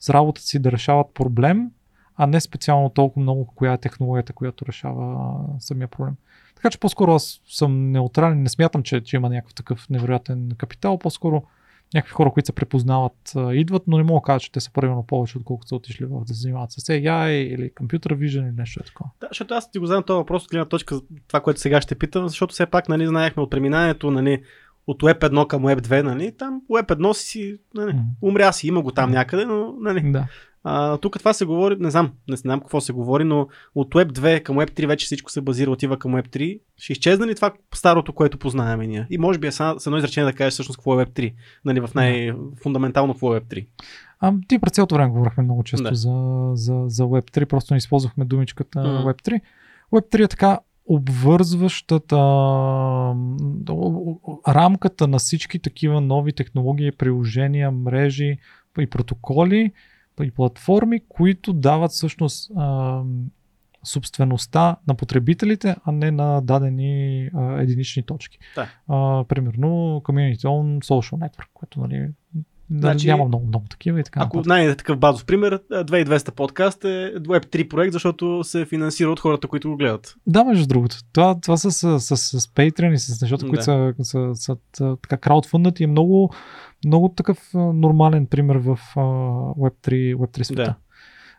с 0.00 0.10
работата 0.10 0.46
си 0.46 0.58
да 0.58 0.72
решават 0.72 1.14
проблем, 1.14 1.70
а 2.16 2.26
не 2.26 2.40
специално 2.40 2.90
толкова 2.90 3.22
много 3.22 3.46
коя 3.46 3.72
е 3.72 3.78
технологията, 3.78 4.32
която 4.32 4.66
решава 4.66 5.38
самия 5.58 5.88
проблем. 5.88 6.14
Така 6.54 6.70
че 6.70 6.78
по-скоро 6.78 7.14
аз 7.14 7.40
съм 7.46 7.90
неутрален, 7.90 8.42
не 8.42 8.48
смятам, 8.48 8.82
че, 8.82 9.00
че 9.00 9.16
има 9.16 9.28
някакъв 9.28 9.54
такъв 9.54 9.88
невероятен 9.90 10.50
капитал, 10.58 10.98
по-скоро 10.98 11.42
някакви 11.94 12.12
хора, 12.12 12.30
които 12.30 12.46
се 12.46 12.52
препознават, 12.52 13.32
идват, 13.52 13.82
но 13.86 13.96
не 13.96 14.02
мога 14.02 14.20
да 14.20 14.24
кажа, 14.24 14.40
че 14.40 14.52
те 14.52 14.60
са 14.60 14.72
примерно 14.72 15.06
повече, 15.06 15.38
отколкото 15.38 15.68
са 15.68 15.76
отишли 15.76 16.04
в 16.04 16.24
да 16.24 16.34
се 16.34 16.40
занимават 16.40 16.72
с 16.72 16.76
AI 16.76 17.30
или 17.30 17.70
Computer 17.70 18.12
Vision 18.12 18.48
или 18.48 18.56
нещо 18.56 18.82
такова. 18.82 19.10
Да, 19.20 19.28
защото 19.30 19.54
аз 19.54 19.70
ти 19.70 19.78
го 19.78 19.86
задам 19.86 20.02
този 20.02 20.16
въпрос 20.16 20.44
от 20.44 20.50
гледна 20.50 20.64
точка 20.64 21.00
това, 21.28 21.40
което 21.40 21.60
сега 21.60 21.80
ще 21.80 21.94
питам, 21.94 22.28
защото 22.28 22.52
все 22.52 22.66
пак 22.66 22.88
нали, 22.88 23.06
знаехме 23.06 23.42
от 23.42 23.50
преминаването 23.50 24.10
нали, 24.10 24.42
от 24.86 25.02
Web 25.02 25.20
1 25.20 25.46
към 25.46 25.62
Web 25.62 25.80
2, 25.80 26.02
нали, 26.02 26.36
там 26.36 26.62
Web 26.70 26.86
1 26.86 27.12
си, 27.12 27.58
нали, 27.74 27.96
умря 28.22 28.52
си, 28.52 28.68
има 28.68 28.82
го 28.82 28.92
там 28.92 29.10
някъде, 29.10 29.44
но 29.44 29.74
нали, 29.80 30.12
Да. 30.12 30.26
А, 30.64 30.98
тук 30.98 31.18
това 31.18 31.32
се 31.32 31.44
говори, 31.44 31.76
не 31.80 31.90
знам, 31.90 32.12
не 32.28 32.36
знам 32.36 32.60
какво 32.60 32.80
се 32.80 32.92
говори, 32.92 33.24
но 33.24 33.48
от 33.74 33.94
Web 33.94 34.12
2 34.12 34.42
към 34.42 34.56
Web 34.56 34.70
3 34.70 34.86
вече 34.86 35.06
всичко 35.06 35.30
се 35.30 35.40
базира, 35.40 35.70
отива 35.70 35.98
към 35.98 36.12
Web 36.12 36.28
3. 36.28 36.60
Ще 36.76 36.92
изчезне 36.92 37.26
ли 37.26 37.34
това 37.34 37.52
старото, 37.74 38.12
което 38.12 38.38
познаваме 38.38 38.86
ние? 38.86 39.06
И 39.10 39.18
може 39.18 39.38
би 39.38 39.46
е 39.46 39.52
с 39.52 39.76
едно 39.86 39.98
изречение 39.98 40.32
да 40.32 40.36
кажеш 40.36 40.52
всъщност 40.52 40.78
какво 40.78 41.00
е 41.00 41.06
Web 41.06 41.10
3, 41.10 41.34
нали, 41.64 41.80
в 41.80 41.90
най-фундаментално 41.94 43.14
какво 43.14 43.36
е 43.36 43.40
Web 43.40 43.44
3. 43.44 43.66
А, 44.20 44.32
ти 44.48 44.58
през 44.58 44.72
цялото 44.72 44.94
време 44.94 45.10
говорихме 45.10 45.44
много 45.44 45.64
често 45.64 45.88
Да. 45.90 45.94
за, 45.94 46.50
за, 46.54 46.84
за 46.86 47.02
Web3, 47.04 47.44
просто 47.44 47.74
не 47.74 47.78
използвахме 47.78 48.24
думичката 48.24 48.80
Мгм. 48.80 49.08
Web3. 49.08 49.40
Web3 49.92 50.24
е 50.24 50.28
така 50.28 50.58
обвързващата 50.86 52.16
рамката 54.48 55.08
на 55.08 55.18
всички 55.18 55.58
такива 55.58 56.00
нови 56.00 56.32
технологии, 56.32 56.92
приложения, 56.92 57.70
мрежи 57.70 58.36
и 58.80 58.86
протоколи 58.86 59.72
и 60.20 60.30
платформи, 60.30 61.00
които 61.08 61.52
дават 61.52 61.90
всъщност 61.90 62.50
а, 62.56 63.02
собствеността 63.84 64.76
на 64.88 64.94
потребителите, 64.94 65.76
а 65.84 65.92
не 65.92 66.10
на 66.10 66.40
дадени 66.40 67.30
а, 67.34 67.62
единични 67.62 68.02
точки. 68.02 68.38
Да. 68.54 68.68
А, 68.88 69.24
примерно 69.28 70.00
Community 70.04 70.36
Own 70.36 70.84
Social 70.84 71.28
Network, 71.28 71.48
което 71.54 71.80
нали, 71.80 72.08
Значи, 72.78 73.06
няма 73.06 73.24
много, 73.24 73.46
много 73.46 73.66
такива 73.68 74.00
и 74.00 74.04
така. 74.04 74.20
Ако 74.20 74.36
нататък. 74.36 74.48
най-такъв 74.48 74.98
базов 74.98 75.24
пример, 75.24 75.60
2200 75.70 76.30
подкаст 76.30 76.84
е 76.84 77.12
Web 77.16 77.46
3 77.46 77.68
проект, 77.68 77.92
защото 77.92 78.44
се 78.44 78.64
финансира 78.64 79.10
от 79.10 79.20
хората, 79.20 79.48
които 79.48 79.70
го 79.70 79.76
гледат. 79.76 80.14
Да, 80.26 80.44
между 80.44 80.66
другото. 80.66 80.96
Това, 81.12 81.40
това 81.40 81.56
с, 81.56 81.72
с, 81.72 82.00
с, 82.00 82.16
с 82.16 82.46
Patreon 82.46 82.92
и 82.92 82.98
с 82.98 83.20
нещата, 83.22 83.44
Да. 83.44 83.48
които 83.48 83.64
са, 83.64 83.94
са, 84.02 84.30
са, 84.34 84.56
са 84.76 84.96
така 85.02 85.16
краудфундът 85.16 85.80
и 85.80 85.84
е 85.84 85.86
много, 85.86 86.32
много 86.84 87.08
такъв 87.08 87.50
нормален 87.54 88.26
пример 88.26 88.56
в 88.56 88.78
а, 88.96 89.00
Web3, 89.00 90.14
Web3 90.14 90.42
света. 90.42 90.62
Да. 90.62 90.76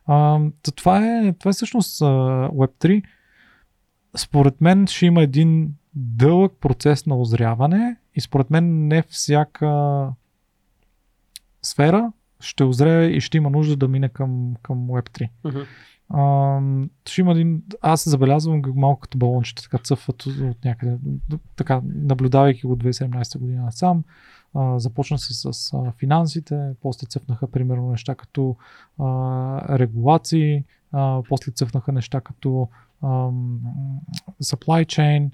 А, 0.05 0.39
това, 0.75 0.97
е, 0.97 1.33
това 1.39 1.49
е 1.49 1.53
всъщност 1.53 2.01
а, 2.01 2.05
Web3. 2.49 3.03
Според 4.17 4.61
мен 4.61 4.87
ще 4.87 5.05
има 5.05 5.21
един 5.21 5.73
дълъг 5.95 6.53
процес 6.61 7.05
на 7.05 7.17
озряване 7.17 7.95
и 8.15 8.21
според 8.21 8.49
мен 8.49 8.87
не 8.87 9.01
всяка 9.01 9.67
сфера 11.63 12.11
ще 12.39 12.63
озрее 12.63 13.05
и 13.05 13.21
ще 13.21 13.37
има 13.37 13.49
нужда 13.49 13.75
да 13.75 13.87
мине 13.87 14.09
към, 14.09 14.53
към 14.61 14.87
Web3. 14.87 15.29
Мгм. 15.43 15.59
А, 16.09 16.59
ще 17.05 17.21
има 17.21 17.31
един, 17.31 17.63
аз 17.81 18.09
забелязвам 18.09 18.61
малко 18.75 18.99
като 18.99 19.17
балончета, 19.17 19.63
така 19.63 19.77
цъфват 19.77 20.25
от, 20.25 20.65
някъде, 20.65 20.97
така 21.55 21.81
наблюдавайки 21.85 22.67
го 22.67 22.75
2017 22.75 23.39
година 23.39 23.71
сам. 23.71 24.03
А, 24.55 24.79
започна 24.79 25.17
се 25.19 25.33
с 25.33 25.73
а, 25.73 25.91
финансите, 25.91 26.71
после 26.81 27.07
цъфнаха 27.07 27.47
примерно 27.47 27.89
неща 27.89 28.15
като 28.15 28.55
регулации, 29.69 30.63
после 31.29 31.51
цъфнаха 31.51 31.91
неща 31.91 32.21
като 32.21 32.69
supply 34.43 34.85
chain, 34.85 35.29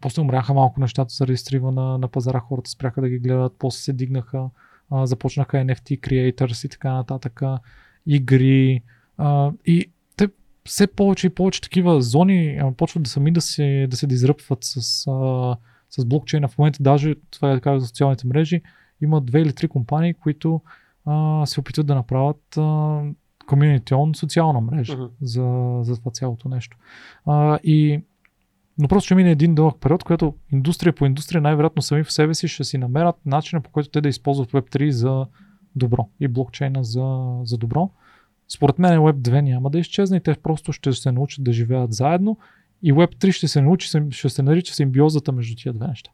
после 0.00 0.22
умряха 0.22 0.54
малко 0.54 0.80
нещата 0.80 1.14
заради 1.14 1.36
стрива 1.36 1.72
на, 1.72 1.98
на 1.98 2.08
пазара, 2.08 2.40
хората 2.40 2.70
спряха 2.70 3.00
да 3.00 3.08
ги 3.08 3.18
гледат, 3.18 3.56
после 3.58 3.78
се 3.78 3.92
дигнаха, 3.92 4.48
а, 4.90 5.06
започнаха 5.06 5.56
NFT 5.56 6.00
creators 6.00 6.66
и 6.66 6.68
така 6.68 6.92
нататък, 6.92 7.42
игри 8.06 8.82
а, 9.18 9.52
и 9.66 9.90
те 10.16 10.28
все 10.64 10.86
повече 10.86 11.26
и 11.26 11.30
повече 11.30 11.60
такива 11.60 12.02
зони 12.02 12.58
а, 12.62 12.72
почват 12.72 13.02
да 13.02 13.10
сами 13.10 13.32
да 13.32 13.40
се, 13.40 13.86
да 13.90 13.96
се 13.96 14.06
дизръпват 14.06 14.58
с, 14.62 15.06
а, 15.06 15.56
с 15.90 16.04
блокчейна. 16.04 16.48
В 16.48 16.58
момента 16.58 16.82
даже, 16.82 17.14
това 17.30 17.50
е 17.50 17.54
да 17.54 17.60
кажа 17.60 17.80
за 17.80 17.86
социалните 17.86 18.26
мрежи, 18.26 18.62
има 19.02 19.20
две 19.20 19.40
или 19.40 19.52
три 19.52 19.68
компании, 19.68 20.14
които 20.14 20.60
а, 21.06 21.46
се 21.46 21.60
опитват 21.60 21.86
да 21.86 21.94
направят 21.94 22.56
а, 22.56 22.60
community 23.46 23.90
on 23.90 24.16
социална 24.16 24.60
мрежа 24.60 24.96
Мгм. 24.96 25.06
за, 25.20 25.78
за 25.82 25.96
това 25.96 26.10
цялото 26.10 26.48
нещо. 26.48 26.76
А, 27.26 27.58
и 27.64 28.00
но 28.78 28.88
просто 28.88 29.06
ще 29.06 29.14
мине 29.14 29.30
един 29.30 29.54
дълъг 29.54 29.80
период, 29.80 30.04
който 30.04 30.34
индустрия 30.52 30.92
по 30.92 31.06
индустрия 31.06 31.40
най-вероятно 31.40 31.82
сами 31.82 32.04
в 32.04 32.12
себе 32.12 32.34
си 32.34 32.48
ще 32.48 32.64
си 32.64 32.78
намерят 32.78 33.16
начина 33.26 33.60
по 33.60 33.70
който 33.70 33.88
те 33.88 34.00
да 34.00 34.08
използват 34.08 34.52
Web3 34.52 34.88
за 34.88 35.26
добро 35.76 36.08
и 36.20 36.28
блокчейна 36.28 36.84
за, 36.84 37.38
за 37.44 37.58
добро. 37.58 37.90
Според 38.48 38.78
мен 38.78 38.98
Web 38.98 39.12
2 39.12 39.40
няма 39.40 39.70
да 39.70 39.78
изчезне 39.78 40.20
те 40.20 40.34
просто 40.34 40.72
ще 40.72 40.92
се 40.92 41.12
научат 41.12 41.44
да 41.44 41.52
живеят 41.52 41.92
заедно 41.92 42.38
и 42.82 42.92
Web 42.92 43.14
3 43.14 43.30
ще 43.30 43.48
се 43.48 43.62
научи, 43.62 43.88
ще 44.10 44.28
се 44.28 44.42
нарича 44.42 44.74
симбиозата 44.74 45.32
между 45.32 45.56
тия 45.56 45.72
две 45.72 45.86
неща. 45.86 46.10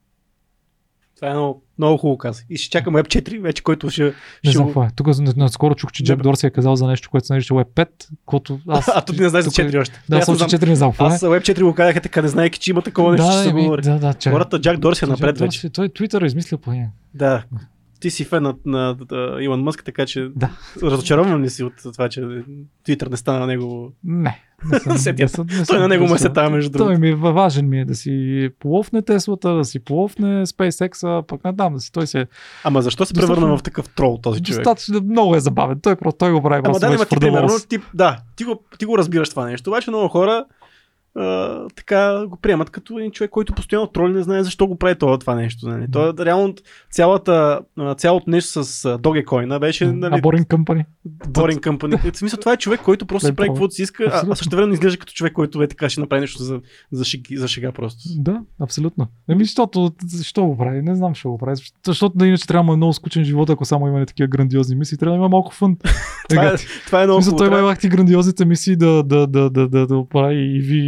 Това 1.23 1.31
е 1.31 1.35
много, 1.35 1.62
много 1.78 1.97
хубаво 1.97 2.19
каза. 2.19 2.43
И 2.51 2.57
ще 2.57 2.70
чакам 2.70 2.94
Web 2.94 3.23
4, 3.23 3.40
вече 3.40 3.62
който 3.62 3.90
ще... 3.90 4.03
Не 4.05 4.12
ще 4.43 4.51
знам 4.51 4.66
какво 4.66 4.82
е. 4.82 4.89
Тук 4.97 5.07
на- 5.07 5.35
наскоро 5.36 5.74
чух, 5.74 5.93
че 5.93 6.05
Джек. 6.05 6.23
Дорси 6.23 6.47
е 6.47 6.51
казал 6.51 6.77
за 6.77 6.86
нещо, 6.86 7.11
което 7.11 7.27
се 7.27 7.32
нарича 7.32 7.55
Web 7.55 7.65
5, 7.66 7.89
което 8.27 8.61
аз... 8.69 8.89
А, 8.94 9.01
ти 9.01 9.20
не 9.20 9.28
знаеш 9.28 9.44
за 9.44 9.51
тук 9.51 9.59
е- 9.59 9.62
4 9.62 9.81
още. 9.81 10.03
Да, 10.09 10.16
Аз 10.16 10.24
знам. 10.24 10.36
4 10.36 10.69
не 10.69 10.77
знам 10.77 10.90
какво 10.90 11.05
е. 11.05 11.09
Аз 11.09 11.20
Web 11.20 11.40
4 11.40 11.62
го 11.62 11.74
казаха 11.74 12.01
така, 12.01 12.23
не 12.23 12.28
знаеки, 12.28 12.59
че 12.59 12.70
има 12.70 12.82
такова 12.82 13.12
нещо, 13.12 13.27
да, 13.27 13.32
че 13.32 13.39
се 13.39 13.53
говори. 13.53 13.82
да, 13.82 13.99
да. 13.99 14.15
Хората 14.31 14.61
Джак 14.61 14.77
Дорси 14.77 15.05
е 15.05 15.09
напред 15.09 15.39
вече. 15.39 15.70
Той 15.70 15.89
Twitter 15.89 16.23
е 16.23 16.27
измислил 16.27 16.59
по. 16.59 16.73
Да. 17.15 17.44
Ти 18.03 18.11
си 18.11 18.24
фен 18.24 18.43
на, 18.43 18.55
на, 18.66 18.97
на 19.11 19.43
Илон 19.43 19.61
Мъск, 19.61 19.85
така 19.85 20.07
че 20.07 20.29
Да. 20.37 20.51
разочарован 20.83 21.43
ли 21.43 21.51
си 21.51 21.65
от 21.65 21.73
това, 21.85 22.09
че 22.09 22.20
Twitter 22.87 23.11
не 23.11 23.16
стана 23.16 23.39
на 23.41 23.47
него? 23.47 23.93
Не. 24.05 24.43
не 24.73 24.79
съм- 24.79 24.93
не 24.93 24.99
се. 24.99 25.29
съм- 25.29 25.47
не 25.47 25.57
Той 25.57 25.65
съм 25.66 25.79
на 25.79 25.89
него 25.89 26.03
му 26.03 26.11
е 26.11 26.15
пуснал. 26.15 26.31
сета, 26.31 26.51
между 26.51 26.70
Той 26.70 26.79
другото. 26.79 27.01
ми 27.01 27.09
е 27.09 27.15
важен 27.15 27.69
ми 27.69 27.81
е 27.81 27.85
да 27.85 27.95
си 27.95 28.12
полофне 28.59 29.03
Теслата, 29.03 29.51
да 29.51 29.65
си 29.65 29.79
полофне 29.79 30.47
SpaceX, 30.47 30.93
пък 31.23 31.45
не 31.45 31.53
дам 31.53 31.74
да 31.74 31.81
си. 31.81 31.93
Той 31.93 32.07
се 32.07 32.27
Ама 32.65 32.83
защо 32.83 33.05
се 33.07 33.12
Достатъчно- 33.12 33.35
превърна 33.37 33.59
в 33.59 33.62
такъв 33.62 33.89
трол 33.89 34.19
този 34.19 34.43
човек? 34.43 34.59
достатъчно 34.59 35.01
много 35.03 35.37
е 35.37 35.41
забавен. 35.41 35.81
Той 35.81 35.97
просто 35.97 36.19
той 36.19 36.33
го 36.33 36.43
прави. 36.43 36.62
Ама 36.65 36.79
да, 36.79 37.07
ти, 37.07 37.16
примерно, 37.16 37.49
ти, 37.69 37.79
да, 37.95 38.19
ти 38.37 38.45
го, 38.45 38.62
ти 38.79 38.85
го 38.85 38.99
разбираш 38.99 39.31
това 39.31 39.47
нещо, 39.47 39.70
обаче 39.70 39.91
много 39.91 40.09
хора 40.09 40.45
а, 41.15 41.61
така 41.77 42.27
го 42.27 42.37
приемат 42.37 42.71
като 42.71 42.99
един 42.99 43.11
човек, 43.11 43.31
който 43.31 43.53
постоянно 43.53 43.87
троли, 43.87 44.13
не 44.13 44.23
знае 44.23 44.45
защо 44.45 44.67
го 44.67 44.79
прави 44.79 44.95
това, 44.99 45.19
това 45.19 45.35
нещо. 45.35 45.69
Нали. 45.69 45.87
То 45.93 46.15
реално 46.25 46.55
цялата, 46.91 47.61
цялото 47.97 48.31
нещо 48.31 48.65
с 48.65 48.83
Dogecoin 48.99 49.59
беше... 49.59 49.87
Нали, 49.87 50.15
А 50.15 50.21
Boring 50.21 50.47
Company. 50.47 50.85
Boring 51.09 51.61
Company. 51.61 52.13
В 52.13 52.17
смисъл, 52.17 52.41
това 52.41 52.53
е 52.53 52.57
човек, 52.57 52.81
който 52.81 53.07
просто 53.07 53.27
си 53.27 53.35
прави 53.35 53.49
каквото 53.49 53.75
си 53.75 53.83
иска, 53.83 54.05
а, 54.05 54.07
а 54.07 54.09
Абсолютно. 54.09 54.37
също 54.37 54.57
време 54.57 54.73
изглежда 54.73 54.99
като 54.99 55.13
човек, 55.13 55.33
който 55.33 55.63
е 55.63 55.67
така 55.67 55.89
ще 55.89 56.01
направи 56.01 56.21
нещо 56.21 56.43
за, 56.43 56.61
за, 56.93 57.05
шеги, 57.05 57.37
за 57.37 57.49
шега 57.49 57.73
просто. 57.73 58.01
Да, 58.17 58.41
абсолютно. 58.61 59.07
Еми, 59.29 59.45
защото, 59.45 59.93
защо 60.07 60.47
го 60.47 60.57
прави? 60.57 60.83
Не 60.83 60.95
знам, 60.97 61.11
защо 61.11 61.31
го 61.31 61.39
прави. 61.39 61.57
Защото 61.87 62.19
да 62.19 62.27
иначе 62.27 62.47
трябва 62.47 62.71
да 62.71 62.73
е 62.73 62.77
много 62.77 62.93
скучен 62.93 63.25
живот, 63.25 63.51
ако 63.51 63.65
само 63.65 63.89
има 63.89 64.07
такива 64.07 64.27
грандиозни 64.27 64.77
мисии. 64.77 64.99
Трябва 64.99 65.17
да 65.17 65.19
има 65.19 65.29
малко 65.29 65.55
фън. 65.55 65.77
Това 66.29 66.47
е, 66.47 66.57
това 66.87 67.03
е 67.03 67.07
много 67.07 67.19
Мисля, 67.19 67.37
той 67.37 67.49
Трябва- 67.49 67.77
ти 67.77 67.89
грандиозните 67.89 68.45
мисии 68.45 68.77
да, 68.77 69.03
да, 69.03 69.27
да, 69.27 69.51
да, 69.51 69.69
да, 69.69 69.87
да 69.87 70.05
прави 70.09 70.57
и 70.57 70.61
ви, 70.61 70.81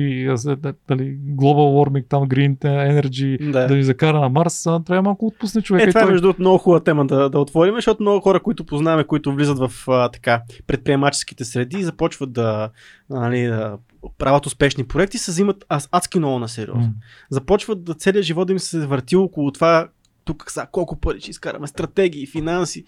да- 0.57 0.75
дали, 0.89 1.19
Global 1.19 1.89
Warming, 1.91 2.05
там 2.09 2.23
Green 2.23 2.57
Energy, 2.59 3.51
Да. 3.51 3.67
да 3.67 3.77
ни 3.77 3.83
закара 3.85 4.21
на 4.21 4.29
Марс, 4.29 4.63
трябва 4.63 5.03
малко 5.03 5.27
отпусне 5.27 5.63
човека. 5.63 5.85
Е, 5.85 5.89
и 5.89 5.91
това 5.91 6.01
е 6.01 6.05
той- 6.05 6.13
между 6.13 6.23
другото 6.23 6.41
много 6.41 6.59
хубава 6.59 6.81
тема 6.81 7.07
да, 7.07 7.29
да 7.29 7.39
отворим, 7.39 7.75
защото 7.75 8.03
много 8.03 8.21
хора, 8.21 8.41
които 8.43 8.65
познаваме, 8.65 9.05
които 9.05 9.35
влизат 9.35 9.59
в 9.59 9.73
а, 9.89 10.09
така, 10.09 10.43
предприемаческите 10.67 11.45
среди, 11.45 11.83
започват 11.83 12.33
да, 12.33 12.71
нали, 13.11 13.43
да 13.43 13.79
правят 14.19 14.47
успешни 14.47 14.85
проекти, 14.85 15.19
се 15.19 15.31
взимат 15.31 15.65
адски 15.69 16.19
много 16.19 16.39
на 16.39 16.49
сериозно. 16.49 16.83
М. 16.83 16.93
Започват 17.31 17.85
да 17.85 17.95
целият 17.95 18.25
живот 18.25 18.47
да 18.47 18.53
им 18.53 18.59
се 18.59 18.87
върти 18.87 19.17
около 19.17 19.53
това, 19.53 19.89
тук 20.25 20.51
са 20.51 20.67
колко 20.73 20.97
пари 20.97 21.21
ще 21.21 21.31
изкараме, 21.31 21.67
стратегии, 21.67 22.27
финанси. 22.27 22.85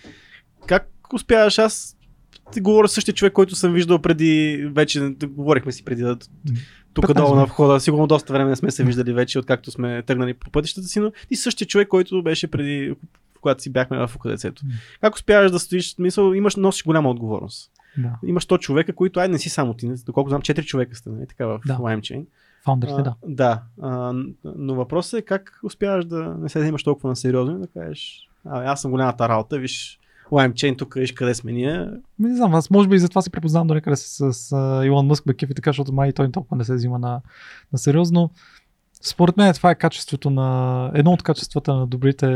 Как 0.66 0.90
успяваш 1.14 1.58
аз 1.58 1.96
ти 2.52 2.60
говоря 2.60 2.88
същия 2.88 3.14
човек, 3.14 3.32
който 3.32 3.54
съм 3.54 3.72
виждал 3.72 3.98
преди, 3.98 4.64
вече 4.72 5.14
говорихме 5.28 5.72
си 5.72 5.84
преди 5.84 6.02
да 6.02 6.16
тук 6.96 7.04
15 7.04 7.14
долу 7.14 7.34
на 7.34 7.44
входа. 7.44 7.80
Сигурно 7.80 8.06
доста 8.06 8.32
време 8.32 8.50
не 8.50 8.56
сме 8.56 8.70
се 8.70 8.84
виждали 8.84 9.12
вече, 9.12 9.38
откакто 9.38 9.70
сме 9.70 10.02
тръгнали 10.02 10.34
по 10.34 10.50
пътищата 10.50 10.88
си, 10.88 11.00
но 11.00 11.12
ти 11.28 11.36
същия 11.36 11.68
човек, 11.68 11.88
който 11.88 12.22
беше 12.22 12.50
преди, 12.50 12.94
когато 13.40 13.62
си 13.62 13.72
бяхме 13.72 14.06
в 14.06 14.16
УКДЦ-то. 14.16 14.62
М. 14.66 14.72
Как 15.00 15.14
успяваш 15.14 15.50
да 15.50 15.58
стоиш, 15.58 15.94
мисъл, 15.98 16.32
имаш, 16.32 16.56
носиш 16.56 16.84
голяма 16.84 17.10
отговорност. 17.10 17.70
Да. 17.98 18.18
Имаш 18.26 18.46
100 18.46 18.58
човека, 18.58 18.92
които, 18.92 19.20
ай 19.20 19.28
не 19.28 19.38
си 19.38 19.48
само 19.48 19.74
ти, 19.74 19.90
доколко 20.06 20.28
знам, 20.30 20.42
4 20.42 20.64
човека 20.64 20.94
сте, 20.94 21.10
нали, 21.10 21.26
така 21.26 21.46
в 21.46 21.60
Да. 21.66 21.76
LimeChain. 21.76 22.24
Фаундърите, 22.64 23.02
да. 23.02 23.14
Да. 23.26 23.62
А, 23.82 24.12
но 24.44 24.74
въпросът 24.74 25.20
е 25.20 25.22
как 25.22 25.60
успяваш 25.62 26.04
да 26.04 26.36
не 26.38 26.48
се 26.48 26.60
вземаш 26.60 26.82
толкова 26.82 27.08
на 27.08 27.16
сериозно 27.16 27.56
и 27.56 27.60
да 27.60 27.66
кажеш, 27.66 28.28
а, 28.44 28.72
аз 28.72 28.82
съм 28.82 28.90
голямата 28.90 29.28
работа, 29.28 29.58
виж, 29.58 30.00
LimeChain, 30.30 30.78
тук 30.78 30.94
виж 30.94 31.12
къде 31.12 31.34
сме 31.34 31.52
ние. 31.52 31.86
Не 32.18 32.36
знам, 32.36 32.54
аз 32.54 32.70
може 32.70 32.88
би 32.88 32.96
и 32.96 32.98
затова 32.98 33.22
си 33.22 33.30
препознавам 33.30 33.66
до 33.66 33.74
някъде 33.74 33.96
с, 33.96 34.32
с, 34.32 34.48
с 34.48 34.82
Илон 34.86 35.06
Мъск, 35.06 35.26
Бекев 35.26 35.50
и 35.50 35.54
така, 35.54 35.70
защото 35.70 35.92
май 35.92 36.12
той 36.12 36.32
толкова 36.32 36.56
не 36.56 36.64
се 36.64 36.74
взима 36.74 36.98
на, 36.98 37.20
на 37.72 37.78
сериозно. 37.78 38.30
Според 39.02 39.36
мен 39.36 39.54
това 39.54 39.70
е 39.70 39.74
качеството 39.74 40.30
на, 40.30 40.90
едно 40.94 41.12
от 41.12 41.22
качествата 41.22 41.74
на 41.74 41.86
добрите 41.86 42.26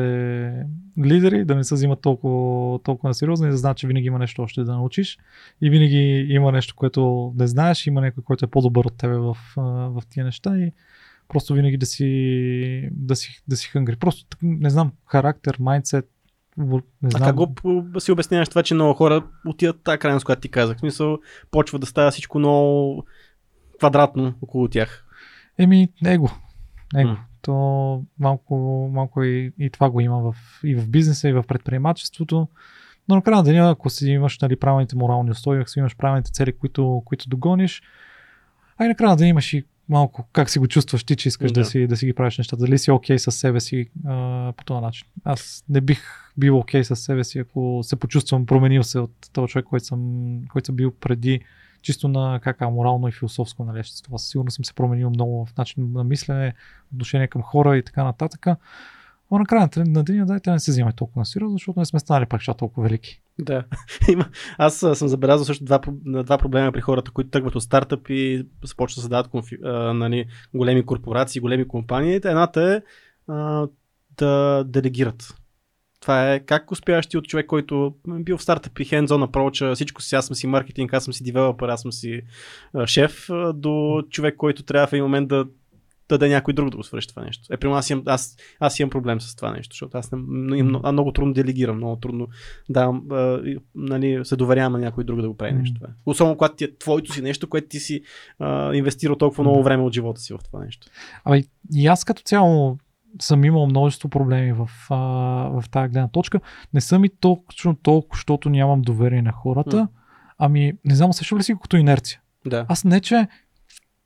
лидери, 1.05 1.45
да 1.45 1.55
не 1.55 1.65
се 1.65 1.75
взимат 1.75 2.01
толкова, 2.01 2.79
толкова 2.79 3.09
на 3.09 3.15
сериозно 3.15 3.47
и 3.47 3.51
да 3.51 3.57
знаят, 3.57 3.77
че 3.77 3.87
винаги 3.87 4.07
има 4.07 4.19
нещо 4.19 4.43
още 4.43 4.65
да 4.65 4.73
научиш 4.73 5.19
и 5.63 5.71
винаги 5.71 6.27
има 6.29 6.53
нещо, 6.53 6.75
което 6.77 7.33
не 7.39 7.47
знаеш, 7.47 7.87
има 7.87 8.01
някой, 8.01 8.23
който 8.23 8.45
е 8.45 8.49
по-добър 8.49 8.85
от 8.85 8.97
тебе 8.97 9.17
в, 9.17 9.37
в 9.57 10.03
тия 10.11 10.25
неща 10.25 10.59
и 10.59 10.73
просто 11.29 11.55
винаги 11.55 11.77
да 11.77 11.87
си, 11.87 12.89
да 12.93 13.17
си, 13.17 13.43
да 13.49 13.57
си 13.57 13.69
хънгри. 13.69 13.97
Просто, 13.97 14.37
не 14.43 14.71
знам, 14.71 14.93
характер, 15.07 15.57
майндсет, 15.61 16.11
не 16.59 16.81
А 17.05 17.11
знам. 17.11 17.23
как 17.23 17.35
го 17.37 18.01
си 18.01 18.13
обясняваш 18.13 18.49
това, 18.49 18.63
че 18.63 18.75
много 18.75 18.95
хора 18.95 19.27
отиват 19.47 19.83
тази 19.83 19.99
крайност, 19.99 20.25
която 20.27 20.43
ти 20.43 20.49
казах? 20.49 20.77
В 20.77 20.81
смисъл, 20.81 21.19
почва 21.51 21.79
да 21.79 21.87
става 21.87 22.11
всичко 22.11 22.39
много 22.39 23.05
квадратно 23.79 24.35
около 24.43 24.69
тях. 24.69 25.05
Еми, 25.59 25.89
его. 26.07 26.31
Его. 26.97 27.11
М. 27.11 27.19
То 27.43 28.03
малко, 28.19 28.89
малко 28.93 29.23
и, 29.23 29.53
и 29.59 29.71
това 29.71 29.91
го 29.91 30.01
има 30.01 30.21
в, 30.21 30.35
и 30.65 30.75
в 30.75 30.89
бизнеса, 30.89 31.29
и 31.29 31.33
в 31.33 31.45
предприемачеството. 31.49 32.49
Но 33.09 33.15
на 33.15 33.23
края 33.23 33.37
на 33.37 33.43
деня, 33.43 33.71
ако 33.71 33.91
си 33.91 34.11
имаш 34.11 34.39
нали, 34.39 34.57
правилните 34.57 34.97
морални 34.97 35.31
условия, 35.31 35.61
ако 35.61 35.71
си 35.71 35.79
имаш 35.79 35.97
правилните 35.97 36.33
цели, 36.33 36.53
които, 36.53 37.03
които 37.05 37.29
догониш, 37.29 37.83
а 38.79 38.85
и 38.85 38.89
на 38.89 38.95
края 38.95 39.11
на 39.11 39.17
деня 39.17 39.29
имаш 39.29 39.53
и 39.53 39.65
малко 39.91 40.29
как 40.33 40.51
си 40.51 40.59
го 40.59 40.67
чувстваш 40.69 41.05
ти, 41.05 41.17
че 41.17 41.29
искаш 41.29 41.53
да, 41.53 41.61
Да. 41.61 41.65
си, 41.65 41.87
да 41.87 41.97
си 41.97 42.07
ги 42.07 42.13
правиш 42.13 42.39
нещата. 42.39 42.65
Дали 42.65 42.79
си 42.79 42.91
окей 42.91 43.19
с 43.19 43.33
себе 43.33 43.61
си 43.61 43.91
а, 44.07 44.53
по 44.57 44.65
този 44.65 44.81
начин. 44.81 45.09
Аз 45.25 45.65
не 45.69 45.81
бих 45.81 46.03
бил 46.37 46.59
окей 46.59 46.85
с 46.85 46.97
себе 46.97 47.25
си, 47.25 47.39
ако 47.39 47.81
се 47.83 47.97
почувствам 47.97 48.47
променил 48.47 48.83
се 48.83 48.99
от 48.99 49.13
този 49.33 49.51
човек, 49.51 49.65
който 49.65 49.85
съм, 49.87 50.41
който 50.49 50.67
съм 50.67 50.77
бил 50.77 50.91
преди 50.91 51.41
чисто 51.83 52.09
на 52.09 52.41
как 52.43 52.63
а, 52.63 52.71
морално 52.71 53.09
и 53.09 53.13
философско 53.13 53.65
нали, 53.65 53.83
това. 54.05 54.19
Сигурно 54.19 54.51
съм 54.51 54.65
се 54.65 54.75
променил 54.75 55.11
много 55.11 55.47
в 55.47 55.57
начин 55.57 55.93
на 55.93 56.05
мислене, 56.05 56.55
отношение 56.93 57.29
към 57.29 57.43
хора 57.43 57.77
и 57.77 57.83
така 57.85 58.05
нататък. 58.05 58.47
Но 59.31 59.39
на 59.39 59.47
края 59.47 59.69
на- 59.77 60.05
деня 60.05 60.27
дайте 60.27 60.51
да 60.51 60.55
не 60.55 60.61
се 60.61 60.71
взимай 60.71 60.93
толкова 60.93 61.21
на 61.21 61.27
сериозно, 61.27 61.55
защото 61.59 61.81
не 61.81 61.87
сме 61.87 62.01
станали 62.01 62.27
пак 62.27 62.41
толкова 62.59 62.83
велики. 62.83 63.21
Да. 63.41 63.65
Аз 64.59 64.75
съм 64.79 65.09
забелязал 65.09 65.45
също 65.45 65.65
два, 65.65 65.81
два 66.05 66.39
проблема 66.39 66.73
при 66.73 66.81
хората, 66.81 67.11
които 67.11 67.31
тръгват 67.31 67.55
от 67.57 67.63
стартъп 67.63 68.09
и 68.09 68.47
започват 68.65 68.97
да 68.97 69.01
създават 69.01 69.29
конфи... 69.29 69.57
а, 69.65 69.93
нали, 69.93 70.27
големи 70.55 70.87
корпорации, 70.87 71.41
големи 71.41 71.69
компании. 71.69 72.15
Едната 72.15 72.63
е 72.63 72.83
а, 73.33 73.69
да 74.17 74.65
делегират. 74.65 75.35
Това 76.01 76.33
е 76.33 76.41
как 76.41 76.71
успяваш 76.71 77.07
ти 77.07 77.19
от 77.19 77.25
човек, 77.25 77.47
който 77.47 77.95
е 78.09 78.23
бил 78.23 78.37
в 78.37 78.43
стартъп 78.43 78.79
и 78.79 78.87
hands-on 78.87 79.27
approach, 79.27 79.75
всичко 79.75 80.03
си, 80.03 80.15
аз 80.15 80.27
съм 80.27 80.37
си 80.37 80.47
маркетинг, 80.47 80.95
аз 80.95 81.05
съм 81.05 81.15
си 81.15 81.25
девелопер, 81.25 81.69
аз 81.69 81.83
съм 81.83 81.93
си 81.93 82.23
а, 82.75 82.87
шеф, 82.87 83.29
до 83.55 84.03
човек, 84.11 84.37
който 84.37 84.63
трябва 84.63 84.87
в 84.87 84.93
един 84.93 85.05
момент 85.05 85.29
да 85.29 85.47
даде 86.15 86.29
някой 86.29 86.55
друг 86.55 86.71
да 86.71 86.77
го 86.77 86.83
свърши 86.83 87.09
това 87.09 87.23
нещо. 87.23 87.55
Е, 87.55 87.57
примерно 87.57 87.79
аз 87.79 87.91
имам, 87.91 88.03
аз, 88.07 88.37
аз 88.61 88.81
имам 88.81 88.91
проблем 88.91 89.21
с 89.21 89.37
това 89.37 89.53
нещо, 89.53 89.75
защото 89.75 89.99
аз 89.99 90.13
не, 90.13 90.63
много, 90.63 90.93
много 90.93 91.13
трудно 91.13 91.33
делегирам, 91.33 91.77
много 91.77 91.97
трудно 91.97 92.29
да, 92.69 93.01
а, 93.11 93.43
нали, 93.75 94.21
се 94.25 94.37
доверявам 94.37 94.73
на 94.73 94.79
някой 94.79 95.05
друг 95.05 95.21
да 95.21 95.29
го 95.29 95.37
прави 95.37 95.53
нещо. 95.53 95.81
Това. 95.81 95.89
Особено 96.07 96.37
когато 96.37 96.57
ти 96.57 96.65
е 96.65 96.79
твоето 96.79 97.13
си 97.13 97.23
нещо, 97.23 97.49
което 97.49 97.69
ти 97.69 97.81
си 97.81 98.03
а, 98.39 98.75
инвестирал 98.75 99.17
толкова 99.17 99.45
много 99.45 99.59
Да. 99.59 99.63
време 99.63 99.83
от 99.83 99.93
живота 99.93 100.21
си 100.21 100.33
в 100.33 100.39
това 100.45 100.65
нещо. 100.65 100.87
Абе, 101.25 101.43
и 101.75 101.87
аз 101.87 102.05
като 102.05 102.23
цяло 102.23 102.79
съм 103.21 103.45
имал 103.45 103.67
множество 103.67 104.09
проблеми 104.09 104.53
в, 104.53 104.71
а, 104.91 104.97
в 105.61 105.65
тази 105.71 105.89
гледна 105.89 106.09
точка. 106.09 106.41
Не 106.75 106.81
съм 106.81 107.05
и 107.05 107.09
точно 107.21 107.75
толкова, 107.75 108.17
защото 108.17 108.51
нямам 108.51 108.83
доверие 108.83 109.23
на 109.23 109.33
хората. 109.33 109.89
Ами, 110.39 110.73
не 110.85 110.95
знам, 110.95 111.11
усещам 111.11 111.39
ли 111.39 111.43
си 111.43 111.55
като 111.63 111.77
инерция? 111.77 112.21
Да. 112.47 112.67
Аз 112.69 112.85
не, 112.85 113.01
че 113.01 113.29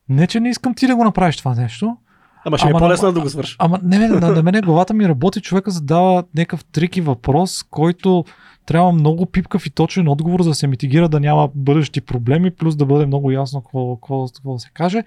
не, 0.09 0.27
че 0.27 0.39
не 0.39 0.49
искам 0.49 0.73
ти 0.73 0.87
да 0.87 0.95
го 0.95 1.03
направиш 1.03 1.37
това 1.37 1.55
нещо. 1.55 1.97
Ама 2.45 2.57
ще 2.57 2.67
е 2.67 2.71
Ама, 2.71 2.79
по-лесно 2.79 3.07
ама- 3.07 3.13
да 3.13 3.21
го 3.21 3.29
свърша. 3.29 3.55
Ама 3.59 3.79
не, 3.83 3.99
не, 3.99 4.07
на, 4.07 4.31
на 4.31 4.43
мене 4.43 4.61
главата 4.61 4.93
ми 4.93 5.07
работи, 5.07 5.41
човека 5.41 5.71
задава 5.71 6.23
някакъв 6.35 6.65
трики 6.65 7.01
въпрос, 7.01 7.63
който 7.63 8.25
трябва 8.65 8.91
много 8.91 9.25
пипкав 9.25 9.65
и 9.65 9.69
точен 9.69 10.07
отговор, 10.07 10.41
за 10.41 10.49
да 10.49 10.55
се 10.55 10.67
митигира 10.67 11.09
да 11.09 11.19
няма 11.19 11.49
бъдещи 11.55 12.01
проблеми, 12.01 12.51
плюс 12.51 12.75
да 12.75 12.85
бъде 12.85 13.05
много 13.05 13.31
ясно 13.31 13.61
какво, 13.61 13.95
какво, 13.95 14.59
се 14.59 14.69
каже. 14.73 15.03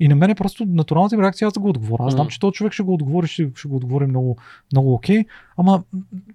И 0.00 0.08
на 0.08 0.16
мен 0.16 0.30
е 0.30 0.34
просто 0.34 0.64
натуралната 0.68 1.16
ми 1.16 1.22
реакция 1.22 1.46
аз 1.46 1.52
да 1.52 1.60
го 1.60 1.68
отговоря. 1.68 2.04
Аз 2.06 2.12
знам, 2.12 2.28
че 2.28 2.40
този 2.40 2.52
човек 2.52 2.72
ще 2.72 2.82
го 2.82 2.94
отговори, 2.94 3.26
ще, 3.26 3.50
ще 3.54 3.68
го 3.68 3.76
отговори 3.76 4.06
много, 4.06 4.36
много 4.72 4.94
окей, 4.94 5.24
ама 5.56 5.82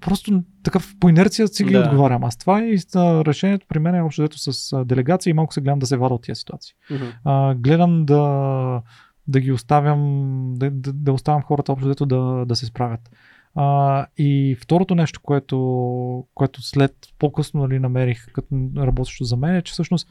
просто 0.01 0.43
такъв 0.63 0.95
по 0.99 1.09
инерция 1.09 1.47
си 1.47 1.63
ги 1.63 1.73
Да. 1.73 1.79
отговарям. 1.79 2.23
Аз 2.23 2.37
това 2.37 2.63
и 2.63 2.77
решението 2.95 3.65
при 3.69 3.79
мен 3.79 3.95
е 3.95 4.01
общо 4.01 4.21
взето 4.21 4.37
с 4.37 4.85
делегация 4.85 5.31
и 5.31 5.33
малко 5.33 5.53
се 5.53 5.61
гледам 5.61 5.79
да 5.79 5.85
се 5.85 5.97
вада 5.97 6.15
от 6.15 6.21
тия 6.21 6.35
ситуации 6.35 6.73
Мгм. 6.91 7.03
а, 7.23 7.55
гледам 7.55 8.05
да, 8.05 8.81
да 9.27 9.39
ги 9.39 9.51
оставям, 9.51 10.53
да, 10.57 10.71
да, 10.71 10.93
да 10.93 11.13
оставям 11.13 11.41
хората 11.41 11.71
общо 11.71 11.87
взето 11.87 12.05
да, 12.05 12.45
да 12.45 12.55
се 12.55 12.65
справят. 12.65 13.11
А, 13.55 14.05
и 14.17 14.57
второто 14.61 14.95
нещо, 14.95 15.21
което, 15.23 16.27
което 16.33 16.61
след 16.61 16.95
по-късно 17.19 17.61
нали, 17.61 17.79
намерих 17.79 18.31
като 18.33 18.47
работещо 18.77 19.23
за 19.23 19.37
мен 19.37 19.55
е, 19.55 19.61
че 19.61 19.73
всъщност 19.73 20.09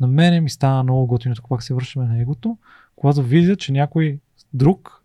на 0.00 0.06
мене 0.06 0.40
ми 0.40 0.50
стана 0.50 0.82
много 0.82 1.06
готино, 1.06 1.34
когато 1.42 1.64
се 1.64 1.74
вършиме 1.74 2.04
на 2.04 2.20
егото, 2.20 2.58
когато 2.96 3.22
видя, 3.22 3.56
че 3.56 3.72
някой 3.72 4.18
друг 4.54 5.02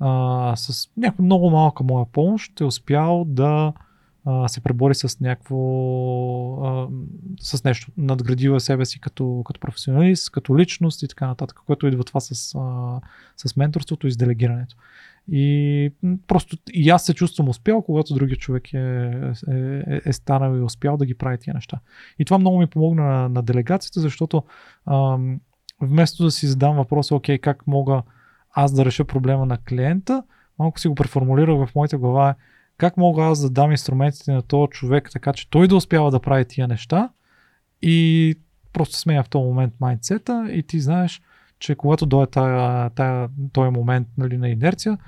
а, 0.00 0.52
с 0.56 0.90
някаква 0.96 1.24
много 1.24 1.50
малка 1.50 1.84
моя 1.84 2.06
помощ 2.12 2.60
е 2.60 2.64
успял 2.64 3.24
да 3.24 3.72
а, 4.24 4.48
се 4.48 4.60
пребори 4.60 4.94
с 4.94 5.20
някакво 5.20 5.56
а, 6.64 6.88
с 7.40 7.64
нещо. 7.64 7.90
Надградила 7.96 8.60
себе 8.60 8.84
си 8.84 9.00
като, 9.00 9.42
като 9.46 9.60
професионалист, 9.60 10.30
като 10.30 10.58
личност 10.58 11.02
и 11.02 11.08
така 11.08 11.26
нататък, 11.26 11.60
което 11.66 11.86
идва 11.86 12.04
това 12.04 12.20
с, 12.20 12.54
а, 12.58 13.00
с 13.36 13.56
менторството 13.56 14.06
и 14.06 14.12
с 14.12 14.16
делегирането. 14.16 14.76
И 15.28 15.92
просто 16.26 16.56
и 16.72 16.90
аз 16.90 17.06
се 17.06 17.14
чувствам 17.14 17.48
успял, 17.48 17.82
когато 17.82 18.14
другия 18.14 18.36
човек 18.36 18.74
е, 18.74 18.78
е, 18.78 19.54
е, 19.86 20.00
е 20.04 20.12
станал 20.12 20.56
и 20.56 20.62
успял 20.62 20.96
да 20.96 21.06
ги 21.06 21.14
прави 21.14 21.38
тия 21.38 21.54
неща. 21.54 21.78
И 22.18 22.24
това 22.24 22.38
много 22.38 22.58
ми 22.58 22.66
помогна 22.66 23.02
на, 23.02 23.28
на 23.28 23.42
делегацията, 23.42 24.00
защото 24.00 24.42
ам, 24.86 25.40
вместо 25.80 26.24
да 26.24 26.30
си 26.30 26.46
задам 26.46 26.76
въпроса, 26.76 27.14
окей, 27.14 27.38
как 27.38 27.66
мога 27.66 28.02
аз 28.52 28.72
да 28.72 28.84
реша 28.84 29.04
проблема 29.04 29.46
на 29.46 29.58
клиента, 29.58 30.22
малко 30.58 30.80
си 30.80 30.88
го 30.88 30.94
преформулирах 30.94 31.66
в 31.66 31.74
моята 31.74 31.98
глава, 31.98 32.30
е, 32.30 32.34
как 32.78 32.96
мога 32.96 33.22
аз 33.22 33.40
да 33.40 33.50
дам 33.50 33.70
инструментите 33.70 34.32
на 34.32 34.42
този 34.42 34.70
човек, 34.70 35.10
така 35.12 35.32
че 35.32 35.50
той 35.50 35.68
да 35.68 35.76
успява 35.76 36.10
да 36.10 36.20
прави 36.20 36.44
тия 36.44 36.68
неща 36.68 37.08
и 37.82 38.34
просто 38.72 38.96
сменя 38.96 39.22
в 39.22 39.28
този 39.28 39.44
момент 39.44 39.74
майндсета 39.80 40.48
и 40.52 40.62
ти 40.62 40.80
знаеш, 40.80 41.22
че 41.58 41.74
когато 41.74 42.06
дойде 42.06 42.30
този 43.52 43.70
момент 43.70 44.08
нали, 44.18 44.36
на 44.36 44.48
инерция, 44.48 44.98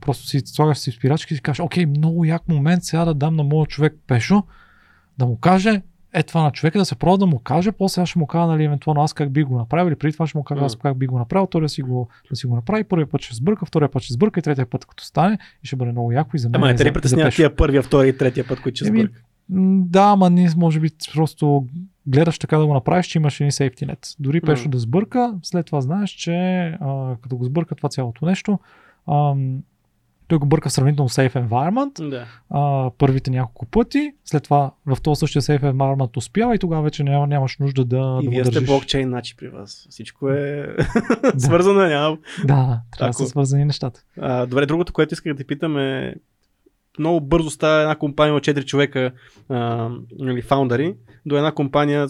просто 0.00 0.26
си 0.26 0.40
слагаш 0.44 0.78
си 0.78 0.90
спирачки 0.90 1.34
и 1.34 1.36
си 1.36 1.42
кажеш, 1.42 1.60
окей, 1.60 1.86
много 1.86 2.24
як 2.24 2.48
момент 2.48 2.84
сега 2.84 3.04
да 3.04 3.14
дам 3.14 3.36
на 3.36 3.42
моят 3.42 3.70
човек 3.70 3.94
пешо, 4.06 4.42
да 5.18 5.26
му 5.26 5.36
каже, 5.36 5.82
е 6.14 6.22
това 6.22 6.42
на 6.42 6.50
човека 6.50 6.78
да 6.78 6.84
се 6.84 6.94
пробва 6.94 7.18
да 7.18 7.26
му 7.26 7.38
каже, 7.38 7.72
после 7.72 8.02
аз 8.02 8.08
ще 8.08 8.18
му 8.18 8.26
кажа, 8.26 8.46
нали, 8.46 8.64
евентуално 8.64 9.02
аз 9.02 9.12
как 9.12 9.32
би 9.32 9.42
го 9.42 9.58
направил, 9.58 9.88
или 9.88 9.96
преди 9.96 10.12
това 10.12 10.26
ще 10.26 10.38
му 10.38 10.44
кажа 10.44 10.64
аз 10.64 10.76
как 10.76 10.98
би 10.98 11.06
го 11.06 11.18
направил, 11.18 11.46
той 11.46 11.60
да 11.60 11.68
си 11.68 11.82
го, 11.82 12.08
да 12.30 12.36
си 12.36 12.46
го 12.46 12.54
направи, 12.54 12.84
първият 12.84 13.10
път 13.10 13.20
ще 13.22 13.34
сбърка, 13.34 13.66
втория 13.66 13.88
път 13.90 14.02
ще 14.02 14.12
сбърка 14.12 14.40
и 14.40 14.42
третия 14.42 14.66
път 14.66 14.84
като 14.86 15.04
стане 15.04 15.38
и 15.64 15.66
ще 15.66 15.76
бъде 15.76 15.92
много 15.92 16.12
яко 16.12 16.36
и 16.36 16.38
за 16.38 16.48
мен. 16.48 16.54
Ама 16.54 16.66
не 16.66 16.76
за- 16.76 16.84
те 16.84 16.90
ли 16.90 16.92
притеснява 16.92 17.30
тия 17.30 17.56
първия, 17.56 17.82
втория 17.82 18.08
и 18.08 18.16
третия 18.18 18.48
път, 18.48 18.60
които 18.60 18.76
ще 18.76 18.88
Еми, 18.88 19.00
сбърка? 19.00 19.20
Да, 19.88 20.02
ама 20.02 20.30
ние 20.30 20.50
може 20.56 20.80
би 20.80 20.90
просто 21.14 21.66
гледаш 22.06 22.38
така 22.38 22.58
да 22.58 22.66
го 22.66 22.74
направиш, 22.74 23.06
че 23.06 23.18
имаш 23.18 23.40
едни 23.40 23.52
сейфти 23.52 23.86
нет. 23.86 23.98
Дори 24.18 24.40
пешо 24.40 24.68
да 24.68 24.78
сбърка, 24.78 25.34
след 25.42 25.66
това 25.66 25.80
знаеш, 25.80 26.10
че 26.10 26.32
а, 26.80 27.16
като 27.22 27.36
го 27.36 27.44
сбърка 27.44 27.74
това 27.74 27.88
цялото 27.88 28.26
нещо, 28.26 28.58
ам, 29.10 29.58
той 30.32 30.38
го 30.38 30.46
бърка 30.46 30.68
в 30.68 30.72
сравнително 30.72 31.08
safe 31.08 31.48
environment, 31.48 32.08
Да. 32.10 32.26
а, 32.50 32.90
първите 32.98 33.30
няколко 33.30 33.66
пъти, 33.66 34.12
след 34.24 34.42
това 34.42 34.70
в 34.86 35.00
този 35.02 35.18
същия 35.18 35.42
safe 35.42 35.62
environment 35.62 36.16
успява 36.16 36.54
и 36.54 36.58
тогава 36.58 36.82
вече 36.82 37.04
няма, 37.04 37.26
нямаш 37.26 37.58
нужда 37.58 37.84
да, 37.84 38.18
И 38.22 38.24
да 38.24 38.30
вие 38.30 38.44
сте 38.44 38.60
блокчейн, 38.60 39.08
значи 39.08 39.36
при 39.36 39.48
вас. 39.48 39.86
Всичко 39.90 40.28
е 40.28 40.76
свързано, 41.38 41.80
няма. 41.80 42.18
Да, 42.44 42.80
трябва 42.92 43.08
да 43.08 43.12
са 43.12 43.22
Ако- 43.22 43.30
свързани 43.30 43.64
нещата. 43.64 44.00
А, 44.20 44.46
добре, 44.46 44.66
другото, 44.66 44.92
което 44.92 45.14
исках 45.14 45.32
да 45.32 45.36
те 45.36 45.46
питам 45.46 45.78
е 45.78 46.14
много 46.98 47.20
бързо 47.20 47.50
става 47.50 47.82
една 47.82 47.94
компания 47.94 48.34
от 48.34 48.42
4 48.42 48.64
човека, 48.64 49.12
а, 49.48 49.88
нали, 50.18 50.42
фаундъри, 50.42 50.94
до 51.26 51.36
една 51.36 51.52
компания 51.52 52.06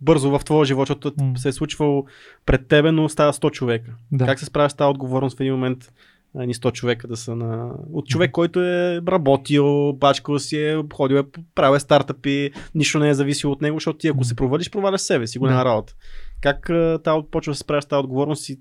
бързо 0.00 0.30
в 0.30 0.44
твоя 0.44 0.64
живот, 0.64 0.88
защото 0.88 1.12
М. 1.20 1.38
се 1.38 1.48
е 1.48 1.52
случвало 1.52 2.04
пред 2.46 2.68
тебе, 2.68 2.92
но 2.92 3.08
става 3.08 3.32
100 3.32 3.50
човека. 3.50 3.90
Да. 4.12 4.26
Как 4.26 4.38
се 4.38 4.44
справяш 4.44 4.72
с 4.72 4.76
тази 4.76 4.88
отговорност 4.88 5.36
в 5.36 5.40
един 5.40 5.52
момент 5.52 5.92
ни 6.36 6.54
100 6.54 6.72
човека 6.72 7.08
да 7.08 7.16
са 7.16 7.36
на... 7.36 7.70
От 7.92 8.06
човек, 8.06 8.30
който 8.30 8.60
е 8.62 9.00
работил, 9.08 9.92
бачкал 9.92 10.38
си 10.38 10.58
е, 10.58 10.82
ходил 10.94 11.16
е, 11.16 11.24
правил 11.54 11.76
е 11.76 11.80
стартъпи, 11.80 12.50
нищо 12.74 12.98
не 12.98 13.08
е 13.08 13.14
зависело 13.14 13.52
от 13.52 13.62
него, 13.62 13.76
защото 13.76 13.98
ти 13.98 14.08
ако 14.08 14.24
се 14.24 14.36
провалиш, 14.36 14.70
проваляш 14.70 15.00
себе 15.00 15.26
си, 15.26 15.38
го 15.38 15.46
Да. 15.46 15.64
работа. 15.64 15.94
Как 16.40 16.70
а, 16.70 16.98
та, 17.04 17.22
почва 17.30 17.50
да 17.50 17.54
се 17.54 17.60
справяш 17.60 17.84
с 17.84 17.88
тази 17.88 18.00
отговорност 18.00 18.48
и 18.48 18.58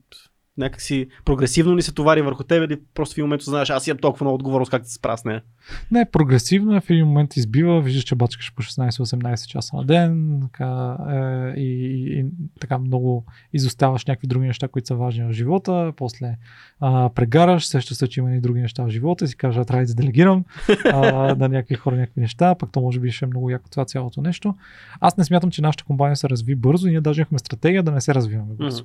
някак 0.58 0.82
си 0.82 1.08
прогресивно 1.26 1.78
ли 1.78 1.82
се 1.82 1.94
товари 1.94 2.22
върху 2.22 2.44
тебе 2.44 2.66
или 2.66 2.80
просто 2.94 3.14
в 3.14 3.18
един 3.18 3.26
момент 3.26 3.42
знаеш, 3.42 3.70
аз 3.70 3.88
имам 3.88 3.98
толкова 3.98 4.24
много 4.24 4.36
отговорност, 4.36 4.72
как 4.72 4.82
да 4.82 4.88
се 4.88 4.94
справя 4.94 5.18
с 5.18 5.26
нея? 5.26 5.44
Не, 5.92 6.06
прогресивно 6.06 6.76
е, 6.76 6.82
в 6.82 6.90
един 6.90 7.06
момент 7.06 7.36
избива, 7.38 7.82
виждаш, 7.82 8.04
че 8.04 8.16
бачкаш 8.16 8.54
по 8.56 8.64
16-18 8.64 9.48
часа 9.48 9.76
на 9.76 9.84
ден 9.84 10.40
така, 10.44 10.98
е, 11.10 11.60
и, 11.60 11.86
и, 11.86 12.20
и 12.20 12.26
така 12.60 12.78
много 12.78 13.26
изоставаш 13.54 14.06
някакви 14.06 14.28
други 14.28 14.48
неща, 14.48 14.68
които 14.68 14.88
са 14.88 14.96
важни 14.96 15.24
в 15.24 15.32
живота, 15.32 15.94
после 15.98 16.38
а, 16.80 17.10
прегараш, 17.10 17.68
сещаш 17.68 17.98
се, 17.98 18.08
че 18.08 18.20
има 18.20 18.32
и 18.34 18.40
други 18.40 18.62
неща 18.62 18.84
в 18.84 18.90
живота 18.90 19.26
и 19.26 19.28
си 19.28 19.38
кажа, 19.38 19.66
трябва 19.66 19.86
да 19.86 19.94
делегирам 19.94 20.46
а, 20.94 21.02
на 21.36 21.50
някакви 21.50 21.76
хора 21.76 21.96
някакви 21.96 22.22
неща, 22.22 22.56
пък 22.56 22.72
то 22.72 22.82
може 22.82 23.00
би 23.00 23.12
ще 23.12 23.26
е 23.26 23.28
много 23.28 23.50
яко 23.50 23.70
това 23.70 23.86
цялото 23.86 24.22
нещо. 24.22 24.56
Аз 25.00 25.18
не 25.18 25.24
смятам, 25.24 25.52
че 25.52 25.62
нашата 25.62 25.84
компания 25.84 26.16
се 26.16 26.30
разви 26.30 26.56
бързо 26.56 26.88
и 26.88 26.92
ние 26.92 27.02
даже 27.02 27.22
имахме 27.22 27.40
стратегия 27.40 27.84
да 27.84 27.92
не 27.92 28.02
се 28.02 28.14
развиваме 28.14 28.54
бързо. 28.54 28.84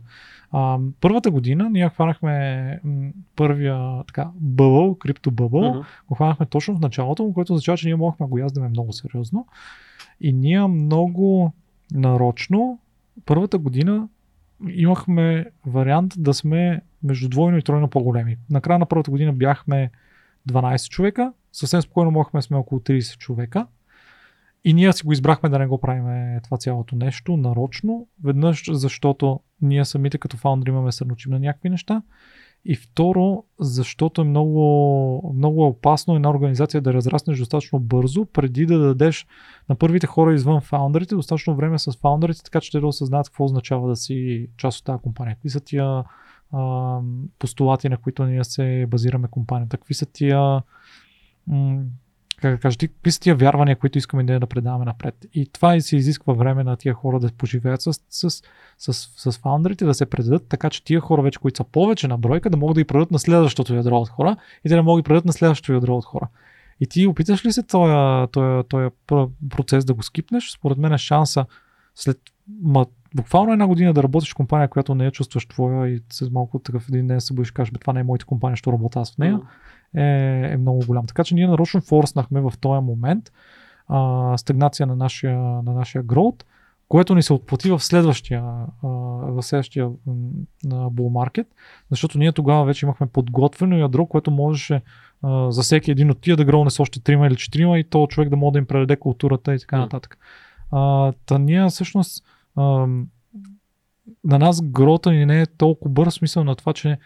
А, 0.52 0.78
първата 1.01 1.31
година 1.31 1.70
ние 1.70 1.89
хванахме 1.89 2.81
м, 2.85 3.11
първия 3.36 4.02
така, 4.07 4.28
бъбъл, 4.35 4.94
крипто 4.94 5.31
бъбъл, 5.31 5.70
Мгм. 5.70 5.81
го 6.09 6.15
хванахме 6.15 6.47
точно 6.47 6.69
в 6.74 6.80
началото, 6.80 7.24
му, 7.24 7.34
което 7.34 7.52
означава, 7.52 7.78
че 7.78 7.86
ние 7.86 7.97
можехме 7.97 8.26
да 8.26 8.30
го 8.30 8.38
яздаме 8.38 8.68
много 8.68 8.92
сериозно. 8.92 9.47
И 10.20 10.32
ние 10.32 10.66
много 10.66 11.52
нарочно, 11.92 12.78
първата 13.26 13.59
година 13.59 14.09
имахме 14.68 15.47
вариант 15.66 16.14
да 16.18 16.34
сме 16.34 16.80
между 17.02 17.28
двойно 17.28 17.59
и 17.59 17.62
тройно 17.62 17.88
по-големи. 17.88 18.36
На 18.51 18.60
края 18.60 18.78
на 18.78 18.86
първата 18.86 19.10
година 19.10 19.32
бяхме 19.32 19.90
12 20.51 20.88
човека, 20.88 21.32
съвсем 21.52 21.82
спокойно 21.82 22.10
можехме 22.10 22.42
сме 22.42 22.56
около 22.56 22.80
30 22.80 23.18
човека. 23.18 23.66
И 24.64 24.74
ние 24.74 24.92
си 24.92 25.02
го 25.06 25.12
избрахме 25.12 25.48
да 25.48 25.59
не 25.59 25.66
го 25.66 25.80
правим 25.80 26.40
това 26.44 26.56
цялото 26.56 26.97
нещо 26.97 27.36
нарочно. 27.36 28.06
Веднъж, 28.24 28.70
защото 28.72 29.40
ние 29.62 29.84
самите 29.84 30.18
като 30.18 30.36
фаундър 30.36 30.68
имаме 30.68 30.92
се 30.92 31.05
на 31.28 31.38
някакви 31.38 31.70
неща. 31.70 32.02
И 32.64 32.76
второ, 32.76 33.44
защото 33.60 34.20
е 34.20 34.24
много, 34.24 35.32
много 35.36 35.66
опасно 35.66 36.16
една 36.16 36.30
организация 36.30 36.80
да 36.80 36.92
разраснеш 36.94 37.38
достатъчно 37.38 37.80
бързо, 37.80 38.26
преди 38.26 38.66
да 38.66 38.78
дадеш 38.78 39.26
на 39.68 39.74
първите 39.74 40.06
хора 40.06 40.34
извън 40.34 40.60
фаундърите 40.60 41.14
достатъчно 41.14 41.56
време 41.56 41.78
с 41.78 41.92
фаундърите, 41.92 42.42
така 42.42 42.60
че 42.60 42.70
те 42.70 42.80
да 42.80 42.86
осъзнаят 42.86 43.28
какво 43.28 43.44
означава 43.44 43.88
да 43.88 43.96
си 43.96 44.48
част 44.56 44.78
от 44.78 44.84
тази 44.84 45.02
компания. 45.02 45.34
Какви 45.34 45.50
са 45.50 45.60
тия 45.60 46.04
а, 46.52 47.00
постулати, 47.38 47.88
на 47.88 47.96
които 47.96 48.24
ние 48.24 48.44
се 48.44 48.86
базираме 48.88 49.28
компанията, 49.28 49.76
какви 49.76 49.94
са 49.94 50.06
тия 50.06 50.62
как 52.40 52.60
кажа, 52.60 52.78
какви 52.78 53.10
са 53.10 53.20
тия 53.20 53.34
вярвания, 53.34 53.76
които 53.76 53.98
искаме 53.98 54.22
ние 54.22 54.38
да 54.38 54.46
предаваме 54.46 54.84
напред. 54.84 55.26
И 55.34 55.46
това 55.46 55.76
и 55.76 55.80
се 55.80 55.96
изисква 55.96 56.34
време 56.34 56.64
на 56.64 56.76
тия 56.76 56.94
хора 56.94 57.20
да 57.20 57.32
поживеят 57.32 57.82
с, 57.82 57.92
с, 58.10 58.30
с, 58.78 58.92
с, 58.92 59.32
с 59.32 59.38
фаундърите, 59.38 59.84
да 59.84 59.94
се 59.94 60.06
предадат, 60.06 60.46
така 60.48 60.70
че 60.70 60.84
тия 60.84 61.00
хора 61.00 61.22
вече, 61.22 61.38
които 61.38 61.56
са 61.56 61.64
повече 61.64 62.08
на 62.08 62.18
бройка, 62.18 62.50
да 62.50 62.56
могат 62.56 62.74
да 62.74 62.80
ги 62.80 62.86
предадат 62.86 63.10
на 63.10 63.18
следващото 63.18 63.74
ядро 63.74 63.96
от 63.96 64.08
хора 64.08 64.36
и 64.64 64.68
да 64.68 64.82
могат 64.82 64.98
да 64.98 65.02
ги 65.02 65.08
предадат 65.08 65.24
на 65.24 65.32
следващото 65.32 65.72
ядро 65.72 65.96
от 65.96 66.04
хора. 66.04 66.28
И 66.80 66.86
ти 66.86 67.06
опиташ 67.06 67.44
ли 67.44 67.52
се 67.52 67.62
този, 67.62 68.26
този, 68.32 68.68
този 68.68 68.88
пр- 69.08 69.30
процес 69.50 69.84
да 69.84 69.94
го 69.94 70.02
скипнеш? 70.02 70.50
Според 70.50 70.78
мен 70.78 70.92
е 70.92 70.98
шанса 70.98 71.46
след 71.94 72.18
ма, 72.62 72.86
буквално 73.14 73.52
една 73.52 73.66
година 73.66 73.92
да 73.92 74.02
работиш 74.02 74.32
в 74.32 74.34
компания, 74.34 74.68
която 74.68 74.94
не 74.94 75.04
я 75.04 75.10
чувстваш 75.10 75.46
твоя 75.46 75.88
и 75.88 76.02
с 76.12 76.30
малко 76.30 76.58
такъв 76.58 76.88
един 76.88 77.06
ден 77.06 77.20
се 77.20 77.34
будиш 77.34 77.50
кажеш, 77.50 77.72
бе, 77.72 77.78
това 77.78 77.92
не 77.92 78.00
е 78.00 78.04
моята 78.04 78.24
компания, 78.24 78.56
ще 78.56 78.72
работя 78.72 79.00
аз 79.00 79.14
в 79.14 79.18
нея 79.18 79.40
е, 79.96 80.02
е 80.52 80.56
много 80.56 80.80
голям. 80.86 81.06
Така 81.06 81.24
че 81.24 81.34
ние 81.34 81.46
нарочно 81.46 81.80
форснахме 81.80 82.40
в 82.40 82.52
този 82.60 82.84
момент 82.84 83.32
а, 83.88 84.38
стагнация 84.38 84.86
на 84.86 84.96
нашия, 84.96 85.38
на 85.38 85.72
нашия 85.72 86.04
growth, 86.04 86.42
което 86.88 87.14
ни 87.14 87.22
се 87.22 87.32
отплати 87.32 87.70
в 87.70 87.80
следващия, 87.80 88.42
а, 88.82 88.88
в 89.32 89.42
следващия 89.42 89.88
bull 90.66 91.30
market, 91.30 91.46
защото 91.90 92.18
ние 92.18 92.32
тогава 92.32 92.64
вече 92.64 92.86
имахме 92.86 93.06
подготвено 93.06 93.76
ядро, 93.76 94.06
което 94.06 94.30
можеше 94.30 94.82
а, 95.22 95.50
за 95.50 95.62
всеки 95.62 95.90
един 95.90 96.10
от 96.10 96.20
тия 96.20 96.36
да 96.36 96.44
гроуне 96.44 96.70
с 96.70 96.80
още 96.80 97.02
трима 97.02 97.26
или 97.26 97.36
четирима 97.36 97.78
и 97.78 97.84
то 97.84 98.06
човек 98.06 98.28
да 98.28 98.36
може 98.36 98.52
да 98.52 98.58
им 98.58 98.66
предаде 98.66 98.96
културата 98.96 99.54
и 99.54 99.58
така 99.58 99.78
нататък. 99.78 100.18
А, 100.70 101.12
та 101.26 101.38
ние 101.38 101.68
всъщност 101.68 102.24
а, 102.56 102.62
на 104.24 104.38
нас 104.38 104.62
грота 104.62 105.10
ни 105.10 105.26
не 105.26 105.40
е 105.40 105.46
толкова 105.46 105.90
бърз, 105.90 106.14
смисъл 106.14 106.44
на 106.44 106.56
това, 106.56 106.72
че 106.72 106.98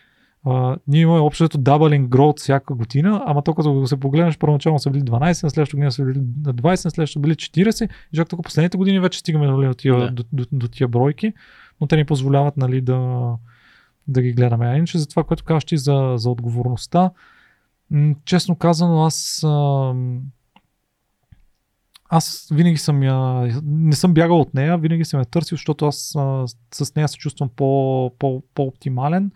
Uh, 0.46 0.78
ние 0.86 1.00
имаме 1.00 1.20
общото 1.20 1.58
doubling 1.58 2.08
growth 2.08 2.38
всяка 2.38 2.74
година, 2.74 3.22
ама 3.26 3.42
то 3.42 3.54
като 3.54 3.86
се 3.86 4.00
погледнеш, 4.00 4.38
първоначално 4.38 4.78
са 4.78 4.90
били 4.90 5.02
12, 5.02 5.42
на 5.42 5.50
следващата 5.50 5.76
година 5.76 5.92
са 5.92 6.04
били 6.04 6.18
на 6.18 6.54
20, 6.54 6.84
на 6.84 6.90
следващата 6.90 7.20
били 7.20 7.34
40 7.34 7.88
и 8.12 8.16
чак 8.16 8.28
тук 8.28 8.44
последните 8.44 8.76
години 8.76 9.00
вече 9.00 9.18
стигаме 9.18 9.46
нали, 9.46 9.66
до, 9.66 9.74
тия, 9.74 10.10
до, 10.10 10.24
до, 10.32 10.46
до, 10.52 10.68
тия 10.68 10.88
бройки, 10.88 11.32
но 11.80 11.86
те 11.86 11.96
ни 11.96 12.04
позволяват 12.04 12.56
нали, 12.56 12.80
да, 12.80 13.30
да 14.08 14.22
ги 14.22 14.32
гледаме. 14.32 14.66
А 14.66 14.76
иначе 14.76 14.98
за 14.98 15.08
това, 15.08 15.24
което 15.24 15.44
казваш 15.44 15.64
ти 15.64 15.76
за, 15.76 16.14
за 16.16 16.30
отговорността, 16.30 17.10
м- 17.90 18.14
честно 18.24 18.56
казано, 18.56 19.04
аз 19.04 19.44
ам, 19.44 20.20
аз 22.08 22.48
винаги 22.52 22.76
съм 22.76 23.02
я, 23.02 23.48
не 23.64 23.96
съм 23.96 24.14
бягал 24.14 24.40
от 24.40 24.54
нея, 24.54 24.78
винаги 24.78 25.04
съм 25.04 25.20
я 25.20 25.26
търсил, 25.26 25.56
защото 25.56 25.86
аз 25.86 26.16
а, 26.18 26.44
с 26.74 26.94
нея 26.94 27.08
се 27.08 27.18
чувствам 27.18 27.48
по, 27.56 28.10
по, 28.18 28.42
по-оптимален, 28.54 29.30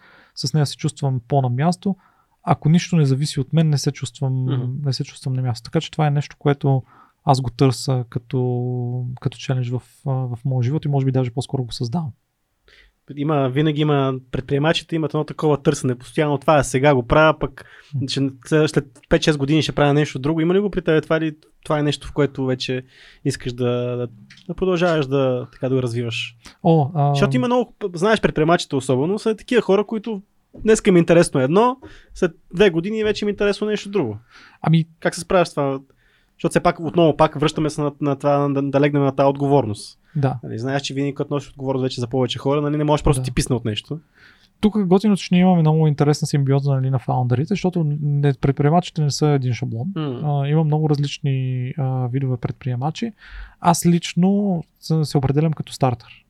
с 0.46 0.54
нея 0.54 0.66
се 0.66 0.76
чувствам 0.76 1.20
по-на 1.28 1.48
място. 1.48 1.96
Ако 2.42 2.68
нищо 2.68 2.96
не 2.96 3.06
зависи 3.06 3.40
от 3.40 3.52
мен, 3.52 3.70
не 3.70 3.78
се 3.78 3.92
чувствам, 3.92 4.32
mm-hmm. 4.32 4.84
не 4.84 4.92
се 4.92 5.04
чувствам 5.04 5.34
на 5.34 5.42
място. 5.42 5.64
Така 5.64 5.80
че 5.80 5.90
това 5.90 6.06
е 6.06 6.10
нещо, 6.10 6.36
което 6.38 6.82
аз 7.24 7.40
го 7.40 7.50
търся 7.50 8.04
като, 8.10 9.06
като 9.20 9.38
челендж 9.38 9.70
в, 9.70 9.82
в 10.04 10.38
моя 10.44 10.62
живот 10.62 10.84
и 10.84 10.88
може 10.88 11.06
би 11.06 11.12
даже 11.12 11.30
по-скоро 11.30 11.64
го 11.64 11.72
създавам. 11.72 12.10
Има, 13.16 13.48
винаги 13.48 13.80
има, 13.80 14.14
предприемачите 14.32 14.96
имат 14.96 15.14
едно 15.14 15.24
такова 15.24 15.62
търсене. 15.62 15.94
Постоянно 15.94 16.38
това 16.38 16.58
е 16.58 16.64
сега 16.64 16.94
го 16.94 17.06
правя, 17.06 17.38
пък 17.38 17.64
ще, 18.08 18.30
след 18.46 18.70
след 18.70 18.84
5-6 19.10 19.36
години 19.36 19.62
ще 19.62 19.72
правя 19.72 19.94
нещо 19.94 20.18
друго. 20.18 20.40
Има 20.40 20.54
ли 20.54 20.60
го 20.60 20.70
при 20.70 20.82
теб 20.82 21.02
това 21.02 21.16
или 21.16 21.36
това 21.64 21.78
е 21.78 21.82
нещо, 21.82 22.08
в 22.08 22.12
което 22.12 22.46
вече 22.46 22.82
искаш 23.24 23.52
да, 23.52 23.96
да, 23.96 24.08
да 24.48 24.54
продължаваш 24.54 25.06
да, 25.06 25.46
така 25.52 25.68
да 25.68 25.74
го 25.74 25.82
развиваш? 25.82 26.36
О, 26.62 26.90
а, 26.94 27.14
Защото 27.14 27.36
има 27.36 27.46
много, 27.46 27.74
знаеш, 27.94 28.20
предприемачите 28.20 28.76
особено, 28.76 29.18
са 29.18 29.36
такива 29.36 29.62
хора, 29.62 29.84
които 29.84 30.22
днес 30.62 30.82
им 30.86 30.96
е 30.96 30.98
интересно 30.98 31.40
едно, 31.40 31.76
след 32.14 32.32
две 32.54 32.70
години 32.70 33.04
вече 33.04 33.24
им 33.24 33.28
е 33.28 33.30
интересно 33.30 33.66
нещо 33.66 33.90
друго. 33.90 34.18
Ами, 34.62 34.84
Как 35.00 35.14
се 35.14 35.20
справяш 35.20 35.48
с 35.48 35.54
това? 35.54 35.80
Защото 36.36 36.50
все 36.50 36.60
пак 36.60 36.80
отново 36.80 37.16
пак 37.16 37.40
връщаме 37.40 37.70
се 37.70 37.80
на, 37.80 37.92
на 38.00 38.16
това 38.16 38.48
да, 38.48 38.62
да 38.62 38.80
легнем 38.80 39.02
на 39.02 39.16
тази 39.16 39.26
отговорност. 39.28 39.98
да. 40.16 40.38
Нали, 40.42 40.58
знаеш, 40.58 40.82
че 40.82 40.94
винаги 40.94 41.14
като 41.14 41.34
носиш 41.34 41.50
отговорност 41.50 41.82
вече 41.82 42.00
за 42.00 42.06
повече 42.06 42.38
хора, 42.38 42.60
нали, 42.62 42.76
не 42.76 42.84
можеш 42.84 43.04
просто 43.04 43.20
Да. 43.20 43.24
ти 43.24 43.32
писне 43.34 43.56
от 43.56 43.64
нещо. 43.64 43.98
Тук 44.60 44.86
готино, 44.86 45.16
че 45.16 45.28
ние 45.32 45.40
имаме 45.40 45.60
много 45.60 45.86
интересна 45.86 46.26
симбиоза 46.26 46.74
нали, 46.74 46.90
на 46.90 46.98
фаундърите, 46.98 47.48
защото 47.48 47.84
не, 48.02 48.32
предприемачите 48.34 49.02
не 49.02 49.10
са 49.10 49.26
един 49.26 49.52
шаблон. 49.54 49.92
М. 49.96 50.20
А, 50.24 50.48
има 50.48 50.64
много 50.64 50.90
различни 50.90 51.72
а, 51.78 52.06
видове 52.06 52.36
предприемачи. 52.36 53.12
Аз 53.60 53.86
лично 53.86 54.62
се, 54.80 55.18
определям 55.18 55.52
като 55.52 55.72
стартър. 55.72 56.24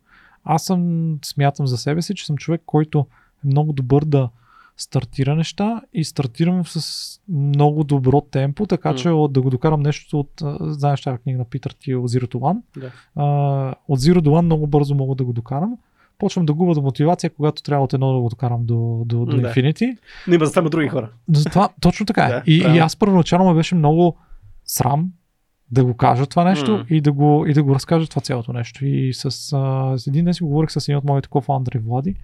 Аз 0.45 0.65
съм, 0.65 1.12
смятам 1.24 1.66
за 1.66 1.77
себе 1.77 2.03
си, 2.03 2.15
че 2.15 2.27
съм 2.27 2.36
човек, 2.36 2.62
който 2.66 3.07
е 3.44 3.48
много 3.48 3.73
добър 3.73 4.05
да 4.05 4.28
стартира 4.77 5.36
неща 5.36 5.81
и 5.93 6.05
стартирам 6.05 6.66
с 6.66 7.20
много 7.28 7.85
добро 7.85 8.20
темпо, 8.20 8.66
така 8.66 8.94
че 8.94 9.09
М. 9.09 9.15
от, 9.15 9.32
да 9.32 9.43
го 9.43 9.51
докарам 9.51 9.81
нещо 9.81 10.20
от, 10.20 10.43
знаеш 10.60 11.02
тази 11.02 11.19
книга 11.19 11.39
на 11.39 11.44
Питър 11.44 11.77
ти 11.81 11.94
от 11.94 12.10
Zero 12.10 12.35
to 12.35 12.35
One, 12.35 12.60
а, 13.16 13.24
от 13.89 14.01
Zero 14.01 14.19
do 14.19 14.28
One 14.28 14.40
много 14.40 14.66
бързо 14.66 14.94
мога 14.94 15.15
да 15.15 15.24
го 15.24 15.32
докарам. 15.32 15.77
Почвам 16.19 16.47
да 16.47 16.55
губя 16.55 16.81
мотивация, 16.82 17.31
когато 17.31 17.62
трябва 17.62 17.85
от 17.85 17.93
едно 17.93 18.12
да 18.12 18.20
го 18.20 18.28
докарам 18.28 18.66
до, 18.66 19.02
до, 19.06 19.24
до 19.24 19.36
Да. 19.36 19.43
Infinity. 19.43 19.97
Но 20.27 20.35
има 20.35 20.47
за 20.47 20.52
това 20.52 20.69
други 20.69 20.89
хора. 20.89 21.10
Затова, 21.32 21.69
точно 21.81 22.06
така 22.06 22.24
е. 22.24 22.28
Да, 22.28 22.43
и, 22.47 22.56
и 22.56 22.62
правилно. 22.62 22.85
аз 22.85 22.97
първоначално 22.97 23.48
ме 23.48 23.55
беше 23.55 23.74
много 23.74 24.16
срам 24.65 25.12
да 25.70 25.85
го 25.85 25.94
кажа 25.94 26.27
това 26.27 26.44
нещо 26.44 26.73
М. 26.73 26.85
и, 26.90 27.01
да 27.01 27.12
го, 27.12 27.44
и 27.47 27.52
да 27.55 27.62
го 27.62 27.74
разкажа 27.74 28.09
това 28.09 28.23
цялото 28.23 28.52
нещо. 28.52 28.86
И 28.86 29.15
с, 29.15 29.24
а, 29.24 29.98
с 29.98 30.06
един 30.06 30.24
ден 30.24 30.35
си 30.35 30.43
говорих 30.43 30.70
с 30.70 30.89
един 30.89 30.97
от 30.97 31.05
моите 31.05 31.28
кофаундъри 31.28 31.78
Влади. 31.78 32.15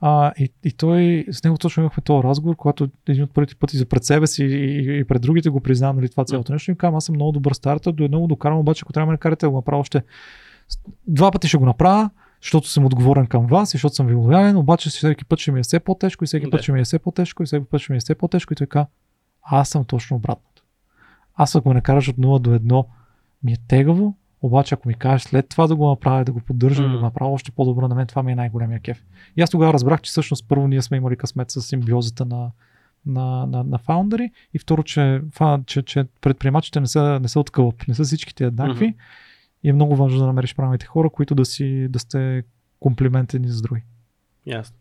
А, 0.00 0.32
и, 0.38 0.52
и 0.64 0.72
той, 0.72 1.26
с 1.30 1.44
него 1.44 1.58
точно 1.58 1.80
имахме 1.80 2.02
този 2.02 2.22
разговор, 2.22 2.56
когато 2.56 2.88
един 3.06 3.24
от 3.24 3.34
първите 3.34 3.54
пъти 3.54 3.76
за 3.76 3.86
пред 3.86 4.04
себе 4.04 4.26
си 4.26 4.44
и, 4.44 4.98
и, 4.98 5.04
пред 5.04 5.22
другите 5.22 5.50
го 5.50 5.60
признавам, 5.60 5.96
нали, 5.96 6.08
това 6.08 6.24
цялото 6.24 6.52
нещо. 6.52 6.70
И 6.70 6.76
казвам, 6.76 6.96
аз 6.96 7.04
съм 7.04 7.14
много 7.14 7.32
добър 7.32 7.52
стартър, 7.52 7.92
до 7.92 8.04
едно 8.04 8.20
го 8.20 8.26
докарам, 8.26 8.58
обаче 8.58 8.82
ако 8.82 8.92
трябва 8.92 9.06
да 9.06 9.10
ме 9.10 9.14
накарате 9.14 9.46
да 9.46 9.50
го 9.50 9.56
направя 9.56 9.80
още 9.80 10.02
два 11.06 11.30
пъти 11.30 11.48
ще 11.48 11.56
го 11.56 11.66
направя, 11.66 12.10
защото 12.42 12.68
съм 12.68 12.84
отговорен 12.84 13.26
към 13.26 13.46
вас 13.46 13.70
и 13.70 13.76
защото 13.76 13.94
съм 13.94 14.06
ви 14.06 14.14
лоялен, 14.14 14.56
обаче 14.56 14.90
всеки 14.90 15.24
път 15.24 15.38
ще 15.38 15.52
ми 15.52 15.60
е 15.60 15.62
все 15.62 15.80
по-тежко 15.80 16.24
и 16.24 16.26
всеки 16.26 16.46
Да. 16.46 16.50
път 16.50 16.62
ще 16.62 16.72
ми 16.72 16.80
е 16.80 16.84
все 16.84 16.98
по-тежко 16.98 17.42
и 17.42 17.46
всеки 17.46 17.64
път 17.70 17.80
ще 17.80 17.92
ми 17.92 17.96
е 17.96 18.00
все 18.00 18.14
по-тежко 18.14 18.52
и 18.52 18.56
той 18.56 18.66
каза, 18.66 18.86
аз 19.42 19.68
съм 19.68 19.84
точно 19.84 20.16
обратното. 20.16 20.64
Аз 21.34 21.56
ако 21.56 21.68
ме 21.68 21.74
накараш 21.74 22.08
от 22.08 22.16
0 22.16 22.38
до 22.38 22.50
1, 22.50 22.86
ми 23.42 23.52
е 23.52 23.56
тегаво, 23.68 24.14
обаче 24.42 24.74
ако 24.74 24.88
ми 24.88 24.94
кажеш 24.94 25.22
след 25.22 25.48
това 25.48 25.66
да 25.66 25.76
го 25.76 25.88
направя, 25.88 26.24
да 26.24 26.32
го 26.32 26.40
поддържам, 26.40 26.86
М. 26.86 26.92
да 26.92 26.98
го 26.98 27.04
направя 27.04 27.30
още 27.30 27.50
по-добро, 27.52 27.88
на 27.88 27.94
мен 27.94 28.06
това 28.06 28.22
ми 28.22 28.32
е 28.32 28.36
най-големия 28.36 28.80
кеф. 28.80 29.04
И 29.36 29.42
аз 29.42 29.50
тогава 29.50 29.72
разбрах, 29.72 30.00
че 30.00 30.10
всъщност 30.10 30.48
първо 30.48 30.68
ние 30.68 30.82
сме 30.82 30.96
имали 30.96 31.16
късмет 31.16 31.50
с 31.50 31.62
симбиозата 31.62 32.24
на, 32.24 32.50
на, 33.06 33.46
на, 33.46 33.64
на 33.64 33.78
фаундъри 33.78 34.30
и 34.54 34.58
второ, 34.58 34.82
че, 34.82 35.22
че, 35.66 35.82
че 35.82 36.04
предприемачите 36.20 36.80
не 36.80 36.86
са, 36.86 37.20
не 37.22 37.28
са 37.28 37.40
от 37.40 37.50
кълъп, 37.50 37.88
не 37.88 37.94
са 37.94 38.04
всичките 38.04 38.44
еднакви 38.44 38.86
Мгм. 38.86 38.96
и 39.62 39.68
е 39.70 39.72
много 39.72 39.96
важно 39.96 40.18
да 40.18 40.26
намериш 40.26 40.54
правилните 40.54 40.86
хора, 40.86 41.10
които 41.10 41.34
да, 41.34 41.44
си, 41.44 41.86
да 41.88 41.98
сте 41.98 42.42
комплиментени 42.80 43.48
с 43.48 43.62
други. 43.62 43.82
Ясно. 44.46 44.76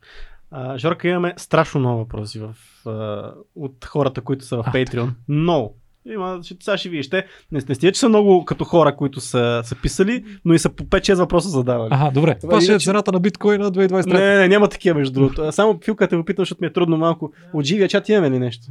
А, 0.51 0.77
Жорка, 0.77 1.07
имаме 1.07 1.33
страшно 1.37 1.79
много 1.79 1.97
въпроси 1.97 2.39
в, 2.39 2.55
а, 2.85 3.33
от 3.55 3.85
хората, 3.85 4.21
които 4.21 4.45
са 4.45 4.57
в 4.57 4.65
Patreon. 4.65 5.09
Много. 5.27 5.75
Има, 6.05 6.39
ще, 6.43 6.55
сега 6.61 6.77
ще 6.77 6.89
видиш. 6.89 7.09
Те 7.09 7.25
не, 7.51 7.59
не 7.69 7.75
стига, 7.75 7.91
че 7.91 7.99
са 7.99 8.09
много 8.09 8.45
като 8.45 8.63
хора, 8.65 8.95
които 8.95 9.21
са, 9.21 9.61
са 9.63 9.75
писали, 9.81 10.25
но 10.45 10.53
и 10.53 10.59
са 10.59 10.69
по 10.69 10.83
5-6 10.83 11.13
въпроса 11.15 11.49
задавали. 11.49 11.89
Ага, 11.91 12.11
добре. 12.11 12.35
Това 12.35 12.49
Това 12.49 12.61
ще 12.61 12.73
е 12.73 12.79
цената 12.79 13.11
на 13.11 13.19
биткоина 13.19 13.71
2023. 13.71 14.13
Не, 14.13 14.37
не, 14.37 14.47
няма 14.47 14.69
такива 14.69 14.99
между 14.99 15.13
другото. 15.13 15.51
Само 15.51 15.79
Филка 15.85 16.07
те 16.07 16.15
го 16.15 16.25
питам, 16.25 16.41
защото 16.41 16.61
ми 16.63 16.67
е 16.67 16.73
трудно 16.73 16.97
малко. 16.97 17.33
От 17.53 17.65
живия 17.65 17.87
чат 17.89 18.09
имаме 18.09 18.31
ли 18.31 18.39
нещо? 18.39 18.67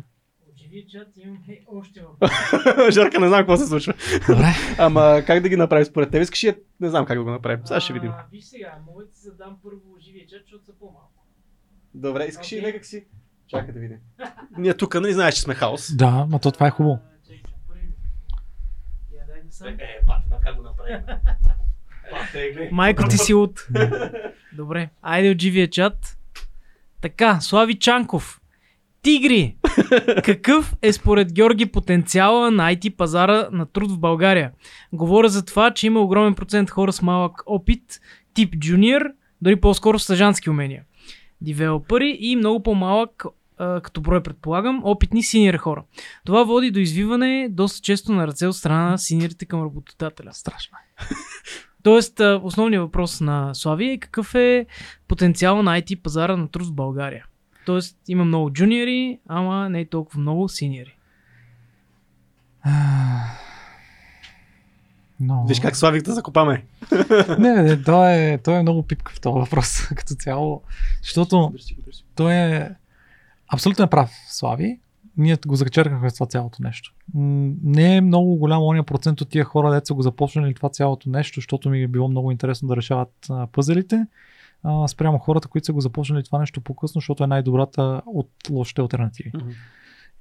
От 0.49 0.59
живия 0.59 0.85
чат 0.87 1.09
имаме 1.17 1.61
още 1.67 2.01
въпрос. 2.01 2.31
Жорка, 2.95 3.21
не 3.21 3.29
знам 3.29 3.41
какво 3.41 3.57
се 3.57 3.67
случва. 3.67 3.95
Добре. 4.29 4.47
Ама 4.79 5.23
как 5.27 5.43
да 5.43 5.49
ги 5.49 5.57
направим 5.57 5.85
според 5.85 6.11
теб? 6.11 6.23
Искаш 6.23 6.45
ли? 6.45 6.55
Не 6.81 6.89
знам 6.89 7.07
как 7.07 7.19
да 7.19 7.25
го 7.25 7.31
направим. 7.31 7.61
Сега 7.65 7.81
ще 7.81 7.93
видим. 7.93 8.11
А, 8.11 8.25
Виж 8.33 8.45
сега, 8.45 8.75
мога 8.87 9.05
да 9.05 9.11
ти 9.11 9.21
задам 9.21 9.57
първо 9.63 9.81
живия 10.01 10.27
чат, 10.27 10.41
защото 10.45 10.65
са 10.65 10.73
по-малко. 10.81 11.25
Добре, 11.95 12.25
искаш 12.25 12.53
ли 12.53 12.57
Окей. 12.57 12.67
някак 12.67 12.85
си? 12.85 13.05
Чакай 13.49 13.75
да 13.75 13.81
видим. 13.81 13.97
Ние 14.59 14.75
тук, 14.75 14.95
нали 14.95 15.13
знаеш, 15.13 15.35
че 15.35 15.41
сме 15.41 15.55
хаос. 15.55 15.97
Да, 15.97 16.27
ма 16.31 16.39
то 16.39 16.53
това 16.53 16.67
е 16.67 16.71
хубаво. 16.71 16.99
А, 17.03 17.23
чакай, 17.27 17.39
ще 17.39 17.51
направим. 17.61 17.91
Я 19.15 19.27
дай 19.27 19.41
да 19.41 19.47
съм. 19.59 19.68
Е, 19.68 20.06
патина, 20.06 20.36
как 20.44 20.56
го 20.56 20.62
направим? 20.62 21.01
Гледай. 22.32 22.68
Майко 22.72 23.09
ти 23.09 23.18
си 23.18 23.35
от. 23.35 23.66
Добре, 24.56 24.89
айде 25.02 25.30
от 25.30 25.40
живия 25.40 25.70
чат. 25.70 26.18
Така, 27.01 27.40
Слави 27.40 27.74
Чанков. 27.74 28.40
Тигри! 29.02 29.56
Какъв 30.24 30.74
е 30.82 30.93
според 30.93 31.32
Георги 31.32 31.66
потенциала 31.66 32.51
на 32.51 32.74
IT 32.74 32.97
пазара 32.97 33.48
на 33.52 33.66
труд 33.66 33.93
в 33.93 33.98
България? 33.98 34.52
Говоря 34.93 35.28
за 35.28 35.44
това, 35.44 35.70
че 35.70 35.86
има 35.86 36.01
огромен 36.01 36.35
процент 36.35 36.70
хора 36.70 36.93
с 36.93 37.02
малък 37.02 37.43
опит, 37.47 38.01
тип 38.35 38.56
джуниор, 38.56 39.02
дори 39.43 39.56
по-скоро 39.56 39.98
стажански 39.98 40.51
умения. 40.51 40.82
Девелопери 41.40 42.16
и 42.20 42.36
много 42.36 42.62
по-малък 42.62 43.24
а, 43.59 43.80
като 43.80 44.01
брой 44.01 44.22
предполагам, 44.22 44.80
опитни 44.85 45.22
синьор 45.22 45.55
хора. 45.55 45.82
Това 46.24 46.44
води 46.44 46.70
до 46.70 46.78
извиване 46.78 47.48
доста 47.51 47.80
често 47.80 48.12
на 48.12 48.26
ръце 48.26 48.47
от 48.47 48.56
страна 48.56 48.90
на 48.90 48.98
синьорите 48.98 49.47
към 49.47 49.62
работодателя. 49.62 50.32
Страшно. 50.32 50.78
Тоест, 51.82 52.20
а, 52.20 52.40
основният 52.43 52.85
въпрос 52.85 53.20
на 53.20 53.55
Славия 53.55 53.93
е 53.93 53.98
какъв 53.98 54.35
е 54.35 54.66
потенциал 55.09 55.62
на 55.62 55.80
IT 55.80 56.02
пазара 56.02 56.36
на 56.36 56.48
труд 56.48 56.66
в 56.66 56.74
България. 56.74 57.24
Тоест, 57.66 57.97
има 58.09 58.24
много 58.24 58.52
джуниори, 58.52 59.18
ама 59.28 59.68
не 59.70 59.80
и 59.80 59.86
толкова 59.86 60.20
много 60.20 60.48
синьори. 60.48 60.98
Но... 65.20 65.44
Виж 65.48 65.60
как 65.60 65.76
Славик 65.76 66.02
да 66.02 66.14
закопаме. 66.14 66.64
Не, 67.39 67.62
не, 67.62 67.82
той 67.82 68.12
е, 68.12 68.39
той 68.39 68.59
е 68.59 68.62
много 68.62 68.82
пипкав 68.82 69.20
този 69.20 69.40
въпрос 69.40 69.89
като 69.97 70.14
цяло, 70.14 70.62
защото 71.02 71.52
той 72.14 72.35
е 72.35 72.68
абсолютно 73.49 73.85
е 73.85 73.91
прав, 73.91 74.11
Слави. 74.29 74.81
Ние 75.16 75.39
го 75.47 75.57
зачеркахме 75.57 76.11
с 76.11 76.15
това 76.15 76.27
цялото 76.27 76.62
нещо. 76.62 76.95
Не 77.15 77.97
е 77.97 78.01
много 78.01 78.37
голям 78.37 78.62
ония 78.62 78.83
процент 78.83 79.20
от 79.20 79.29
тия 79.29 79.45
хора, 79.45 79.70
деца 79.70 79.95
го 79.95 80.03
започнали 80.03 80.55
това 80.55 80.69
цялото 80.69 81.11
нещо, 81.11 81.41
защото 81.41 81.70
ми 81.70 81.83
е 81.83 81.89
било 81.89 82.09
много 82.09 82.31
интересно 82.31 82.69
да 82.69 82.77
решават 82.77 83.31
пъзелите. 83.53 84.07
Спрямо 84.89 85.19
хората, 85.19 85.49
които 85.49 85.65
са 85.65 85.73
го 85.73 85.81
започнали 85.81 86.25
това 86.25 86.39
нещо 86.39 86.61
по-късно, 86.61 86.99
защото 86.99 87.25
е 87.25 87.27
най-добрата 87.27 88.03
от 88.07 88.31
лошите 88.51 88.81
альтернативи. 88.81 89.33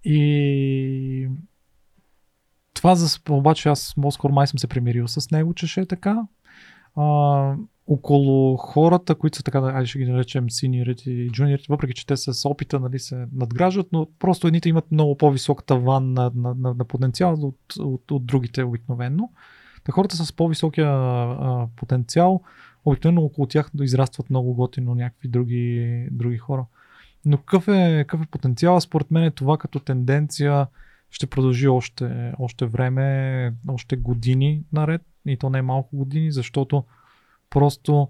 И 0.04 1.30
това 2.74 2.96
за, 2.96 3.20
обаче 3.30 3.70
аз 3.70 3.96
по-скоро 4.02 4.34
май 4.34 4.48
съм 4.48 4.60
се 4.60 4.68
примирил 4.68 5.08
с 5.08 5.32
него, 5.32 5.54
че 5.54 5.68
ще 5.68 5.82
е 5.82 5.86
така. 5.86 6.22
А, 6.96 7.56
около 7.88 8.58
хората, 8.58 9.16
които 9.16 9.38
са 9.38 9.44
така, 9.44 9.60
айде 9.60 9.86
ще 9.86 10.00
ги 10.00 10.06
наречем 10.06 10.50
синьорите 10.50 11.12
и 11.12 11.32
джуниорите, 11.32 11.66
въпреки 11.70 11.94
че 11.94 12.06
те 12.06 12.18
с 12.18 12.50
опита 12.50 12.80
нали, 12.80 13.00
се 13.00 13.28
надграждат, 13.34 13.88
но 13.92 14.08
просто 14.20 14.48
едните 14.48 14.70
имат 14.70 14.92
много 14.92 15.18
по-висок 15.18 15.64
таван 15.66 16.14
на, 16.14 16.32
на, 16.36 16.56
на, 16.56 16.74
на 16.74 16.86
потенциал 16.86 17.34
от, 17.34 17.60
от, 17.80 18.12
от 18.12 18.26
другите 18.26 18.64
обикновено. 18.64 19.30
Та 19.84 19.92
хората 19.92 20.16
с 20.16 20.34
по-високия 20.34 20.88
а, 20.90 21.68
потенциал, 21.76 22.42
обикновено 22.86 23.22
около 23.22 23.48
тях 23.48 23.72
израстват 23.82 24.30
много 24.30 24.54
готино 24.54 24.96
някакви 24.96 25.28
други, 25.28 26.08
други 26.12 26.38
хора. 26.38 26.66
Но 27.26 27.38
какъв 27.38 27.68
е, 27.68 28.06
какъв 28.08 28.22
е 28.22 28.32
потенциал? 28.32 28.82
Според 28.82 29.12
мен 29.12 29.24
е 29.24 29.32
това 29.32 29.58
като 29.58 29.80
тенденция 29.80 30.68
ще 31.10 31.28
продължи 31.28 31.68
още, 31.68 32.34
още 32.40 32.66
време, 32.66 33.54
още 33.68 33.96
години 33.96 34.64
наред 34.74 35.02
и 35.26 35.38
то 35.38 35.50
не 35.50 35.58
е 35.58 35.62
малко 35.62 35.98
години, 35.98 36.32
защото 36.32 36.84
просто 37.50 38.10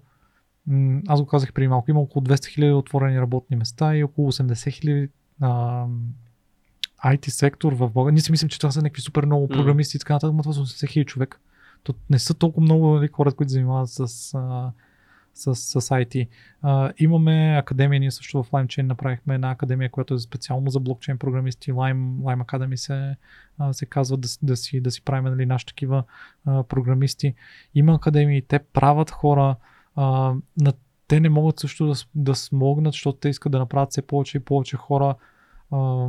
м, 0.66 1.00
аз 1.08 1.20
го 1.20 1.26
казах 1.26 1.52
преди 1.52 1.68
малко, 1.68 1.90
има 1.90 2.00
около 2.00 2.24
200 2.24 2.34
000 2.34 2.74
отворени 2.78 3.20
работни 3.20 3.56
места 3.56 3.96
и 3.96 4.04
около 4.04 4.32
80 4.32 4.52
000 4.52 5.08
а, 5.40 5.86
IT 7.04 7.28
сектор 7.28 7.72
в 7.72 7.90
България. 7.90 8.12
Ние 8.12 8.22
си 8.22 8.30
мислим, 8.30 8.48
че 8.48 8.58
това 8.58 8.70
са 8.70 8.82
някакви 8.82 9.02
супер 9.02 9.24
много 9.24 9.48
програмисти 9.48 9.96
и 9.96 10.00
така 10.00 10.12
нататък, 10.12 10.34
но 10.34 10.42
това 10.42 10.52
са 10.52 10.60
80 10.60 10.64
000 10.64 11.04
човека. 11.04 11.38
То 11.82 11.94
не 12.10 12.18
са 12.18 12.34
толкова 12.34 12.62
много 12.62 12.94
нали, 12.94 13.08
хора, 13.08 13.32
които 13.32 13.52
занимават 13.52 13.88
с, 13.90 14.34
а, 14.34 14.72
с, 15.38 15.54
с 15.54 15.80
IT. 15.80 16.28
А, 16.62 16.92
имаме 16.98 17.56
академия, 17.58 18.00
ние 18.00 18.10
също 18.10 18.42
в 18.42 18.50
LimeChain 18.50 18.82
направихме 18.82 19.34
една 19.34 19.50
академия, 19.50 19.90
която 19.90 20.14
е 20.14 20.18
специално 20.18 20.70
за 20.70 20.80
блокчейн 20.80 21.18
програмисти. 21.18 21.72
Lime, 21.72 22.18
Lime 22.18 22.44
Academy 22.44 22.76
се, 22.76 23.16
а, 23.58 23.72
се 23.72 23.86
казва 23.86 24.16
да, 24.16 24.28
да, 24.42 24.56
си, 24.56 24.80
да 24.80 24.90
си 24.90 25.02
правим 25.02 25.24
нали, 25.24 25.46
наши 25.46 25.66
такива 25.66 26.04
а, 26.46 26.62
програмисти. 26.62 27.34
Има 27.74 27.94
академии, 27.94 28.42
те 28.42 28.58
правят 28.58 29.10
хора, 29.10 29.56
а, 29.96 30.34
на, 30.60 30.72
те 31.08 31.20
не 31.20 31.28
могат 31.28 31.60
също 31.60 31.86
да, 31.86 31.94
да 32.14 32.34
смогнат, 32.34 32.92
защото 32.92 33.18
те 33.18 33.28
искат 33.28 33.52
да 33.52 33.58
направят 33.58 33.90
все 33.90 34.02
повече 34.02 34.36
и 34.36 34.44
повече 34.44 34.76
хора. 34.76 35.14
А, 35.70 36.08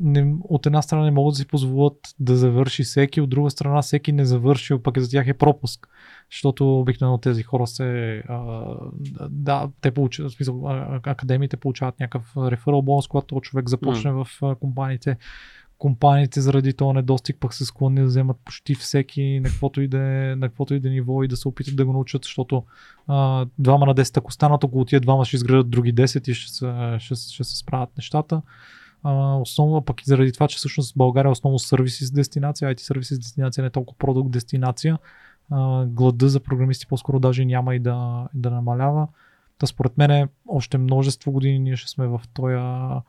не, 0.00 0.34
от 0.40 0.66
една 0.66 0.82
страна 0.82 1.04
не 1.04 1.10
могат 1.10 1.32
да 1.32 1.36
си 1.36 1.46
позволят 1.46 2.14
да 2.20 2.36
завърши 2.36 2.82
всеки, 2.82 3.20
от 3.20 3.30
друга 3.30 3.50
страна 3.50 3.82
всеки 3.82 4.12
не 4.12 4.24
завършил, 4.24 4.82
пък 4.82 4.98
за 4.98 5.10
тях 5.10 5.28
е 5.28 5.34
пропуск. 5.34 5.88
Защото 6.30 6.80
обикновено 6.80 7.18
тези 7.18 7.42
хора 7.42 7.66
се. 7.66 8.22
А, 8.28 8.66
да, 9.30 9.68
те 9.80 9.90
получават, 9.90 10.32
в 10.32 10.34
смисъл, 10.34 10.62
академиите 11.04 11.56
получават 11.56 12.00
някакъв 12.00 12.32
реферал 12.36 12.82
бонус, 12.82 13.08
когато 13.08 13.26
този 13.26 13.40
човек 13.40 13.68
започне 13.68 14.12
в 14.12 14.28
а, 14.42 14.54
компаниите. 14.54 15.16
Компаниите 15.78 16.40
заради 16.40 16.72
този 16.72 16.94
недостиг 16.94 17.36
пък 17.40 17.54
се 17.54 17.64
склонни 17.64 18.00
да 18.00 18.06
вземат 18.06 18.36
почти 18.44 18.74
всеки 18.74 19.40
на 19.40 19.48
каквото 19.48 19.80
и 19.80 19.88
да 19.88 19.98
е, 19.98 20.36
на 20.36 20.48
каквото 20.48 20.74
и 20.74 20.80
да 20.80 20.88
е 20.88 20.90
ниво 20.90 21.22
и 21.22 21.28
да 21.28 21.36
се 21.36 21.48
опитат 21.48 21.76
да 21.76 21.84
го 21.84 21.92
научат, 21.92 22.24
защото 22.24 22.64
а, 23.06 23.46
двама 23.58 23.86
на 23.86 23.94
10, 23.94 24.16
ако 24.16 24.32
станат 24.32 24.64
около 24.64 24.84
тия 24.84 25.00
двама 25.00 25.24
ще 25.24 25.36
изградат 25.36 25.70
други 25.70 25.94
10 25.94 26.28
и 26.28 26.34
ще 26.34 26.52
се, 26.52 26.96
ще, 26.98 27.14
ще 27.14 27.44
се 27.44 27.56
справят 27.56 27.96
нещата. 27.96 28.42
А, 29.08 29.36
основно 29.36 29.82
пък 29.82 30.02
и 30.02 30.04
заради 30.06 30.32
това, 30.32 30.48
че 30.48 30.56
всъщност 30.56 30.96
България 30.96 31.28
е 31.28 31.32
основно 31.32 31.58
сервиси 31.58 32.06
с 32.06 32.10
дестинация, 32.10 32.74
IT 32.74 32.80
сервиси 32.80 33.14
с 33.14 33.18
дестинация, 33.18 33.64
не 33.64 33.70
толкова 33.70 33.98
продукт 33.98 34.30
дестинация. 34.30 34.98
А, 35.50 35.86
глада 35.86 36.28
за 36.28 36.40
програмисти 36.40 36.86
по-скоро 36.86 37.18
даже 37.18 37.44
няма 37.44 37.74
и 37.74 37.78
да, 37.78 38.28
да 38.34 38.50
намалява. 38.50 39.08
Та 39.58 39.66
според 39.66 39.98
мен 39.98 40.10
е 40.10 40.28
още 40.48 40.78
множество 40.78 41.32
години 41.32 41.58
ние 41.58 41.76
ще 41.76 41.90
сме 41.90 42.06
в 42.06 42.20
този, 42.34 42.54
в 42.54 43.02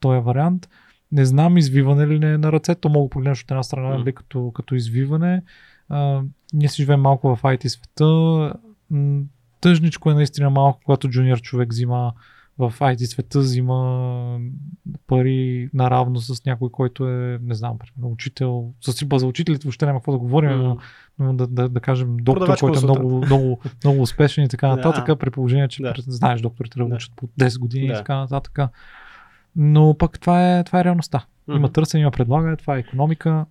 този 0.00 0.20
вариант. 0.20 0.68
Не 1.12 1.24
знам 1.24 1.58
извиване 1.58 2.06
ли 2.06 2.18
не 2.18 2.32
е 2.32 2.38
на 2.38 2.52
ръцето, 2.52 2.88
мога 2.88 3.06
да 3.06 3.10
погледнеш 3.10 3.42
от 3.42 3.50
една 3.50 3.62
страна 3.62 3.98
mm. 3.98 4.14
като, 4.14 4.52
като 4.54 4.74
извиване. 4.74 5.42
А, 5.88 6.22
ние 6.52 6.68
си 6.68 6.82
живеем 6.82 7.00
малко 7.00 7.36
в 7.36 7.42
IT 7.42 7.68
света. 7.68 8.54
Тъжничко 9.60 10.10
е 10.10 10.14
наистина 10.14 10.50
малко, 10.50 10.80
когато 10.84 11.08
джуниор 11.08 11.40
човек 11.40 11.70
взима 11.70 12.12
в 12.60 12.74
IT 12.80 13.04
света, 13.04 13.38
взима 13.38 14.40
пари 15.06 15.70
наравно 15.74 16.20
с 16.20 16.44
някой, 16.44 16.70
който 16.70 17.08
е, 17.08 17.38
не 17.42 17.54
знам, 17.54 17.78
примерно, 17.78 18.12
учител. 18.12 18.72
С 18.80 19.06
за 19.18 19.26
учителите 19.26 19.64
въобще 19.64 19.86
няма 19.86 19.98
какво 19.98 20.12
да 20.12 20.18
говорим, 20.18 20.50
но, 20.50 20.78
но 21.18 21.34
да, 21.34 21.46
да, 21.46 21.68
да 21.68 21.80
кажем 21.80 22.16
доктор, 22.16 22.40
Продавач 22.40 22.60
който 22.60 22.78
е 22.78 22.82
много, 22.82 23.26
много, 23.26 23.60
много 23.84 24.02
успешен 24.02 24.44
и 24.44 24.48
така 24.48 24.68
нататък, 24.68 25.18
при 25.18 25.30
положение, 25.30 25.68
че 25.68 25.82
да. 25.82 25.94
знаеш 25.98 26.40
докторите 26.40 26.78
да 26.78 26.84
учат 26.84 27.12
по 27.16 27.26
10 27.26 27.58
години 27.58 27.86
Да. 27.86 27.92
и 27.92 27.96
така 27.96 28.16
нататък. 28.16 28.58
Но 29.56 29.94
пък 29.98 30.20
това 30.20 30.58
е, 30.58 30.64
това 30.64 30.80
е 30.80 30.84
реалността. 30.84 31.26
Мгм. 31.48 31.56
Има 31.56 31.72
търсене, 31.72 32.00
има 32.00 32.10
предлагане, 32.10 32.56
това 32.56 32.76
е 32.76 32.80
економика. 32.80 33.46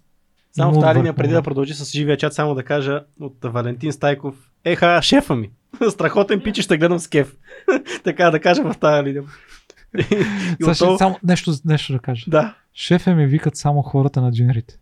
Само 0.52 0.73
в 0.73 0.81
тази 0.81 0.99
линия, 0.99 1.14
преди 1.14 1.34
да 1.34 1.41
продължи 1.41 1.73
с 1.73 1.91
живия 1.91 2.18
чат, 2.18 2.34
само 2.34 2.56
да 2.56 2.64
кажа 2.64 3.03
от 3.19 3.38
Валентин 3.44 3.91
Стайков. 3.91 4.52
Еха, 4.64 4.99
шефа 5.02 5.36
ми. 5.36 5.49
Страхотен 5.89 6.41
пич 6.41 6.59
ще 6.59 6.77
гледам 6.77 6.99
с 6.99 7.07
кеф. 7.07 7.35
така 8.03 8.31
да 8.31 8.39
кажа 8.39 8.63
в 8.63 8.77
тази 8.77 9.03
линия. 9.03 9.23
И 9.97 10.03
Сега 10.03 10.23
ще, 10.73 10.83
отново- 10.83 10.97
само 10.97 11.17
нещо, 11.23 11.51
нещо 11.65 11.93
да 11.93 11.99
кажа. 11.99 12.25
Да. 12.27 12.55
Шефе 12.73 13.13
ми 13.13 13.25
викат 13.25 13.55
само 13.57 13.81
хората 13.81 14.21
на 14.21 14.31
джунерите. 14.31 14.73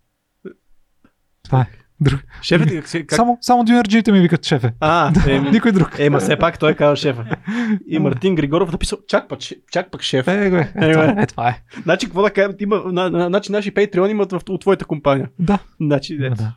Това 1.44 1.62
е. 1.62 1.68
Друг. 2.00 2.20
Шефът 2.42 2.70
как... 2.92 3.14
Само, 3.14 3.38
само 3.42 3.66
джунерджиите 3.66 4.12
ми 4.12 4.20
викат 4.20 4.46
шефе. 4.46 4.74
А, 4.80 5.14
еми, 5.30 5.52
Никой 5.52 5.72
друг. 5.72 6.00
ема 6.00 6.20
все 6.20 6.38
пак 6.38 6.60
той 6.60 6.72
е 6.72 6.76
казал 6.76 6.96
шефа. 6.96 7.26
И 7.88 8.00
Мартин 8.00 8.36
Григоров 8.36 8.72
написал, 8.72 9.00
чак 9.08 9.30
пак, 9.30 9.40
ше- 9.40 9.60
чак 9.72 9.92
пак 9.92 10.02
шеф. 10.02 10.28
Е, 10.28 10.32
е, 10.34 10.48
е, 10.48 10.70
Е, 10.76 10.90
е, 10.90 11.16
е, 11.18 11.26
това 11.26 11.50
е. 11.50 11.64
Значи, 11.84 12.06
какво 12.06 12.22
да 12.22 12.30
кажем, 12.32 12.56
има, 12.60 12.82
на, 12.86 13.10
на, 13.10 13.28
значи 13.28 13.52
наши 13.52 13.74
Patreon 13.74 14.10
имат 14.12 14.32
в, 14.32 14.42
от 14.50 14.62
твоята 14.62 14.86
компания. 14.86 15.30
Да. 15.40 15.60
Значи, 15.82 16.18
Да. 16.18 16.30
да. 16.30 16.54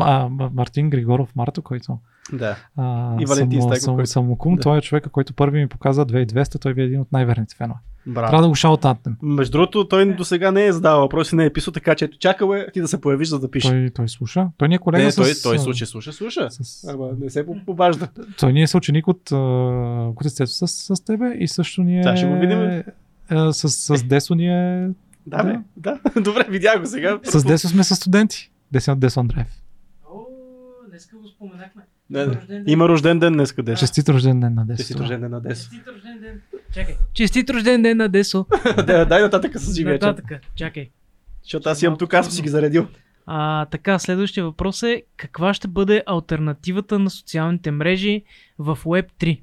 А, 0.00 0.28
Мартин 0.54 0.90
Григоров 0.90 1.36
Марто, 1.36 1.62
който 1.62 1.98
да. 2.32 2.56
а, 2.76 3.16
И 3.20 3.26
Валентин 3.26 3.60
съм, 3.60 3.68
Стайков, 3.68 4.08
съм, 4.08 4.36
който- 4.36 4.56
да. 4.56 4.62
той 4.62 4.78
е 4.78 4.80
човека, 4.80 5.10
който 5.10 5.34
първи 5.34 5.58
ми 5.58 5.68
показа 5.68 6.04
2200, 6.04 6.58
той 6.58 6.72
ви 6.72 6.82
е 6.82 6.84
един 6.84 7.00
от 7.00 7.12
най-верните 7.12 7.54
фенове. 7.56 7.80
Браво. 8.06 8.26
Трябва 8.26 8.42
да 8.42 8.48
го 8.48 8.54
шаутатнем. 8.54 9.16
Между 9.22 9.52
другото, 9.52 9.88
той 9.88 10.14
до 10.14 10.24
сега 10.24 10.50
не 10.50 10.66
е 10.66 10.72
задавал 10.72 11.00
въпроси, 11.00 11.36
не 11.36 11.44
е 11.44 11.52
писал, 11.52 11.72
така 11.72 11.94
че 11.94 12.04
ето 12.04 12.18
чакал 12.18 12.54
е 12.54 12.66
ти 12.72 12.80
да 12.80 12.88
се 12.88 13.00
появиш, 13.00 13.28
за 13.28 13.38
да 13.38 13.50
пише. 13.50 13.68
Той, 13.68 13.90
той 13.90 14.08
слуша. 14.08 14.48
Той 14.56 14.68
ни 14.68 14.74
е 14.74 14.78
колега 14.78 15.04
не, 15.04 15.12
с... 15.12 15.16
той, 15.16 15.32
той 15.42 15.58
слуша, 15.58 15.86
слуша, 15.86 16.12
слуша. 16.12 16.48
С, 16.50 16.84
Ама 16.84 17.08
не 17.20 17.30
се 17.30 17.46
по- 17.46 17.56
побажда. 17.66 18.08
той 18.38 18.52
ни 18.52 18.62
е 18.62 18.66
съученик 18.66 19.08
от 19.08 19.22
Кутецето 20.14 20.50
с, 20.50 20.66
с 20.68 21.04
тебе 21.04 21.28
и 21.30 21.48
също 21.48 21.82
ни 21.82 22.00
е... 22.00 22.02
Сега 22.02 22.16
ще 22.16 22.26
го 22.26 22.34
видим. 22.34 22.82
а, 23.28 23.52
с, 23.52 23.68
с 23.68 24.04
Десо 24.04 24.34
ни 24.34 24.48
е... 24.48 24.88
Да, 25.26 25.44
бе, 25.44 25.58
да. 25.76 26.00
Добре, 26.20 26.46
видях 26.48 26.80
го 26.80 26.86
сега. 26.86 27.18
С 27.24 27.44
Десо 27.44 27.68
сме 27.68 27.84
с 27.84 27.96
студенти. 27.96 28.50
Десо 28.72 28.92
от 28.92 29.00
Десо 29.00 29.20
Андреев. 29.20 29.62
О, 30.04 30.18
днеска 30.88 31.16
го 31.16 31.28
споменахме. 31.28 31.82
Не, 32.10 32.26
не. 32.26 32.64
Има 32.66 32.88
рожден 32.88 33.18
ден 33.18 33.32
днес 33.32 33.52
къде. 33.52 33.74
Честит 33.74 34.08
рожден 34.08 34.40
ден 34.40 34.54
на 34.54 34.66
Десо. 34.66 34.78
Честит 34.78 35.00
рожден 35.00 35.20
ден 35.20 35.30
на 35.30 35.40
Десо. 35.40 35.70
Честит 35.70 35.88
рожден 35.88 36.20
ден. 36.20 36.40
Чакай. 36.74 36.96
Честит 37.14 37.50
рожден 37.50 37.82
ден 37.82 37.96
на 37.96 38.08
Десо. 38.08 38.46
Да, 38.86 39.04
Дай 39.04 39.22
нататък 39.22 39.58
с 39.58 39.74
живия 39.74 39.98
чат. 39.98 40.16
Нататък. 40.16 40.40
Чакай. 40.54 40.90
Защото 41.42 41.68
аз 41.68 41.82
имам 41.82 41.98
тук, 41.98 42.14
аз 42.14 42.26
съм 42.26 42.32
си 42.32 42.42
ги 42.42 42.48
заредил. 42.48 42.86
А, 43.26 43.66
така, 43.66 43.98
следващия 43.98 44.44
въпрос 44.44 44.82
е 44.82 45.02
каква 45.16 45.54
ще 45.54 45.68
бъде 45.68 46.02
альтернативата 46.06 46.98
на 46.98 47.10
социалните 47.10 47.70
мрежи 47.70 48.22
в 48.58 48.78
Web 48.84 49.06
3? 49.20 49.40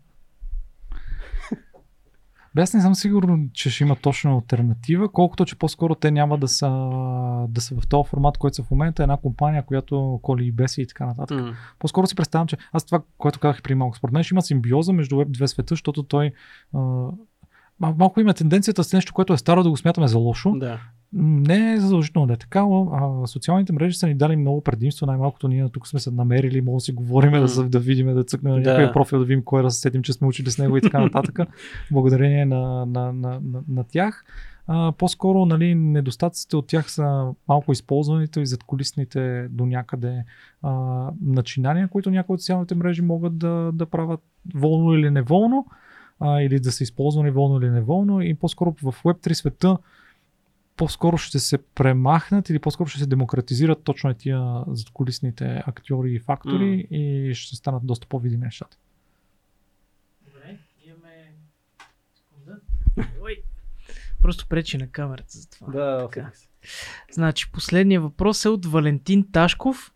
Бе, 2.56 2.62
аз 2.62 2.74
не 2.74 2.82
съм 2.82 2.96
сигурен, 2.96 3.50
че 3.54 3.70
ще 3.70 3.84
има 3.84 3.96
точно 3.96 4.36
альтернатива, 4.36 5.10
колкото 5.10 5.46
че 5.46 5.56
по-скоро 5.56 5.96
те 5.96 6.12
няма 6.12 6.38
да 6.38 6.48
са, 6.48 6.70
да 7.50 7.62
са 7.62 7.76
в 7.76 7.88
този 7.88 8.10
формат, 8.10 8.38
който 8.38 8.56
са 8.56 8.64
в 8.64 8.72
момента, 8.72 9.04
една 9.04 9.18
компания, 9.18 9.64
която 9.66 10.20
коли 10.22 10.46
и 10.46 10.52
беси 10.52 10.82
и 10.82 10.88
така 10.88 11.06
нататък. 11.06 11.38
По-скоро 11.80 12.08
си 12.08 12.16
представям, 12.16 12.48
че 12.48 12.58
аз 12.72 12.86
това, 12.86 13.02
което 13.18 13.40
казах 13.40 13.62
преди 13.62 13.76
малко, 13.76 13.98
според 13.98 14.14
мен 14.14 14.24
ще 14.24 14.34
има 14.34 14.42
симбиоза 14.42 14.94
между 14.94 15.16
Web 15.16 15.38
2 15.38 15.46
света, 15.46 15.72
защото 15.72 16.04
той 16.04 16.32
а, 16.74 16.78
мал- 17.82 17.96
малко 17.98 18.20
има 18.20 18.34
тенденцията 18.34 18.84
с 18.84 18.94
нещо, 18.94 19.14
което 19.14 19.34
е 19.34 19.38
старо 19.38 19.64
да 19.64 19.70
го 19.70 19.78
смятаме 19.78 20.08
за 20.08 20.18
лошо. 20.18 20.52
Да. 20.52 20.80
Не 21.15 21.73
е 21.73 21.80
задължително 21.80 22.27
да 22.27 22.34
е 22.34 22.38
така, 22.38 22.60
а, 22.60 23.27
социалните 23.27 23.73
мрежи 23.73 23.98
са 23.98 24.07
ни 24.07 24.15
дали 24.15 24.35
много 24.35 24.61
предимство, 24.61 25.06
най-малкото 25.06 25.48
ние 25.48 25.69
тук 25.69 25.88
сме 25.88 25.99
се 25.99 26.11
намерили, 26.11 26.61
може 26.61 26.76
да 26.76 26.80
си 26.80 26.91
говорим, 26.91 27.31
да, 27.31 27.64
да 27.64 27.80
видим, 27.80 28.14
да 28.14 28.23
цъкнем 28.23 28.53
на 28.53 28.61
Да. 28.61 28.73
някой 28.73 28.94
профил, 28.94 29.19
да 29.19 29.26
видим 29.26 29.44
кой 29.44 29.64
да 29.64 29.72
се 29.72 29.80
сетим, 29.80 30.02
че 30.02 30.14
сме 30.14 30.27
учили 30.27 30.52
с 30.52 30.57
него 30.57 30.77
и 30.77 30.81
така 30.81 30.99
нататък, 30.99 31.40
благодарение 31.91 32.45
на, 32.45 32.85
на, 32.85 33.14
на, 33.14 33.40
на, 33.44 33.61
на 33.68 33.84
тях. 33.84 34.26
А, 34.68 34.91
по-скоро 34.91 35.45
нали, 35.45 35.76
недостатъците 35.76 36.56
от 36.56 36.68
тях 36.68 36.91
са 36.91 37.31
малко 37.48 37.72
използваните 37.72 38.41
и 38.41 38.45
задколисните 38.45 39.48
до 39.49 39.65
някъде 39.65 40.23
а, 40.61 40.72
начинания, 41.22 41.88
които 41.88 42.11
някои 42.11 42.34
от 42.34 42.41
социалните 42.41 42.76
мрежи 42.76 43.02
могат 43.02 43.38
да, 43.38 43.72
да 43.73 43.85
правят 43.85 44.19
волно 44.56 44.94
или 44.94 45.10
неволно, 45.10 45.68
а, 46.19 46.41
или 46.41 46.60
да 46.60 46.72
са 46.72 46.84
използвани 46.84 47.31
волно 47.31 47.57
или 47.57 47.69
неволно 47.69 48.22
и 48.22 48.34
по-скоро 48.34 48.76
в 48.84 48.95
Web3 49.03 49.34
света 49.34 49.77
по-скоро 50.78 51.18
ще 51.18 51.40
се 51.40 51.58
премахнат 51.58 52.50
или 52.50 52.60
по-скоро 52.60 52.90
ще 52.90 53.00
се 53.00 53.06
демократизират 53.06 53.84
точно 53.84 54.10
е 54.10 54.14
тия 54.14 54.64
задколисните 54.68 55.64
актьори 55.68 56.12
и 56.12 56.20
фактори 56.20 56.88
М. 56.91 56.98
и 56.98 57.32
ще 57.36 57.56
станат 57.56 57.86
доста 57.86 58.08
по-видими 58.08 58.45
нещата. 58.45 58.78
Добре, 60.26 60.58
имаме... 60.86 61.34
Секунда. 62.14 62.60
Ой. 63.22 63.41
Просто 64.22 64.48
пречи 64.48 64.78
на 64.78 64.88
камерата 64.88 65.30
за 65.30 65.50
това. 65.50 65.72
Да, 65.72 66.08
Така. 66.08 66.32
Значи, 67.12 67.52
последният 67.52 68.04
въпрос 68.04 68.45
е 68.45 68.50
от 68.50 68.66
Валентин 68.66 69.32
Ташков. 69.32 69.94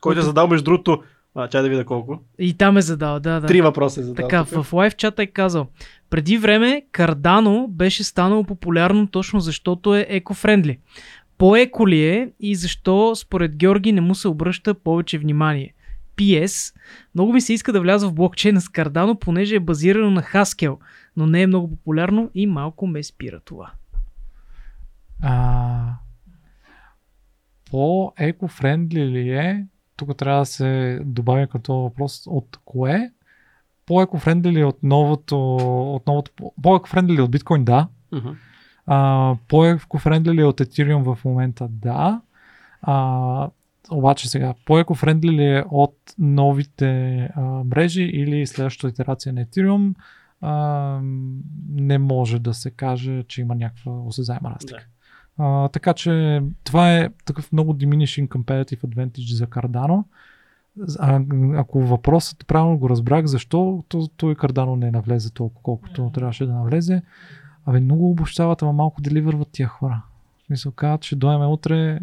Който 0.00 0.20
е 0.20 0.22
задал 0.22 0.48
между 0.48 0.64
другото, 0.64 1.04
а, 1.34 1.48
чай 1.48 1.62
да 1.62 1.68
видя 1.68 1.84
колко. 1.84 2.20
И 2.38 2.54
там 2.54 2.76
е 2.76 2.80
задал, 2.80 3.20
да, 3.20 3.40
да. 3.40 3.46
Три 3.46 3.60
въпроса 3.60 4.00
е 4.00 4.04
задал. 4.04 4.28
Така, 4.28 4.44
тук. 4.44 4.64
в 4.64 4.72
лайв 4.72 4.96
чата 4.96 5.22
е 5.22 5.26
казал. 5.26 5.66
Преди 6.10 6.38
време 6.38 6.82
Cardano 6.92 7.68
беше 7.68 8.04
станало 8.04 8.44
популярно 8.44 9.06
точно 9.06 9.40
защото 9.40 9.96
е 9.96 10.06
еко-френдли. 10.10 10.78
По-еко 11.38 11.88
ли 11.88 12.04
е 12.04 12.30
и 12.40 12.54
защо 12.54 13.14
според 13.16 13.56
Георги 13.56 13.92
не 13.92 14.00
му 14.00 14.14
се 14.14 14.28
обръща 14.28 14.74
повече 14.74 15.18
внимание? 15.18 15.74
PS. 16.16 16.74
Много 17.14 17.32
ми 17.32 17.40
се 17.40 17.52
иска 17.52 17.72
да 17.72 17.80
вляза 17.80 18.08
в 18.08 18.14
блокчейна 18.14 18.60
с 18.60 18.68
Cardano, 18.68 19.18
понеже 19.18 19.54
е 19.56 19.60
базирано 19.60 20.10
на 20.10 20.22
Haskell, 20.22 20.76
но 21.16 21.26
не 21.26 21.42
е 21.42 21.46
много 21.46 21.70
популярно 21.70 22.30
и 22.34 22.46
малко 22.46 22.86
ме 22.86 23.02
спира 23.02 23.40
това. 23.40 23.70
А, 25.22 25.94
по-еко-френдли 27.70 29.04
ли 29.04 29.30
е? 29.30 29.66
Тук 30.00 30.16
трябва 30.16 30.40
да 30.40 30.46
се 30.46 31.00
добави 31.04 31.46
като 31.46 31.74
въпрос 31.74 32.22
от 32.26 32.58
кое? 32.64 33.12
По-еко-френдли 33.86 34.52
ли 34.52 34.60
е 34.60 34.64
от 34.64 34.82
новото, 34.82 35.56
от 35.94 36.06
новото 36.06 36.30
по-еко-френдли 36.62 37.12
ли 37.12 37.18
е 37.18 37.22
от 37.22 37.30
биткоин? 37.30 37.64
Да. 37.64 37.88
Мгм. 38.12 38.28
А, 38.86 39.36
по-еко-френдли 39.48 40.32
ли 40.34 40.40
е 40.40 40.44
от 40.44 40.60
Ethereum 40.60 41.14
в 41.14 41.24
момента? 41.24 41.68
Да. 41.70 42.20
А, 42.82 43.48
обаче 43.90 44.28
сега, 44.28 44.54
по-еко-френдли 44.64 45.30
ли 45.30 45.44
е 45.44 45.64
от 45.70 45.96
новите 46.18 47.18
а, 47.34 47.40
мрежи 47.40 48.02
или 48.02 48.46
следващата 48.46 48.88
итерация 48.88 49.32
на 49.32 49.44
Ethereum? 49.44 49.94
А, 50.40 51.00
не 51.68 51.98
може 51.98 52.38
да 52.38 52.54
се 52.54 52.70
каже, 52.70 53.24
че 53.28 53.40
има 53.40 53.54
някаква 53.54 53.92
осезаема 53.92 54.50
разлика. 54.50 54.86
А, 55.38 55.68
така 55.68 55.94
че 55.94 56.42
това 56.64 56.96
е 56.96 57.08
такъв 57.24 57.52
много 57.52 57.74
diminishing 57.74 58.28
competitive 58.28 58.80
advantage 58.80 59.34
за 59.34 59.46
Cardano. 59.46 60.04
А, 60.98 61.20
ако 61.54 61.80
въпросът 61.80 62.46
правилно 62.46 62.78
го 62.78 62.88
разбрах, 62.88 63.26
защо 63.26 63.84
то, 63.88 64.08
той 64.16 64.34
Cardano 64.34 64.76
не 64.76 64.90
навлезе 64.90 65.32
толкова, 65.32 65.60
колкото 65.62 66.10
трябваше 66.10 66.46
да 66.46 66.52
навлезе, 66.52 67.02
Абе, 67.66 67.80
много 67.80 68.10
обощават, 68.10 68.62
ама 68.62 68.72
малко 68.72 69.00
деливърват 69.00 69.48
тия 69.52 69.68
хора. 69.68 70.02
Смисъл, 70.46 70.72
казват, 70.72 71.00
че 71.00 71.16
дойме 71.16 71.46
утре, 71.46 72.00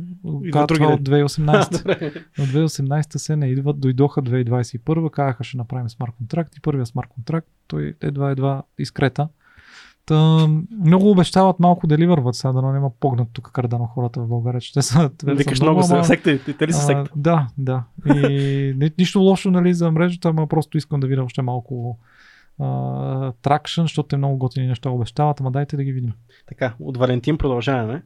казват 0.52 0.68
това 0.74 0.94
от 0.94 1.02
2018. 1.02 1.78
Добре. 1.78 2.14
Но 2.38 2.46
2018 2.46 3.18
се 3.18 3.36
не 3.36 3.48
идват, 3.48 3.80
дойдоха 3.80 4.22
2021, 4.22 5.12
казаха 5.12 5.44
ще 5.44 5.58
направим 5.58 5.90
смарт 5.90 6.12
контракт 6.18 6.56
и 6.56 6.62
първия 6.62 6.86
смарт 6.86 7.08
контракт, 7.10 7.48
той 7.68 7.94
едва 8.02 8.32
едва 8.32 8.64
изкрета. 8.78 9.30
Та, 10.08 10.48
много 10.86 11.12
обещават, 11.12 11.60
малко 11.60 11.88
деливърват, 11.88 12.36
сега 12.36 12.52
да 12.52 12.62
няма 12.62 12.92
погнат 13.00 13.28
тук 13.34 13.52
кардано 13.54 13.86
хората 13.86 14.22
в 14.22 14.28
България, 14.28 14.62
че 14.62 14.74
те 14.74 14.82
са, 14.82 15.10
те 15.18 15.34
Викаш 15.34 15.58
са 15.58 15.64
много 15.64 15.82
ама- 15.92 16.04
секта. 16.04 16.40
Те 16.60 16.68
ли 16.68 16.74
са 16.74 16.80
а, 16.80 16.82
секта? 16.82 17.12
Да, 17.16 17.48
да. 17.58 17.84
И 18.06 18.74
ни, 18.78 18.92
нищо 18.98 19.20
лошо 19.20 19.52
нали, 19.52 19.74
за 19.74 19.92
мрежата, 19.92 20.30
ама 20.30 20.48
просто 20.48 20.78
искам 20.78 21.00
да 21.00 21.08
видя 21.08 21.24
още 21.24 21.42
малко 21.42 21.98
тракшн, 23.42 23.82
защото 23.82 24.08
те 24.08 24.18
много 24.18 24.38
готини 24.38 24.68
неща 24.68 24.90
обещават, 24.90 25.40
ама 25.40 25.52
дайте 25.52 25.76
да 25.76 25.84
ги 25.84 25.92
видим. 25.92 26.14
Така, 26.48 26.74
от 26.80 26.98
Валентин 26.98 27.38
продължаваме. 27.38 28.04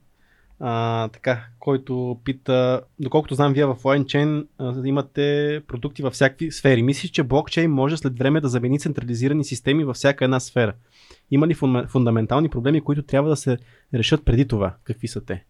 А, 0.60 1.08
така, 1.08 1.46
който 1.60 2.20
пита, 2.24 2.82
доколкото 3.00 3.36
знам, 3.36 3.54
вие 3.54 3.66
в 3.66 3.76
LineChain 3.76 4.46
а, 4.58 4.88
имате 4.88 5.62
продукти 5.68 6.04
във 6.04 6.14
всякакви 6.14 6.52
сфери. 6.52 6.84
Мислиш, 6.84 7.12
че 7.12 7.24
блокчейн 7.24 7.72
може 7.72 7.98
след 7.98 8.18
време 8.18 8.42
да 8.42 8.48
замени 8.48 8.80
централизирани 8.80 9.44
системи 9.44 9.84
във 9.84 9.96
всяка 9.96 10.26
една 10.26 10.40
сфера? 10.40 10.74
Има 11.32 11.48
ли 11.48 11.56
фун- 11.56 11.88
фундаментални 11.88 12.50
проблеми, 12.50 12.82
които 12.82 13.04
трябва 13.04 13.30
да 13.30 13.36
се 13.36 13.58
решат 13.94 14.26
преди 14.26 14.48
това? 14.48 14.74
Какви 14.84 15.08
са 15.08 15.26
те? 15.26 15.44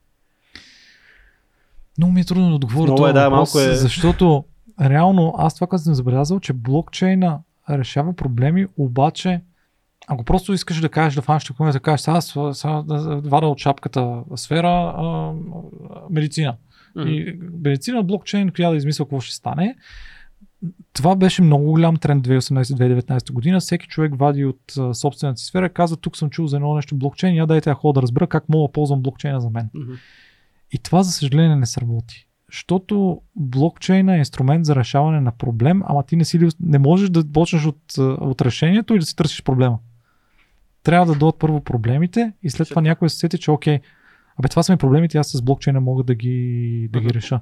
Много 1.98 2.14
ми 2.14 2.22
е 2.22 2.26
трудно 2.26 2.50
да 2.50 2.56
отговоря 2.56 2.96
това 2.96 3.10
е, 3.10 3.14
да, 3.14 3.30
въпрос, 3.30 3.54
малко 3.54 3.70
е- 3.70 3.76
защото 3.76 4.46
реално 4.82 5.34
аз 5.38 5.56
това, 5.56 5.68
което 5.68 5.84
съм 5.84 5.94
забелязал, 5.94 6.40
че 6.40 6.54
блокчейна 6.54 7.40
решава 7.70 8.16
проблеми, 8.16 8.68
обаче 8.78 9.42
ако 10.08 10.24
просто 10.24 10.54
искаш 10.54 10.80
да 10.80 10.90
кажеш 10.90 11.16
да 11.16 11.22
фанеш 11.22 11.46
такова, 11.46 11.72
да 11.72 11.80
кажеш 11.80 12.02
сега, 12.02 12.22
сега, 12.22 12.54
сега 12.54 12.82
да 12.82 12.98
вада 13.20 13.48
от 13.48 13.60
шапката 13.60 14.24
сфера 14.36 14.68
а, 14.98 15.34
медицина. 16.10 16.56
И 17.00 17.40
медицина, 17.64 18.04
блокчейн, 18.04 18.50
коя 18.50 18.70
да 18.70 18.76
измисля 18.76 19.06
какво 19.06 19.20
ще 19.20 19.36
стане. 19.36 19.76
Това 20.94 21.16
беше 21.16 21.42
много 21.42 21.66
голям 21.66 21.98
тренд 21.98 22.28
2018-2019 22.28 23.32
година. 23.32 23.60
Всеки 23.60 23.88
човек 23.88 24.14
вади 24.16 24.46
от 24.46 24.74
а, 24.78 24.94
собствената 24.94 25.40
си 25.40 25.46
сфера 25.46 25.66
и 25.66 25.70
казва, 25.70 25.98
тук 25.98 26.18
съм 26.18 26.30
чул 26.30 26.48
за 26.48 26.56
едно 26.56 26.76
нещо 26.76 26.96
блокчейн, 26.96 27.36
я 27.36 27.48
дайте 27.48 27.70
да 27.70 27.74
ходя 27.74 27.94
да 27.94 28.02
разбера 28.02 28.28
как 28.28 28.50
мога 28.50 28.68
да 28.68 28.72
ползвам 28.72 29.02
блокчейна 29.02 29.42
за 29.42 29.50
мен. 29.50 29.70
Мгм. 29.74 29.94
И 30.72 30.78
това, 30.78 31.04
за 31.04 31.12
съжаление, 31.12 31.56
не 31.56 31.66
сработи. 31.66 32.28
Защото 32.52 33.22
блокчейна 33.36 34.16
е 34.16 34.18
инструмент 34.18 34.66
за 34.66 34.76
решаване 34.76 35.22
на 35.22 35.32
проблем, 35.32 35.82
ама 35.86 36.04
ти 36.04 36.16
не, 36.16 36.26
си, 36.26 36.50
не 36.60 36.80
можеш 36.80 37.10
да 37.10 37.32
почнеш 37.32 37.66
от, 37.66 37.98
от 37.98 38.42
решението 38.42 38.96
и 38.96 39.00
да 39.00 39.06
си 39.06 39.16
търсиш 39.16 39.44
проблема. 39.44 39.80
Трябва 40.84 41.06
да 41.06 41.20
дойдат 41.20 41.40
първо 41.40 41.62
проблемите 41.62 42.34
и 42.44 42.50
след 42.50 42.70
това 42.70 42.82
някой 42.82 43.10
се 43.10 43.18
сети, 43.18 43.38
че 43.38 43.52
окей, 43.52 43.80
абе 44.40 44.48
това 44.48 44.64
са 44.64 44.72
ми 44.72 44.78
проблемите, 44.78 45.18
аз 45.18 45.28
с 45.28 45.42
блокчейна 45.42 45.82
мога 45.82 46.04
да 46.04 46.16
ги, 46.16 46.90
да 46.92 47.00
ги 47.00 47.14
реша. 47.14 47.40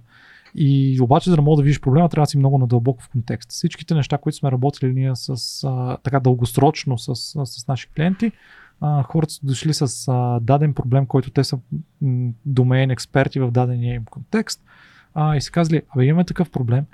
И 0.56 1.00
обаче, 1.02 1.30
за 1.30 1.36
да 1.36 1.42
мога 1.42 1.58
да 1.58 1.64
видиш 1.64 1.82
проблема, 1.82 2.10
трябва 2.10 2.26
да 2.26 2.30
си 2.30 2.38
много 2.38 2.58
надълбоко 2.58 3.04
в 3.04 3.10
контекст. 3.10 3.52
Всичките 3.52 3.94
неща, 3.94 4.18
които 4.18 4.38
сме 4.38 4.52
работили 4.52 4.94
ние 4.94 5.12
с, 5.16 5.64
а, 5.68 5.98
така 6.04 6.20
дългосрочно 6.20 6.98
с, 6.98 7.16
с, 7.46 7.68
наши 7.68 7.90
клиенти, 7.90 8.32
а, 8.82 9.04
хората 9.04 9.34
са 9.34 9.40
дошли 9.44 9.74
с 9.74 10.08
а, 10.08 10.40
даден 10.40 10.74
проблем, 10.74 11.06
който 11.06 11.32
те 11.32 11.44
са 11.44 11.60
домейн 12.46 12.92
експерти 12.92 13.40
в 13.40 13.52
дадения 13.52 13.96
им 13.96 14.06
контекст 14.06 14.64
а, 15.14 15.36
и 15.36 15.42
са 15.42 15.52
казали, 15.52 15.82
абе 15.90 16.06
имаме 16.06 16.26
такъв 16.26 16.50
проблем. 16.50 16.86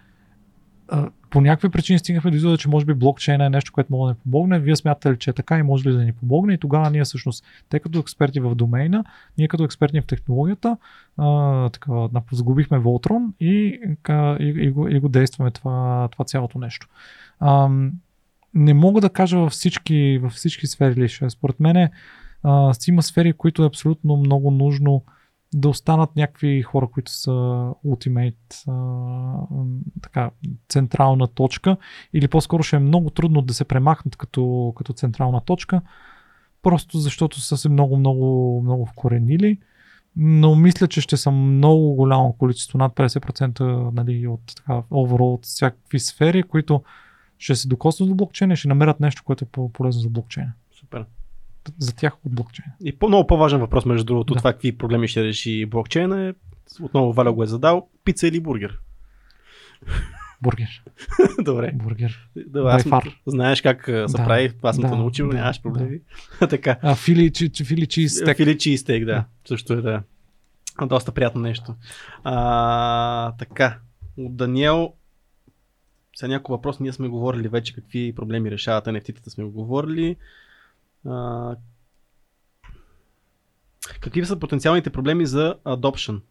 А, 0.90 1.10
по 1.30 1.42
някакви 1.42 1.70
причини 1.70 2.00
стигнахме 2.00 2.32
до 2.32 2.38
извода, 2.38 2.58
че 2.58 2.70
може 2.70 2.86
би 2.86 2.94
блокчейна 2.94 3.46
е 3.46 3.50
нещо, 3.50 3.74
което 3.74 3.94
може 3.94 4.14
да 4.14 4.14
ни 4.14 4.22
помогне. 4.24 4.60
Вие 4.60 4.76
смятате 4.76 5.12
ли, 5.12 5.18
че 5.18 5.30
е 5.30 5.34
така 5.34 5.58
и 5.58 5.64
може 5.64 5.90
ли 5.90 5.94
да 5.94 6.04
ни 6.04 6.14
помогне? 6.14 6.54
И 6.54 6.58
тогава 6.58 6.90
ние 6.90 7.04
всъщност, 7.04 7.46
те 7.70 7.80
като 7.80 8.00
експерти 8.00 8.40
в 8.40 8.56
домейна, 8.56 9.04
ние 9.38 9.48
като 9.48 9.64
експерти 9.64 10.02
в 10.02 10.06
технологията, 10.06 10.78
а, 11.18 11.70
така, 11.70 11.92
загубихме 12.32 12.80
Voltron 12.80 13.32
и, 13.40 13.80
и, 14.40 14.66
и, 14.66 14.72
го, 14.72 14.88
и 14.88 15.00
го 15.00 15.10
действаме 15.10 15.52
това, 15.52 16.08
това 16.12 16.26
цялото 16.26 16.60
нещо. 16.60 16.88
Ам, 17.40 17.92
не 18.54 18.74
мога 18.74 19.02
да 19.02 19.10
кажа 19.10 19.40
във 19.40 19.52
всички, 19.52 20.20
във 20.22 20.32
всички 20.32 20.68
сфери 20.68 21.02
ли 21.02 21.08
ще. 21.08 21.30
Според 21.30 21.60
мен 21.60 21.90
а, 22.44 22.74
има 22.88 23.04
сфери, 23.04 23.34
които 23.34 23.64
е 23.64 23.68
абсолютно 23.68 24.18
много 24.18 24.52
нужно 24.52 25.04
да 25.56 25.70
останат 25.70 26.16
някакви 26.16 26.62
хора, 26.62 26.88
които 26.88 27.12
са 27.12 27.32
ultimate, 27.86 28.68
а, 28.68 29.64
така, 30.02 30.32
централна 30.70 31.28
точка 31.28 31.78
или 32.14 32.28
по-скоро 32.28 32.64
ще 32.64 32.76
е 32.76 32.80
много 32.80 33.10
трудно 33.10 33.42
да 33.42 33.54
се 33.54 33.66
премахнат 33.66 34.16
като, 34.16 34.74
като 34.76 34.94
централна 34.94 35.42
точка, 35.42 35.82
просто 36.62 36.98
защото 36.98 37.42
са 37.42 37.58
се 37.58 37.70
много, 37.70 37.98
много, 37.98 38.62
много 38.64 38.86
вкоренили. 38.86 39.60
Но 40.16 40.56
мисля, 40.56 40.88
че 40.88 41.02
ще 41.02 41.18
са 41.18 41.32
много 41.32 41.94
голямо 41.94 42.34
количество, 42.34 42.78
над 42.78 42.94
50% 42.94 43.92
нали, 43.94 44.28
от 44.28 44.42
така, 44.56 44.74
overall, 44.74 45.34
от 45.34 45.46
всякакви 45.46 46.00
сфери, 46.00 46.44
които 46.44 46.84
ще 47.38 47.56
се 47.56 47.68
докоснат 47.68 48.10
до 48.10 48.16
блокчейна 48.16 48.54
и 48.54 48.58
ще 48.58 48.68
намерят 48.68 49.00
нещо, 49.00 49.24
което 49.26 49.46
е 49.46 49.48
по-полезно 49.48 50.02
за 50.02 50.10
блокчейна. 50.10 50.54
Супер. 50.80 51.06
За 51.80 51.96
тях 51.96 52.14
от 52.26 52.36
блокчейна. 52.36 52.72
И 52.84 52.98
по- 52.98 53.08
много 53.08 53.28
по-важен 53.28 53.60
въпрос, 53.60 53.86
между 53.86 54.06
другото, 54.06 54.34
Да. 54.34 54.38
това 54.38 54.54
какви 54.54 54.78
проблеми 54.78 55.08
ще 55.08 55.24
реши 55.24 55.66
блокчейна 55.66 56.28
е, 56.28 56.34
отново 56.82 57.14
Валя 57.14 57.34
го 57.34 57.44
е 57.44 57.48
задал, 57.48 57.90
пица 58.04 58.28
или 58.28 58.40
бургер. 58.40 58.80
Бургер. 60.42 60.84
Добре. 61.42 61.72
Бургер. 61.76 62.30
Да, 62.38 62.60
аз 62.62 62.84
far. 62.84 63.16
знаеш 63.26 63.62
как 63.62 63.84
се 63.86 63.92
Да, 63.92 64.24
прави, 64.26 64.52
аз 64.62 64.76
съм 64.76 64.84
да, 64.84 64.90
те 64.90 64.96
научил, 64.96 65.30
да, 65.30 65.36
нямаш 65.36 65.58
да. 65.58 65.62
проблеми. 65.62 66.00
така. 66.40 66.78
А, 66.82 66.96
фили, 66.96 67.32
чи, 67.32 67.64
фили 67.66 67.88
чиз 67.88 68.14
стек. 68.14 68.38
Фили 68.38 68.58
чистек, 68.58 69.00
да. 69.00 69.12
Да. 69.12 69.26
Също 69.48 69.74
е, 69.74 69.82
да. 69.82 70.04
Доста 70.82 71.12
приятно 71.12 71.42
нещо. 71.42 71.76
А, 72.24 73.32
така. 73.32 73.80
От 74.18 74.36
Даниел. 74.36 74.94
Сега 76.16 76.30
някой 76.30 76.54
въпрос. 76.54 76.80
Ние 76.80 76.94
сме 76.94 77.08
говорили 77.08 77.48
вече 77.48 77.74
какви 77.76 78.14
проблеми 78.16 78.52
решават 78.52 78.86
NFT-тата 78.86 79.30
сме 79.30 79.44
го 79.44 79.52
говорили. 79.52 80.16
А, 81.10 81.56
какви 84.02 84.26
са 84.26 84.40
потенциалните 84.40 84.90
проблеми 84.90 85.26
за 85.26 85.56
adoption? 85.66 86.22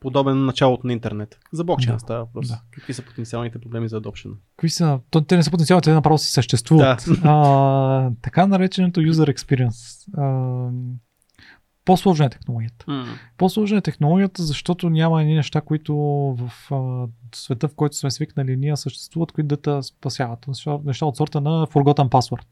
Подобен 0.00 0.38
на 0.38 0.44
началото 0.44 0.86
на 0.86 0.92
интернет. 0.92 1.38
За 1.52 1.64
блокчейн 1.64 1.94
Да, 1.96 1.98
става 2.00 2.20
въпрос. 2.24 2.48
да. 2.48 2.60
Какви 2.70 2.94
са 2.94 3.02
потенциалните 3.02 3.58
проблеми 3.58 3.88
за 3.88 4.00
adoption? 4.00 4.32
Какви 4.56 4.70
са? 4.70 5.00
То, 5.10 5.20
те 5.20 5.36
не 5.36 5.42
са 5.42 5.50
потенциални, 5.50 5.82
те 5.82 5.92
направо 5.92 6.18
си 6.18 6.32
съществуват. 6.32 7.04
А, 7.24 8.10
така 8.22 8.46
нареченото 8.46 9.00
user 9.00 9.34
experience. 9.34 10.08
А, 10.18 10.70
по-сложна 11.84 12.26
е 12.26 12.30
технологията. 12.30 12.86
По-сложна 13.36 13.78
е 13.78 13.80
технологията, 13.80 14.42
защото 14.42 14.90
няма 14.90 15.20
едни 15.20 15.34
неща, 15.34 15.60
които 15.60 15.96
в 16.38 16.72
а, 16.74 17.06
света, 17.34 17.68
в 17.68 17.74
който 17.74 17.96
сме 17.96 18.10
свикнали 18.10 18.56
ние, 18.56 18.76
съществуват, 18.76 19.32
които 19.32 19.48
да 19.48 19.56
те 19.56 19.82
спасяват. 19.82 20.46
Неща 20.84 21.06
от 21.06 21.16
сорта 21.16 21.40
на 21.40 21.66
forgotten 21.66 22.08
password. 22.08 22.44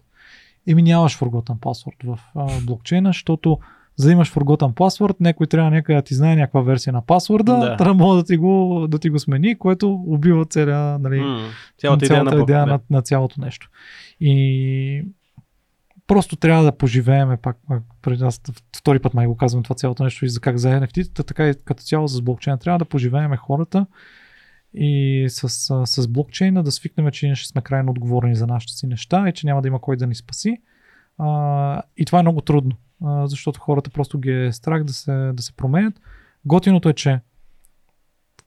Еми 0.66 0.82
нямаш 0.82 1.18
forgotten 1.18 1.58
password 1.58 2.06
в 2.06 2.20
а, 2.34 2.60
блокчейна, 2.66 3.08
защото 3.08 3.58
за 3.96 4.06
да 4.06 4.12
имаш 4.12 4.32
forgotten 4.32 4.72
password, 4.72 5.16
някой 5.20 5.46
трябва 5.46 5.70
някъде 5.70 5.96
да 5.96 6.02
ти 6.02 6.14
знае 6.14 6.36
някаква 6.36 6.60
версия 6.62 6.92
на 6.92 7.06
пасворда, 7.06 7.52
Да. 7.52 7.76
да, 7.76 7.94
да 7.94 8.14
да 8.16 8.24
ти, 8.24 8.36
го, 8.36 8.86
да 8.88 8.98
ти 8.98 9.10
го 9.10 9.18
смени, 9.18 9.58
което 9.58 9.92
убива 10.06 10.44
целия, 10.44 10.98
нали, 10.98 11.20
М, 11.20 11.48
Цялата 11.78 12.04
идея 12.04 12.24
на, 12.24 12.42
идея 12.42 12.64
блок- 12.64 12.68
на, 12.68 12.80
на 12.90 13.02
цялото 13.02 13.40
нещо. 13.40 13.70
И 14.20 15.04
просто 16.06 16.36
трябва 16.36 16.64
да 16.64 16.72
поживееме 16.72 17.36
пак, 17.36 17.56
преди 18.02 18.24
аз 18.24 18.40
втори 18.76 18.98
път 18.98 19.14
май 19.14 19.26
го 19.26 19.36
казвам 19.36 19.62
това 19.62 19.74
цялото 19.74 20.04
нещо 20.04 20.24
и 20.24 20.28
за 20.28 20.40
как 20.40 20.58
за 20.58 20.68
NFT-тата, 20.68 21.26
така 21.26 21.48
и 21.48 21.54
като 21.64 21.82
цяло 21.82 22.08
с 22.08 22.22
блокчейна. 22.22 22.58
Трябва 22.58 22.78
да 22.78 22.84
поживееме 22.84 23.36
хората 23.36 23.86
и 24.74 25.24
с, 25.28 25.48
с, 25.86 26.08
блокчейна 26.08 26.62
да 26.62 26.72
свикнем, 26.72 27.10
че 27.10 27.26
ние 27.26 27.34
ще 27.34 27.48
сме 27.48 27.62
крайно 27.62 27.90
отговорни 27.90 28.34
за 28.34 28.46
нашите 28.46 28.72
си 28.72 28.86
неща 28.86 29.28
и 29.28 29.32
че 29.32 29.46
няма 29.46 29.62
да 29.62 29.68
има 29.68 29.80
кой 29.80 29.96
да 29.96 30.06
ни 30.06 30.14
спаси. 30.14 30.56
А, 31.18 31.82
и 31.96 32.04
това 32.04 32.18
е 32.18 32.22
много 32.22 32.40
трудно, 32.40 32.76
а, 33.04 33.26
защото 33.26 33.60
хората 33.60 33.90
просто 33.90 34.18
ги 34.18 34.30
е 34.30 34.52
страх 34.52 34.84
да 34.84 34.92
се, 34.92 35.32
да 35.34 35.42
се 35.42 35.52
променят. 35.52 35.94
Готиното 36.44 36.88
е, 36.88 36.92
че 36.92 37.20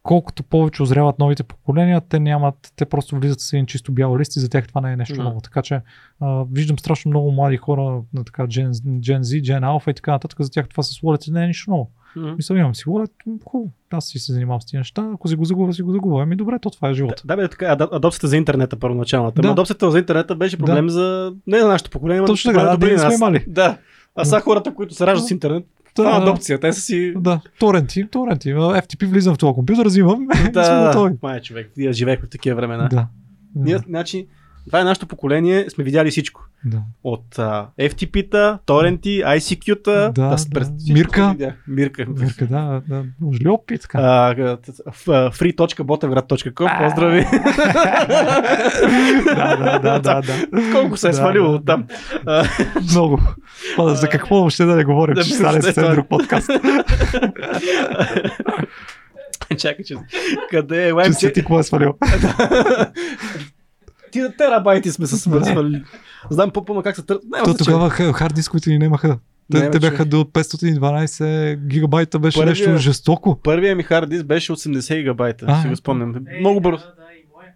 колкото 0.03 0.43
повече 0.43 0.83
озряват 0.83 1.19
новите 1.19 1.43
поколения, 1.43 2.01
те 2.01 2.19
нямат, 2.19 2.73
те 2.75 2.85
просто 2.85 3.15
влизат 3.15 3.39
с 3.39 3.53
един 3.53 3.65
чисто 3.65 3.91
бял 3.91 4.17
лист 4.17 4.35
и 4.35 4.39
за 4.39 4.49
тях 4.49 4.67
това 4.67 4.81
не 4.81 4.93
е 4.93 4.97
нещо 4.97 5.15
Мгм. 5.15 5.23
ново. 5.23 5.41
Така 5.41 5.61
че 5.61 5.81
а, 6.19 6.45
виждам 6.51 6.79
страшно 6.79 7.09
много 7.09 7.31
млади 7.31 7.57
хора 7.57 8.01
на 8.13 8.23
така 8.23 8.43
Gen, 8.43 8.71
Gen 8.99 9.21
Z, 9.21 9.41
Gen 9.41 9.61
Alpha 9.61 9.91
и 9.91 9.93
така 9.93 10.11
нататък. 10.11 10.41
За 10.41 10.51
тях 10.51 10.69
това 10.69 10.83
с 10.83 10.99
wallet 10.99 11.31
не 11.31 11.43
е 11.43 11.47
нищо 11.47 11.71
ново. 11.71 11.91
М. 12.15 12.33
Мисля, 12.37 12.57
имам 12.57 12.75
си 12.75 12.83
wallet, 12.83 13.11
хубаво. 13.45 13.71
Аз 13.91 14.05
си 14.05 14.19
се 14.19 14.33
занимавам 14.33 14.61
с 14.61 14.65
тези 14.65 14.77
неща. 14.77 15.09
Ако 15.13 15.27
си 15.27 15.35
го 15.35 15.45
загубя, 15.45 15.73
си 15.73 15.81
го 15.81 15.91
загубя. 15.91 16.21
Ами 16.21 16.35
добре, 16.35 16.59
то 16.61 16.69
това 16.69 16.89
е 16.89 16.93
живот. 16.93 17.21
Да, 17.25 17.35
бе, 17.35 17.47
така, 17.47 17.65
ада- 17.65 17.89
адопцията 17.91 18.27
за 18.27 18.37
интернета 18.37 18.75
първоначалната. 18.75 19.41
Да. 19.41 19.47
Да. 19.47 19.51
Адопцията 19.51 19.91
за 19.91 19.99
интернета 19.99 20.35
беше 20.35 20.57
проблем 20.57 20.89
за 20.89 21.33
не 21.47 21.59
за 21.59 21.67
нашето 21.67 21.89
поколение, 21.89 22.21
но 22.21 22.27
Точно 22.27 22.53
така, 22.53 22.63
да, 22.77 22.87
сме 22.87 22.93
нас. 22.95 23.17
имали. 23.17 23.45
Да. 23.47 23.77
А 24.15 24.25
сега 24.25 24.41
хората, 24.41 24.73
които 24.73 24.93
се 24.93 25.07
раждат 25.07 25.27
с 25.27 25.31
интернет, 25.31 25.65
това 25.95 26.09
е 26.09 26.13
Да, 26.13 26.21
адопция. 26.21 26.59
Те 26.59 26.73
са 26.73 26.81
си... 26.81 27.13
Да, 27.17 27.41
торенти, 27.59 28.07
торенти. 28.11 28.53
FTP 28.53 29.05
влизам 29.07 29.35
в 29.35 29.37
този 29.37 29.53
компютър, 29.53 29.85
взимам. 29.85 30.27
Да, 30.53 31.09
май 31.23 31.41
човек. 31.41 31.71
Ние 31.77 31.93
живеехме 31.93 32.27
в 32.27 32.29
такива 32.29 32.55
времена. 32.55 32.87
Да. 32.87 33.07
Ние, 33.55 33.77
значи, 33.77 34.27
това 34.65 34.79
е 34.79 34.83
нашето 34.83 35.07
поколение, 35.07 35.65
сме 35.69 35.83
видяли 35.83 36.11
всичко. 36.11 36.41
да. 36.65 36.77
От 37.03 37.39
а, 37.39 37.67
FTP-та, 37.79 38.59
торенти, 38.65 39.21
ICQ-та, 39.25 39.91
Да, 39.91 40.11
да. 40.11 40.37
през 40.53 40.67
всичко 40.77 40.93
Мирка. 40.93 41.35
Мирка. 41.67 42.05
Верка, 42.09 42.47
да, 42.47 42.81
да. 42.87 43.03
Може 43.21 43.39
ли 43.39 43.47
опит? 43.47 43.87
А, 43.93 44.35
поздрави! 46.83 47.19
да, 49.35 49.57
да, 49.57 49.79
да, 49.79 49.99
да, 49.99 50.21
да. 50.21 50.33
Колко 50.71 50.97
се 50.97 51.07
е 51.07 51.11
Да, 51.11 51.17
свалило 51.17 51.49
да, 51.49 51.55
оттам. 51.55 51.85
А, 52.25 52.43
Много. 52.91 53.19
Па, 53.75 53.95
за 53.95 54.09
какво 54.09 54.35
въобще 54.35 54.65
да 54.65 54.75
не 54.75 54.83
говорим, 54.83 55.15
Да, 55.15 55.23
че 55.23 55.33
стане 55.33 55.61
съвсем 55.61 55.93
друг 55.93 56.09
подкаст. 56.09 56.49
Чакай, 59.57 59.85
че... 59.85 59.95
Къде 60.49 60.89
е 60.89 60.93
Че 61.05 61.13
си 61.13 61.33
ти 61.33 61.39
какво 61.39 61.59
е 61.59 61.63
свалил. 61.63 61.93
Ти 64.11 64.37
терабайти 64.37 64.91
сме 64.91 65.07
се 65.07 65.17
свалили. 65.17 65.83
Знам 66.29 66.51
по-пълно 66.51 66.83
как 66.83 66.95
се 66.95 67.01
търсят. 67.01 67.23
То 67.45 67.53
тогава 67.55 67.89
ха- 67.89 68.13
хард 68.13 68.35
дисковете 68.35 68.69
ни 68.69 68.77
нямаха. 68.77 69.17
Те, 69.51 69.59
Не, 69.59 69.71
те 69.71 69.79
бяха 69.79 70.05
до 70.05 70.25
512 70.25 71.23
гигабайта, 71.57 72.19
беше 72.19 72.39
Първия- 72.39 72.67
нещо 72.67 72.77
жестоко. 72.77 73.39
Първият 73.43 73.77
ми 73.77 73.83
хард 73.83 74.09
диск 74.09 74.25
беше 74.25 74.51
80 74.51 74.95
гигабайта, 74.95 75.45
А, 75.49 75.61
си 75.61 75.67
го 75.67 75.75
спомням. 75.75 76.15
Много 76.39 76.61
бързо. 76.61 76.83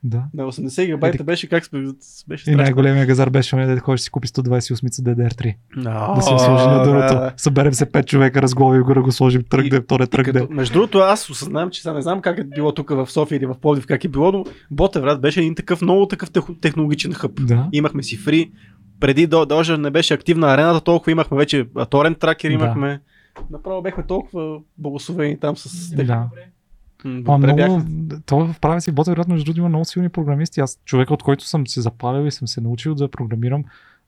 Да. 0.07 0.23
На 0.33 0.43
80 0.43 0.85
гигабайта 0.85 1.15
Еди- 1.15 1.23
беше 1.23 1.47
как 1.47 1.63
беше 1.71 1.85
И 2.31 2.35
страшно. 2.37 2.57
най-големия 2.57 3.05
газар 3.05 3.29
беше, 3.29 3.55
оня, 3.55 3.67
да 3.67 3.79
ходиш 3.79 4.01
си 4.01 4.09
купи 4.09 4.27
128 4.27 4.73
DDR3. 5.03 5.55
А, 5.77 6.07
Да 6.07 6.13
го 6.15 6.21
сложи 6.21 6.45
на 6.47 6.73
да, 6.73 6.83
дървото. 6.83 7.13
да. 7.13 7.33
Съберем 7.37 7.73
се 7.73 7.85
5 7.85 8.05
човека, 8.05 8.41
разглавим 8.41 8.83
го, 8.83 8.93
да 8.93 9.01
го 9.01 9.11
сложим 9.11 9.41
И- 9.41 9.43
тръгне, 9.43 9.81
то 9.81 9.97
не 9.97 10.03
И 10.03 10.07
тръгне. 10.07 10.33
като, 10.33 10.53
между 10.53 10.73
другото, 10.73 10.97
аз 10.99 11.29
осъзнавам, 11.29 11.69
че 11.69 11.81
сега 11.81 11.93
не 11.93 12.01
знам 12.01 12.21
как 12.21 12.37
е 12.37 12.43
било 12.45 12.71
тук 12.71 12.89
в 12.89 13.07
София 13.07 13.37
или 13.37 13.45
в 13.45 13.55
Пловдив, 13.55 13.85
как 13.87 14.03
е 14.03 14.07
било, 14.07 14.31
но 14.31 14.45
Ботеврат 14.71 15.21
беше 15.21 15.39
един 15.39 15.55
такъв 15.55 15.81
много 15.81 16.07
такъв 16.07 16.31
тех- 16.31 16.59
технологичен 16.61 17.13
хъб. 17.13 17.31
Да. 17.41 17.67
Имахме 17.71 18.03
си 18.03 18.17
фри. 18.17 18.51
Преди 18.99 19.27
даже 19.27 19.77
не 19.77 19.89
беше 19.89 20.13
активна 20.13 20.47
арената, 20.47 20.81
толкова 20.81 21.11
имахме 21.11 21.37
вече 21.37 21.67
а, 21.75 21.85
торент 21.85 22.19
тракер, 22.19 22.47
Да. 22.49 22.53
имахме. 22.53 23.01
Направо 23.51 23.81
бехме 23.81 24.03
толкова 24.03 24.57
благословени 24.77 25.39
там 25.39 25.57
с 25.57 25.95
тех. 25.95 26.07
Да. 26.07 26.27
М, 27.05 27.23
А, 27.27 27.37
добре 27.37 27.53
много, 27.53 27.81
в 28.31 28.55
правя 28.61 28.81
си 28.81 28.91
бота, 28.91 29.11
вероятно, 29.11 29.33
между 29.33 29.53
има 29.57 29.69
много 29.69 29.85
силни 29.85 30.09
програмисти. 30.09 30.59
Аз, 30.59 30.79
човека, 30.85 31.13
от 31.13 31.23
който 31.23 31.45
съм 31.45 31.67
се 31.67 31.81
запалил 31.81 32.27
и 32.27 32.31
съм 32.31 32.47
се 32.47 32.61
научил 32.61 32.95
да 32.95 33.07
програмирам, 33.07 33.63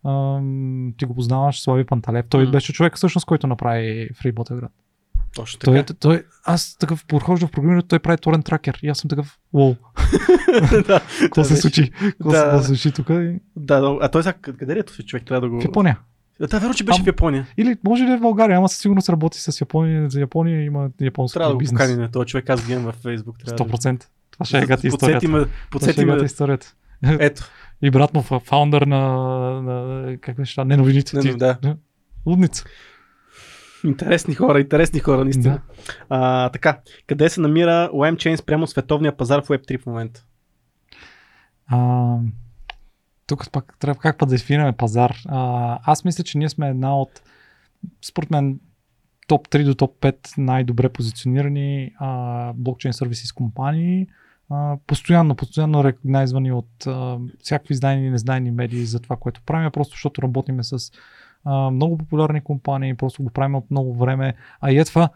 ам, 0.05 0.93
ти 0.97 1.05
го 1.05 1.15
познаваш, 1.15 1.61
Слави 1.61 1.83
Панталев. 1.83 2.25
Той 2.29 2.45
М. 2.45 2.51
беше 2.51 2.73
човек, 2.73 2.95
всъщност, 2.95 3.25
който 3.25 3.47
направи 3.47 4.09
Free 4.13 4.33
Ботевград. 4.33 4.71
Точно 5.35 5.59
Той, 5.59 5.75
така. 5.75 5.93
той, 5.93 6.23
аз 6.45 6.77
такъв 6.77 7.05
подхожда 7.05 7.47
в 7.47 7.51
програмирането, 7.51 7.87
той 7.87 7.99
прави 7.99 8.17
торен 8.17 8.43
тракер. 8.43 8.79
И 8.83 8.89
аз 8.89 8.97
съм 8.97 9.09
такъв, 9.09 9.37
уоу, 9.53 9.75
да, 10.87 11.01
какво 11.19 11.43
се 11.43 11.55
случи? 11.55 11.91
Какво 11.91 12.31
Да. 12.31 12.59
се 12.61 12.67
случи 12.67 12.91
тук? 12.91 13.07
Да, 13.55 13.97
а 14.01 14.07
той 14.09 14.23
сега 14.23 14.33
къ- 14.33 14.57
къде 14.57 14.73
е 14.73 14.83
този 14.83 15.03
човек? 15.05 15.25
Трябва 15.25 15.41
да 15.41 15.49
го... 15.49 15.61
В 15.61 15.63
Япония. 15.63 15.99
Да, 16.39 16.59
верно, 16.59 16.73
че 16.73 16.83
беше 16.83 16.99
Ам- 17.01 17.03
в 17.03 17.07
Япония. 17.07 17.47
Или 17.57 17.77
може 17.83 18.05
да 18.05 18.13
е 18.13 18.17
в 18.17 18.21
България, 18.21 18.57
ама 18.57 18.69
със 18.69 18.79
сигурност 18.79 19.09
работи 19.09 19.41
с 19.41 19.61
Япония. 19.61 20.09
За 20.09 20.19
Япония 20.19 20.63
има 20.63 20.89
японски 21.01 21.33
Трябва 21.33 21.49
да 21.49 21.55
го 21.55 21.59
бизнес. 21.59 21.79
поканим 21.79 22.01
на 22.01 22.11
този 22.11 22.27
човек, 22.27 22.49
аз 22.49 22.65
гледам 22.65 22.83
във 22.83 22.95
Фейсбук. 22.95 23.37
Трябва 23.39 23.65
100%. 23.65 24.03
Това 24.31 24.45
ще 24.45 24.57
е 24.57 24.65
да... 24.65 24.73
историята. 24.83 25.25
Това 25.25 25.39
ще 25.41 25.49
е 25.49 25.53
подсети 25.71 26.05
гати 26.05 26.19
ме. 26.19 26.25
историята. 26.25 26.73
Ето, 27.03 27.51
И 27.81 27.91
брат 27.91 28.13
му, 28.13 28.21
фа- 28.21 28.43
фаундър 28.43 28.81
на, 28.81 28.99
на 29.61 30.17
как 30.17 30.35
беше, 30.35 30.63
не 30.63 30.77
новините. 30.77 31.17
Не, 31.17 31.33
да. 31.33 31.57
Лудница. 32.25 32.63
интересни 33.83 34.33
хора, 34.35 34.59
интересни 34.59 34.99
хора, 34.99 35.23
наистина. 35.23 35.53
Да. 35.53 35.61
А, 36.09 36.49
така, 36.49 36.79
къде 37.07 37.29
се 37.29 37.41
намира 37.41 37.89
LimeChain 37.93 38.35
спрямо 38.35 38.67
световния 38.67 39.17
пазар 39.17 39.41
в 39.41 39.47
Web3 39.47 39.81
в 39.81 39.85
момента? 39.85 40.23
А, 41.67 41.77
тук 43.27 43.51
пак 43.51 43.75
трябва 43.79 44.01
как 44.01 44.17
път 44.17 44.29
да 44.29 44.35
дефинираме 44.35 44.71
пазар. 44.71 45.17
А, 45.25 45.79
аз 45.83 46.05
мисля, 46.05 46.23
че 46.23 46.37
ние 46.37 46.49
сме 46.49 46.69
една 46.69 46.99
от, 46.99 47.21
според 48.01 48.31
мен, 48.31 48.59
топ 49.27 49.47
3 49.49 49.65
до 49.65 49.75
топ 49.75 49.99
5 50.01 50.37
най-добре 50.37 50.89
позиционирани 50.89 51.91
а, 51.99 52.53
блокчейн 52.53 52.93
сервиси 52.93 53.33
компании. 53.35 54.07
А, 54.49 54.77
постоянно, 54.87 55.35
постоянно 55.35 55.83
рекогнайзвани 55.83 56.51
от 56.51 56.87
а, 56.87 57.17
всякакви 57.39 57.75
знайни 57.75 58.07
и 58.07 58.09
незнайни 58.09 58.51
медии 58.51 58.85
за 58.85 58.99
това, 58.99 59.15
което 59.15 59.41
правим, 59.45 59.71
просто 59.71 59.93
защото 59.93 60.21
работиме 60.21 60.63
с 60.63 60.91
а, 61.45 61.71
много 61.71 61.97
популярни 61.97 62.41
компании, 62.41 62.93
просто 62.93 63.23
го 63.23 63.29
правим 63.29 63.55
от 63.55 63.71
много 63.71 63.95
време. 63.95 64.33
А 64.61 64.71
и 64.71 64.77
е 64.77 64.85
това, 64.85 65.09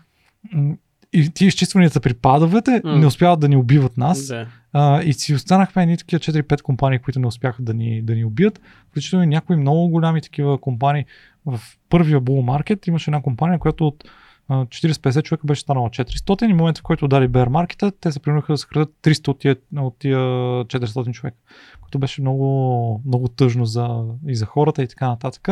и 1.14 1.30
ти 1.30 1.46
изчистванията 1.46 2.00
при 2.00 2.14
падовете 2.14 2.82
М. 2.84 2.98
не 2.98 3.06
успяват 3.06 3.40
да 3.40 3.50
ни 3.50 3.56
убиват 3.56 3.98
нас. 3.98 4.28
Да. 4.28 4.48
А, 4.74 5.02
и 5.04 5.14
си 5.14 5.34
останахме 5.34 5.84
едни 5.84 5.98
такива 5.98 6.20
4-5 6.20 6.62
компании, 6.62 7.00
които 7.00 7.20
не 7.20 7.28
успяха 7.28 7.64
да 7.64 7.74
ни, 7.74 8.02
да 8.02 8.16
ни 8.16 8.26
убият. 8.26 8.62
Включително 8.90 9.24
и 9.24 9.28
някои 9.28 9.56
много 9.56 9.90
голями 9.90 10.22
такива 10.22 10.58
компании. 10.58 11.06
В 11.46 11.60
първия 11.90 12.22
bull 12.22 12.64
market 12.64 12.88
имаше 12.88 13.10
една 13.10 13.22
компания, 13.22 13.60
която 13.60 13.88
от 13.88 14.04
а, 14.48 14.66
40-50 14.66 15.24
човека 15.24 15.48
беше 15.48 15.62
станала 15.62 15.90
400 15.90 16.50
и 16.50 16.54
в 16.54 16.58
момента, 16.58 16.80
в 16.80 16.84
който 16.84 17.08
дали 17.08 17.30
bear 17.30 17.48
market, 17.48 17.94
те 18.00 18.12
се 18.12 18.20
принудиха 18.20 18.54
да 18.54 18.58
съкратят 18.58 18.96
300 19.04 19.28
от 19.28 19.40
тия, 19.40 19.56
от 19.78 20.00
тия 20.00 20.20
400 20.20 21.12
човека, 21.12 21.38
което 21.82 22.00
беше 22.00 22.22
много, 22.22 23.02
много 23.06 23.28
тъжно 23.28 23.66
за, 23.66 24.04
и 24.28 24.36
за 24.36 24.46
хората 24.46 24.84
и 24.84 24.88
така 24.88 25.08
нататък. 25.08 25.50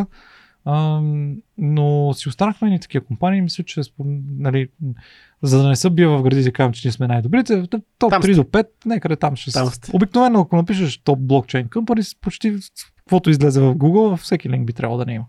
А, 0.65 1.02
но 1.57 2.14
си 2.14 2.30
останахме 2.30 2.68
едни 2.68 2.80
такива 2.80 3.06
компании 3.06 3.41
мисля, 3.41 3.64
че 3.64 3.81
нали, 4.40 4.69
за 5.41 5.61
да 5.64 5.69
не 5.69 5.76
се 5.76 5.90
бия 5.90 6.10
в 6.10 6.23
градите, 6.23 6.52
казвам, 6.52 6.73
че 6.73 6.88
ние 6.88 6.91
сме 6.91 7.07
най-добрите, 7.07 7.68
топ 7.68 8.10
Там 8.10 8.23
3 8.23 8.36
до 8.36 8.44
5, 8.44 8.68
някъде 8.86 9.15
там 9.15 9.36
ще 9.36 9.52
Там 9.52 9.68
сте. 9.68 9.91
Обикновено, 9.94 10.40
ако 10.40 10.56
напишеш 10.56 10.98
топ 10.98 11.19
блокчейн 11.19 11.69
компани, 11.69 12.02
почти 12.22 12.56
каквото 12.98 13.30
излезе 13.30 13.61
в 13.61 13.76
Google, 13.76 14.10
във 14.10 14.19
всеки 14.19 14.49
линк 14.49 14.65
би 14.65 14.73
трябвало 14.73 14.99
да 14.99 15.06
не 15.06 15.14
има. 15.14 15.26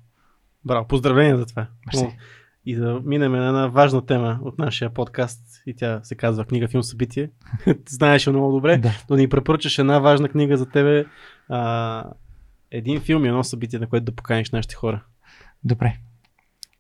Браво, 0.65 0.89
поздравления 0.89 1.37
за 1.37 1.47
това. 1.47 1.67
Мерси. 1.87 2.17
И 2.67 2.75
да 2.75 3.01
минем 3.05 3.33
на 3.33 3.49
една 3.49 3.67
важна 3.67 4.07
тема 4.07 4.39
от 4.43 4.59
нашия 4.59 4.91
подкаст 4.91 5.41
и 5.67 5.75
тя 5.75 6.01
се 6.03 6.15
казва 6.15 6.45
книга, 6.45 6.69
филм, 6.69 6.83
събитие. 6.83 7.31
Знаеш 7.89 8.27
я 8.27 8.33
много 8.33 8.53
добре. 8.53 8.79
Да. 8.79 8.93
но 9.11 9.17
ни 9.17 9.29
препоръчаш 9.29 9.79
една 9.79 9.99
важна 9.99 10.29
книга 10.29 10.57
за 10.57 10.67
тебе. 10.67 11.05
А, 11.49 12.05
един 12.71 13.01
филм 13.01 13.25
и 13.25 13.29
едно 13.29 13.45
събитие, 13.45 13.79
на 13.79 13.87
което 13.87 14.05
да 14.05 14.13
поканиш 14.13 14.51
нашите 14.51 14.75
хора. 14.75 15.05
Добре. 15.65 15.97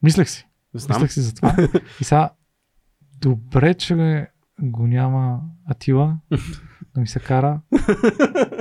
Мислех 0.02 0.30
си. 0.30 0.46
Знам. 0.74 0.96
Мислех 0.96 1.12
си 1.12 1.20
за 1.20 1.34
това. 1.34 1.56
И 2.00 2.04
сега, 2.04 2.30
добре, 3.20 3.74
че 3.74 4.26
го 4.60 4.86
няма 4.86 5.40
Атила 5.66 6.18
да 6.94 7.00
ми 7.00 7.06
се 7.06 7.20
кара, 7.20 7.60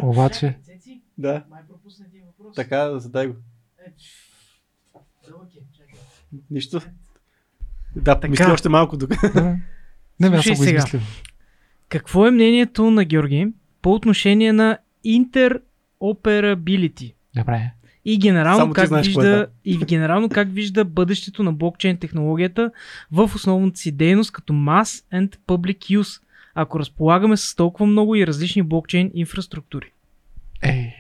обаче 0.02 0.58
Да, 1.18 1.44
Май 1.50 1.62
пропусна 1.68 2.06
един 2.06 2.24
въпрос. 2.26 2.56
така, 2.56 3.00
задай 3.00 3.28
го. 3.28 3.36
Е, 3.80 3.84
е. 3.86 3.92
Нищо. 6.52 6.82
Да, 7.96 8.20
Така. 8.20 8.28
мисли 8.32 8.46
още 8.46 8.70
малко 8.70 8.98
тук. 8.98 9.10
да. 9.34 9.58
Не, 10.20 10.28
аз 10.28 10.44
съм 10.46 10.54
го 10.56 10.64
сега. 10.64 10.78
измислил. 10.78 11.02
Какво 11.90 12.28
е 12.28 12.32
мнението 12.32 12.92
на 12.92 13.06
Георги 13.06 13.54
по 13.82 13.94
отношение 13.94 14.54
на 14.54 14.78
интероперабилити? 15.04 17.16
Добре. 17.36 17.72
И 18.10 18.18
генерално, 18.18 18.60
Само 18.60 18.74
как 18.74 18.88
знаеш 18.88 19.08
е 19.08 19.10
вижда, 19.10 19.48
и 19.66 19.78
генерално 19.78 20.30
как 20.30 20.48
вижда 20.52 20.86
бъдещето 20.86 21.44
на 21.44 21.54
блокчейн 21.54 21.98
технологията 21.98 22.72
в 23.12 23.32
основната 23.36 23.80
си 23.80 23.92
дейност 23.92 24.32
като 24.32 24.54
Mass 24.54 25.06
and 25.14 25.38
Public 25.48 25.78
Use, 25.78 26.22
ако 26.56 26.80
разполагаме 26.80 27.38
с 27.38 27.56
толкова 27.56 27.86
много 27.86 28.16
и 28.16 28.28
различни 28.28 28.64
блокчейн 28.64 29.12
инфраструктури. 29.14 29.92
Ей, 30.62 30.94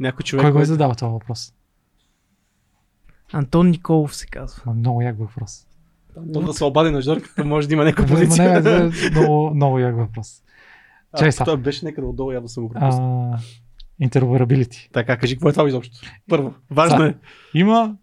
Някой 0.00 0.22
човек. 0.22 0.42
кой 0.42 0.52
го 0.52 0.60
е 0.60 0.64
задава 0.64 0.94
този 0.94 1.12
въпрос? 1.12 1.52
Антон 3.32 3.70
Николов 3.70 4.16
се 4.16 4.26
казва. 4.26 4.62
Ма, 4.66 4.74
Много 4.74 5.02
як 5.02 5.18
въпрос. 5.18 5.66
То 6.32 6.40
да 6.40 6.52
се 6.52 6.64
обади 6.64 6.90
на 6.90 7.02
Жорката, 7.02 7.44
може 7.44 7.68
да 7.68 7.74
има 7.74 7.84
някаква 7.84 8.06
позиция. 8.06 8.52
не, 8.52 8.60
бе, 8.60 8.90
много, 9.10 9.54
много 9.54 9.78
як 9.78 9.96
въпрос. 9.96 10.42
А, 11.12 11.18
Чай 11.18 11.32
сега. 11.32 11.44
Той 11.44 11.56
беше 11.56 11.84
някъде 11.84 12.06
отдолу, 12.06 12.32
явно 12.32 12.48
съм 12.48 12.62
го 12.66 12.72
пропуснал. 12.72 13.34
Interoperability. 14.02 14.92
Така, 14.92 15.16
кажи, 15.16 15.34
какво 15.34 15.48
е 15.48 15.52
това 15.52 15.68
изобщо? 15.68 15.96
Първо, 16.28 16.54
важно 16.70 17.04
е. 17.04 17.14
Има 17.54 17.96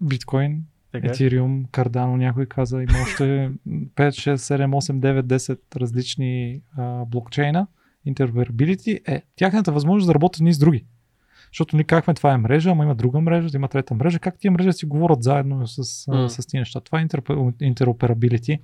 биткоин, 0.00 0.62
Така. 0.92 1.08
Ethereum, 1.08 1.68
Cardano 1.68 2.16
някой 2.16 2.46
каза, 2.46 2.82
има 2.82 2.98
още 3.02 3.22
5, 3.22 3.90
6, 3.96 4.34
7, 4.34 4.66
8, 4.66 5.00
9, 5.00 5.22
10 5.22 5.58
различни 5.76 6.60
а, 6.76 7.04
блокчейна. 7.04 7.66
Interoperability 8.08 9.00
е 9.06 9.22
тяхната 9.36 9.72
възможност 9.72 10.06
да 10.06 10.14
работят 10.14 10.40
едни 10.40 10.52
с 10.52 10.58
други. 10.58 10.84
Защото 11.52 11.76
ние 11.76 11.84
казахме, 11.84 12.14
това 12.14 12.32
е 12.32 12.36
мрежа, 12.36 12.70
ама 12.70 12.84
има 12.84 12.94
друга 12.94 13.20
мрежа, 13.20 13.48
има 13.54 13.68
трета 13.68 13.94
мрежа. 13.94 14.18
Как 14.18 14.38
тия 14.38 14.50
мрежи 14.50 14.72
си 14.72 14.86
говорят 14.86 15.22
заедно 15.22 15.66
с, 15.66 15.82
mm. 15.82 16.28
с 16.28 16.46
тия 16.46 16.60
неща? 16.60 16.80
Това 16.80 17.00
е 17.00 17.06
interoperability. 17.06 18.58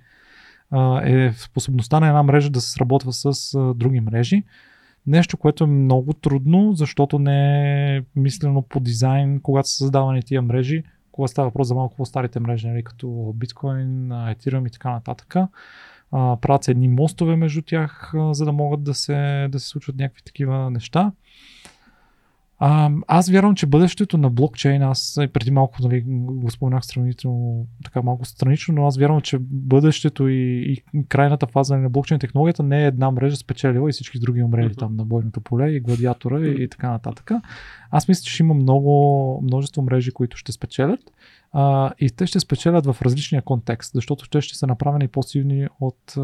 Е 1.04 1.32
способността 1.32 2.00
на 2.00 2.08
една 2.08 2.22
мрежа 2.22 2.50
да 2.50 2.60
се 2.60 2.70
сработва 2.70 3.12
с 3.12 3.50
други 3.74 4.00
мрежи. 4.00 4.42
Нещо, 5.08 5.36
което 5.36 5.64
е 5.64 5.66
много 5.66 6.12
трудно, 6.12 6.72
защото 6.72 7.18
не 7.18 7.96
е 7.96 8.02
мислено 8.16 8.62
по 8.62 8.80
дизайн, 8.80 9.40
когато 9.40 9.68
са 9.68 9.76
създавани 9.76 10.22
тия 10.22 10.42
мрежи, 10.42 10.82
когато 11.12 11.30
става 11.30 11.48
въпрос 11.48 11.68
за 11.68 11.74
малко 11.74 11.96
по-старите 11.96 12.40
мрежи, 12.40 12.68
нали, 12.68 12.84
като 12.84 13.34
а, 14.10 14.34
Ethereum 14.34 14.68
и 14.68 14.70
така 14.70 14.90
нататък. 14.90 15.34
Правят 16.10 16.64
се 16.64 16.70
едни 16.70 16.88
мостове 16.88 17.36
между 17.36 17.62
тях, 17.62 18.12
за 18.32 18.44
да 18.44 18.52
могат 18.52 18.82
да 18.82 18.94
се, 18.94 19.48
да 19.50 19.60
се 19.60 19.68
случват 19.68 19.96
някакви 19.96 20.22
такива 20.22 20.70
неща. 20.70 21.12
А, 22.60 22.90
аз 23.06 23.30
вярвам, 23.30 23.54
че 23.54 23.66
бъдещето 23.66 24.18
на 24.18 24.30
блокчейн, 24.30 24.82
аз 24.82 25.18
и 25.20 25.26
преди 25.26 25.50
малко 25.50 25.76
нали, 25.82 26.04
го 26.06 26.50
споменах 26.50 26.84
сравнително 26.84 27.66
така 27.84 28.02
малко 28.02 28.24
странично, 28.24 28.74
но 28.74 28.86
аз 28.86 28.98
вярвам, 28.98 29.20
че 29.20 29.38
бъдещето 29.40 30.28
и, 30.28 30.82
и 30.92 31.04
крайната 31.08 31.46
фаза 31.46 31.76
на 31.78 31.90
блокчейн 31.90 32.20
технологията 32.20 32.62
не 32.62 32.84
е 32.84 32.86
една 32.86 33.10
мрежа 33.10 33.36
спечелила 33.36 33.88
и 33.88 33.92
всички 33.92 34.18
други 34.18 34.42
умрели 34.42 34.74
там 34.74 34.96
на 34.96 35.04
бойното 35.04 35.40
поле 35.40 35.70
и 35.70 35.80
гладиатора 35.80 36.40
и, 36.40 36.62
и 36.62 36.68
така 36.68 36.90
нататък. 36.90 37.30
Аз 37.90 38.08
мисля, 38.08 38.22
че 38.22 38.32
ще 38.32 38.42
има 38.42 38.54
много, 38.54 39.40
множество 39.42 39.82
мрежи, 39.82 40.10
които 40.10 40.36
ще 40.36 40.52
спечелят 40.52 41.00
а, 41.52 41.92
и 41.98 42.10
те 42.10 42.26
ще 42.26 42.40
спечелят 42.40 42.86
в 42.86 42.96
различния 43.02 43.42
контекст, 43.42 43.92
защото 43.94 44.28
те 44.30 44.40
ще 44.40 44.58
са 44.58 44.66
направени 44.66 45.08
по-силни 45.08 45.68
от 45.80 46.16
а, 46.16 46.20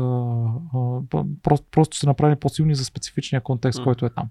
а, 0.75 1.25
просто, 1.43 1.67
просто 1.71 1.97
са 1.97 2.07
направени 2.07 2.37
по-силни 2.37 2.75
за 2.75 2.85
специфичния 2.85 3.41
контекст, 3.41 3.83
който 3.83 4.07
е 4.07 4.11
там. 4.11 4.29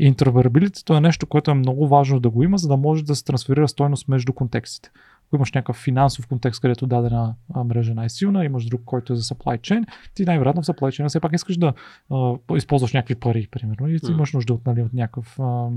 Interoperability 0.00 0.96
е 0.96 1.00
нещо, 1.00 1.26
което 1.26 1.50
е 1.50 1.54
много 1.54 1.88
важно 1.88 2.20
да 2.20 2.30
го 2.30 2.42
има, 2.42 2.58
за 2.58 2.68
да 2.68 2.76
може 2.76 3.04
да 3.04 3.16
се 3.16 3.24
трансферира 3.24 3.68
стойност 3.68 4.08
между 4.08 4.32
контекстите. 4.32 4.90
ако 5.26 5.36
имаш 5.36 5.52
някакъв 5.52 5.76
финансов 5.76 6.26
контекст, 6.26 6.60
където 6.60 6.86
дадена 6.86 7.34
мрежа 7.64 7.92
е 7.92 7.94
най-силна, 7.94 8.44
имаш 8.44 8.64
друг, 8.64 8.82
който 8.84 9.12
е 9.12 9.16
за 9.16 9.22
supply 9.22 9.60
chain, 9.60 9.84
ти 10.14 10.24
най-вероятно 10.24 10.62
в 10.62 10.66
supply 10.66 11.02
chain 11.02 11.08
все 11.08 11.20
пак 11.20 11.32
искаш 11.32 11.56
да 11.56 11.72
а, 12.10 12.34
използваш 12.56 12.92
някакви 12.92 13.14
пари, 13.14 13.48
примерно, 13.50 13.88
и 13.88 14.00
ти 14.00 14.10
имаш 14.12 14.32
нужда 14.32 14.54
от, 14.54 14.66
нали, 14.66 14.82
от 14.82 14.92
някакъв 14.92 15.40
а, 15.40 15.68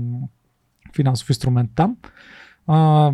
финансов 0.94 1.30
инструмент 1.30 1.70
там. 1.74 1.96
А, 2.66 3.12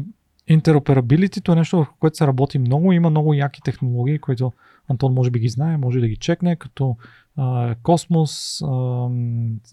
Interoperability 0.50 1.52
е 1.52 1.54
нещо, 1.54 1.76
върху 1.76 1.94
което 2.00 2.16
се 2.16 2.26
работи 2.26 2.58
много. 2.58 2.92
Има 2.92 3.10
много 3.10 3.34
яки 3.34 3.62
технологии, 3.62 4.18
които 4.18 4.52
Антон 4.88 5.14
може 5.14 5.30
би 5.30 5.38
ги 5.38 5.48
знае, 5.48 5.76
може 5.76 6.00
да 6.00 6.08
ги 6.08 6.16
чекне, 6.16 6.56
като 6.56 6.96
а, 7.36 7.74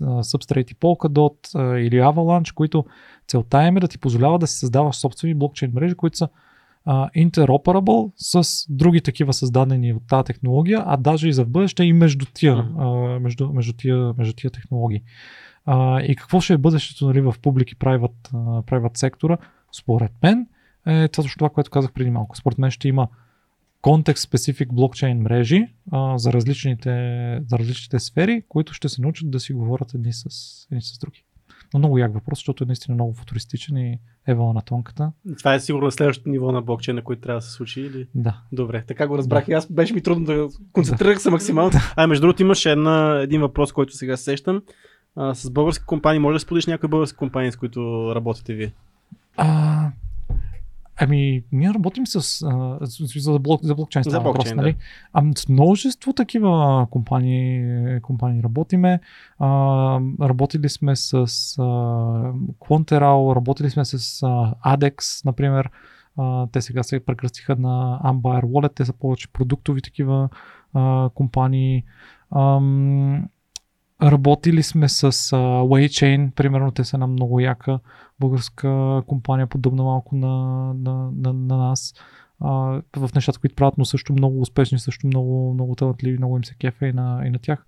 Substrate 0.01 0.71
и 0.71 0.75
Polkadot 0.75 1.59
или 1.77 1.95
Avalanche, 1.95 2.53
които 2.53 2.85
целта 3.27 3.67
им 3.67 3.77
е 3.77 3.79
да 3.79 3.87
ти 3.87 3.97
позволява 3.97 4.39
да 4.39 4.47
си 4.47 4.59
създаваш 4.59 4.95
собствени 4.95 5.33
блокчейн 5.33 5.71
мрежи, 5.75 5.95
които 5.95 6.17
са 6.17 6.29
interoperable 7.17 8.11
с 8.15 8.65
други 8.69 9.01
такива 9.01 9.33
създадени 9.33 9.93
от 9.93 10.07
тази 10.07 10.23
технология, 10.23 10.83
а 10.85 10.97
даже 10.97 11.29
и 11.29 11.33
за 11.33 11.45
в 11.45 11.49
бъдеще 11.49 11.83
и 11.83 11.93
между 11.93 12.25
тия, 12.33 12.63
между, 13.21 13.53
между 13.53 13.73
тия, 13.73 14.13
между 14.17 14.33
тия 14.33 14.51
технологии. 14.51 15.01
И 16.03 16.15
какво 16.17 16.41
ще 16.41 16.53
е 16.53 16.57
бъдещето 16.57 17.07
нали, 17.07 17.21
в 17.21 17.35
публик 17.41 17.71
и 17.71 17.75
private, 17.75 18.31
private 18.61 18.97
сектора? 18.97 19.37
Според 19.71 20.11
мен 20.23 20.47
е 20.87 21.07
това, 21.07 21.29
това, 21.37 21.49
което 21.49 21.71
казах 21.71 21.93
преди 21.93 22.09
малко. 22.09 22.37
Според 22.37 22.57
мен 22.57 22.71
ще 22.71 22.87
има 22.87 23.07
контекст 23.86 24.24
специфик 24.24 24.74
блокчейн 24.74 25.22
мрежи 25.22 25.68
а, 25.91 26.18
за, 26.18 26.34
различните, 26.34 26.90
за 27.48 27.60
различните 27.60 27.99
сфери, 27.99 28.44
които 28.49 28.74
ще 28.74 28.90
се 28.90 29.02
научат 29.02 29.32
да 29.32 29.40
си 29.40 29.53
говорят 29.53 29.94
едни 29.94 30.14
с, 30.14 30.26
едни 30.72 30.82
с 30.82 30.98
други. 30.98 31.24
Но 31.74 31.80
много 31.80 31.98
як 31.98 32.14
въпрос, 32.14 32.40
защото 32.40 32.64
е 32.64 32.68
наистина 32.68 32.95
много 32.95 33.14
футуристичен 33.14 33.78
и 33.78 33.99
евала 34.28 34.53
на 34.53 34.62
тонката. 34.62 35.12
Това 35.38 35.53
е 35.53 35.60
сигурно 35.60 35.91
следващото 35.91 36.30
ниво 36.30 36.52
на 36.52 36.62
блокчейн, 36.62 36.95
на 36.95 37.03
който 37.03 37.22
трябва 37.22 37.38
да 37.38 37.45
се 37.45 37.52
случи. 37.52 37.82
Или... 37.82 38.07
Да. 38.16 38.41
Добре, 38.52 38.84
така 38.88 39.07
го 39.07 39.18
разбрах. 39.18 39.48
И 39.48 39.53
аз 39.53 39.72
беше 39.72 39.94
ми 39.94 40.02
трудно 40.02 40.26
да 40.26 40.48
концентрирах 40.72 41.22
се 41.22 41.30
максимално. 41.30 41.72
А 41.95 42.07
между 42.07 42.22
другото 42.22 42.41
имаше 42.41 42.72
една, 42.72 43.20
един 43.22 43.41
въпрос, 43.41 43.72
който 43.72 43.94
сега 43.94 44.18
се 44.18 44.24
сещам. 44.24 44.62
А, 45.16 45.36
с 45.36 45.52
български 45.52 45.86
компании, 45.86 46.20
може 46.20 46.36
да 46.36 46.40
споделиш 46.40 46.66
някои 46.68 46.90
български 46.90 47.18
компании, 47.18 47.52
с 47.52 47.56
които 47.56 48.12
работите 48.16 48.53
вие? 48.53 48.74
А, 49.38 49.91
ами, 50.97 51.43
ние 51.51 51.73
работим 51.73 52.07
с, 52.07 52.15
а, 52.15 52.77
за, 52.81 53.39
блок, 53.39 53.63
за 53.63 53.76
блокчейн. 53.76 54.03
За 54.03 54.09
става 54.09 54.23
въпрос, 54.23 54.35
блокчейн, 54.35 54.55
да. 54.55 54.61
нали? 54.61 54.76
Ами, 55.13 55.34
с 55.38 55.49
множество 55.49 56.13
такива 56.13 56.88
компании, 56.91 58.01
компании 58.01 58.43
работиме. 58.43 58.99
А, 59.39 59.99
работили 60.22 60.69
сме 60.69 60.95
с 60.95 61.13
а, 61.13 61.22
Quanteral, 62.59 63.35
работили 63.35 63.69
сме 63.69 63.85
с 63.85 64.23
а, 64.23 64.53
ADEX, 64.77 65.26
например. 65.26 65.69
А, 66.17 66.47
те 66.47 66.61
сега 66.61 66.84
се 66.84 66.99
прекръстиха 66.99 67.55
на 67.55 68.01
Ambire 68.05 68.43
Wallet, 68.43 68.76
те 68.76 68.85
са 68.85 68.93
повече 68.93 69.27
продуктови 69.27 69.81
такива 69.81 70.30
а, 70.73 71.09
компании. 71.15 71.84
Ам, 72.35 73.30
работили 74.01 74.63
сме 74.63 74.89
с 74.89 75.03
а, 75.03 75.09
WayChain, 75.61 76.31
примерно 76.31 76.72
те 76.72 76.84
са 76.84 76.95
една 76.95 77.07
много 77.07 77.39
яка 77.39 77.80
българска 78.19 79.01
компания, 79.07 79.47
подобна 79.47 79.84
малко 79.84 80.15
на, 80.15 80.73
на, 80.73 81.11
на, 81.15 81.34
на 81.34 81.57
нас. 81.57 81.93
А, 82.39 82.81
в 82.97 83.09
нещата, 83.15 83.39
които 83.39 83.55
правят, 83.55 83.77
но 83.77 83.85
също 83.85 84.13
много 84.13 84.41
успешни, 84.41 84.80
също 84.80 85.07
много, 85.07 85.53
много 85.53 85.76
талантливи, 85.76 86.17
много 86.17 86.38
им 86.38 86.43
се 86.43 86.55
кефа 86.55 86.88
и 86.88 86.93
на, 86.93 87.22
и 87.26 87.30
на 87.30 87.39
тях. 87.39 87.65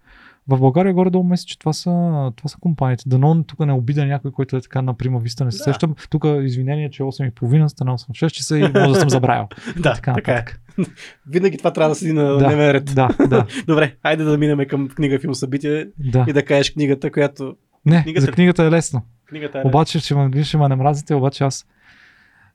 В 0.49 0.59
България 0.59 0.93
горе-долу 0.93 1.23
мисля, 1.23 1.45
че 1.45 1.59
това 1.59 1.73
са, 1.73 1.89
това 2.35 2.47
са 2.47 2.57
компаниите. 2.59 3.03
Дано 3.07 3.43
тук 3.43 3.59
не 3.59 3.73
обида 3.73 4.05
някой, 4.05 4.31
който 4.31 4.57
е 4.57 4.61
така 4.61 4.81
на 4.81 4.93
прима 4.93 5.19
виста, 5.19 5.45
не 5.45 5.51
се 5.51 5.57
Да. 5.57 5.63
сещам. 5.63 5.95
Тук 6.09 6.25
извинение, 6.41 6.89
че 6.89 7.03
е 7.03 7.05
8.30, 7.05 7.67
стана 7.67 7.91
8.6 7.91 8.29
часа 8.29 8.57
и 8.57 8.61
може 8.61 8.89
да 8.89 8.95
съм 8.95 9.09
забравил. 9.09 9.47
Да, 9.77 9.93
така, 9.93 10.13
така 10.13 10.33
е. 10.33 10.45
Винаги 11.29 11.57
това 11.57 11.73
трябва 11.73 11.89
да 11.89 11.95
седи 11.95 12.13
на 12.13 12.23
Да, 12.23 12.37
дневен 12.37 12.71
ред. 12.71 12.95
да, 12.95 13.09
да, 13.27 13.45
Добре, 13.67 13.95
хайде 14.01 14.23
да 14.23 14.37
минем 14.37 14.67
към 14.67 14.87
книга 14.87 15.19
филм 15.19 15.35
събитие 15.35 15.87
да. 15.99 16.25
и 16.27 16.33
да 16.33 16.45
кажеш 16.45 16.71
книгата, 16.71 17.11
която... 17.11 17.55
Не, 17.85 18.03
Книгата- 18.03 18.21
за 18.21 18.31
книгата 18.31 18.63
е 18.63 18.71
лесно. 18.71 19.01
Книгата 19.25 19.59
е 19.59 19.61
Обаче, 19.63 19.99
ще 19.99 20.15
ме, 20.15 20.43
ще 20.43 20.57
ме 20.57 20.69
не 20.69 20.75
мразите, 20.75 21.15
обаче 21.15 21.43
аз 21.43 21.65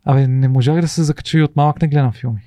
Абе, 0.04 0.26
не 0.26 0.48
можах 0.48 0.80
да 0.80 0.88
се 0.88 1.02
закача 1.02 1.38
и 1.38 1.42
от 1.42 1.56
малък 1.56 1.82
не 1.82 1.88
гледам 1.88 2.12
филми. 2.12 2.40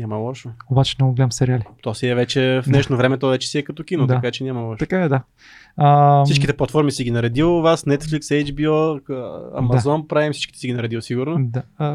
Няма 0.00 0.16
лошо. 0.16 0.50
Обаче 0.68 0.96
много 0.98 1.14
гледам 1.14 1.32
сериали. 1.32 1.62
То 1.82 1.94
си 1.94 2.06
е 2.06 2.14
вече 2.14 2.40
в 2.64 2.68
днешно 2.68 2.96
време, 2.96 3.18
то 3.18 3.28
вече 3.28 3.48
си 3.48 3.58
е 3.58 3.62
като 3.62 3.84
кино, 3.84 4.06
Да. 4.06 4.14
така 4.14 4.30
че 4.30 4.44
няма 4.44 4.60
лошо. 4.60 4.78
Така 4.78 5.00
е, 5.00 5.08
да. 5.08 5.22
А, 5.76 6.24
Всичките 6.24 6.52
платформи 6.52 6.92
си 6.92 7.04
ги 7.04 7.10
наредил 7.10 7.50
вас, 7.52 7.84
Netflix, 7.84 8.20
HBO, 8.46 9.00
Amazon 9.54 10.06
Prime, 10.06 10.32
всичките 10.32 10.58
си 10.58 10.66
ги 10.66 10.72
наредил 10.72 11.00
сигурно. 11.02 11.36
Да. 11.40 11.62
А, 11.78 11.86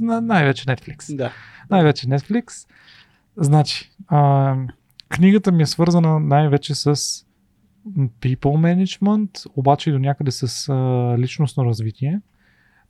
на- 0.00 0.20
най-вече 0.20 0.64
Netflix. 0.64 1.16
Да. 1.16 1.32
Най-вече 1.70 2.06
Netflix. 2.06 2.68
Значи, 3.36 3.90
а, 4.08 4.54
книгата 5.08 5.52
ми 5.52 5.62
е 5.62 5.66
свързана 5.66 6.20
най-вече 6.20 6.74
с 6.74 6.96
people 8.20 8.36
management, 8.42 9.46
обаче 9.56 9.90
и 9.90 9.92
до 9.92 9.98
някъде 9.98 10.30
с 10.30 10.68
а, 10.68 10.74
личностно 11.18 11.64
развитие. 11.64 12.20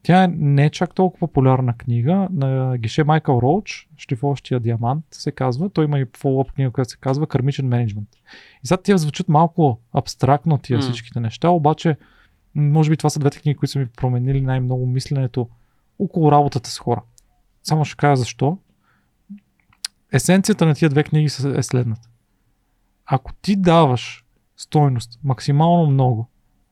Тя 0.02 0.26
не 0.32 0.64
е 0.64 0.70
чак 0.70 0.94
толкова 0.94 1.28
популярна 1.28 1.76
книга. 1.76 2.28
На 2.32 2.78
гише 2.78 3.04
Майкъл 3.04 3.38
Роуч, 3.42 3.88
Штифовщия 3.96 4.60
диамант 4.60 5.04
се 5.10 5.32
казва. 5.32 5.70
Той 5.70 5.84
има 5.84 5.98
и 5.98 6.06
фоллоп 6.16 6.52
книга, 6.52 6.70
която 6.70 6.90
се 6.90 6.96
казва 6.96 7.26
Кармичен 7.26 7.68
менеджмент. 7.68 8.08
И 8.64 8.66
сега 8.66 8.82
тия 8.82 8.98
звучат 8.98 9.28
малко 9.28 9.80
абстрактно 9.92 10.58
тия 10.58 10.76
М. 10.76 10.82
всичките 10.82 11.20
неща, 11.20 11.48
обаче 11.48 11.96
може 12.54 12.90
би 12.90 12.96
това 12.96 13.10
са 13.10 13.18
двете 13.18 13.40
книги, 13.40 13.56
които 13.56 13.72
са 13.72 13.78
ми 13.78 13.86
променили 13.86 14.40
най-много 14.40 14.86
мисленето 14.86 15.48
около 15.98 16.32
работата 16.32 16.70
с 16.70 16.78
хора. 16.78 17.02
Само 17.62 17.84
ще 17.84 17.96
кажа 17.96 18.16
защо. 18.16 18.58
Есенцията 20.12 20.66
на 20.66 20.74
тия 20.74 20.88
две 20.88 21.02
книги 21.02 21.26
е 21.56 21.62
следната. 21.62 22.08
Ако 23.06 23.32
ти 23.32 23.56
даваш 23.56 24.24
стойност 24.56 25.20
максимално 25.24 25.90
много 25.90 26.28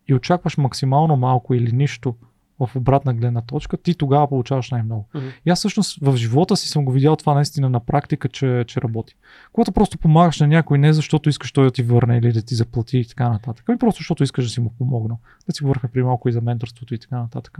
и 0.09 0.15
очакваш 0.15 0.57
максимално 0.57 1.17
малко 1.17 1.55
или 1.55 1.73
нищо 1.73 2.15
в 2.61 2.77
обратна 2.77 3.15
гледна 3.15 3.41
точка, 3.41 3.77
ти 3.77 3.95
тогава 3.95 4.29
получаваш 4.29 4.71
най-много. 4.71 5.09
Мгм. 5.15 5.27
И 5.47 5.51
аз 5.51 5.59
всъщност 5.59 5.99
в 6.03 6.17
живота 6.17 6.57
си 6.57 6.69
съм 6.69 6.85
го 6.85 6.93
видял 6.93 7.17
това 7.17 7.35
наистина 7.35 7.71
на 7.71 7.81
практика, 7.81 8.29
че, 8.29 8.65
че 8.67 8.81
работи. 8.81 9.15
Когато 9.53 9.73
просто 9.73 9.99
помагаш 9.99 10.41
на 10.41 10.47
някой 10.47 10.79
не 10.79 10.93
защото 10.93 11.29
искаш 11.29 11.53
той 11.53 11.65
да 11.65 11.71
ти 11.71 11.83
върне 11.83 12.17
или 12.17 12.33
да 12.33 12.43
ти 12.43 12.55
заплати 12.55 12.99
и 12.99 13.05
така 13.05 13.29
нататък, 13.29 13.65
ами 13.69 13.79
просто 13.79 13.99
защото 13.99 14.25
искаш 14.25 14.45
да 14.45 14.51
си 14.51 14.61
му 14.61 14.73
помогнал. 14.79 15.19
Да 15.47 15.53
си 15.53 15.63
говорихме 15.63 15.89
при 15.89 16.03
малко 16.03 16.29
и 16.29 16.33
за 16.33 16.41
менторството 16.41 16.95
и 16.95 16.99
така 16.99 17.19
нататък. 17.19 17.59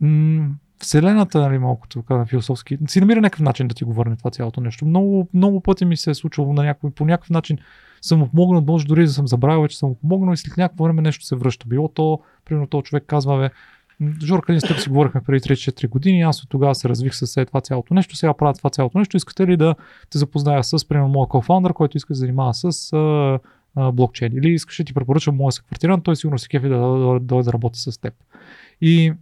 М- 0.00 0.48
Вселената, 0.78 1.40
нали, 1.40 1.58
малко 1.58 1.88
така 1.88 2.16
на 2.16 2.26
философски, 2.26 2.78
си 2.88 3.00
намира 3.00 3.20
някакъв 3.20 3.40
начин 3.40 3.68
да 3.68 3.74
ти 3.74 3.84
го 3.84 3.92
върне 3.92 4.16
това 4.16 4.30
цялото 4.30 4.60
нещо. 4.60 4.86
Много, 4.86 5.28
много 5.34 5.60
пъти 5.60 5.84
ми 5.84 5.96
се 5.96 6.10
е 6.10 6.14
случвало 6.14 6.52
на 6.52 6.62
някой, 6.62 6.90
по 6.90 7.04
някакъв 7.04 7.30
начин 7.30 7.58
съм 8.02 8.18
му 8.18 8.28
помогнал, 8.28 8.62
може 8.66 8.86
дори 8.86 9.04
да 9.04 9.12
съм 9.12 9.28
забравил, 9.28 9.68
че 9.68 9.78
съм 9.78 9.88
му 9.88 9.94
помогнал 9.94 10.32
и 10.32 10.36
след 10.36 10.56
някакво 10.56 10.84
време 10.84 11.02
нещо 11.02 11.24
се 11.24 11.36
връща. 11.36 11.66
Било 11.68 11.88
то, 11.88 12.20
примерно, 12.44 12.66
този 12.66 12.82
човек 12.82 13.04
казва, 13.06 13.38
бе, 13.38 13.50
Жорка, 14.24 14.52
ние 14.52 14.60
с 14.60 14.68
теб 14.68 14.78
си 14.78 14.88
говорихме 14.88 15.20
преди 15.20 15.40
3-4 15.40 15.88
години, 15.88 16.22
аз 16.22 16.42
от 16.42 16.48
тогава 16.48 16.74
се 16.74 16.88
развих 16.88 17.14
с 17.14 17.36
е 17.36 17.44
това 17.44 17.60
цялото 17.60 17.94
нещо, 17.94 18.16
сега 18.16 18.34
правя 18.34 18.54
това 18.54 18.70
цялото 18.70 18.98
нещо. 18.98 19.16
Искате 19.16 19.46
ли 19.46 19.56
да 19.56 19.74
те 20.10 20.18
запозная 20.18 20.64
с, 20.64 20.88
примерно, 20.88 21.08
моя 21.08 21.28
кофаундър, 21.28 21.72
който 21.72 21.96
иска 21.96 22.12
да 22.12 22.18
занимава 22.18 22.54
с 22.54 22.92
а, 22.92 23.38
а, 23.76 23.92
блокчейн? 23.92 24.32
Или 24.32 24.50
искаш 24.50 24.76
да 24.76 24.84
ти 24.84 24.94
препоръчам 24.94 25.36
моя 25.36 25.52
съквартирант, 25.52 26.04
той 26.04 26.16
сигурно 26.16 26.38
се 26.38 26.48
кефи 26.48 26.68
да 26.68 26.78
дойде 26.78 27.24
да, 27.24 27.42
да 27.42 27.52
работи 27.52 27.80
с 27.80 28.00
теб. 28.00 28.14
И 28.80 29.12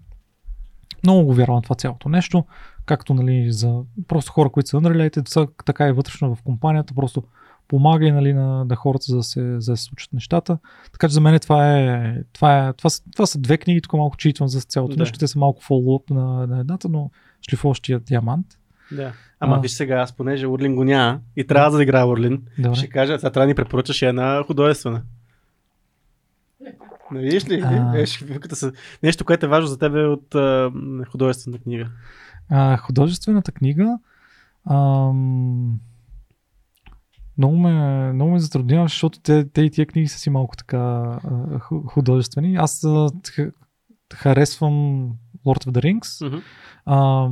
много 1.05 1.25
го 1.25 1.35
вярвам 1.35 1.63
това 1.63 1.77
цялото 1.77 2.09
нещо, 2.09 2.45
както 2.87 3.15
нали, 3.15 3.53
за 3.53 3.83
просто 4.09 4.33
хора, 4.33 4.51
които 4.51 4.69
са 4.69 4.77
unrelated, 4.77 5.51
така 5.65 5.89
и 5.89 5.93
вътрешно 5.93 6.35
в 6.35 6.43
компанията, 6.43 6.95
просто 6.95 7.23
помага 7.71 8.13
нали, 8.13 8.33
на, 8.33 8.65
на 8.65 8.77
хората, 8.77 9.05
за 9.09 9.17
да, 9.17 9.23
се, 9.23 9.61
за 9.61 9.73
да 9.73 9.77
се 9.77 9.85
случат 9.85 10.13
нещата. 10.13 10.59
Така 10.93 11.09
че 11.09 11.15
за 11.15 11.21
мен 11.21 11.39
това 11.39 11.79
е, 11.79 12.15
това, 12.33 12.69
е, 12.69 12.73
това, 12.73 12.91
са, 12.91 13.03
това 13.13 13.27
са 13.27 13.39
две 13.39 13.59
книги, 13.59 13.81
тук 13.81 13.93
малко 13.93 14.17
читвам 14.17 14.49
за 14.49 14.61
цялото 14.61 14.97
Да. 14.97 15.03
нещо, 15.03 15.19
те 15.19 15.27
са 15.27 15.39
малко 15.39 15.63
фоллоуп 15.63 16.11
на, 16.11 16.47
на 16.47 16.61
едната, 16.61 16.89
но 16.89 17.11
шлифовщия 17.49 18.01
диамант. 18.01 18.47
Да. 18.93 19.13
Ама 19.41 19.57
А. 19.57 19.61
виж 19.61 19.71
сега, 19.71 19.97
аз 19.97 20.13
понеже 20.13 20.47
Урлин 20.47 20.75
го 20.77 20.85
няма 20.85 21.21
и 21.37 21.47
трябва 21.47 21.77
да 21.77 21.83
играя 21.83 22.07
Урлин, 22.07 22.43
Добре. 22.59 22.77
ще 22.77 22.89
кажа, 22.89 23.19
сега 23.19 23.31
трябва 23.31 23.45
да 23.45 23.49
ни 23.49 23.55
препоръчаш 23.55 24.03
и 24.03 24.07
една 24.07 24.43
художествена. 24.47 25.03
Не 27.13 27.21
видиш 27.21 27.49
ли? 27.49 27.63
А. 27.65 27.99
Е. 27.99 28.05
Нещо, 29.03 29.25
което 29.25 29.47
е 29.47 29.49
важно 29.49 29.67
за 29.67 29.79
тебе 29.79 30.07
от 30.07 30.35
а, 30.35 30.71
м, 30.75 31.05
художествена 31.05 31.59
книга. 31.59 31.89
А, 32.49 32.77
художествената 32.77 33.53
книга 33.53 33.99
ам, 34.71 35.81
много 37.41 37.57
ме, 37.57 38.13
много 38.13 38.31
ме 38.31 38.39
затруднява, 38.39 38.85
защото 38.85 39.21
те, 39.21 39.49
те 39.49 39.63
и 39.63 39.71
тия 39.71 39.87
книги 39.87 40.09
са 40.09 40.19
си 40.19 40.31
малко 40.31 40.57
така 40.57 41.19
художествени. 41.87 42.57
Аз 42.57 42.87
харесвам 44.15 45.07
Lord 45.47 45.67
of 45.67 45.71
the 45.71 45.83
Rings. 45.85 46.43
А, 46.85 47.29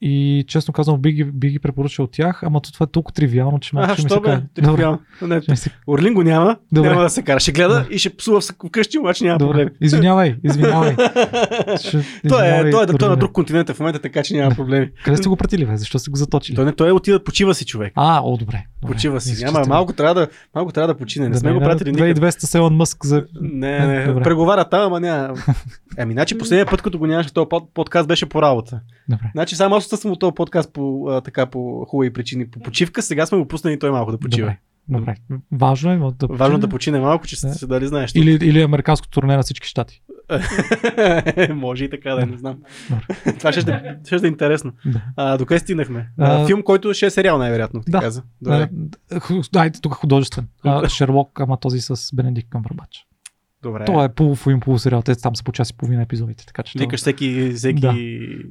И 0.00 0.44
честно 0.48 0.74
казвам, 0.74 1.00
би 1.00 1.12
ги, 1.12 1.24
би 1.24 1.48
ги 1.48 1.58
препоръчал 1.58 2.04
от 2.04 2.10
тях, 2.10 2.42
ама 2.42 2.60
то 2.60 2.72
това 2.72 2.84
е 2.84 2.92
толкова 2.92 3.14
тривиално, 3.14 3.58
че 3.60 3.70
малко 3.74 3.90
А, 3.90 3.94
ще 3.94 4.02
ми 4.04 4.10
се 4.10 4.20
бе? 4.20 4.40
Тривиално. 4.54 4.98
Не, 5.22 5.40
ще 5.42 5.56
се- 5.56 5.70
Орлин 5.86 6.14
го 6.14 6.22
няма, 6.22 6.56
Добре. 6.72 6.88
няма 6.88 7.02
да 7.02 7.10
се 7.10 7.22
кара. 7.22 7.40
Ще 7.40 7.52
гледа 7.52 7.86
и 7.90 7.98
ще 7.98 8.16
псува 8.16 8.40
вкъщи, 8.40 8.98
обаче 8.98 9.24
няма 9.24 9.38
Добре. 9.38 9.52
проблем. 9.52 9.68
Извинявай, 9.80 10.36
извинявай. 10.44 10.92
Ще- 11.78 12.04
Той 12.28 12.48
е, 12.48 12.70
той 12.70 12.84
е, 12.84 12.86
той 12.88 13.08
е 13.08 13.10
на 13.10 13.16
друг 13.16 13.32
континент 13.32 13.70
в 13.70 13.80
момента, 13.80 14.00
така 14.00 14.22
че 14.22 14.34
няма 14.36 14.54
проблеми. 14.54 14.90
Къде 15.04 15.16
сте 15.16 15.28
го 15.28 15.36
пратили, 15.36 15.66
бе? 15.66 15.76
Защо 15.76 15.98
сте 15.98 16.10
го 16.10 16.16
заточили? 16.16 16.56
Той 16.56 16.64
не, 16.64 16.72
той 16.72 16.88
е 16.88 16.92
отива, 16.92 17.20
почива 17.20 17.54
си 17.54 17.64
човек. 17.66 17.92
А, 17.96 18.20
о, 18.20 18.36
добре. 18.36 18.64
добре. 18.82 18.94
Почива 18.94 19.20
си. 19.20 19.44
Няма, 19.44 19.62
малко 19.68 19.92
трябва 19.92 20.14
да, 20.14 20.28
малко 20.54 20.72
трябва 20.72 20.88
да 20.88 20.96
почине. 20.96 21.24
Не 21.24 21.30
Да 21.30 21.38
сме 21.38 21.52
го 21.52 21.60
не, 21.60 21.64
пратили 21.64 21.92
никъде. 21.92 22.14
2200 22.14 22.30
с 22.40 22.54
Елон 22.54 22.74
Мъск 22.74 23.04
за... 23.06 23.24
Не, 23.40 23.86
не, 23.86 24.06
Добре. 24.06 24.22
преговаря 24.22 24.64
там, 24.64 24.82
ама 24.82 25.00
няма. 25.00 25.34
Ами, 25.98 26.12
значи 26.12 26.38
последния 26.38 26.66
път, 26.66 26.82
като 26.82 26.98
го 26.98 27.06
нямаше 27.06 27.28
в 27.28 27.32
този 27.32 27.48
под- 27.48 27.74
подкаст, 27.74 28.08
беше 28.08 28.26
по 28.26 28.42
работа. 28.42 28.80
Добре. 29.08 29.24
Значи 29.34 29.56
само 29.56 29.76
аз 29.76 29.84
отсъствам 29.96 30.12
от 30.12 30.20
този 30.20 30.34
подкаст 30.34 30.72
по, 30.72 31.08
а, 31.10 31.20
така, 31.20 31.46
по 31.46 31.84
хубави 31.88 32.12
причини. 32.12 32.50
По 32.50 32.60
почивка, 32.60 33.02
сега 33.02 33.26
сме 33.26 33.38
го 33.38 33.48
пуснали 33.48 33.78
той 33.78 33.90
малко 33.90 34.12
да 34.12 34.18
почива. 34.18 34.46
Добре. 34.88 35.14
Добре. 35.28 35.40
Важно 35.52 35.92
е 35.92 35.96
да 35.96 36.26
Важно 36.26 36.58
да 36.58 36.68
почине. 36.68 36.70
почине 36.70 37.00
малко, 37.00 37.26
че 37.26 37.36
Да. 37.40 37.54
се 37.54 37.66
дали 37.66 37.86
знаеш. 37.86 38.12
Или, 38.14 38.30
или 38.30 38.62
американско 38.62 39.08
турне 39.08 39.36
на 39.36 39.42
всички 39.42 39.68
щати. 39.68 40.02
Може 41.54 41.84
и 41.84 41.90
така 41.90 42.10
да 42.10 42.22
е, 42.22 42.26
не 42.26 42.38
знам. 42.38 42.58
Това 43.38 43.52
ще, 43.52 43.60
ще, 43.60 43.96
ще 44.06 44.26
е 44.26 44.28
интересно. 44.28 44.72
Да. 44.86 45.02
А, 45.16 45.38
докъде 45.38 45.58
стигнахме? 45.58 46.08
А, 46.18 46.42
А, 46.42 46.46
филм, 46.46 46.62
който 46.62 46.94
ще 46.94 47.06
е 47.06 47.10
сериал, 47.10 47.38
най-вероятно, 47.38 47.80
ти 47.80 47.90
Да. 47.90 48.00
каза. 48.00 48.22
Добре. 48.42 48.68
Тук 49.82 49.92
художествен. 49.92 50.48
А, 50.64 50.88
Шерлок, 50.88 51.40
ама 51.40 51.56
този 51.56 51.80
с 51.80 52.10
Бенедикт 52.14 52.48
Къмбърбач. 52.50 53.06
Добре. 53.66 53.84
Това 53.84 54.04
е 54.04 54.14
полуфилм, 54.14 54.60
полусериал. 54.60 55.02
Те 55.02 55.14
там 55.14 55.36
са 55.36 55.44
по 55.44 55.52
час 55.52 55.70
и 55.70 55.76
половина 55.76 56.02
епизодите. 56.02 56.46
Така 56.46 56.62
че 56.62 56.72
това- 56.72 56.82
Викаш 56.84 57.00
всеки, 57.00 57.52
всеки... 57.56 57.80
Да. 57.80 57.94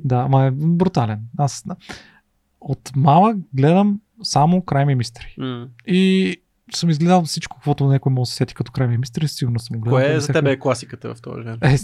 Да, 0.04 0.16
ама 0.16 0.46
е 0.46 0.52
брутален. 0.52 1.20
Аз 1.38 1.64
от 2.62 2.92
малък 2.96 3.38
гледам 3.54 4.02
само 4.24 4.58
Crime 4.58 4.98
Mystery. 4.98 5.38
М. 5.38 5.68
И 5.88 6.36
съм 6.74 6.90
изгледал 6.90 7.24
всичко, 7.24 7.58
каквото 7.58 7.86
някой 7.86 8.12
може 8.12 8.22
да 8.22 8.26
се 8.26 8.34
сети 8.34 8.54
като 8.54 8.72
Crime 8.72 9.00
Mystery, 9.00 9.26
сигурно 9.26 9.60
съм 9.60 9.76
го 9.76 9.82
гледал. 9.82 9.98
Кое 9.98 10.08
е 10.08 10.20
за 10.20 10.28
тебе 10.28 10.52
е 10.52 10.58
класиката 10.58 11.10
в 11.10 11.22
този 11.22 11.42
жанр? 11.44 11.58
Е, 11.62 11.76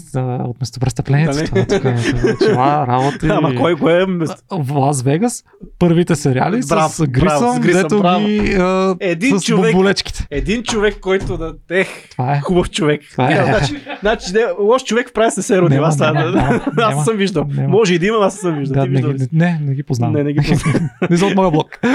от 0.42 0.60
местопрестъплението. 0.60 1.32
Нали? 1.32 1.46
Това, 1.46 1.66
тук, 1.66 1.84
е, 1.84 1.94
това 2.40 2.86
работи. 2.86 3.28
Ама 3.28 3.54
кой, 3.54 3.76
кое 3.76 3.94
е... 3.94 3.98
мест- 3.98 4.42
В 4.52 4.72
Лас 4.72 5.02
Вегас, 5.02 5.44
първите 5.78 6.16
сериали 6.16 6.60
Браво, 6.68 6.88
с 6.88 7.02
Грисъм, 7.02 7.54
с 7.54 7.60
Грисъм, 7.60 7.82
дето 7.82 7.98
браво. 7.98 8.20
ги 8.20 8.52
а, 8.52 8.96
Един 9.00 9.38
с 9.38 9.42
човек- 9.42 9.64
бомболечките. 9.64 10.26
Един 10.30 10.62
човек, 10.62 11.00
който 11.00 11.36
да... 11.36 11.54
Ех, 11.70 11.88
Това 12.10 12.32
е. 12.32 12.40
хубав 12.40 12.70
човек. 12.70 13.00
Това 13.10 13.26
е. 13.26 13.34
Няма, 13.34 13.46
значи, 13.48 13.76
значи, 14.00 14.32
не, 14.32 14.40
лош 14.60 14.84
човек 14.84 15.08
в 15.08 15.12
правя 15.12 15.30
се 15.30 15.42
се 15.42 15.60
роди. 15.60 15.76
Аз, 15.76 16.00
аз, 16.78 17.04
съм 17.04 17.16
виждал. 17.16 17.44
Нема. 17.46 17.68
Може 17.68 17.94
и 17.94 17.98
да 17.98 18.06
има, 18.06 18.18
аз 18.18 18.34
съм 18.34 18.54
виждал. 18.54 18.74
Да, 18.76 18.82
Ти 18.82 18.88
не, 18.90 18.96
виждал 18.96 19.18
си? 19.18 19.28
не, 19.32 19.58
не 19.62 19.74
ги 19.74 19.82
познавам. 19.82 20.14
Не, 20.14 20.24
не 20.24 20.32
ги 20.32 20.40
познавам. 20.42 20.88
не 21.10 21.16
са 21.16 21.26
от 21.26 21.34
моя 21.34 21.50
блок. 21.50 21.78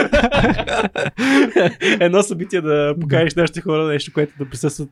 Едно 1.99 2.23
събитие 2.23 2.61
да 2.61 2.76
покажеш 3.01 3.35
нашите 3.35 3.61
хора 3.61 3.87
нещо, 3.87 4.13
което 4.13 4.33
да 4.37 4.49
присъстват 4.49 4.89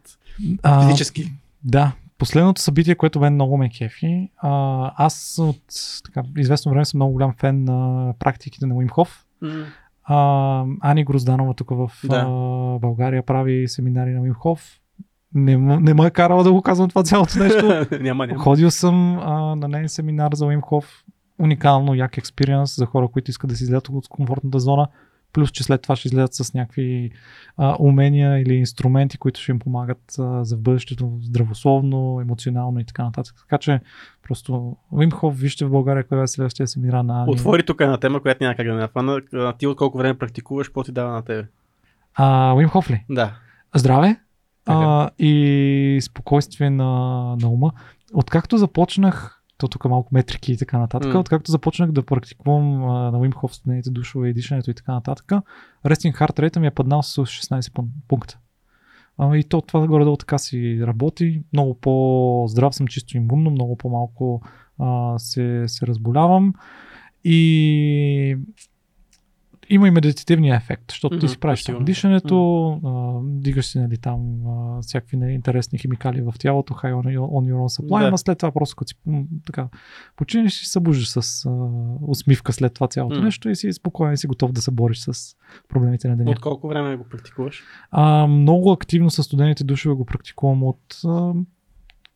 А, 0.64 0.82
физически. 0.88 1.32
Да, 1.64 1.92
последното 2.18 2.62
събитие, 2.62 2.96
което 2.96 3.20
мен 3.20 3.34
много 3.34 3.58
ме 3.58 3.70
кефи, 3.70 4.30
а, 4.38 4.92
аз 4.98 5.36
от 5.40 5.62
така, 6.06 6.24
известно 6.38 6.72
време 6.72 6.86
съм 6.86 6.98
много 6.98 7.14
голям 7.14 7.34
фен 7.40 7.64
на 7.64 8.14
практиките 8.20 8.66
на 8.66 8.76
Уим 8.76 8.90
Хоф. 8.90 9.26
М. 9.42 9.66
А, 10.04 10.66
Ани 10.82 11.04
Грозданова 11.06 11.54
тук 11.54 11.70
в 11.70 11.92
Да. 12.04 12.26
а, 12.28 12.80
България 12.80 13.24
прави 13.24 13.68
семинари 13.68 14.10
на 14.10 14.22
Уим 14.22 14.34
Хоф. 14.34 14.80
Не, 15.34 15.58
не 15.58 15.94
ме 15.94 16.06
е 16.08 16.10
карала 16.12 16.44
да 16.44 16.52
го 16.54 16.62
казвам 16.62 16.90
това 16.90 17.04
цялото 17.04 17.40
нещо. 17.40 17.88
няма, 18.02 18.28
няма. 18.28 18.40
Ходил 18.40 18.72
съм 18.72 19.18
а, 19.20 19.56
на 19.56 19.68
нейн 19.68 19.90
семинар 19.90 20.32
за 20.34 20.46
Уим 20.46 20.62
Хоф. 20.62 21.04
Уникално, 21.40 21.96
як 21.96 22.18
експириенс 22.18 22.76
за 22.76 22.86
хора, 22.86 23.08
които 23.08 23.32
искат 23.32 23.50
да 23.50 23.56
си 23.56 23.64
излязат 23.64 23.90
от 23.90 24.08
комфортната 24.08 24.60
зона. 24.60 24.88
Плюс, 25.36 25.52
че 25.52 25.64
след 25.64 25.82
това 25.82 25.96
ще 25.96 26.08
излязат 26.08 26.34
с 26.34 26.54
някакви 26.54 27.12
а, 27.58 27.76
умения 27.80 28.42
или 28.42 28.54
инструменти, 28.54 29.18
които 29.18 29.42
ще 29.42 29.52
им 29.52 29.60
помагат 29.60 30.16
а, 30.20 30.44
за 30.44 30.58
бъдещето 30.58 31.18
здравословно, 31.22 32.20
емоционално 32.22 32.80
и 32.80 32.84
така 32.84 33.04
нататък. 33.04 33.36
Така 33.40 33.58
че 33.58 33.80
просто 34.24 34.78
Уим 34.92 35.12
Хоф, 35.12 35.40
вижте 35.40 35.66
в 35.66 35.70
България 35.70 36.08
кой 36.08 36.24
е 36.24 36.28
следващия 36.28 36.68
семинар 36.68 37.04
на 37.04 37.24
Ани. 37.24 37.32
Отвори 37.32 37.66
тук 37.66 37.82
една 37.82 37.98
тема, 37.98 38.22
която 38.22 38.44
няма 38.44 38.56
как 38.56 38.68
да 38.68 38.74
не 38.74 38.80
нападна. 38.80 39.22
Ти 39.58 39.68
от 39.68 39.78
колко 39.78 39.98
време 39.98 40.18
практикуваш, 40.18 40.68
какво 40.68 40.84
ти 40.84 40.92
дава 40.92 41.12
на 41.12 41.22
тебе? 41.22 41.48
А, 42.14 42.54
Уим 42.54 42.70
Хоф 42.70 42.90
ли? 42.90 43.06
Да. 43.10 43.34
Здраве 43.76 44.20
а, 44.66 45.10
и 45.20 46.00
спокойствие 46.02 46.70
на, 46.70 46.86
на 47.42 47.50
ума. 47.50 47.72
Откакто 48.14 48.58
започнах, 48.58 49.35
то 49.58 49.68
тук 49.68 49.86
малко 49.86 50.10
метрики 50.14 50.52
и 50.52 50.58
така 50.58 50.78
нататък, 50.78 51.14
М. 51.14 51.20
откакто 51.20 51.52
започнах 51.52 51.92
да 51.92 52.04
практикувам 52.06 52.84
а, 52.84 53.12
на 53.12 53.20
Wim 53.20 53.34
Hof 53.34 53.52
студените 53.52 53.90
душове 53.90 54.30
и 54.30 54.34
дишането 54.34 54.72
и 54.72 54.74
така 54.74 54.94
нататък, 54.94 55.32
resting 55.86 56.18
heart 56.18 56.40
rate 56.40 56.60
ми 56.60 56.68
е 56.68 56.72
паднал 56.72 57.04
с 57.04 57.18
16 57.18 57.62
пун- 57.62 57.88
пункта. 58.08 58.40
А, 59.18 59.38
и 59.38 59.44
то 59.44 59.62
това 59.62 59.88
горе-долу 59.88 60.18
така 60.18 60.38
си 60.38 60.80
работи. 60.84 61.42
Много 61.54 61.74
по-здрав 61.74 62.76
съм 62.76 62.88
чисто 62.88 63.18
имунно, 63.18 63.52
много 63.52 63.76
по-малко 63.78 64.42
а, 64.80 65.20
се, 65.20 65.64
се 65.68 65.88
разболявам. 65.88 66.54
И 67.24 68.38
има 69.70 69.88
и 69.88 69.92
медитативния 69.92 70.56
ефект, 70.56 70.84
защото 70.90 71.20
ти 71.20 71.26
Мгм, 71.26 71.32
си 71.32 71.38
правиш 71.38 71.64
там 71.64 71.86
дишането, 71.86 72.68
а, 72.86 73.20
дигаш 73.24 73.66
си 73.66 73.80
нали, 73.80 73.98
там 73.98 74.48
а, 74.48 74.82
всякакви 74.82 75.18
нали, 75.18 75.32
интересни 75.32 75.80
химикали 75.80 76.22
в 76.22 76.34
тялото, 76.40 76.74
high 76.74 76.94
on, 76.94 77.18
on 77.18 77.54
your 77.54 77.56
own 77.56 77.82
supply, 77.82 78.00
Да. 78.00 78.08
ама 78.08 78.18
след 78.18 78.38
това 78.38 78.52
просто 78.52 78.76
като 78.76 78.88
си 78.88 78.96
така 79.46 79.68
починеш 80.16 80.62
и 80.62 80.66
се 80.66 80.72
събуждаш 80.72 81.10
с 81.10 81.46
а, 81.46 81.50
усмивка 82.02 82.54
след 82.54 82.74
това 82.74 82.88
цялото 82.88 83.16
М. 83.16 83.26
нещо 83.26 83.50
и 83.50 83.56
си 83.56 83.74
спокоен 83.74 84.14
и 84.14 84.18
си 84.18 84.28
готов 84.28 84.52
да 84.52 84.62
се 84.62 84.72
бориш 84.72 85.00
с 85.00 85.36
проблемите 85.70 86.08
на 86.08 86.18
деня. 86.18 86.32
От 86.32 86.40
колко 86.40 86.68
време 86.68 86.96
го 86.96 87.04
практикуваш? 87.04 87.64
А, 87.92 88.28
много 88.28 88.72
активно 88.72 89.10
с 89.10 89.24
студените 89.24 89.64
душове 89.64 89.96
го 89.96 90.06
практикувам 90.06 90.64
от 90.64 91.02
а, 91.06 91.34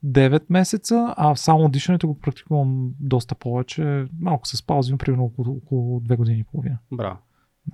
9 0.05 0.43
месеца, 0.49 1.13
а 1.17 1.35
само 1.35 1.69
дишането 1.69 2.07
го 2.07 2.19
практикувам 2.19 2.91
доста 2.99 3.35
повече. 3.35 4.05
Малко 4.19 4.47
с 4.47 4.63
но 4.91 4.97
примерно 4.97 5.23
около, 5.23 5.57
около 5.57 5.99
2 5.99 6.15
години 6.17 6.39
и 6.39 6.43
половина. 6.43 6.77
Браво. 6.91 7.17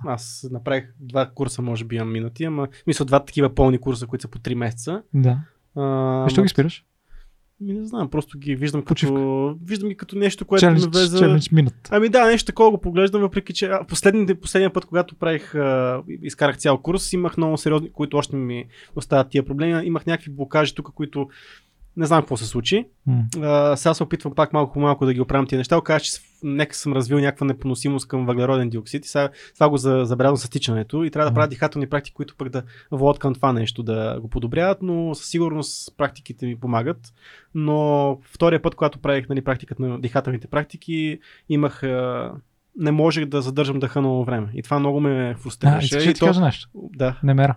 Аз 0.04 0.48
направих 0.50 0.92
два 1.00 1.30
курса, 1.34 1.62
може 1.62 1.84
би 1.84 1.96
имам 1.96 2.12
минути, 2.12 2.44
ама 2.44 2.68
мисля 2.86 3.04
два 3.04 3.24
такива 3.24 3.54
пълни 3.54 3.78
курса, 3.78 4.06
които 4.06 4.22
са 4.22 4.28
по 4.28 4.38
3 4.38 4.54
месеца. 4.54 5.02
Да. 5.14 5.38
А, 5.76 6.22
Защо 6.24 6.42
ги 6.42 6.48
спираш? 6.48 6.84
Ми 7.60 7.72
не 7.72 7.86
знам, 7.86 8.10
просто 8.10 8.38
ги 8.38 8.56
виждам 8.56 8.84
Почивка. 8.84 9.14
като... 9.14 9.58
Виждам 9.64 9.88
ги 9.88 9.96
като 9.96 10.18
нещо, 10.18 10.44
което 10.44 10.66
ме 10.66 10.76
Челендж, 10.76 10.96
влезе... 10.96 11.18
челендж 11.18 11.50
минут. 11.50 11.74
Ами 11.90 12.08
да, 12.08 12.26
нещо 12.26 12.46
такова 12.46 12.70
го 12.70 12.80
поглеждам, 12.80 13.20
въпреки 13.20 13.52
че 13.52 13.70
последните, 13.88 14.34
последния 14.34 14.72
път, 14.72 14.84
когато 14.84 15.14
правих, 15.14 15.54
а, 15.54 16.02
изкарах 16.22 16.56
цял 16.56 16.78
курс, 16.78 17.12
имах 17.12 17.36
много 17.36 17.56
сериозни, 17.56 17.92
които 17.92 18.16
още 18.16 18.36
ми 18.36 18.64
остават 18.96 19.28
тия 19.30 19.44
проблеми. 19.44 19.86
Имах 19.86 20.06
някакви 20.06 20.30
блокажи 20.30 20.74
тук, 20.74 20.90
които 20.94 21.28
не 21.96 22.06
знам 22.06 22.22
какво 22.22 22.36
се 22.36 22.46
случи. 22.46 22.84
М. 23.06 23.22
А, 23.42 23.76
сега 23.76 23.94
се 23.94 24.02
опитвам 24.02 24.34
пак 24.34 24.52
малко 24.52 24.72
по 24.72 24.80
малко 24.80 25.06
да 25.06 25.14
ги 25.14 25.20
оправям 25.20 25.46
тия 25.46 25.56
неща. 25.56 25.76
Оказа, 25.78 26.04
че 26.04 26.12
нека 26.42 26.76
съм 26.76 26.92
развил 26.92 27.18
някаква 27.18 27.46
непоносимост 27.46 28.08
към 28.08 28.26
въглероден 28.26 28.70
диоксид 28.70 29.04
и 29.04 29.08
сега 29.08 29.28
това 29.54 29.68
го 29.68 29.76
за, 29.76 30.00
забелязвам 30.04 30.36
с 30.36 30.50
тичането 30.50 31.04
и 31.04 31.10
трябва 31.10 31.30
да 31.30 31.34
правя 31.34 31.48
дихателни 31.48 31.88
практики, 31.88 32.14
които 32.14 32.36
пък 32.36 32.48
да 32.48 32.62
водят 32.90 33.18
към 33.18 33.34
това 33.34 33.52
нещо, 33.52 33.82
да 33.82 34.18
го 34.20 34.28
подобряват, 34.28 34.78
но 34.82 35.14
със 35.14 35.26
сигурност 35.26 35.96
практиките 35.96 36.46
ми 36.46 36.60
помагат. 36.60 37.14
Но 37.54 38.18
втория 38.22 38.62
път, 38.62 38.74
когато 38.74 38.98
правих 38.98 39.28
нали, 39.28 39.44
практиката 39.44 39.82
на 39.82 40.00
дихателните 40.00 40.46
практики, 40.46 41.18
имах 41.48 41.82
не 42.78 42.90
можех 42.90 43.24
да 43.24 43.42
задържам 43.42 43.78
дъха 43.78 44.00
много 44.00 44.24
време. 44.24 44.48
И 44.54 44.62
това 44.62 44.78
много 44.78 45.00
ме 45.00 45.34
фрустрираше. 45.38 45.84
искаш 45.84 46.04
и 46.04 46.06
да 46.06 46.14
ти 46.14 46.20
кажа 46.20 46.40
нещо? 46.40 46.68
Да. 46.74 47.18
Не 47.22 47.34
мера. 47.34 47.54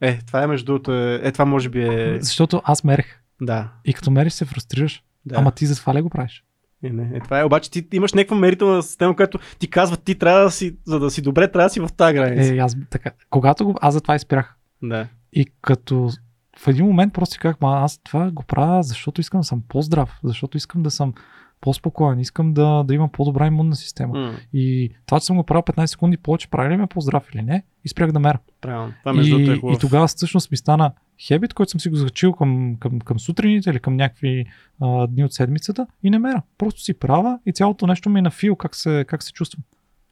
Е, 0.00 0.18
това 0.26 0.42
е 0.42 0.46
между 0.46 0.66
другото. 0.66 0.92
Е, 0.92 1.20
е, 1.22 1.32
това 1.32 1.44
може 1.44 1.68
би 1.68 1.82
е. 1.82 2.18
Защото 2.20 2.62
аз 2.64 2.84
мерех. 2.84 3.21
Да. 3.42 3.68
И 3.84 3.94
като 3.94 4.10
мериш 4.10 4.32
се 4.32 4.44
фрустрираш. 4.44 5.02
да. 5.26 5.34
Ама 5.38 5.52
ти 5.52 5.66
затова 5.66 5.94
ли 5.94 6.00
го 6.02 6.10
правиш? 6.10 6.44
Не, 6.82 6.90
не, 6.90 7.16
е, 7.16 7.20
това 7.20 7.40
е. 7.40 7.44
Обаче 7.44 7.70
ти 7.70 7.86
имаш 7.92 8.12
някаква 8.12 8.36
мерителна 8.36 8.82
система, 8.82 9.16
която 9.16 9.38
ти 9.58 9.70
казва, 9.70 9.96
ти 9.96 10.18
трябва 10.18 10.40
да 10.40 10.50
си, 10.50 10.76
за 10.84 11.00
да 11.00 11.10
си 11.10 11.22
добре, 11.22 11.52
трябва 11.52 11.66
да 11.66 11.72
си 11.72 11.80
в 11.80 11.88
тази 11.96 12.14
граница. 12.14 12.54
Е, 12.54 12.58
аз 12.58 12.76
така. 12.90 13.10
Когато 13.30 13.64
го, 13.64 13.74
аз 13.80 13.94
затова 13.94 14.14
изпрях. 14.14 14.56
Да. 14.82 15.08
И 15.32 15.46
като 15.62 16.10
в 16.58 16.68
един 16.68 16.86
момент 16.86 17.14
просто 17.14 17.32
си 17.32 17.38
казах, 17.38 17.56
аз 17.60 17.98
това 17.98 18.30
го 18.30 18.42
правя, 18.42 18.82
защото 18.82 19.20
искам 19.20 19.40
да 19.40 19.44
съм 19.44 19.62
по-здрав, 19.68 20.18
защото 20.24 20.56
искам 20.56 20.82
да 20.82 20.90
съм 20.90 21.14
по-спокоен, 21.62 22.20
искам 22.20 22.54
да, 22.54 22.82
да 22.82 22.94
имам 22.94 23.08
по-добра 23.12 23.46
имунна 23.46 23.76
система. 23.76 24.18
М, 24.18 24.34
И 24.52 24.90
това, 25.06 25.20
че 25.20 25.26
съм 25.26 25.36
го 25.36 25.44
правил 25.44 25.62
15 25.62 25.86
секунди 25.86 26.16
повече, 26.16 26.48
прави 26.48 26.70
ли 26.72 26.76
ме 26.76 26.86
по-здрав 26.86 27.28
или 27.34 27.42
не? 27.42 27.62
И 27.84 27.88
спрях 27.88 28.12
да 28.12 28.20
мера. 28.20 28.38
правилно. 28.60 28.92
Това 29.00 29.12
между 29.12 29.38
другото 29.38 29.66
е 29.68 29.70
И, 29.70 29.74
и 29.74 29.78
тогава 29.78 30.06
всъщност 30.06 30.50
ми 30.50 30.56
стана 30.56 30.92
хебит, 31.26 31.54
който 31.54 31.70
съм 31.70 31.80
си 31.80 31.88
го 31.88 31.96
зачил 31.96 32.32
към, 32.32 32.76
към, 32.80 33.00
към 33.00 33.18
сутрините 33.20 33.70
или 33.70 33.80
към 33.80 33.96
някакви 33.96 34.46
а, 34.80 35.06
дни 35.06 35.24
от 35.24 35.32
седмицата 35.32 35.86
и 36.02 36.10
не 36.10 36.18
мера. 36.18 36.42
Просто 36.58 36.80
си 36.80 36.94
права 36.94 37.38
и 37.46 37.52
цялото 37.52 37.86
нещо 37.86 38.10
ми 38.10 38.18
е 38.18 38.22
на 38.22 38.30
фил 38.30 38.56
как 38.56 38.74
се, 38.76 39.04
как 39.08 39.22
се 39.22 39.32
чувствам. 39.32 39.62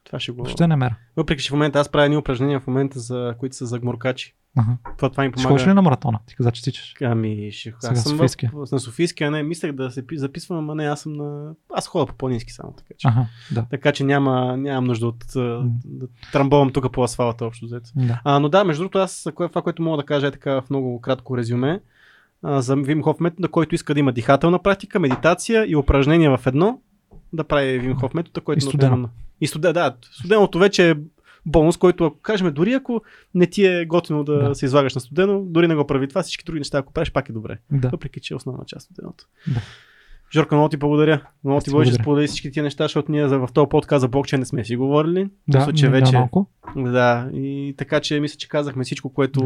Това 0.05 0.21
ще 0.21 0.33
го... 0.33 0.37
Въобще 0.37 0.67
не 0.67 0.77
мера. 0.77 0.97
Въпреки, 1.17 1.43
че 1.43 1.49
в 1.51 1.53
момента 1.53 1.79
аз 1.81 1.89
правя 1.89 2.05
едни 2.05 2.17
упражнения 2.17 2.61
в 2.61 2.67
момента, 2.67 2.99
за 3.01 3.35
които 3.39 3.57
са 3.57 3.67
за 3.67 3.79
гмуркачи. 3.79 4.35
Ага. 4.59 4.77
Това, 4.97 5.11
това 5.11 5.23
ми 5.25 5.29
Ще 5.29 5.35
помага. 5.35 5.49
ходиш 5.49 5.67
ли 5.67 5.75
на 5.75 5.83
маратона? 5.83 6.19
Ти 6.27 6.37
каза, 6.37 6.51
че 6.51 6.63
тичаш. 6.63 6.95
Ами, 7.03 7.53
ще 7.53 7.75
Сега 7.81 7.93
аз 7.93 8.03
съм 8.03 8.13
Софийския. 8.13 8.51
в, 8.55 8.67
на 8.73 8.81
Софийския, 8.81 9.31
не, 9.31 9.43
мислех 9.43 9.73
да 9.73 9.91
се 9.91 10.07
пи- 10.07 10.17
записвам, 10.17 10.71
а 10.71 10.75
не, 10.75 10.85
аз 10.85 11.01
съм 11.01 11.13
на... 11.13 11.53
Аз 11.75 11.87
ходя 11.87 12.07
по 12.07 12.15
планински 12.15 12.53
само, 12.53 12.73
така 12.73 12.95
че. 12.99 13.09
Ага, 13.09 13.27
да. 13.51 13.67
Така 13.71 13.93
че 13.93 14.05
няма, 14.05 14.57
нямам 14.57 14.85
нужда 14.85 15.07
от 15.07 15.25
да 15.85 16.07
трамбовам 16.33 16.73
тук 16.73 16.93
по 16.93 17.03
асфалта 17.03 17.45
общо 17.45 17.67
взето. 17.67 17.91
да. 17.97 18.21
А, 18.25 18.39
но 18.39 18.49
да, 18.49 18.65
между 18.65 18.83
другото, 18.83 18.99
аз 18.99 19.27
това, 19.37 19.63
което 19.63 19.83
мога 19.83 19.97
да 19.97 20.03
кажа 20.03 20.27
е 20.27 20.31
така 20.31 20.53
в 20.53 20.71
много 20.71 21.01
кратко 21.01 21.37
резюме. 21.37 21.81
За 22.45 22.77
Вим 22.77 23.03
Хоф 23.03 23.21
метода, 23.21 23.49
който 23.49 23.75
иска 23.75 23.95
да 23.95 24.01
има 24.01 24.13
дихателна 24.13 24.59
практика, 24.59 25.01
медитация 25.01 25.65
и 25.67 25.77
упражнения 25.77 26.37
в 26.37 26.47
едно, 26.47 26.81
да 27.33 27.45
прави 27.45 27.79
Вим 27.79 27.97
Хоф 27.97 28.15
метода, 28.15 28.41
който 28.41 28.59
И 28.59 28.61
студено. 28.61 28.91
например, 28.91 29.11
И 29.41 29.47
студено, 29.47 29.73
да. 29.73 29.95
Студеното 30.03 30.59
вече 30.59 30.91
е 30.91 30.95
бонус, 31.47 31.77
който 31.77 32.05
ако 32.05 32.19
кажем, 32.19 32.53
дори 32.53 32.73
ако 32.73 33.03
не 33.35 33.47
ти 33.47 33.67
е 33.67 33.85
готино 33.85 34.25
да, 34.25 34.39
Да. 34.39 34.55
се 34.55 34.65
излагаш 34.65 34.95
на 34.95 35.01
студено, 35.01 35.43
дори 35.43 35.69
не 35.69 35.75
го 35.75 35.87
прави 35.87 36.09
това, 36.09 36.23
всички 36.23 36.45
други 36.45 36.61
неща, 36.61 36.79
ако 36.79 36.93
правиш, 36.93 37.13
пак 37.13 37.29
е 37.29 37.33
добре. 37.33 37.59
да. 37.73 37.89
Въпреки, 37.89 38.21
че 38.21 38.35
е 38.35 38.37
основна 38.37 38.65
част 38.67 38.91
от 38.91 38.95
студеното. 38.95 39.25
Да. 39.47 39.61
Жорка, 40.33 40.55
много 40.55 40.69
ти 40.69 40.77
благодаря. 40.77 41.21
Много 41.45 41.61
ти 41.61 41.71
благодаря, 41.71 41.91
че 41.91 42.03
сподели 42.03 42.27
всички 42.27 42.51
тия 42.51 42.63
неща, 42.63 42.85
защото 42.85 43.13
ние 43.13 43.29
за- 43.29 43.39
в 43.39 43.49
този 43.55 43.69
подкаст 43.69 44.01
за 44.01 44.09
блокчейн 44.09 44.41
не 44.41 44.47
сме 44.47 44.65
си 44.65 44.77
говорили. 44.77 45.29
Да, 45.49 45.59
Мисля, 45.59 45.73
че 45.73 45.85
да, 45.85 45.91
вече- 45.91 46.17
малко. 46.17 46.47
Да, 46.77 47.29
и 47.35 47.75
така 47.79 48.01
че 48.01 48.21
мисля, 48.21 48.37
че 48.37 48.49
казахме 48.49 48.85
всичко, 48.85 49.15
което 49.15 49.41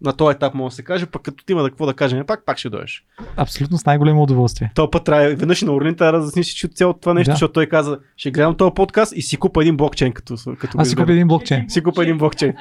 на 0.00 0.12
този 0.12 0.34
етап 0.34 0.54
може 0.54 0.72
да 0.72 0.76
се 0.76 0.82
каже, 0.82 1.06
пък 1.06 1.22
като 1.22 1.44
ти 1.44 1.52
има 1.52 1.62
да 1.62 1.68
какво 1.70 1.86
да 1.86 1.94
кажем 1.94 2.26
пак, 2.26 2.44
пак 2.46 2.58
ще 2.58 2.68
дойдеш. 2.68 3.04
Абсолютно 3.36 3.78
с 3.78 3.86
най-голямо 3.86 4.22
удоволствие. 4.22 4.72
Този 4.74 4.88
път 4.90 5.04
трябва 5.04 5.28
веднъж 5.28 5.62
на 5.62 5.72
Орлин 5.72 5.94
трябва 5.94 6.12
да 6.12 6.18
разясниш 6.18 6.46
всичко 6.46 6.68
цялото 6.68 7.00
това 7.00 7.14
нещо, 7.14 7.28
Да. 7.28 7.32
защото 7.32 7.52
той 7.52 7.66
каза, 7.66 7.98
ще 8.16 8.30
гледам 8.30 8.56
този 8.56 8.74
подкаст 8.74 9.12
и 9.16 9.22
си 9.22 9.36
купа 9.36 9.62
един 9.62 9.76
блокчейн, 9.76 10.12
като, 10.12 10.34
като 10.58 10.78
Аз 10.78 10.88
си 10.88 10.96
купя 10.96 11.12
един 11.12 11.28
блокчейн. 11.28 11.64
Си 11.68 11.82
купа 11.82 12.02
един 12.02 12.18
блокчейн. 12.18 12.54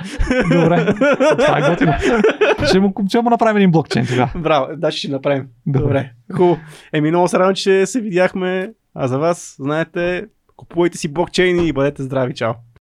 Добре. 0.53 0.93
Това 1.37 1.57
е 1.57 1.69
готино. 1.69 1.93
ще, 2.65 2.79
му, 2.79 2.93
ще 3.09 3.21
му 3.21 3.29
направим 3.29 3.57
един 3.57 3.71
блокчейн 3.71 4.05
тогава. 4.07 4.31
Браво, 4.35 4.67
да, 4.77 4.91
ще 4.91 5.07
направим. 5.07 5.47
Добре. 5.67 5.81
Добре. 5.81 6.11
Хубаво. 6.33 6.57
Еми, 6.93 7.09
много 7.09 7.27
се 7.27 7.39
радвам, 7.39 7.55
че 7.59 7.85
се 7.85 8.01
видяхме. 8.01 8.73
А 8.93 9.07
за 9.07 9.19
вас, 9.19 9.55
знаете, 9.59 10.27
купувайте 10.55 10.97
си 10.97 11.07
блокчейни 11.07 11.67
и 11.67 11.73
бъдете 11.73 12.03
здрави. 12.03 12.33
Чао. 12.33 12.53